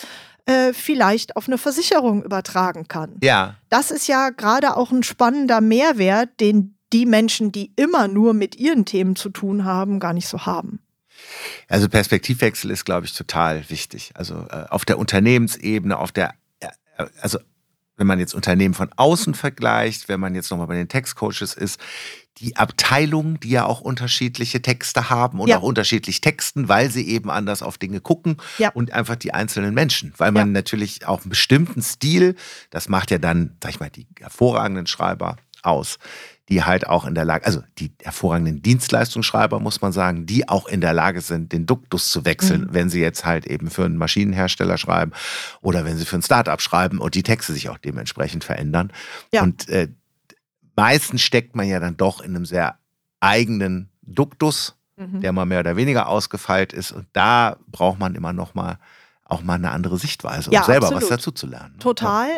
äh, 0.45 0.73
vielleicht 0.73 1.35
auf 1.35 1.47
eine 1.47 1.57
Versicherung 1.57 2.23
übertragen 2.23 2.87
kann. 2.87 3.15
Ja. 3.21 3.55
Das 3.69 3.91
ist 3.91 4.07
ja 4.07 4.29
gerade 4.29 4.77
auch 4.77 4.91
ein 4.91 5.03
spannender 5.03 5.59
Mehrwert, 5.59 6.39
den 6.39 6.75
die 6.93 7.05
Menschen, 7.05 7.51
die 7.51 7.71
immer 7.75 8.07
nur 8.07 8.33
mit 8.33 8.55
ihren 8.55 8.85
Themen 8.85 9.15
zu 9.15 9.29
tun 9.29 9.65
haben, 9.65 9.99
gar 9.99 10.13
nicht 10.13 10.27
so 10.27 10.45
haben. 10.45 10.79
Also 11.67 11.89
Perspektivwechsel 11.89 12.71
ist, 12.71 12.85
glaube 12.85 13.05
ich, 13.05 13.13
total 13.13 13.69
wichtig. 13.69 14.11
Also 14.13 14.45
äh, 14.49 14.65
auf 14.69 14.85
der 14.85 14.99
Unternehmensebene, 14.99 15.97
auf 15.97 16.11
der, 16.11 16.35
äh, 16.59 16.67
also 17.19 17.39
wenn 17.97 18.07
man 18.07 18.19
jetzt 18.19 18.33
Unternehmen 18.33 18.73
von 18.73 18.89
außen 18.95 19.33
vergleicht, 19.33 20.09
wenn 20.09 20.19
man 20.19 20.35
jetzt 20.35 20.51
nochmal 20.51 20.67
bei 20.67 20.75
den 20.75 20.89
Textcoaches 20.89 21.53
ist, 21.53 21.79
die 22.39 22.57
Abteilungen, 22.57 23.39
die 23.39 23.49
ja 23.49 23.65
auch 23.65 23.81
unterschiedliche 23.81 24.61
Texte 24.61 25.09
haben 25.09 25.39
und 25.39 25.47
ja. 25.47 25.57
auch 25.57 25.63
unterschiedlich 25.63 26.19
texten, 26.21 26.67
weil 26.67 26.91
sie 26.91 27.07
eben 27.07 27.29
anders 27.29 27.61
auf 27.61 27.77
Dinge 27.77 28.01
gucken 28.01 28.37
ja. 28.57 28.69
und 28.69 28.91
einfach 28.91 29.15
die 29.15 29.33
einzelnen 29.33 29.73
Menschen, 29.73 30.13
weil 30.17 30.31
man 30.31 30.47
ja. 30.47 30.53
natürlich 30.53 31.07
auch 31.07 31.21
einen 31.21 31.29
bestimmten 31.29 31.81
Stil, 31.81 32.35
das 32.71 32.89
macht 32.89 33.11
ja 33.11 33.19
dann, 33.19 33.55
sag 33.63 33.71
ich 33.71 33.79
mal, 33.79 33.89
die 33.89 34.07
hervorragenden 34.19 34.85
Schreiber 34.85 35.37
aus, 35.63 35.97
die 36.49 36.63
halt 36.63 36.87
auch 36.87 37.05
in 37.05 37.15
der 37.15 37.25
Lage, 37.25 37.45
also 37.45 37.63
die 37.79 37.91
hervorragenden 38.01 38.61
Dienstleistungsschreiber, 38.61 39.59
muss 39.59 39.81
man 39.81 39.91
sagen, 39.91 40.25
die 40.25 40.47
auch 40.47 40.67
in 40.67 40.81
der 40.81 40.93
Lage 40.93 41.21
sind, 41.21 41.53
den 41.53 41.65
Duktus 41.65 42.11
zu 42.11 42.25
wechseln, 42.25 42.61
mhm. 42.61 42.73
wenn 42.73 42.89
sie 42.89 43.01
jetzt 43.01 43.25
halt 43.25 43.47
eben 43.47 43.71
für 43.71 43.85
einen 43.85 43.97
Maschinenhersteller 43.97 44.77
schreiben 44.77 45.11
oder 45.61 45.85
wenn 45.85 45.97
sie 45.97 46.05
für 46.05 46.17
ein 46.17 46.21
Startup 46.21 46.61
schreiben 46.61 46.99
und 46.99 47.15
die 47.15 47.23
Texte 47.23 47.53
sich 47.53 47.69
auch 47.69 47.77
dementsprechend 47.77 48.43
verändern. 48.43 48.91
Ja. 49.31 49.41
Und 49.41 49.67
äh, 49.69 49.87
meistens 50.75 51.21
steckt 51.21 51.55
man 51.55 51.67
ja 51.67 51.79
dann 51.79 51.97
doch 51.97 52.21
in 52.21 52.35
einem 52.35 52.45
sehr 52.45 52.77
eigenen 53.19 53.89
Duktus, 54.01 54.75
mhm. 54.97 55.21
der 55.21 55.31
mal 55.31 55.45
mehr 55.45 55.59
oder 55.59 55.75
weniger 55.75 56.07
ausgefeilt 56.07 56.73
ist. 56.73 56.91
Und 56.91 57.07
da 57.13 57.57
braucht 57.67 57.99
man 57.99 58.15
immer 58.15 58.33
noch 58.33 58.53
mal 58.53 58.77
auch 59.23 59.41
mal 59.41 59.55
eine 59.55 59.71
andere 59.71 59.97
Sichtweise, 59.97 60.49
um 60.49 60.53
ja, 60.53 60.63
selber 60.63 60.87
absolut. 60.87 61.03
was 61.03 61.09
dazu 61.09 61.31
zu 61.31 61.47
lernen. 61.47 61.79
Total. 61.79 62.29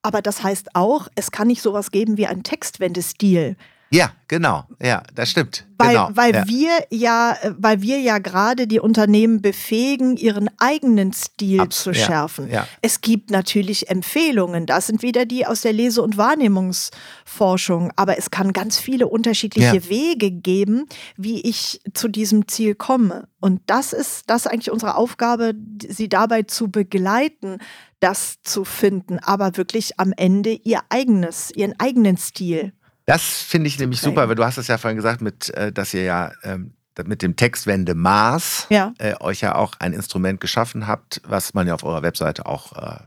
Aber 0.00 0.22
das 0.22 0.42
heißt 0.42 0.74
auch, 0.74 1.08
es 1.14 1.30
kann 1.30 1.48
nicht 1.48 1.60
sowas 1.60 1.90
geben 1.90 2.16
wie 2.16 2.26
ein 2.26 2.42
Textwendestil. 2.42 3.56
Ja, 3.94 4.10
genau. 4.26 4.64
Ja, 4.82 5.04
das 5.14 5.30
stimmt. 5.30 5.66
Weil, 5.78 5.90
genau. 5.90 6.10
weil 6.14 6.34
ja. 6.34 6.48
wir 6.48 6.70
ja, 6.90 7.36
weil 7.56 7.80
wir 7.80 8.00
ja 8.00 8.18
gerade 8.18 8.66
die 8.66 8.80
Unternehmen 8.80 9.40
befähigen, 9.40 10.16
ihren 10.16 10.50
eigenen 10.58 11.12
Stil 11.12 11.60
Abs 11.60 11.84
zu 11.84 11.94
schärfen. 11.94 12.48
Ja, 12.48 12.54
ja. 12.54 12.68
Es 12.82 13.00
gibt 13.02 13.30
natürlich 13.30 13.90
Empfehlungen. 13.90 14.66
Das 14.66 14.88
sind 14.88 15.02
wieder 15.02 15.26
die 15.26 15.46
aus 15.46 15.60
der 15.60 15.72
Lese- 15.72 16.02
und 16.02 16.16
Wahrnehmungsforschung. 16.16 17.92
Aber 17.94 18.18
es 18.18 18.32
kann 18.32 18.52
ganz 18.52 18.78
viele 18.78 19.06
unterschiedliche 19.06 19.88
Wege 19.88 20.32
geben, 20.32 20.86
wie 21.16 21.40
ich 21.42 21.80
zu 21.92 22.08
diesem 22.08 22.48
Ziel 22.48 22.74
komme. 22.74 23.28
Und 23.40 23.62
das 23.66 23.92
ist, 23.92 24.28
das 24.28 24.46
ist 24.46 24.50
eigentlich 24.50 24.72
unsere 24.72 24.96
Aufgabe, 24.96 25.54
sie 25.88 26.08
dabei 26.08 26.42
zu 26.42 26.68
begleiten, 26.68 27.58
das 28.00 28.42
zu 28.42 28.64
finden, 28.64 29.18
aber 29.20 29.56
wirklich 29.56 30.00
am 30.00 30.12
Ende 30.16 30.50
ihr 30.50 30.80
eigenes, 30.88 31.52
ihren 31.54 31.78
eigenen 31.78 32.16
Stil. 32.16 32.72
Das 33.06 33.22
finde 33.22 33.68
ich 33.68 33.78
nämlich 33.78 34.00
super, 34.00 34.28
weil 34.28 34.34
du 34.34 34.44
hast 34.44 34.56
es 34.56 34.68
ja 34.68 34.78
vorhin 34.78 34.96
gesagt, 34.96 35.20
mit, 35.20 35.50
äh, 35.50 35.72
dass 35.72 35.92
ihr 35.92 36.04
ja 36.04 36.32
ähm, 36.42 36.74
mit 37.04 37.22
dem 37.22 37.36
Textwende 37.36 37.94
Maß 37.94 38.68
ja. 38.70 38.94
Äh, 38.98 39.14
euch 39.20 39.40
ja 39.40 39.56
auch 39.56 39.74
ein 39.78 39.92
Instrument 39.92 40.40
geschaffen 40.40 40.86
habt, 40.86 41.20
was 41.24 41.52
man 41.54 41.66
ja 41.66 41.74
auf 41.74 41.82
eurer 41.82 42.02
Webseite 42.02 42.46
auch 42.46 42.72
äh, 42.76 43.00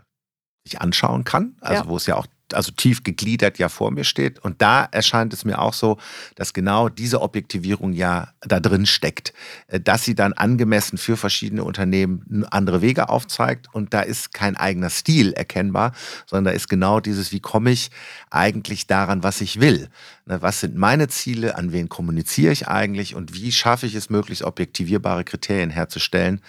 sich 0.67 0.81
anschauen 0.81 1.23
kann. 1.23 1.55
Also 1.61 1.83
ja. 1.83 1.89
wo 1.89 1.97
es 1.97 2.05
ja 2.05 2.15
auch 2.15 2.27
also 2.53 2.71
tief 2.71 3.03
gegliedert 3.03 3.57
ja 3.57 3.69
vor 3.69 3.91
mir 3.91 4.03
steht. 4.03 4.39
Und 4.39 4.61
da 4.61 4.87
erscheint 4.91 5.33
es 5.33 5.45
mir 5.45 5.59
auch 5.59 5.73
so, 5.73 5.97
dass 6.35 6.53
genau 6.53 6.89
diese 6.89 7.21
Objektivierung 7.21 7.93
ja 7.93 8.29
da 8.41 8.59
drin 8.59 8.85
steckt, 8.85 9.33
äh, 9.67 9.79
dass 9.79 10.03
sie 10.03 10.15
dann 10.15 10.33
angemessen 10.33 10.97
für 10.97 11.17
verschiedene 11.17 11.63
Unternehmen 11.63 12.45
andere 12.49 12.81
Wege 12.81 13.09
aufzeigt. 13.09 13.67
Und 13.73 13.93
da 13.93 14.01
ist 14.01 14.33
kein 14.33 14.55
eigener 14.55 14.89
Stil 14.89 15.33
erkennbar, 15.33 15.93
sondern 16.25 16.45
da 16.45 16.51
ist 16.51 16.69
genau 16.69 16.99
dieses, 16.99 17.31
wie 17.31 17.39
komme 17.39 17.71
ich 17.71 17.89
eigentlich 18.29 18.87
daran, 18.87 19.23
was 19.23 19.41
ich 19.41 19.59
will? 19.59 19.89
Ne, 20.25 20.41
was 20.41 20.59
sind 20.59 20.75
meine 20.75 21.07
Ziele? 21.07 21.55
An 21.55 21.71
wen 21.71 21.89
kommuniziere 21.89 22.51
ich 22.51 22.67
eigentlich? 22.67 23.15
Und 23.15 23.33
wie 23.33 23.51
schaffe 23.51 23.85
ich 23.85 23.95
es, 23.95 24.09
möglichst 24.09 24.43
objektivierbare 24.43 25.23
Kriterien 25.23 25.69
herzustellen, 25.69 26.41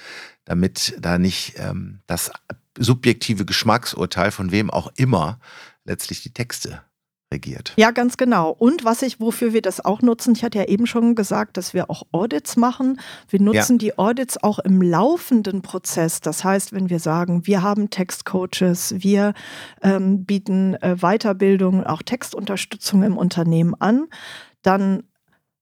damit 0.45 0.95
da 0.99 1.19
nicht 1.19 1.55
ähm, 1.57 2.01
das 2.07 2.31
subjektive 2.79 3.45
Geschmacksurteil 3.45 4.31
von 4.31 4.51
wem 4.51 4.71
auch 4.71 4.93
immer 4.97 5.39
letztlich 5.89 6.23
die 6.23 6.33
Texte 6.33 6.83
regiert. 7.33 7.75
Ja, 7.77 7.91
ganz 7.91 8.17
genau. 8.17 8.51
Und 8.51 8.85
was 8.85 9.03
ich, 9.03 9.21
wofür 9.21 9.53
wir 9.53 9.61
das 9.61 9.85
auch 9.85 10.01
nutzen, 10.01 10.35
ich 10.35 10.45
hatte 10.45 10.59
ja 10.59 10.65
eben 10.65 10.87
schon 10.87 11.15
gesagt, 11.15 11.57
dass 11.57 11.75
wir 11.75 11.91
auch 11.91 12.05
Audits 12.13 12.57
machen. 12.57 13.01
Wir 13.29 13.41
nutzen 13.41 13.75
ja. 13.75 13.79
die 13.79 13.99
Audits 13.99 14.43
auch 14.43 14.59
im 14.59 14.81
laufenden 14.81 15.61
Prozess. 15.61 16.21
Das 16.21 16.43
heißt, 16.43 16.73
wenn 16.73 16.89
wir 16.89 17.01
sagen, 17.01 17.47
wir 17.47 17.63
haben 17.63 17.91
Textcoaches, 17.91 18.95
wir 18.99 19.35
ähm, 19.83 20.25
bieten 20.25 20.75
äh, 20.77 20.97
Weiterbildung, 21.01 21.85
auch 21.85 22.03
Textunterstützung 22.03 23.03
im 23.03 23.19
Unternehmen 23.19 23.75
an, 23.79 24.07
dann 24.63 25.03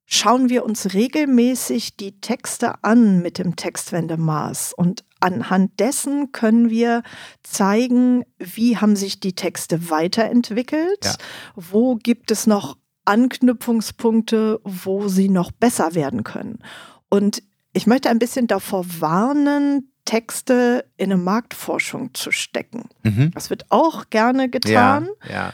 schauen 0.06 0.48
wir 0.48 0.64
uns 0.64 0.94
regelmäßig 0.94 1.96
die 1.96 2.20
Texte 2.20 2.84
an 2.84 3.22
mit 3.22 3.38
dem 3.38 3.56
Textwendemaß 3.56 4.72
und 4.72 5.04
anhand 5.26 5.80
dessen 5.80 6.32
können 6.32 6.70
wir 6.70 7.02
zeigen, 7.42 8.24
wie 8.38 8.76
haben 8.76 8.96
sich 8.96 9.20
die 9.20 9.34
Texte 9.34 9.90
weiterentwickelt, 9.90 11.04
ja. 11.04 11.14
wo 11.56 11.96
gibt 11.96 12.30
es 12.30 12.46
noch 12.46 12.76
Anknüpfungspunkte, 13.04 14.60
wo 14.64 15.08
sie 15.08 15.28
noch 15.28 15.50
besser 15.50 15.94
werden 15.94 16.24
können. 16.24 16.60
Und 17.08 17.42
ich 17.72 17.86
möchte 17.86 18.08
ein 18.08 18.18
bisschen 18.18 18.46
davor 18.46 18.84
warnen, 19.00 19.92
Texte 20.04 20.84
in 20.96 21.12
eine 21.12 21.20
Marktforschung 21.20 22.14
zu 22.14 22.30
stecken. 22.30 22.88
Mhm. 23.02 23.32
Das 23.34 23.50
wird 23.50 23.66
auch 23.70 24.08
gerne 24.10 24.48
getan. 24.48 25.08
Ja, 25.24 25.32
ja. 25.32 25.52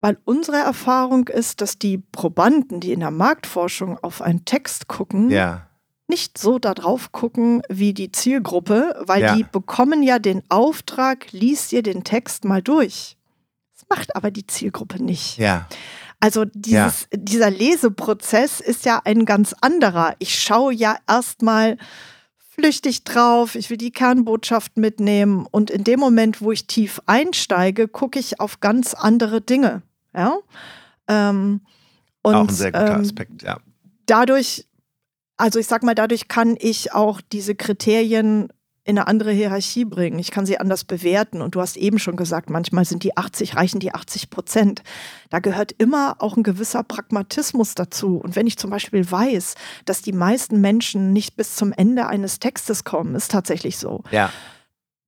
Weil 0.00 0.18
unsere 0.24 0.58
Erfahrung 0.58 1.28
ist, 1.28 1.60
dass 1.60 1.78
die 1.78 1.98
Probanden, 1.98 2.80
die 2.80 2.92
in 2.92 3.00
der 3.00 3.10
Marktforschung 3.10 3.98
auf 3.98 4.22
einen 4.22 4.44
Text 4.44 4.88
gucken, 4.88 5.30
ja. 5.30 5.68
Nicht 6.12 6.36
so 6.36 6.58
darauf 6.58 7.10
gucken 7.10 7.62
wie 7.70 7.94
die 7.94 8.12
Zielgruppe, 8.12 9.02
weil 9.06 9.22
Ja. 9.22 9.34
die 9.34 9.44
bekommen 9.44 10.02
ja 10.02 10.18
den 10.18 10.42
Auftrag, 10.50 11.32
lies 11.32 11.68
dir 11.68 11.82
den 11.82 12.04
Text 12.04 12.44
mal 12.44 12.60
durch. 12.60 13.16
Das 13.74 13.88
macht 13.88 14.14
aber 14.14 14.30
die 14.30 14.46
Zielgruppe 14.46 15.02
nicht. 15.02 15.38
Ja, 15.38 15.66
Also 16.20 16.44
dieses, 16.44 17.08
dieser 17.14 17.50
Leseprozess 17.50 18.60
ist 18.60 18.84
ja 18.84 19.00
ein 19.04 19.24
ganz 19.24 19.54
anderer. 19.62 20.14
Ich 20.18 20.38
schaue 20.38 20.72
ja 20.74 20.96
erstmal 21.08 21.78
flüchtig 22.54 23.04
drauf, 23.04 23.54
ich 23.54 23.70
will 23.70 23.78
die 23.78 23.90
Kernbotschaft 23.90 24.76
mitnehmen 24.76 25.46
und 25.50 25.70
in 25.70 25.82
dem 25.84 25.98
Moment, 25.98 26.42
wo 26.42 26.52
ich 26.52 26.66
tief 26.66 27.00
einsteige, 27.06 27.88
gucke 27.88 28.18
ich 28.18 28.38
auf 28.38 28.60
ganz 28.60 28.92
andere 28.94 29.40
Dinge. 29.40 29.80
Ja? 30.14 30.36
Ähm, 31.08 31.62
und, 32.22 32.34
auch 32.34 32.48
ein 32.48 32.54
sehr 32.54 32.70
guter 32.70 32.94
ähm, 32.96 33.00
Aspekt, 33.00 33.42
ja. 33.42 33.58
dadurch, 34.06 34.66
also 35.42 35.58
ich 35.58 35.66
sag 35.66 35.82
mal, 35.82 35.96
dadurch 35.96 36.28
kann 36.28 36.56
ich 36.56 36.92
auch 36.92 37.20
diese 37.20 37.56
Kriterien 37.56 38.48
in 38.84 38.96
eine 38.96 39.08
andere 39.08 39.32
Hierarchie 39.32 39.84
bringen. 39.84 40.20
Ich 40.20 40.30
kann 40.30 40.46
sie 40.46 40.58
anders 40.58 40.84
bewerten. 40.84 41.42
Und 41.42 41.56
du 41.56 41.60
hast 41.60 41.76
eben 41.76 41.98
schon 41.98 42.14
gesagt, 42.14 42.48
manchmal 42.48 42.84
sind 42.84 43.02
die 43.02 43.16
80, 43.16 43.56
reichen 43.56 43.80
die 43.80 43.92
80 43.92 44.30
Prozent. 44.30 44.82
Da 45.30 45.40
gehört 45.40 45.72
immer 45.72 46.14
auch 46.20 46.36
ein 46.36 46.44
gewisser 46.44 46.84
Pragmatismus 46.84 47.74
dazu. 47.74 48.18
Und 48.18 48.36
wenn 48.36 48.46
ich 48.46 48.56
zum 48.56 48.70
Beispiel 48.70 49.08
weiß, 49.10 49.56
dass 49.84 50.00
die 50.00 50.12
meisten 50.12 50.60
Menschen 50.60 51.12
nicht 51.12 51.34
bis 51.34 51.56
zum 51.56 51.72
Ende 51.72 52.06
eines 52.06 52.38
Textes 52.38 52.84
kommen, 52.84 53.16
ist 53.16 53.32
tatsächlich 53.32 53.78
so, 53.78 54.04
Ja, 54.12 54.30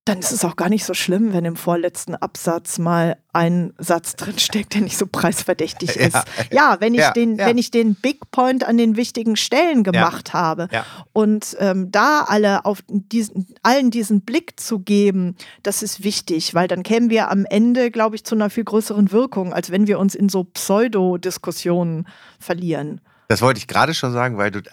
dann 0.05 0.19
ist 0.19 0.31
es 0.31 0.45
auch 0.45 0.55
gar 0.55 0.69
nicht 0.69 0.85
so 0.85 0.93
schlimm, 0.93 1.33
wenn 1.33 1.45
im 1.45 1.55
vorletzten 1.55 2.13
Absatz 2.13 2.77
mal 2.77 3.17
ein 3.33 3.73
Satz 3.79 4.15
drinsteckt, 4.15 4.75
der 4.75 4.81
nicht 4.81 4.97
so 4.97 5.07
preisverdächtig 5.07 5.95
ist. 5.97 6.17
Ja, 6.51 6.77
wenn 6.79 6.93
ich, 6.93 6.99
Ja, 7.01 7.11
den, 7.11 7.37
ja. 7.37 7.47
wenn 7.47 7.57
ich 7.57 7.71
den 7.71 7.95
Big 7.95 8.29
Point 8.29 8.63
an 8.65 8.77
den 8.77 8.95
wichtigen 8.97 9.35
Stellen 9.35 9.83
gemacht 9.83 10.33
habe 10.33 10.67
und 11.11 11.57
ähm, 11.59 11.91
da 11.91 12.21
alle 12.21 12.65
auf 12.65 12.83
diesen, 12.87 13.47
allen 13.63 13.89
diesen 13.89 14.21
Blick 14.21 14.59
zu 14.59 14.77
geben, 14.79 15.35
das 15.63 15.81
ist 15.81 16.03
wichtig, 16.03 16.53
weil 16.53 16.67
dann 16.67 16.83
kämen 16.83 17.09
wir 17.09 17.31
am 17.31 17.45
Ende, 17.45 17.89
glaube 17.89 18.15
ich, 18.15 18.23
zu 18.23 18.35
einer 18.35 18.51
viel 18.51 18.63
größeren 18.63 19.11
Wirkung, 19.11 19.53
als 19.53 19.71
wenn 19.71 19.87
wir 19.87 19.97
uns 19.97 20.13
in 20.13 20.29
so 20.29 20.43
Pseudo-Diskussionen 20.43 22.07
verlieren. 22.39 23.01
Das 23.27 23.41
wollte 23.41 23.57
ich 23.57 23.67
gerade 23.67 23.93
schon 23.93 24.11
sagen, 24.13 24.37
weil 24.37 24.51
du, 24.51 24.61
d- 24.61 24.69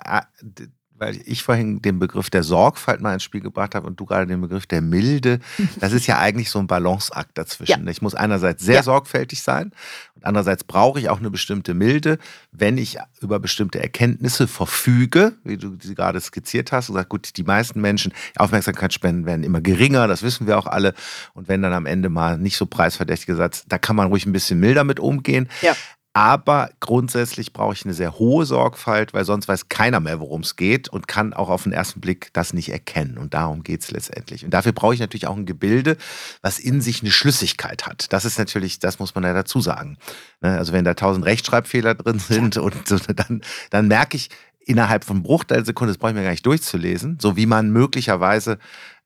weil 1.03 1.21
ich 1.25 1.43
vorhin 1.43 1.83
den 1.83 1.99
Begriff 1.99 2.31
der 2.31 2.45
Sorgfalt 2.45 3.01
mal 3.01 3.13
ins 3.13 3.25
Spiel 3.25 3.41
gebracht 3.41 3.75
habe 3.75 3.89
und 3.89 3.99
du 3.99 4.05
gerade 4.07 4.29
den 4.29 4.41
Begriff 4.41 4.67
der 4.67 4.81
Milde. 4.81 5.41
Das 5.81 5.93
ist 5.93 6.07
ja 6.07 6.19
eigentlich 6.19 6.49
so 6.49 6.61
ein 6.61 6.69
Balanceakt 6.69 7.37
dazwischen. 7.37 7.89
Ich 7.89 8.03
muss 8.03 8.15
einerseits 8.15 8.63
sehr 8.65 8.77
Ja. 8.77 8.83
sorgfältig 8.85 9.43
sein 9.43 9.73
und 10.15 10.25
andererseits 10.25 10.63
brauche 10.63 11.01
ich 11.01 11.09
auch 11.09 11.19
eine 11.19 11.31
bestimmte 11.31 11.75
Milde, 11.75 12.19
wenn 12.53 12.79
ich 12.79 12.99
über 13.21 13.41
bestimmte 13.41 13.83
Erkenntnisse 13.83 14.47
verfüge, 14.47 15.33
wie 15.43 15.57
du 15.57 15.77
sie 15.81 15.97
gerade 15.97 16.21
skizziert 16.21 16.71
hast 16.71 16.89
und 16.89 16.95
sagst, 16.95 17.09
gut, 17.09 17.37
die 17.37 17.43
meisten 17.43 17.81
Menschen, 17.81 18.13
Aufmerksamkeitsspenden 18.37 19.27
werden 19.27 19.43
immer 19.43 19.61
geringer, 19.61 20.07
das 20.07 20.23
wissen 20.23 20.47
wir 20.47 20.57
auch 20.59 20.67
alle. 20.67 20.95
Und 21.35 21.49
wenn 21.49 21.63
dann 21.63 21.73
am 21.73 21.87
Ende 21.87 22.09
mal 22.11 22.39
nicht 22.39 22.57
so 22.57 22.67
preisverdächtiger 22.67 23.35
Satz, 23.37 23.65
da 23.67 23.79
kann 23.79 23.97
man 23.97 24.07
ruhig 24.09 24.25
ein 24.27 24.33
bisschen 24.33 24.61
milder 24.61 24.85
mit 24.85 25.01
umgehen. 25.01 25.49
Ja. 25.63 25.75
Aber 26.15 26.71
grundsätzlich 26.81 27.55
brauche 27.55 27.73
ich 27.73 27.85
eine 27.85 27.95
sehr 27.95 28.19
hohe 28.19 28.45
Sorgfalt, 28.45 29.15
weil 29.15 29.25
sonst 29.25 29.49
weiß 29.49 29.71
keiner 29.71 29.99
mehr, 29.99 30.21
worum 30.21 30.43
es 30.43 30.57
geht 30.57 30.91
und 30.91 31.09
kann 31.09 31.33
auch 31.33 31.49
auf 31.49 31.63
den 31.63 31.73
ersten 31.73 32.01
Blick 32.01 32.29
das 32.35 32.53
nicht 32.53 32.69
erkennen. 32.69 33.17
Und 33.17 33.33
darum 33.33 33.63
geht 33.63 33.81
es 33.81 33.91
letztendlich. 33.91 34.45
Und 34.45 34.51
dafür 34.53 34.73
brauche 34.73 34.93
ich 34.93 35.01
natürlich 35.01 35.27
auch 35.27 35.37
ein 35.37 35.47
Gebilde, 35.47 35.97
was 36.43 36.59
in 36.59 36.83
sich 36.83 37.01
eine 37.01 37.11
Schlüssigkeit 37.11 37.87
hat. 37.87 38.13
Das 38.13 38.27
ist 38.27 38.39
natürlich, 38.39 38.79
das 38.79 38.99
muss 38.99 39.15
man 39.15 39.25
ja 39.25 39.33
dazu 39.33 39.63
sagen. 39.63 39.97
Ne, 40.43 40.59
Also 40.59 40.75
wenn 40.75 40.85
da 40.85 40.93
tausend 40.93 41.25
Rechtschreibfehler 41.25 41.95
drin 41.95 42.19
sind 42.19 42.59
und 42.59 42.87
so, 42.87 42.99
dann, 42.99 43.41
dann 43.71 43.89
merke 43.89 44.19
ich 44.19 44.29
innerhalb 44.67 45.05
von 45.05 45.23
Bruchteil 45.23 45.65
Sekunde, 45.65 45.93
das 45.93 45.99
brauche 45.99 46.11
ich 46.11 46.17
mir 46.17 46.23
gar 46.23 46.31
nicht 46.31 46.47
durchzulesen, 46.47 47.19
so 47.21 47.37
wie 47.37 47.47
man 47.47 47.71
möglicherweise 47.71 48.59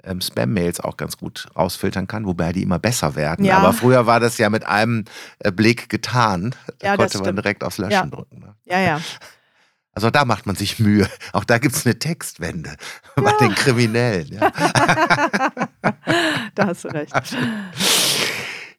ähm, 0.07 0.20
Spam-Mails 0.20 0.81
auch 0.81 0.97
ganz 0.97 1.16
gut 1.19 1.47
rausfiltern 1.57 2.07
kann, 2.07 2.24
wobei 2.27 2.53
die 2.53 2.62
immer 2.62 2.78
besser 2.78 3.15
werden. 3.16 3.45
Ja. 3.45 3.59
Aber 3.59 3.73
früher 3.73 4.07
war 4.07 4.20
das 4.20 4.39
ja 4.39 4.49
mit 4.51 4.65
einem 4.66 5.05
äh, 5.41 5.53
Blick 5.53 5.89
getan. 5.89 6.55
Da 6.78 6.89
Ja, 6.89 6.97
konnte 6.97 7.19
man 7.19 7.37
direkt 7.37 7.62
aufs 7.65 7.78
Löschen 7.78 7.93
Ja. 7.93 8.07
drücken. 8.07 8.39
Ne? 8.41 8.55
Ja, 8.65 8.81
ja. 8.81 9.01
Also 9.93 10.11
da 10.11 10.27
macht 10.27 10.45
man 10.45 10.57
sich 10.57 10.78
Mühe. 10.78 11.09
Auch 11.33 11.45
da 11.45 11.57
gibt 11.57 11.74
es 11.74 11.87
eine 11.87 11.99
Textwende 11.99 12.77
bei 13.16 13.33
den 13.41 13.55
Kriminellen. 13.55 14.28
Ja. 14.31 14.53
Da 16.55 16.66
hast 16.66 16.85
du 16.85 16.89
recht. 16.89 17.12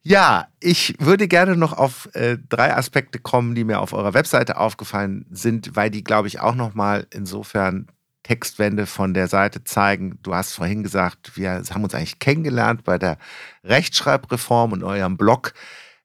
ja, 0.04 0.48
ich 0.60 0.96
würde 1.00 1.28
gerne 1.28 1.56
noch 1.56 1.74
auf 1.74 2.10
äh, 2.14 2.38
drei 2.50 2.76
Aspekte 2.76 3.20
kommen, 3.20 3.56
die 3.56 3.64
mir 3.64 3.80
auf 3.80 3.94
eurer 3.94 4.14
Webseite 4.14 4.58
aufgefallen 4.58 5.26
sind, 5.32 5.76
weil 5.76 5.90
die, 5.90 6.04
glaube 6.04 6.28
ich, 6.28 6.40
auch 6.40 6.56
nochmal 6.56 7.08
insofern 7.12 7.88
Textwende 8.24 8.86
von 8.86 9.14
der 9.14 9.28
Seite 9.28 9.64
zeigen. 9.64 10.20
Du 10.24 10.36
hast 10.36 10.54
vorhin 10.54 10.84
gesagt, 10.84 11.38
wir 11.38 11.64
haben 11.70 11.84
uns 11.84 11.96
eigentlich 11.96 12.20
kennengelernt 12.20 12.84
bei 12.84 12.98
der 12.98 13.18
Rechtschreibreform 13.64 14.74
und 14.74 14.84
eurem 14.84 15.18
Blog. 15.18 15.54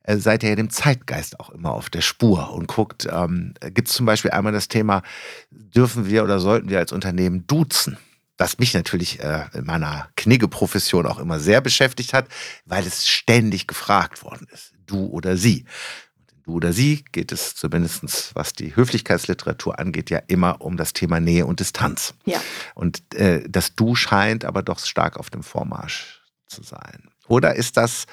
Äh, 0.04 0.16
seid 0.16 0.42
ihr 0.42 0.50
ja 0.50 0.56
dem 0.56 0.70
Zeitgeist 0.70 1.38
auch 1.40 1.50
immer 1.50 1.72
auf 1.72 1.90
der 1.90 2.00
Spur 2.00 2.52
und 2.52 2.68
guckt, 2.68 3.08
ähm, 3.10 3.54
gibt 3.60 3.88
es 3.88 3.94
zum 3.94 4.06
Beispiel 4.06 4.30
einmal 4.30 4.52
das 4.52 4.68
Thema, 4.68 5.02
dürfen 5.50 6.06
wir 6.06 6.24
oder 6.24 6.38
sollten 6.38 6.68
wir 6.68 6.78
als 6.78 6.92
Unternehmen 6.92 7.46
duzen? 7.46 7.96
Das 8.36 8.58
mich 8.58 8.74
natürlich 8.74 9.20
äh, 9.20 9.44
in 9.54 9.64
meiner 9.64 10.08
Knigge-Profession 10.16 11.06
auch 11.06 11.18
immer 11.18 11.38
sehr 11.38 11.60
beschäftigt 11.60 12.12
hat, 12.12 12.26
weil 12.64 12.86
es 12.86 13.06
ständig 13.06 13.66
gefragt 13.66 14.24
worden 14.24 14.48
ist, 14.52 14.72
du 14.86 15.06
oder 15.06 15.36
sie. 15.36 15.64
Du 16.44 16.54
oder 16.54 16.72
sie 16.72 17.04
geht 17.12 17.32
es 17.32 17.54
zumindest, 17.54 18.34
was 18.34 18.52
die 18.52 18.74
Höflichkeitsliteratur 18.74 19.78
angeht, 19.78 20.10
ja 20.10 20.20
immer 20.26 20.60
um 20.60 20.76
das 20.76 20.92
Thema 20.92 21.20
Nähe 21.20 21.46
und 21.46 21.60
Distanz. 21.60 22.14
Ja. 22.24 22.40
Und 22.74 23.14
äh, 23.14 23.48
das 23.48 23.74
Du 23.74 23.94
scheint 23.94 24.44
aber 24.44 24.62
doch 24.62 24.78
stark 24.80 25.16
auf 25.16 25.30
dem 25.30 25.42
Vormarsch 25.42 26.22
zu 26.46 26.62
sein. 26.62 27.08
Oder 27.28 27.54
ist 27.54 27.76
das, 27.76 28.06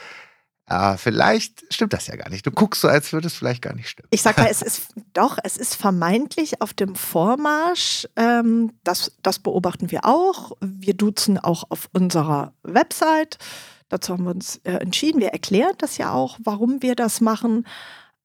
äh, 0.70 0.98
vielleicht 0.98 1.74
stimmt 1.74 1.94
das 1.94 2.08
ja 2.08 2.16
gar 2.16 2.30
nicht. 2.30 2.46
Du 2.46 2.52
guckst 2.52 2.82
so, 2.82 2.88
als 2.88 3.12
würde 3.12 3.28
es 3.28 3.34
vielleicht 3.34 3.64
gar 3.64 3.74
nicht 3.74 3.90
stimmen. 3.90 4.08
Ich 4.12 4.22
sag 4.22 4.38
mal, 4.38 4.48
es 4.52 4.62
ist 4.62 4.94
doch, 5.14 5.38
es 5.44 5.58
ist 5.58 5.76
vermeintlich 5.76 6.62
auf 6.62 6.74
dem 6.74 6.96
Vormarsch. 6.96 8.08
Ähm, 8.16 8.74
das, 8.84 9.12
das 9.24 9.40
beobachten 9.40 9.90
wir 9.92 10.06
auch. 10.06 10.56
Wir 10.62 10.94
duzen 10.94 11.40
auch 11.40 11.64
auf 11.70 11.90
unserer 11.94 12.54
Website. 12.62 13.40
Dazu 13.90 14.14
haben 14.14 14.26
wir 14.26 14.32
uns 14.32 14.58
äh, 14.58 14.74
entschieden. 14.74 15.20
Wir 15.20 15.30
erklären 15.30 15.74
das 15.80 15.98
ja 15.98 16.14
auch, 16.14 16.38
warum 16.44 16.84
wir 16.84 16.96
das 16.96 17.20
machen. 17.20 17.66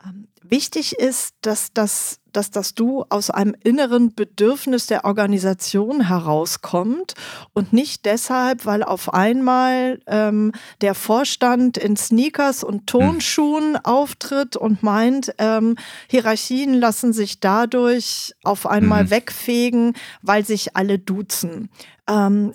Ähm, 0.05 0.29
wichtig 0.43 0.99
ist, 0.99 1.35
dass 1.41 1.73
das, 1.73 2.19
dass 2.33 2.51
das 2.51 2.75
Du 2.75 3.05
aus 3.09 3.31
einem 3.31 3.55
inneren 3.65 4.15
Bedürfnis 4.15 4.87
der 4.87 5.05
Organisation 5.05 6.07
herauskommt 6.09 7.15
und 7.55 7.73
nicht 7.73 8.05
deshalb, 8.05 8.67
weil 8.67 8.83
auf 8.83 9.15
einmal 9.15 10.01
ähm, 10.07 10.53
der 10.81 10.95
Vorstand 10.95 11.79
in 11.79 11.97
Sneakers 11.97 12.63
und 12.65 12.87
Tonschuhen 12.87 13.77
auftritt 13.77 14.57
und 14.57 14.83
meint, 14.83 15.35
ähm, 15.39 15.77
Hierarchien 16.09 16.75
lassen 16.75 17.13
sich 17.13 17.41
dadurch 17.41 18.35
auf 18.43 18.67
einmal 18.67 19.05
Mhm. 19.05 19.11
wegfegen, 19.11 19.95
weil 20.23 20.45
sich 20.45 20.77
alle 20.77 20.99
duzen. 20.99 21.71
Ähm, 22.09 22.53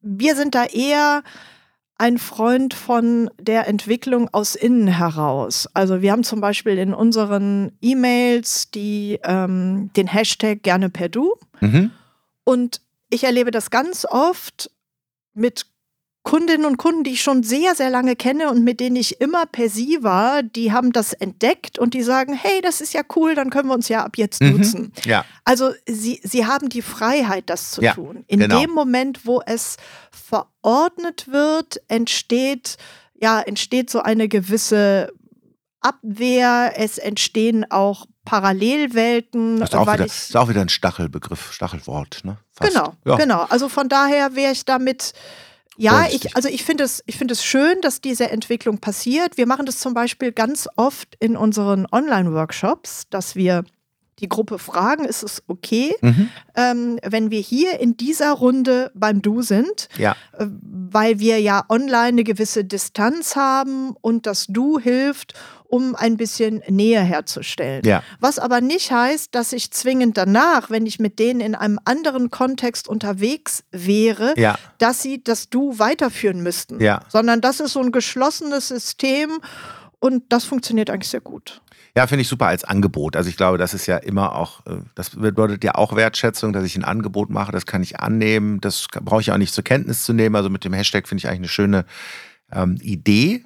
wir 0.00 0.36
sind 0.36 0.54
da 0.54 0.64
eher 0.64 1.22
ein 1.98 2.18
Freund 2.18 2.74
von 2.74 3.30
der 3.40 3.68
Entwicklung 3.68 4.28
aus 4.32 4.54
innen 4.54 4.88
heraus. 4.88 5.68
Also 5.74 6.02
wir 6.02 6.12
haben 6.12 6.24
zum 6.24 6.40
Beispiel 6.40 6.78
in 6.78 6.94
unseren 6.94 7.72
E-Mails 7.80 8.70
die, 8.70 9.20
ähm, 9.24 9.90
den 9.96 10.08
Hashtag 10.08 10.62
gerne 10.62 10.90
per 10.90 11.08
Du. 11.08 11.34
Mhm. 11.60 11.92
Und 12.44 12.80
ich 13.08 13.24
erlebe 13.24 13.50
das 13.50 13.70
ganz 13.70 14.04
oft 14.04 14.70
mit 15.34 15.66
Kundinnen 16.24 16.66
und 16.66 16.76
Kunden, 16.76 17.02
die 17.02 17.12
ich 17.14 17.22
schon 17.22 17.42
sehr, 17.42 17.74
sehr 17.74 17.90
lange 17.90 18.14
kenne 18.14 18.48
und 18.48 18.62
mit 18.62 18.78
denen 18.78 18.94
ich 18.94 19.20
immer 19.20 19.44
per 19.46 19.68
Sie 19.68 19.98
war, 20.02 20.44
die 20.44 20.70
haben 20.70 20.92
das 20.92 21.12
entdeckt 21.12 21.80
und 21.80 21.94
die 21.94 22.02
sagen, 22.02 22.32
hey, 22.32 22.60
das 22.62 22.80
ist 22.80 22.92
ja 22.94 23.02
cool, 23.16 23.34
dann 23.34 23.50
können 23.50 23.68
wir 23.68 23.74
uns 23.74 23.88
ja 23.88 24.04
ab 24.04 24.16
jetzt 24.16 24.40
Mhm. 24.40 24.56
duzen. 24.58 24.92
Ja, 25.04 25.24
Also 25.44 25.72
sie, 25.84 26.20
sie 26.22 26.46
haben 26.46 26.68
die 26.68 26.82
Freiheit, 26.82 27.50
das 27.50 27.72
zu 27.72 27.82
Ja, 27.82 27.94
tun. 27.94 28.24
In 28.28 28.38
genau. 28.38 28.60
dem 28.60 28.70
Moment, 28.70 29.26
wo 29.26 29.42
es 29.44 29.76
verordnet 30.12 31.26
wird, 31.28 31.80
entsteht, 31.88 32.76
ja, 33.20 33.40
entsteht 33.40 33.90
so 33.90 34.00
eine 34.00 34.28
gewisse 34.28 35.12
Abwehr, 35.80 36.74
es 36.76 36.98
entstehen 36.98 37.68
auch 37.68 38.06
Parallelwelten. 38.24 39.58
das 39.58 39.70
ist 39.70 39.74
auch, 39.74 39.92
wieder, 39.92 40.06
ich, 40.06 40.12
ist 40.12 40.36
auch 40.36 40.48
wieder 40.48 40.60
ein 40.60 40.68
Stachelbegriff, 40.68 41.52
Stachelwort. 41.52 42.20
Ne? 42.24 42.38
Fast. 42.52 42.72
Genau, 42.72 42.92
Ja. 43.04 43.16
genau. 43.16 43.42
Also 43.48 43.68
von 43.68 43.88
daher 43.88 44.36
wäre 44.36 44.52
ich 44.52 44.64
damit. 44.64 45.12
Ja, 45.78 46.06
ich, 46.10 46.36
also 46.36 46.48
ich 46.48 46.64
finde 46.64 46.84
es, 46.84 47.02
ich 47.06 47.16
finde 47.16 47.32
es 47.32 47.44
schön, 47.44 47.80
dass 47.80 48.00
diese 48.00 48.30
Entwicklung 48.30 48.78
passiert. 48.78 49.36
Wir 49.36 49.46
machen 49.46 49.66
das 49.66 49.78
zum 49.78 49.94
Beispiel 49.94 50.32
ganz 50.32 50.68
oft 50.76 51.16
in 51.18 51.36
unseren 51.36 51.86
Online-Workshops, 51.90 53.04
dass 53.08 53.36
wir 53.36 53.64
die 54.22 54.28
Gruppe 54.28 54.58
fragen, 54.58 55.04
ist 55.04 55.22
es 55.22 55.42
okay, 55.48 55.94
mhm. 56.00 56.28
ähm, 56.54 56.98
wenn 57.04 57.30
wir 57.30 57.40
hier 57.40 57.80
in 57.80 57.96
dieser 57.96 58.32
Runde 58.32 58.92
beim 58.94 59.20
Du 59.20 59.42
sind, 59.42 59.88
ja. 59.98 60.14
äh, 60.38 60.46
weil 60.46 61.18
wir 61.18 61.40
ja 61.40 61.64
online 61.68 62.08
eine 62.08 62.24
gewisse 62.24 62.64
Distanz 62.64 63.34
haben 63.34 63.96
und 64.00 64.26
das 64.26 64.46
Du 64.46 64.78
hilft, 64.78 65.34
um 65.72 65.94
ein 65.94 66.18
bisschen 66.18 66.62
Nähe 66.68 67.00
herzustellen. 67.00 67.82
Ja. 67.86 68.02
Was 68.20 68.38
aber 68.38 68.60
nicht 68.60 68.92
heißt, 68.92 69.34
dass 69.34 69.54
ich 69.54 69.70
zwingend 69.70 70.18
danach, 70.18 70.68
wenn 70.68 70.84
ich 70.84 70.98
mit 70.98 71.18
denen 71.18 71.40
in 71.40 71.54
einem 71.54 71.78
anderen 71.86 72.28
Kontext 72.28 72.88
unterwegs 72.88 73.64
wäre, 73.70 74.34
ja. 74.36 74.58
dass 74.76 75.00
sie 75.00 75.24
das 75.24 75.48
Du 75.48 75.78
weiterführen 75.78 76.42
müssten. 76.42 76.78
Ja. 76.78 77.00
Sondern 77.08 77.40
das 77.40 77.58
ist 77.60 77.72
so 77.72 77.80
ein 77.80 77.90
geschlossenes 77.90 78.68
System 78.68 79.38
und 79.98 80.24
das 80.28 80.44
funktioniert 80.44 80.90
eigentlich 80.90 81.08
sehr 81.08 81.22
gut. 81.22 81.62
Ja, 81.96 82.06
finde 82.06 82.20
ich 82.20 82.28
super 82.28 82.48
als 82.48 82.64
Angebot. 82.64 83.16
Also 83.16 83.30
ich 83.30 83.38
glaube, 83.38 83.56
das 83.56 83.72
ist 83.72 83.86
ja 83.86 83.96
immer 83.96 84.34
auch, 84.34 84.66
äh, 84.66 84.76
das 84.94 85.10
bedeutet 85.10 85.64
ja 85.64 85.74
auch 85.74 85.96
Wertschätzung, 85.96 86.52
dass 86.52 86.64
ich 86.64 86.76
ein 86.76 86.84
Angebot 86.84 87.30
mache, 87.30 87.50
das 87.50 87.64
kann 87.64 87.82
ich 87.82 87.98
annehmen, 87.98 88.60
das 88.60 88.88
brauche 89.00 89.22
ich 89.22 89.32
auch 89.32 89.38
nicht 89.38 89.54
zur 89.54 89.64
Kenntnis 89.64 90.04
zu 90.04 90.12
nehmen. 90.12 90.36
Also 90.36 90.50
mit 90.50 90.66
dem 90.66 90.74
Hashtag 90.74 91.08
finde 91.08 91.20
ich 91.20 91.28
eigentlich 91.28 91.38
eine 91.38 91.48
schöne 91.48 91.84
ähm, 92.52 92.76
Idee. 92.82 93.44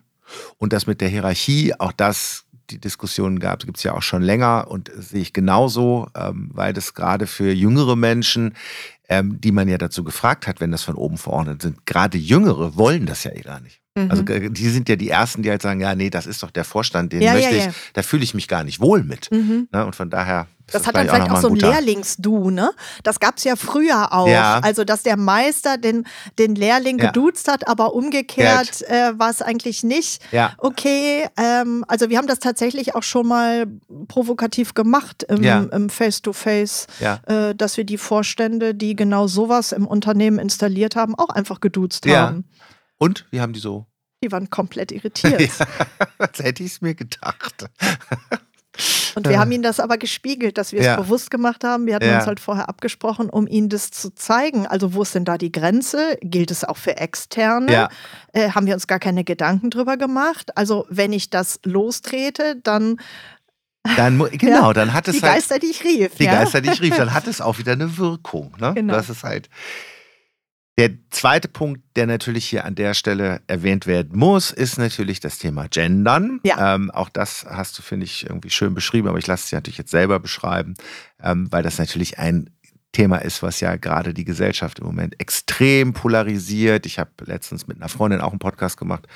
Und 0.59 0.73
das 0.73 0.87
mit 0.87 1.01
der 1.01 1.09
Hierarchie, 1.09 1.75
auch 1.79 1.93
das, 1.93 2.45
die 2.71 2.79
Diskussion 2.79 3.39
gab, 3.39 3.61
gibt 3.61 3.79
es 3.79 3.85
ja 3.85 3.95
auch 3.95 4.03
schon 4.03 4.23
länger 4.23 4.67
und 4.69 4.91
sehe 4.97 5.23
ich 5.23 5.33
genauso, 5.33 6.09
ähm, 6.17 6.51
weil 6.53 6.73
das 6.73 6.95
gerade 6.95 7.27
für 7.27 7.53
jüngere 7.53 7.97
Menschen, 7.97 8.55
ähm, 9.09 9.41
die 9.41 9.53
man 9.53 9.69
ja 9.69 9.79
dazu 9.79 10.03
gefragt 10.03 10.47
hat, 10.47 10.61
wenn 10.61 10.73
das 10.73 10.83
von 10.83 10.97
oben 10.97 11.17
verordnet 11.17 11.63
sind, 11.63 11.87
gerade 11.87 12.19
Jüngere 12.19 12.77
wollen 12.77 13.07
das 13.07 13.25
ja 13.25 13.33
eh 13.33 13.43
gar 13.43 13.61
nicht. 13.61 13.81
Also 13.97 14.23
mhm. 14.23 14.29
äh, 14.29 14.51
die 14.51 14.69
sind 14.69 14.89
ja 14.89 14.97
die 14.97 15.09
Ersten, 15.09 15.43
die 15.43 15.51
halt 15.51 15.63
sagen, 15.63 15.81
ja, 15.81 15.95
nee, 15.95 16.11
das 16.11 16.27
ist 16.27 16.43
doch 16.43 16.51
der 16.51 16.65
Vorstand, 16.65 17.13
den 17.13 17.23
ja, 17.23 17.33
möchte 17.33 17.55
ja, 17.55 17.63
ja. 17.65 17.69
ich, 17.71 17.75
da 17.95 18.03
fühle 18.03 18.25
ich 18.25 18.35
mich 18.35 18.47
gar 18.47 18.63
nicht 18.63 18.81
wohl 18.81 19.03
mit. 19.03 19.31
Mhm. 19.31 19.69
Ne? 19.73 19.87
Und 19.87 19.97
von 19.97 20.11
daher. 20.11 20.47
Das, 20.67 20.83
das 20.83 20.87
hat 20.89 20.97
dann 20.97 21.09
vielleicht 21.09 21.31
auch, 21.31 21.37
auch 21.37 21.41
so 21.41 21.49
ein 21.49 21.57
Lehrlingsdu, 21.57 22.51
ne? 22.51 22.73
Das 23.05 23.21
gab 23.21 23.37
es 23.39 23.45
ja 23.45 23.55
früher 23.57 24.13
auch. 24.13 24.27
Also, 24.63 24.85
dass 24.85 25.03
der 25.03 25.17
Meister 25.17 25.79
den, 25.79 26.07
den 26.39 26.55
Lehrling 26.55 26.99
geduzt 26.99 27.49
hat, 27.49 27.69
aber 27.69 27.95
umgekehrt 27.95 28.83
äh, 28.83 29.19
war 29.19 29.31
es 29.31 29.43
eigentlich 29.43 29.85
nicht. 29.85 30.23
Okay, 30.59 31.29
ähm, 31.37 31.85
also 31.89 32.11
wir 32.11 32.19
haben 32.19 32.27
das 32.27 32.41
tatsächlich 32.41 32.95
auch 32.95 33.03
schon 33.03 33.29
mal 33.29 33.67
provokativ 34.09 34.75
gemacht 34.75 35.23
im 35.25 35.91
Face-to-Face, 35.91 36.89
-face, 37.01 37.51
äh, 37.51 37.55
dass 37.55 37.77
wir 37.77 37.85
die 37.85 37.99
Vorstände, 37.99 38.75
die 38.75 38.97
genau 38.97 39.27
sowas 39.27 39.73
im 39.73 39.87
Unternehmen 39.87 40.39
installiert 40.39 40.97
haben, 40.97 41.15
auch 41.15 41.31
einfach 41.31 41.61
geduzt 41.61 42.07
haben. 42.07 42.49
Und 42.99 43.27
wie 43.31 43.41
haben 43.41 43.53
die 43.53 43.61
so? 43.61 43.87
Die 44.25 44.33
waren 44.33 44.51
komplett 44.51 44.93
irritiert. 44.93 45.41
ja, 45.59 45.67
als 46.19 46.39
hätte 46.39 46.63
ich 46.63 46.73
es 46.73 46.81
mir 46.81 46.95
gedacht. 46.95 47.67
Und 49.15 49.29
wir 49.29 49.39
haben 49.39 49.51
ihnen 49.53 49.63
das 49.63 49.81
aber 49.81 49.99
gespiegelt, 49.99 50.59
dass 50.59 50.73
wir 50.73 50.81
es 50.81 50.87
ja. 50.87 50.97
bewusst 50.97 51.31
gemacht 51.31 51.65
haben. 51.65 51.87
Wir 51.87 51.95
hatten 51.95 52.07
ja. 52.07 52.19
uns 52.19 52.27
halt 52.27 52.41
vorher 52.41 52.69
abgesprochen, 52.69 53.31
um 53.31 53.47
ihnen 53.47 53.69
das 53.69 53.91
zu 53.91 54.15
zeigen. 54.15 54.67
Also 54.67 54.95
wo 54.95 55.03
ist 55.03 55.15
denn 55.15 55.25
da 55.25 55.39
die 55.39 55.53
Grenze? 55.53 56.19
Gilt 56.23 56.51
es 56.51 56.65
auch 56.65 56.77
für 56.77 56.97
Externe? 56.97 57.73
Ja. 57.73 57.89
Äh, 58.33 58.51
haben 58.51 58.67
wir 58.67 58.75
uns 58.75 58.87
gar 58.87 58.99
keine 58.99 59.25
Gedanken 59.25 59.71
drüber 59.71 59.97
gemacht? 59.97 60.57
Also 60.57 60.87
wenn 60.89 61.13
ich 61.13 61.31
das 61.31 61.61
lostrete, 61.65 62.57
dann 62.63 62.99
dann, 63.97 64.19
genau, 64.33 64.73
dann 64.73 64.93
hat 64.93 65.09
es 65.09 65.17
die 65.17 65.23
halt. 65.23 65.33
Die 65.33 65.37
Geister, 65.37 65.59
die 65.59 65.67
ich 65.67 65.85
rief. 65.85 66.15
Die 66.17 66.27
Geister, 66.27 66.61
die 66.61 66.71
ich 66.71 66.83
rief, 66.83 66.97
dann 66.97 67.15
hat 67.15 67.27
es 67.29 67.41
auch 67.41 67.59
wieder 67.59 67.73
eine 67.73 67.97
Wirkung. 67.99 68.53
Ne? 68.59 68.75
Genau. 68.75 68.95
Das 68.95 69.09
ist 69.11 69.23
halt. 69.23 69.49
Der 70.79 70.91
zweite 71.09 71.49
Punkt, 71.49 71.81
der 71.97 72.07
natürlich 72.07 72.47
hier 72.47 72.67
an 72.67 72.75
der 72.75 72.93
Stelle 72.93 73.41
erwähnt 73.47 73.87
werden 73.87 74.19
muss, 74.19 74.51
ist 74.51 74.77
natürlich 74.77 75.21
das 75.21 75.39
Thema 75.39 75.69
Gendern. 75.69 76.41
Ja. 76.45 76.75
Ähm, 76.75 76.91
auch 76.91 77.09
das 77.09 77.47
hast 77.49 77.79
du, 77.79 77.83
finde 77.83 78.05
ich, 78.05 78.25
irgendwie 78.29 78.51
schön 78.51 78.75
beschrieben, 78.75 79.09
aber 79.09 79.17
ich 79.17 79.27
lasse 79.27 79.45
es 79.45 79.51
dir 79.51 79.57
natürlich 79.57 79.79
jetzt 79.79 79.91
selber 79.91 80.21
beschreiben, 80.21 80.75
ähm, 81.23 81.51
weil 81.51 81.63
das 81.63 81.79
natürlich 81.79 82.19
ein 82.19 82.51
Thema 82.93 83.17
ist, 83.19 83.43
was 83.43 83.61
ja 83.61 83.77
gerade 83.77 84.13
die 84.13 84.27
Gesellschaft 84.27 84.79
im 84.79 84.87
Moment 84.87 85.19
extrem 85.19 85.95
polarisiert. 85.95 86.85
Ich 86.85 86.99
habe 86.99 87.11
letztens 87.25 87.67
mit 87.67 87.79
einer 87.79 87.89
Freundin 87.89 88.21
auch 88.21 88.31
einen 88.31 88.39
Podcast 88.39 88.77
gemacht. 88.77 89.07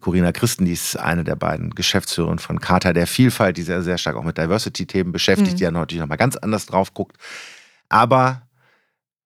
Corinna 0.00 0.32
Christen, 0.32 0.66
die 0.66 0.72
ist 0.72 0.98
eine 0.98 1.24
der 1.24 1.36
beiden 1.36 1.70
Geschäftsführerinnen 1.70 2.38
von 2.40 2.60
Charta 2.60 2.92
der 2.92 3.06
Vielfalt, 3.06 3.56
die 3.56 3.62
sehr, 3.62 3.82
sehr 3.82 3.98
stark 3.98 4.16
auch 4.16 4.24
mit 4.24 4.36
Diversity-Themen 4.36 5.12
beschäftigt, 5.12 5.52
mhm. 5.52 5.56
die 5.56 5.62
ja 5.62 5.70
natürlich 5.70 6.00
nochmal 6.00 6.18
ganz 6.18 6.36
anders 6.36 6.66
drauf 6.66 6.92
guckt. 6.92 7.16
Aber 7.88 8.42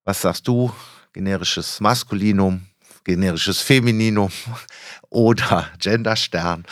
was 0.04 0.20
sagst 0.20 0.46
du? 0.46 0.72
Generisches 1.12 1.80
Maskulinum, 1.80 2.62
generisches 3.05 3.60
Femininum 3.60 4.30
oder 5.10 5.68
Genderstern 5.78 6.64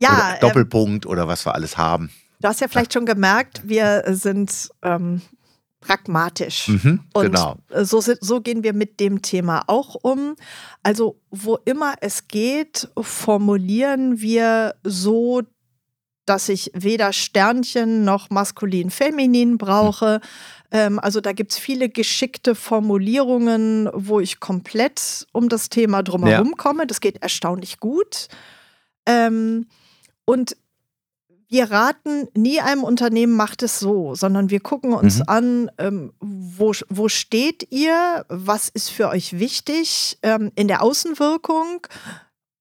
ja, 0.00 0.10
oder 0.10 0.34
ähm, 0.34 0.40
Doppelpunkt 0.40 1.04
ähm, 1.04 1.10
oder 1.10 1.28
was 1.28 1.46
wir 1.46 1.54
alles 1.54 1.76
haben. 1.76 2.10
Du 2.40 2.48
hast 2.48 2.60
ja 2.60 2.68
vielleicht 2.68 2.92
schon 2.92 3.06
gemerkt, 3.06 3.62
wir 3.64 4.04
sind 4.08 4.70
ähm, 4.82 5.22
pragmatisch. 5.80 6.68
Mhm, 6.68 7.00
und 7.12 7.22
genau. 7.22 7.56
so, 7.82 8.00
so 8.00 8.40
gehen 8.40 8.62
wir 8.62 8.72
mit 8.72 9.00
dem 9.00 9.22
Thema 9.22 9.62
auch 9.66 9.94
um. 9.94 10.36
Also 10.82 11.20
wo 11.30 11.58
immer 11.64 11.94
es 12.00 12.28
geht, 12.28 12.88
formulieren 13.00 14.20
wir 14.20 14.74
so, 14.82 15.42
dass 16.26 16.48
ich 16.48 16.70
weder 16.74 17.12
Sternchen 17.12 18.04
noch 18.04 18.30
maskulin, 18.30 18.90
feminin 18.90 19.58
brauche. 19.58 20.20
Mhm. 20.74 20.98
also 20.98 21.20
da 21.20 21.32
gibt 21.32 21.52
es 21.52 21.58
viele 21.58 21.88
geschickte 21.88 22.54
Formulierungen, 22.54 23.88
wo 23.92 24.20
ich 24.20 24.40
komplett 24.40 25.26
um 25.32 25.48
das 25.48 25.68
Thema 25.68 26.02
drumherum 26.02 26.50
ja. 26.50 26.56
komme. 26.56 26.86
Das 26.86 27.00
geht 27.00 27.22
erstaunlich 27.22 27.78
gut. 27.78 28.28
Ähm, 29.06 29.66
und 30.24 30.56
wir 31.48 31.70
raten 31.70 32.26
nie 32.34 32.60
einem 32.60 32.82
Unternehmen, 32.82 33.36
macht 33.36 33.62
es 33.62 33.78
so, 33.78 34.14
sondern 34.14 34.50
wir 34.50 34.60
gucken 34.60 34.92
uns 34.92 35.18
mhm. 35.18 35.24
an, 35.26 35.70
ähm, 35.78 36.12
wo, 36.18 36.72
wo 36.88 37.08
steht 37.08 37.68
ihr, 37.70 38.24
was 38.28 38.68
ist 38.68 38.88
für 38.88 39.08
euch 39.08 39.38
wichtig 39.38 40.18
ähm, 40.22 40.50
in 40.56 40.66
der 40.66 40.82
Außenwirkung 40.82 41.86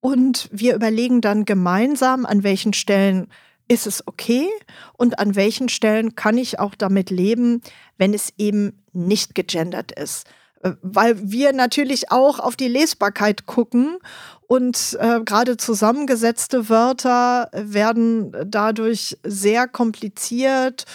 und 0.01 0.49
wir 0.51 0.75
überlegen 0.75 1.21
dann 1.21 1.45
gemeinsam, 1.45 2.25
an 2.25 2.43
welchen 2.43 2.73
Stellen 2.73 3.29
ist 3.67 3.87
es 3.87 4.07
okay 4.07 4.49
und 4.93 5.19
an 5.19 5.35
welchen 5.35 5.69
Stellen 5.69 6.15
kann 6.15 6.37
ich 6.37 6.59
auch 6.59 6.75
damit 6.75 7.09
leben, 7.09 7.61
wenn 7.97 8.13
es 8.13 8.33
eben 8.37 8.83
nicht 8.93 9.35
gegendert 9.35 9.91
ist. 9.91 10.27
Äh, 10.61 10.73
weil 10.81 11.31
wir 11.31 11.53
natürlich 11.53 12.11
auch 12.11 12.39
auf 12.39 12.55
die 12.55 12.67
Lesbarkeit 12.67 13.45
gucken 13.45 13.97
und 14.47 14.97
äh, 14.99 15.21
gerade 15.23 15.57
zusammengesetzte 15.57 16.69
Wörter 16.69 17.49
werden 17.53 18.35
dadurch 18.45 19.17
sehr 19.23 19.67
kompliziert. 19.67 20.85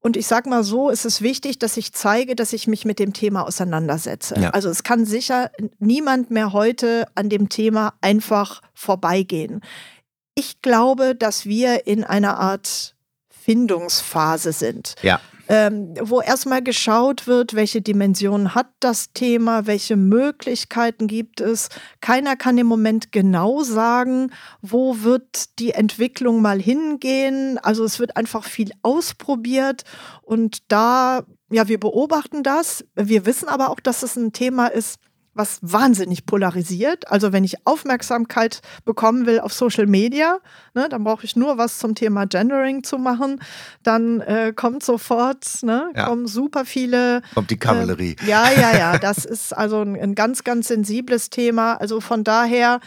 Und 0.00 0.16
ich 0.16 0.26
sage 0.26 0.48
mal 0.48 0.62
so, 0.62 0.90
ist 0.90 1.04
es 1.04 1.22
wichtig, 1.22 1.58
dass 1.58 1.76
ich 1.76 1.92
zeige, 1.92 2.36
dass 2.36 2.52
ich 2.52 2.68
mich 2.68 2.84
mit 2.84 2.98
dem 2.98 3.12
Thema 3.12 3.46
auseinandersetze. 3.46 4.36
Ja. 4.38 4.50
Also 4.50 4.68
es 4.68 4.84
kann 4.84 5.04
sicher 5.04 5.50
niemand 5.80 6.30
mehr 6.30 6.52
heute 6.52 7.06
an 7.14 7.28
dem 7.28 7.48
Thema 7.48 7.94
einfach 8.00 8.62
vorbeigehen. 8.74 9.60
Ich 10.38 10.62
glaube, 10.62 11.16
dass 11.16 11.46
wir 11.46 11.88
in 11.88 12.04
einer 12.04 12.38
Art 12.38 12.94
Findungsphase 13.28 14.52
sind. 14.52 14.94
Ja. 15.02 15.20
Ähm, 15.48 15.94
wo 16.00 16.20
erstmal 16.20 16.62
geschaut 16.62 17.26
wird, 17.26 17.54
welche 17.54 17.82
Dimensionen 17.82 18.54
hat 18.54 18.68
das 18.78 19.12
Thema, 19.14 19.66
welche 19.66 19.96
Möglichkeiten 19.96 21.08
gibt 21.08 21.40
es. 21.40 21.70
Keiner 22.00 22.36
kann 22.36 22.56
im 22.56 22.68
Moment 22.68 23.10
genau 23.10 23.64
sagen, 23.64 24.30
wo 24.62 25.02
wird 25.02 25.58
die 25.58 25.72
Entwicklung 25.72 26.40
mal 26.40 26.60
hingehen. 26.60 27.58
Also 27.58 27.82
es 27.82 27.98
wird 27.98 28.16
einfach 28.16 28.44
viel 28.44 28.70
ausprobiert 28.82 29.82
und 30.22 30.70
da, 30.70 31.24
ja, 31.50 31.66
wir 31.66 31.80
beobachten 31.80 32.44
das. 32.44 32.84
Wir 32.94 33.26
wissen 33.26 33.48
aber 33.48 33.70
auch, 33.70 33.80
dass 33.80 34.04
es 34.04 34.14
ein 34.14 34.32
Thema 34.32 34.68
ist, 34.68 35.00
was 35.38 35.60
wahnsinnig 35.62 36.26
polarisiert. 36.26 37.10
Also 37.10 37.32
wenn 37.32 37.44
ich 37.44 37.66
Aufmerksamkeit 37.66 38.60
bekommen 38.84 39.24
will 39.24 39.40
auf 39.40 39.52
Social 39.52 39.86
Media, 39.86 40.40
ne, 40.74 40.88
dann 40.88 41.04
brauche 41.04 41.24
ich 41.24 41.36
nur 41.36 41.56
was 41.56 41.78
zum 41.78 41.94
Thema 41.94 42.26
Gendering 42.26 42.82
zu 42.82 42.98
machen. 42.98 43.40
Dann 43.82 44.20
äh, 44.20 44.52
kommt 44.54 44.82
sofort, 44.82 45.62
ne, 45.62 45.90
ja. 45.94 46.06
kommen 46.06 46.26
super 46.26 46.64
viele. 46.64 47.22
Kommt 47.34 47.50
die 47.50 47.56
Kavallerie. 47.56 48.16
Äh, 48.22 48.28
ja, 48.28 48.50
ja, 48.50 48.76
ja. 48.76 48.98
Das 49.08 49.24
ist 49.24 49.56
also 49.56 49.80
ein, 49.80 49.96
ein 49.98 50.14
ganz, 50.14 50.44
ganz 50.44 50.68
sensibles 50.68 51.30
Thema. 51.30 51.74
Also 51.74 52.00
von 52.00 52.24
daher 52.24 52.80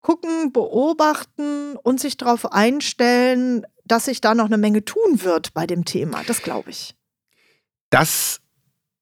gucken, 0.00 0.52
beobachten 0.52 1.76
und 1.82 2.00
sich 2.00 2.16
darauf 2.16 2.52
einstellen, 2.52 3.66
dass 3.84 4.04
sich 4.04 4.20
da 4.20 4.34
noch 4.34 4.46
eine 4.46 4.58
Menge 4.58 4.84
tun 4.84 5.22
wird 5.22 5.52
bei 5.54 5.66
dem 5.66 5.84
Thema. 5.84 6.22
Das 6.26 6.42
glaube 6.42 6.70
ich. 6.70 6.94
Das 7.90 8.40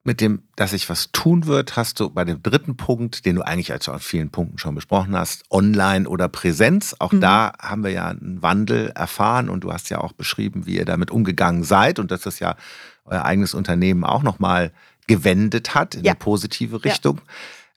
mit 0.07 0.20
dem, 0.20 0.43
dass 0.55 0.70
sich 0.70 0.89
was 0.89 1.11
tun 1.11 1.47
wird, 1.47 1.77
hast 1.77 1.99
du 1.99 2.09
bei 2.11 2.24
dem 2.24 2.41
dritten 2.43 2.77
Punkt, 2.77 3.27
den 3.27 3.37
du 3.37 3.43
eigentlich 3.43 3.73
als 3.73 3.89
an 3.89 3.99
vielen 3.99 4.31
Punkten 4.31 4.57
schon 4.59 4.74
besprochen 4.74 5.16
hast, 5.16 5.45
Online 5.51 6.09
oder 6.09 6.28
Präsenz. 6.28 6.95
Auch 7.01 7.12
mhm. 7.12 7.20
da 7.20 7.53
haben 7.61 7.83
wir 7.83 7.91
ja 7.91 8.09
einen 8.09 8.41
Wandel 8.41 8.91
erfahren 8.91 9.49
und 9.49 9.65
du 9.65 9.73
hast 9.73 9.91
ja 9.91 10.01
auch 10.01 10.12
beschrieben, 10.12 10.65
wie 10.65 10.77
ihr 10.77 10.85
damit 10.85 11.11
umgegangen 11.11 11.65
seid 11.65 11.99
und 11.99 12.12
dass 12.12 12.20
das 12.20 12.39
ja 12.39 12.57
euer 13.05 13.24
eigenes 13.24 13.53
Unternehmen 13.53 14.05
auch 14.05 14.23
nochmal 14.23 14.73
gewendet 15.09 15.74
hat 15.74 15.97
in 15.97 16.05
ja. 16.05 16.12
eine 16.12 16.19
positive 16.19 16.85
Richtung. 16.85 17.20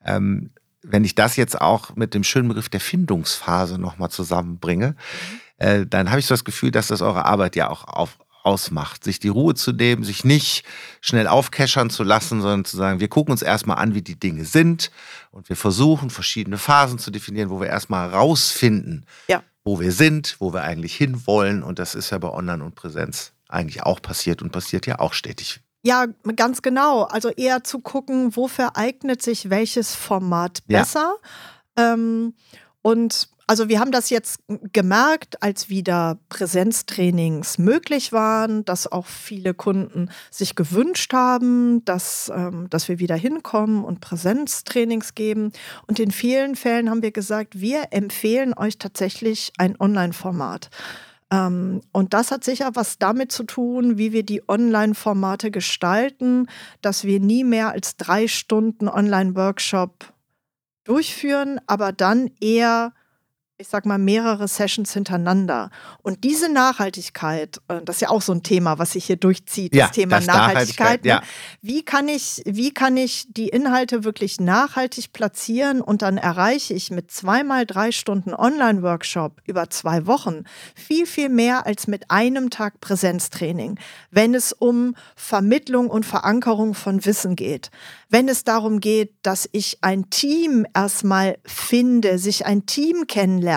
Ja. 0.05 0.17
Ähm, 0.17 0.51
wenn 0.83 1.03
ich 1.03 1.15
das 1.15 1.35
jetzt 1.35 1.59
auch 1.59 1.95
mit 1.95 2.13
dem 2.13 2.23
schönen 2.23 2.47
Begriff 2.47 2.69
der 2.69 2.79
Findungsphase 2.79 3.79
nochmal 3.79 4.09
zusammenbringe, 4.09 4.89
mhm. 4.89 4.95
äh, 5.57 5.85
dann 5.87 6.09
habe 6.09 6.19
ich 6.19 6.27
so 6.27 6.33
das 6.33 6.45
Gefühl, 6.45 6.69
dass 6.69 6.87
das 6.87 7.01
eure 7.01 7.25
Arbeit 7.25 7.55
ja 7.55 7.69
auch 7.69 7.85
auf, 7.85 8.19
ausmacht, 8.49 9.03
sich 9.03 9.19
die 9.19 9.27
Ruhe 9.27 9.53
zu 9.53 9.71
nehmen, 9.71 10.03
sich 10.03 10.23
nicht 10.25 10.65
schnell 11.01 11.27
aufkeschern 11.27 11.91
zu 11.91 12.03
lassen, 12.03 12.41
sondern 12.41 12.65
zu 12.65 12.77
sagen, 12.77 12.99
wir 12.99 13.07
gucken 13.07 13.31
uns 13.31 13.43
erstmal 13.43 13.77
an, 13.77 13.93
wie 13.93 14.01
die 14.01 14.19
Dinge 14.19 14.43
sind 14.45 14.89
und 15.31 15.49
wir 15.49 15.55
versuchen 15.55 16.09
verschiedene 16.09 16.57
Phasen 16.57 16.97
zu 16.97 17.11
definieren, 17.11 17.51
wo 17.51 17.61
wir 17.61 17.67
erstmal 17.67 18.09
rausfinden, 18.09 19.05
ja. 19.27 19.43
wo 19.63 19.79
wir 19.79 19.91
sind, 19.91 20.35
wo 20.39 20.51
wir 20.51 20.63
eigentlich 20.63 20.95
hinwollen 20.95 21.61
und 21.61 21.77
das 21.77 21.93
ist 21.93 22.09
ja 22.09 22.17
bei 22.17 22.29
Online 22.29 22.63
und 22.63 22.73
Präsenz 22.73 23.33
eigentlich 23.47 23.83
auch 23.83 24.01
passiert 24.01 24.41
und 24.41 24.51
passiert 24.51 24.87
ja 24.87 24.99
auch 24.99 25.13
stetig. 25.13 25.61
Ja, 25.81 26.07
ganz 26.35 26.61
genau. 26.61 27.03
Also 27.03 27.29
eher 27.29 27.63
zu 27.63 27.79
gucken, 27.79 28.35
wofür 28.35 28.75
eignet 28.75 29.21
sich 29.21 29.49
welches 29.49 29.95
Format 29.95 30.65
besser. 30.67 31.15
Ja. 31.77 31.93
Ähm, 31.93 32.33
und 32.81 33.29
also 33.49 33.67
wir 33.67 33.79
haben 33.79 33.91
das 33.91 34.11
jetzt 34.11 34.41
gemerkt, 34.73 35.41
als 35.41 35.69
wieder 35.69 36.19
Präsenztrainings 36.29 37.57
möglich 37.57 38.13
waren, 38.13 38.63
dass 38.63 38.91
auch 38.91 39.07
viele 39.07 39.55
Kunden 39.55 40.11
sich 40.29 40.53
gewünscht 40.53 41.13
haben, 41.13 41.83
dass, 41.83 42.31
ähm, 42.31 42.69
dass 42.69 42.87
wir 42.89 42.99
wieder 42.99 43.15
hinkommen 43.15 43.83
und 43.83 44.01
Präsenztrainings 44.01 45.15
geben. 45.15 45.51
Und 45.87 45.99
in 45.99 46.11
vielen 46.11 46.55
Fällen 46.55 46.91
haben 46.91 47.01
wir 47.01 47.09
gesagt, 47.09 47.59
wir 47.59 47.87
empfehlen 47.89 48.53
euch 48.55 48.77
tatsächlich 48.77 49.51
ein 49.57 49.75
Online-Format. 49.79 50.69
Ähm, 51.31 51.81
und 51.91 52.13
das 52.13 52.29
hat 52.29 52.43
sicher 52.43 52.69
was 52.75 52.99
damit 52.99 53.31
zu 53.31 53.45
tun, 53.45 53.97
wie 53.97 54.13
wir 54.13 54.21
die 54.21 54.47
Online-Formate 54.47 55.49
gestalten, 55.49 56.45
dass 56.83 57.03
wir 57.03 57.19
nie 57.19 57.43
mehr 57.43 57.71
als 57.71 57.97
drei 57.97 58.27
Stunden 58.27 58.87
Online-Workshop 58.87 60.13
durchführen, 60.83 61.59
aber 61.65 61.91
dann 61.91 62.29
eher 62.39 62.93
ich 63.61 63.67
sag 63.67 63.85
mal, 63.85 63.97
mehrere 63.97 64.47
Sessions 64.47 64.93
hintereinander. 64.93 65.69
Und 66.01 66.23
diese 66.23 66.49
Nachhaltigkeit, 66.49 67.59
äh, 67.67 67.81
das 67.83 67.97
ist 67.97 68.01
ja 68.03 68.09
auch 68.09 68.21
so 68.21 68.31
ein 68.31 68.41
Thema, 68.41 68.79
was 68.79 68.93
sich 68.93 69.03
hier 69.03 69.17
durchzieht, 69.17 69.75
ja, 69.75 69.87
das 69.87 69.95
Thema 69.95 70.15
das 70.15 70.27
Nachhaltigkeit. 70.27 71.03
Nachhaltigkeit 71.03 71.03
ne? 71.03 71.09
ja. 71.09 71.21
Wie 71.61 71.83
kann 71.83 72.07
ich, 72.07 72.41
wie 72.45 72.73
kann 72.73 72.95
ich 72.95 73.25
die 73.27 73.49
Inhalte 73.49 74.05
wirklich 74.05 74.39
nachhaltig 74.39 75.11
platzieren 75.11 75.81
und 75.81 76.03
dann 76.03 76.17
erreiche 76.17 76.73
ich 76.73 76.89
mit 76.89 77.11
zweimal 77.11 77.65
drei 77.65 77.91
Stunden 77.91 78.33
Online-Workshop 78.33 79.41
über 79.45 79.69
zwei 79.69 80.07
Wochen 80.07 80.45
viel, 80.73 81.05
viel 81.05 81.27
mehr 81.27 81.65
als 81.65 81.85
mit 81.87 82.09
einem 82.09 82.51
Tag 82.51 82.79
Präsenztraining, 82.79 83.77
wenn 84.09 84.35
es 84.35 84.53
um 84.53 84.95
Vermittlung 85.17 85.89
und 85.89 86.05
Verankerung 86.05 86.75
von 86.75 87.03
Wissen 87.03 87.35
geht. 87.35 87.71
Wenn 88.07 88.29
es 88.29 88.45
darum 88.45 88.79
geht, 88.79 89.13
dass 89.21 89.49
ich 89.51 89.79
ein 89.81 90.09
Team 90.09 90.65
erstmal 90.73 91.37
finde, 91.45 92.17
sich 92.17 92.45
ein 92.45 92.65
Team 92.65 93.05
kennenlernt, 93.05 93.48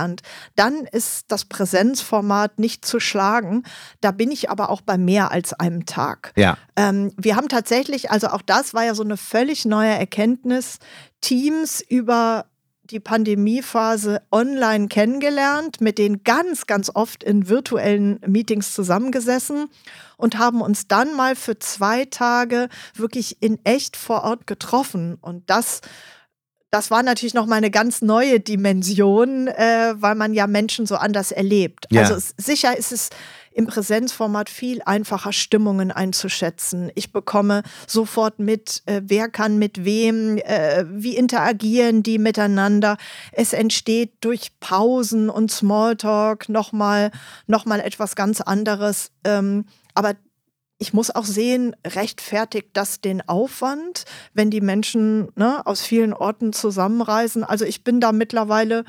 dann 0.57 0.87
ist 0.91 1.27
das 1.29 1.45
Präsenzformat 1.45 2.59
nicht 2.59 2.85
zu 2.85 3.01
schlagen. 3.01 3.63
Da 4.01 4.11
bin 4.11 4.31
ich 4.31 4.51
aber 4.51 4.71
auch 4.71 4.81
bei 4.81 4.99
mehr 4.99 5.31
als 5.31 5.53
einem 5.53 5.87
Tag. 5.87 6.33
Ja. 6.37 6.57
Ähm, 6.77 7.13
wir 7.17 7.37
haben 7.37 7.49
tatsächlich, 7.49 8.11
also 8.11 8.29
auch 8.29 8.43
das 8.43 8.75
war 8.75 8.85
ja 8.85 8.95
so 8.95 9.03
eine 9.03 9.17
völlig 9.17 9.65
neue 9.65 9.93
Erkenntnis, 9.93 10.79
Teams 11.21 11.81
über 11.81 12.47
die 12.93 13.01
Pandemiephase 13.01 14.23
online 14.31 14.89
kennengelernt, 14.89 15.81
mit 15.81 15.99
denen 15.99 16.25
ganz, 16.25 16.67
ganz 16.67 16.91
oft 16.93 17.25
in 17.25 17.49
virtuellen 17.49 18.21
Meetings 18.27 18.75
zusammengesessen 18.75 19.69
und 20.17 20.39
haben 20.39 20.61
uns 20.61 20.89
dann 20.89 21.17
mal 21.17 21.35
für 21.35 21.59
zwei 21.59 22.05
Tage 22.05 22.69
wirklich 22.95 23.41
in 23.41 23.59
echt 23.65 23.97
vor 23.97 24.25
Ort 24.25 24.47
getroffen. 24.47 25.17
Und 25.21 25.49
das 25.49 25.81
das 26.73 26.91
war 26.91 27.03
natürlich 27.03 27.35
noch 27.35 27.45
mal 27.45 27.57
eine 27.57 27.71
ganz 27.71 28.01
neue 28.01 28.41
Dimension, 28.41 29.47
äh, 29.47 29.95
weil 29.95 30.15
man 30.15 30.33
ja 30.33 30.47
Menschen 30.47 30.87
so 30.87 30.97
anders 30.97 31.31
erlebt. 31.31 31.87
Ja. 31.91 32.01
Also 32.01 32.15
es, 32.15 32.35
sicher 32.39 32.77
ist 32.77 32.93
es 32.93 33.11
im 33.53 33.67
Präsenzformat 33.67 34.49
viel 34.49 34.81
einfacher, 34.87 35.35
Stimmungen 35.35 35.93
einzuschätzen. 35.93 36.91
Ich 36.95 37.13
bekomme 37.13 37.63
sofort 37.87 38.39
mit, 38.39 38.83
äh, 38.87 39.03
wer 39.05 39.29
kann 39.29 39.59
mit 39.59 39.85
wem, 39.85 40.39
äh, 40.39 40.87
wie 40.89 41.15
interagieren 41.15 42.03
die 42.03 42.17
miteinander. 42.17 42.97
Es 43.33 43.53
entsteht 43.53 44.13
durch 44.23 44.59
Pausen 44.59 45.29
und 45.29 45.53
Smalltalk 45.53 46.49
nochmal 46.49 47.11
noch 47.47 47.67
mal 47.67 47.81
etwas 47.81 48.17
ganz 48.17 48.41
anderes. 48.41 49.11
Ähm, 49.25 49.67
aber 49.95 50.15
ich 50.83 50.93
muss 50.93 51.15
auch 51.15 51.25
sehen, 51.25 51.77
rechtfertigt 51.87 52.71
das 52.73 53.01
den 53.01 53.27
Aufwand, 53.29 54.05
wenn 54.35 54.51
die 54.51 54.61
Menschen 54.61 55.29
ne, 55.37 55.65
aus 55.65 55.83
vielen 55.83 56.13
Orten 56.13 56.53
zusammenreisen. 56.53 57.45
Also 57.45 57.65
ich 57.65 57.85
bin 57.85 58.01
da 58.01 58.11
mittlerweile, 58.11 58.85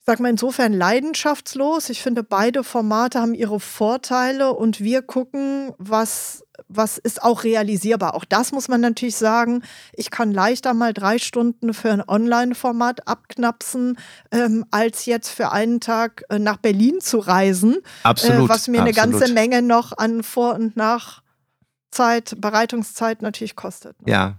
sag 0.00 0.18
mal, 0.18 0.30
insofern 0.30 0.72
leidenschaftslos. 0.72 1.90
Ich 1.90 2.02
finde, 2.02 2.22
beide 2.22 2.64
Formate 2.64 3.20
haben 3.20 3.34
ihre 3.34 3.60
Vorteile 3.60 4.54
und 4.54 4.80
wir 4.80 5.02
gucken, 5.02 5.74
was, 5.76 6.42
was 6.68 6.98
ist 6.98 7.22
auch 7.22 7.44
realisierbar. 7.44 8.14
Auch 8.14 8.24
das 8.24 8.52
muss 8.52 8.68
man 8.68 8.80
natürlich 8.80 9.16
sagen. 9.16 9.62
Ich 9.92 10.10
kann 10.10 10.32
leichter 10.32 10.74
mal 10.74 10.92
drei 10.92 11.18
Stunden 11.18 11.74
für 11.74 11.90
ein 11.90 12.02
Online-Format 12.06 13.06
abknapsen, 13.08 13.98
ähm, 14.30 14.64
als 14.70 15.06
jetzt 15.06 15.28
für 15.28 15.52
einen 15.52 15.80
Tag 15.80 16.24
äh, 16.28 16.38
nach 16.38 16.56
Berlin 16.56 17.00
zu 17.00 17.18
reisen. 17.18 17.78
Absolut. 18.02 18.46
Äh, 18.46 18.48
was 18.48 18.68
mir 18.68 18.80
absolut. 18.80 18.98
eine 18.98 19.12
ganze 19.12 19.32
Menge 19.32 19.62
noch 19.62 19.96
an 19.96 20.22
Vor- 20.22 20.54
und 20.54 20.76
Nachzeit, 20.76 22.40
Bereitungszeit 22.40 23.22
natürlich 23.22 23.56
kostet. 23.56 24.00
Ne? 24.02 24.12
Ja. 24.12 24.34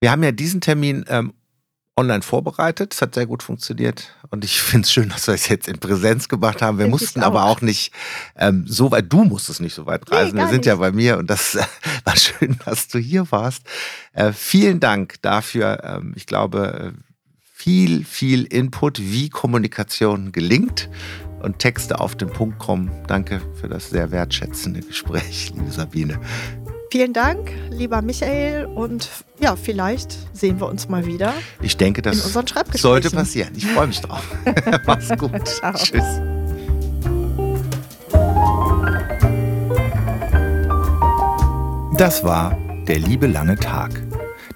Wir 0.00 0.10
haben 0.10 0.22
ja 0.22 0.32
diesen 0.32 0.60
Termin 0.60 1.04
ähm, 1.08 1.32
online 1.96 2.22
vorbereitet. 2.22 2.94
Es 2.94 3.02
hat 3.02 3.14
sehr 3.14 3.26
gut 3.26 3.42
funktioniert. 3.42 4.14
Und 4.30 4.44
ich 4.44 4.60
finde 4.60 4.84
es 4.84 4.92
schön, 4.92 5.08
dass 5.08 5.26
wir 5.26 5.34
es 5.34 5.48
jetzt 5.48 5.68
in 5.68 5.78
Präsenz 5.78 6.28
gemacht 6.28 6.62
haben. 6.62 6.78
Wir 6.78 6.84
find 6.84 6.92
mussten 6.92 7.22
aber 7.22 7.44
auch 7.44 7.60
nicht 7.60 7.92
ähm, 8.36 8.64
so 8.66 8.90
weit, 8.90 9.12
du 9.12 9.24
musstest 9.24 9.60
nicht 9.60 9.74
so 9.74 9.86
weit 9.86 10.10
reisen. 10.10 10.36
Nee, 10.36 10.42
wir 10.42 10.48
sind 10.48 10.58
nicht. 10.58 10.66
ja 10.66 10.76
bei 10.76 10.92
mir 10.92 11.18
und 11.18 11.28
das 11.28 11.54
äh, 11.54 11.62
war 12.04 12.16
schön, 12.16 12.58
dass 12.64 12.88
du 12.88 12.98
hier 12.98 13.30
warst. 13.30 13.62
Äh, 14.12 14.32
vielen 14.32 14.80
Dank 14.80 15.20
dafür. 15.22 15.82
Ähm, 15.84 16.12
ich 16.16 16.26
glaube, 16.26 16.92
äh, 16.94 17.00
viel, 17.54 18.04
viel 18.04 18.44
Input, 18.44 19.00
wie 19.00 19.30
Kommunikation 19.30 20.30
gelingt 20.30 20.90
und 21.42 21.58
Texte 21.58 21.98
auf 22.00 22.14
den 22.14 22.28
Punkt 22.28 22.58
kommen. 22.58 22.90
Danke 23.06 23.40
für 23.60 23.68
das 23.68 23.90
sehr 23.90 24.10
wertschätzende 24.10 24.80
Gespräch, 24.80 25.52
liebe 25.54 25.70
Sabine. 25.70 26.20
Vielen 26.90 27.12
Dank, 27.12 27.52
lieber 27.70 28.00
Michael. 28.00 28.66
Und 28.66 29.08
ja, 29.40 29.56
vielleicht 29.56 30.16
sehen 30.36 30.60
wir 30.60 30.68
uns 30.68 30.88
mal 30.88 31.04
wieder. 31.06 31.34
Ich 31.60 31.76
denke, 31.76 32.00
das 32.02 32.32
sollte 32.32 33.10
passieren. 33.10 33.52
Ich 33.56 33.66
freue 33.66 33.88
mich 33.88 34.00
drauf. 34.00 34.22
Mach's 34.86 35.08
gut. 35.18 35.32
Tschüss. 35.74 36.04
Das 41.98 42.22
war 42.24 42.56
Der 42.86 43.00
liebe 43.00 43.26
lange 43.26 43.56
Tag. 43.56 44.00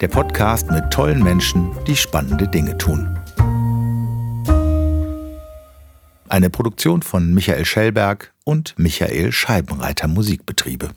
Der 0.00 0.06
Podcast 0.06 0.70
mit 0.70 0.90
tollen 0.92 1.20
Menschen, 1.22 1.72
die 1.86 1.96
spannende 1.96 2.46
Dinge 2.46 2.78
tun. 2.78 3.18
Eine 6.28 6.48
Produktion 6.48 7.02
von 7.02 7.34
Michael 7.34 7.64
Schellberg 7.64 8.32
und 8.44 8.78
Michael 8.78 9.32
Scheibenreiter 9.32 10.06
Musikbetriebe. 10.06 10.90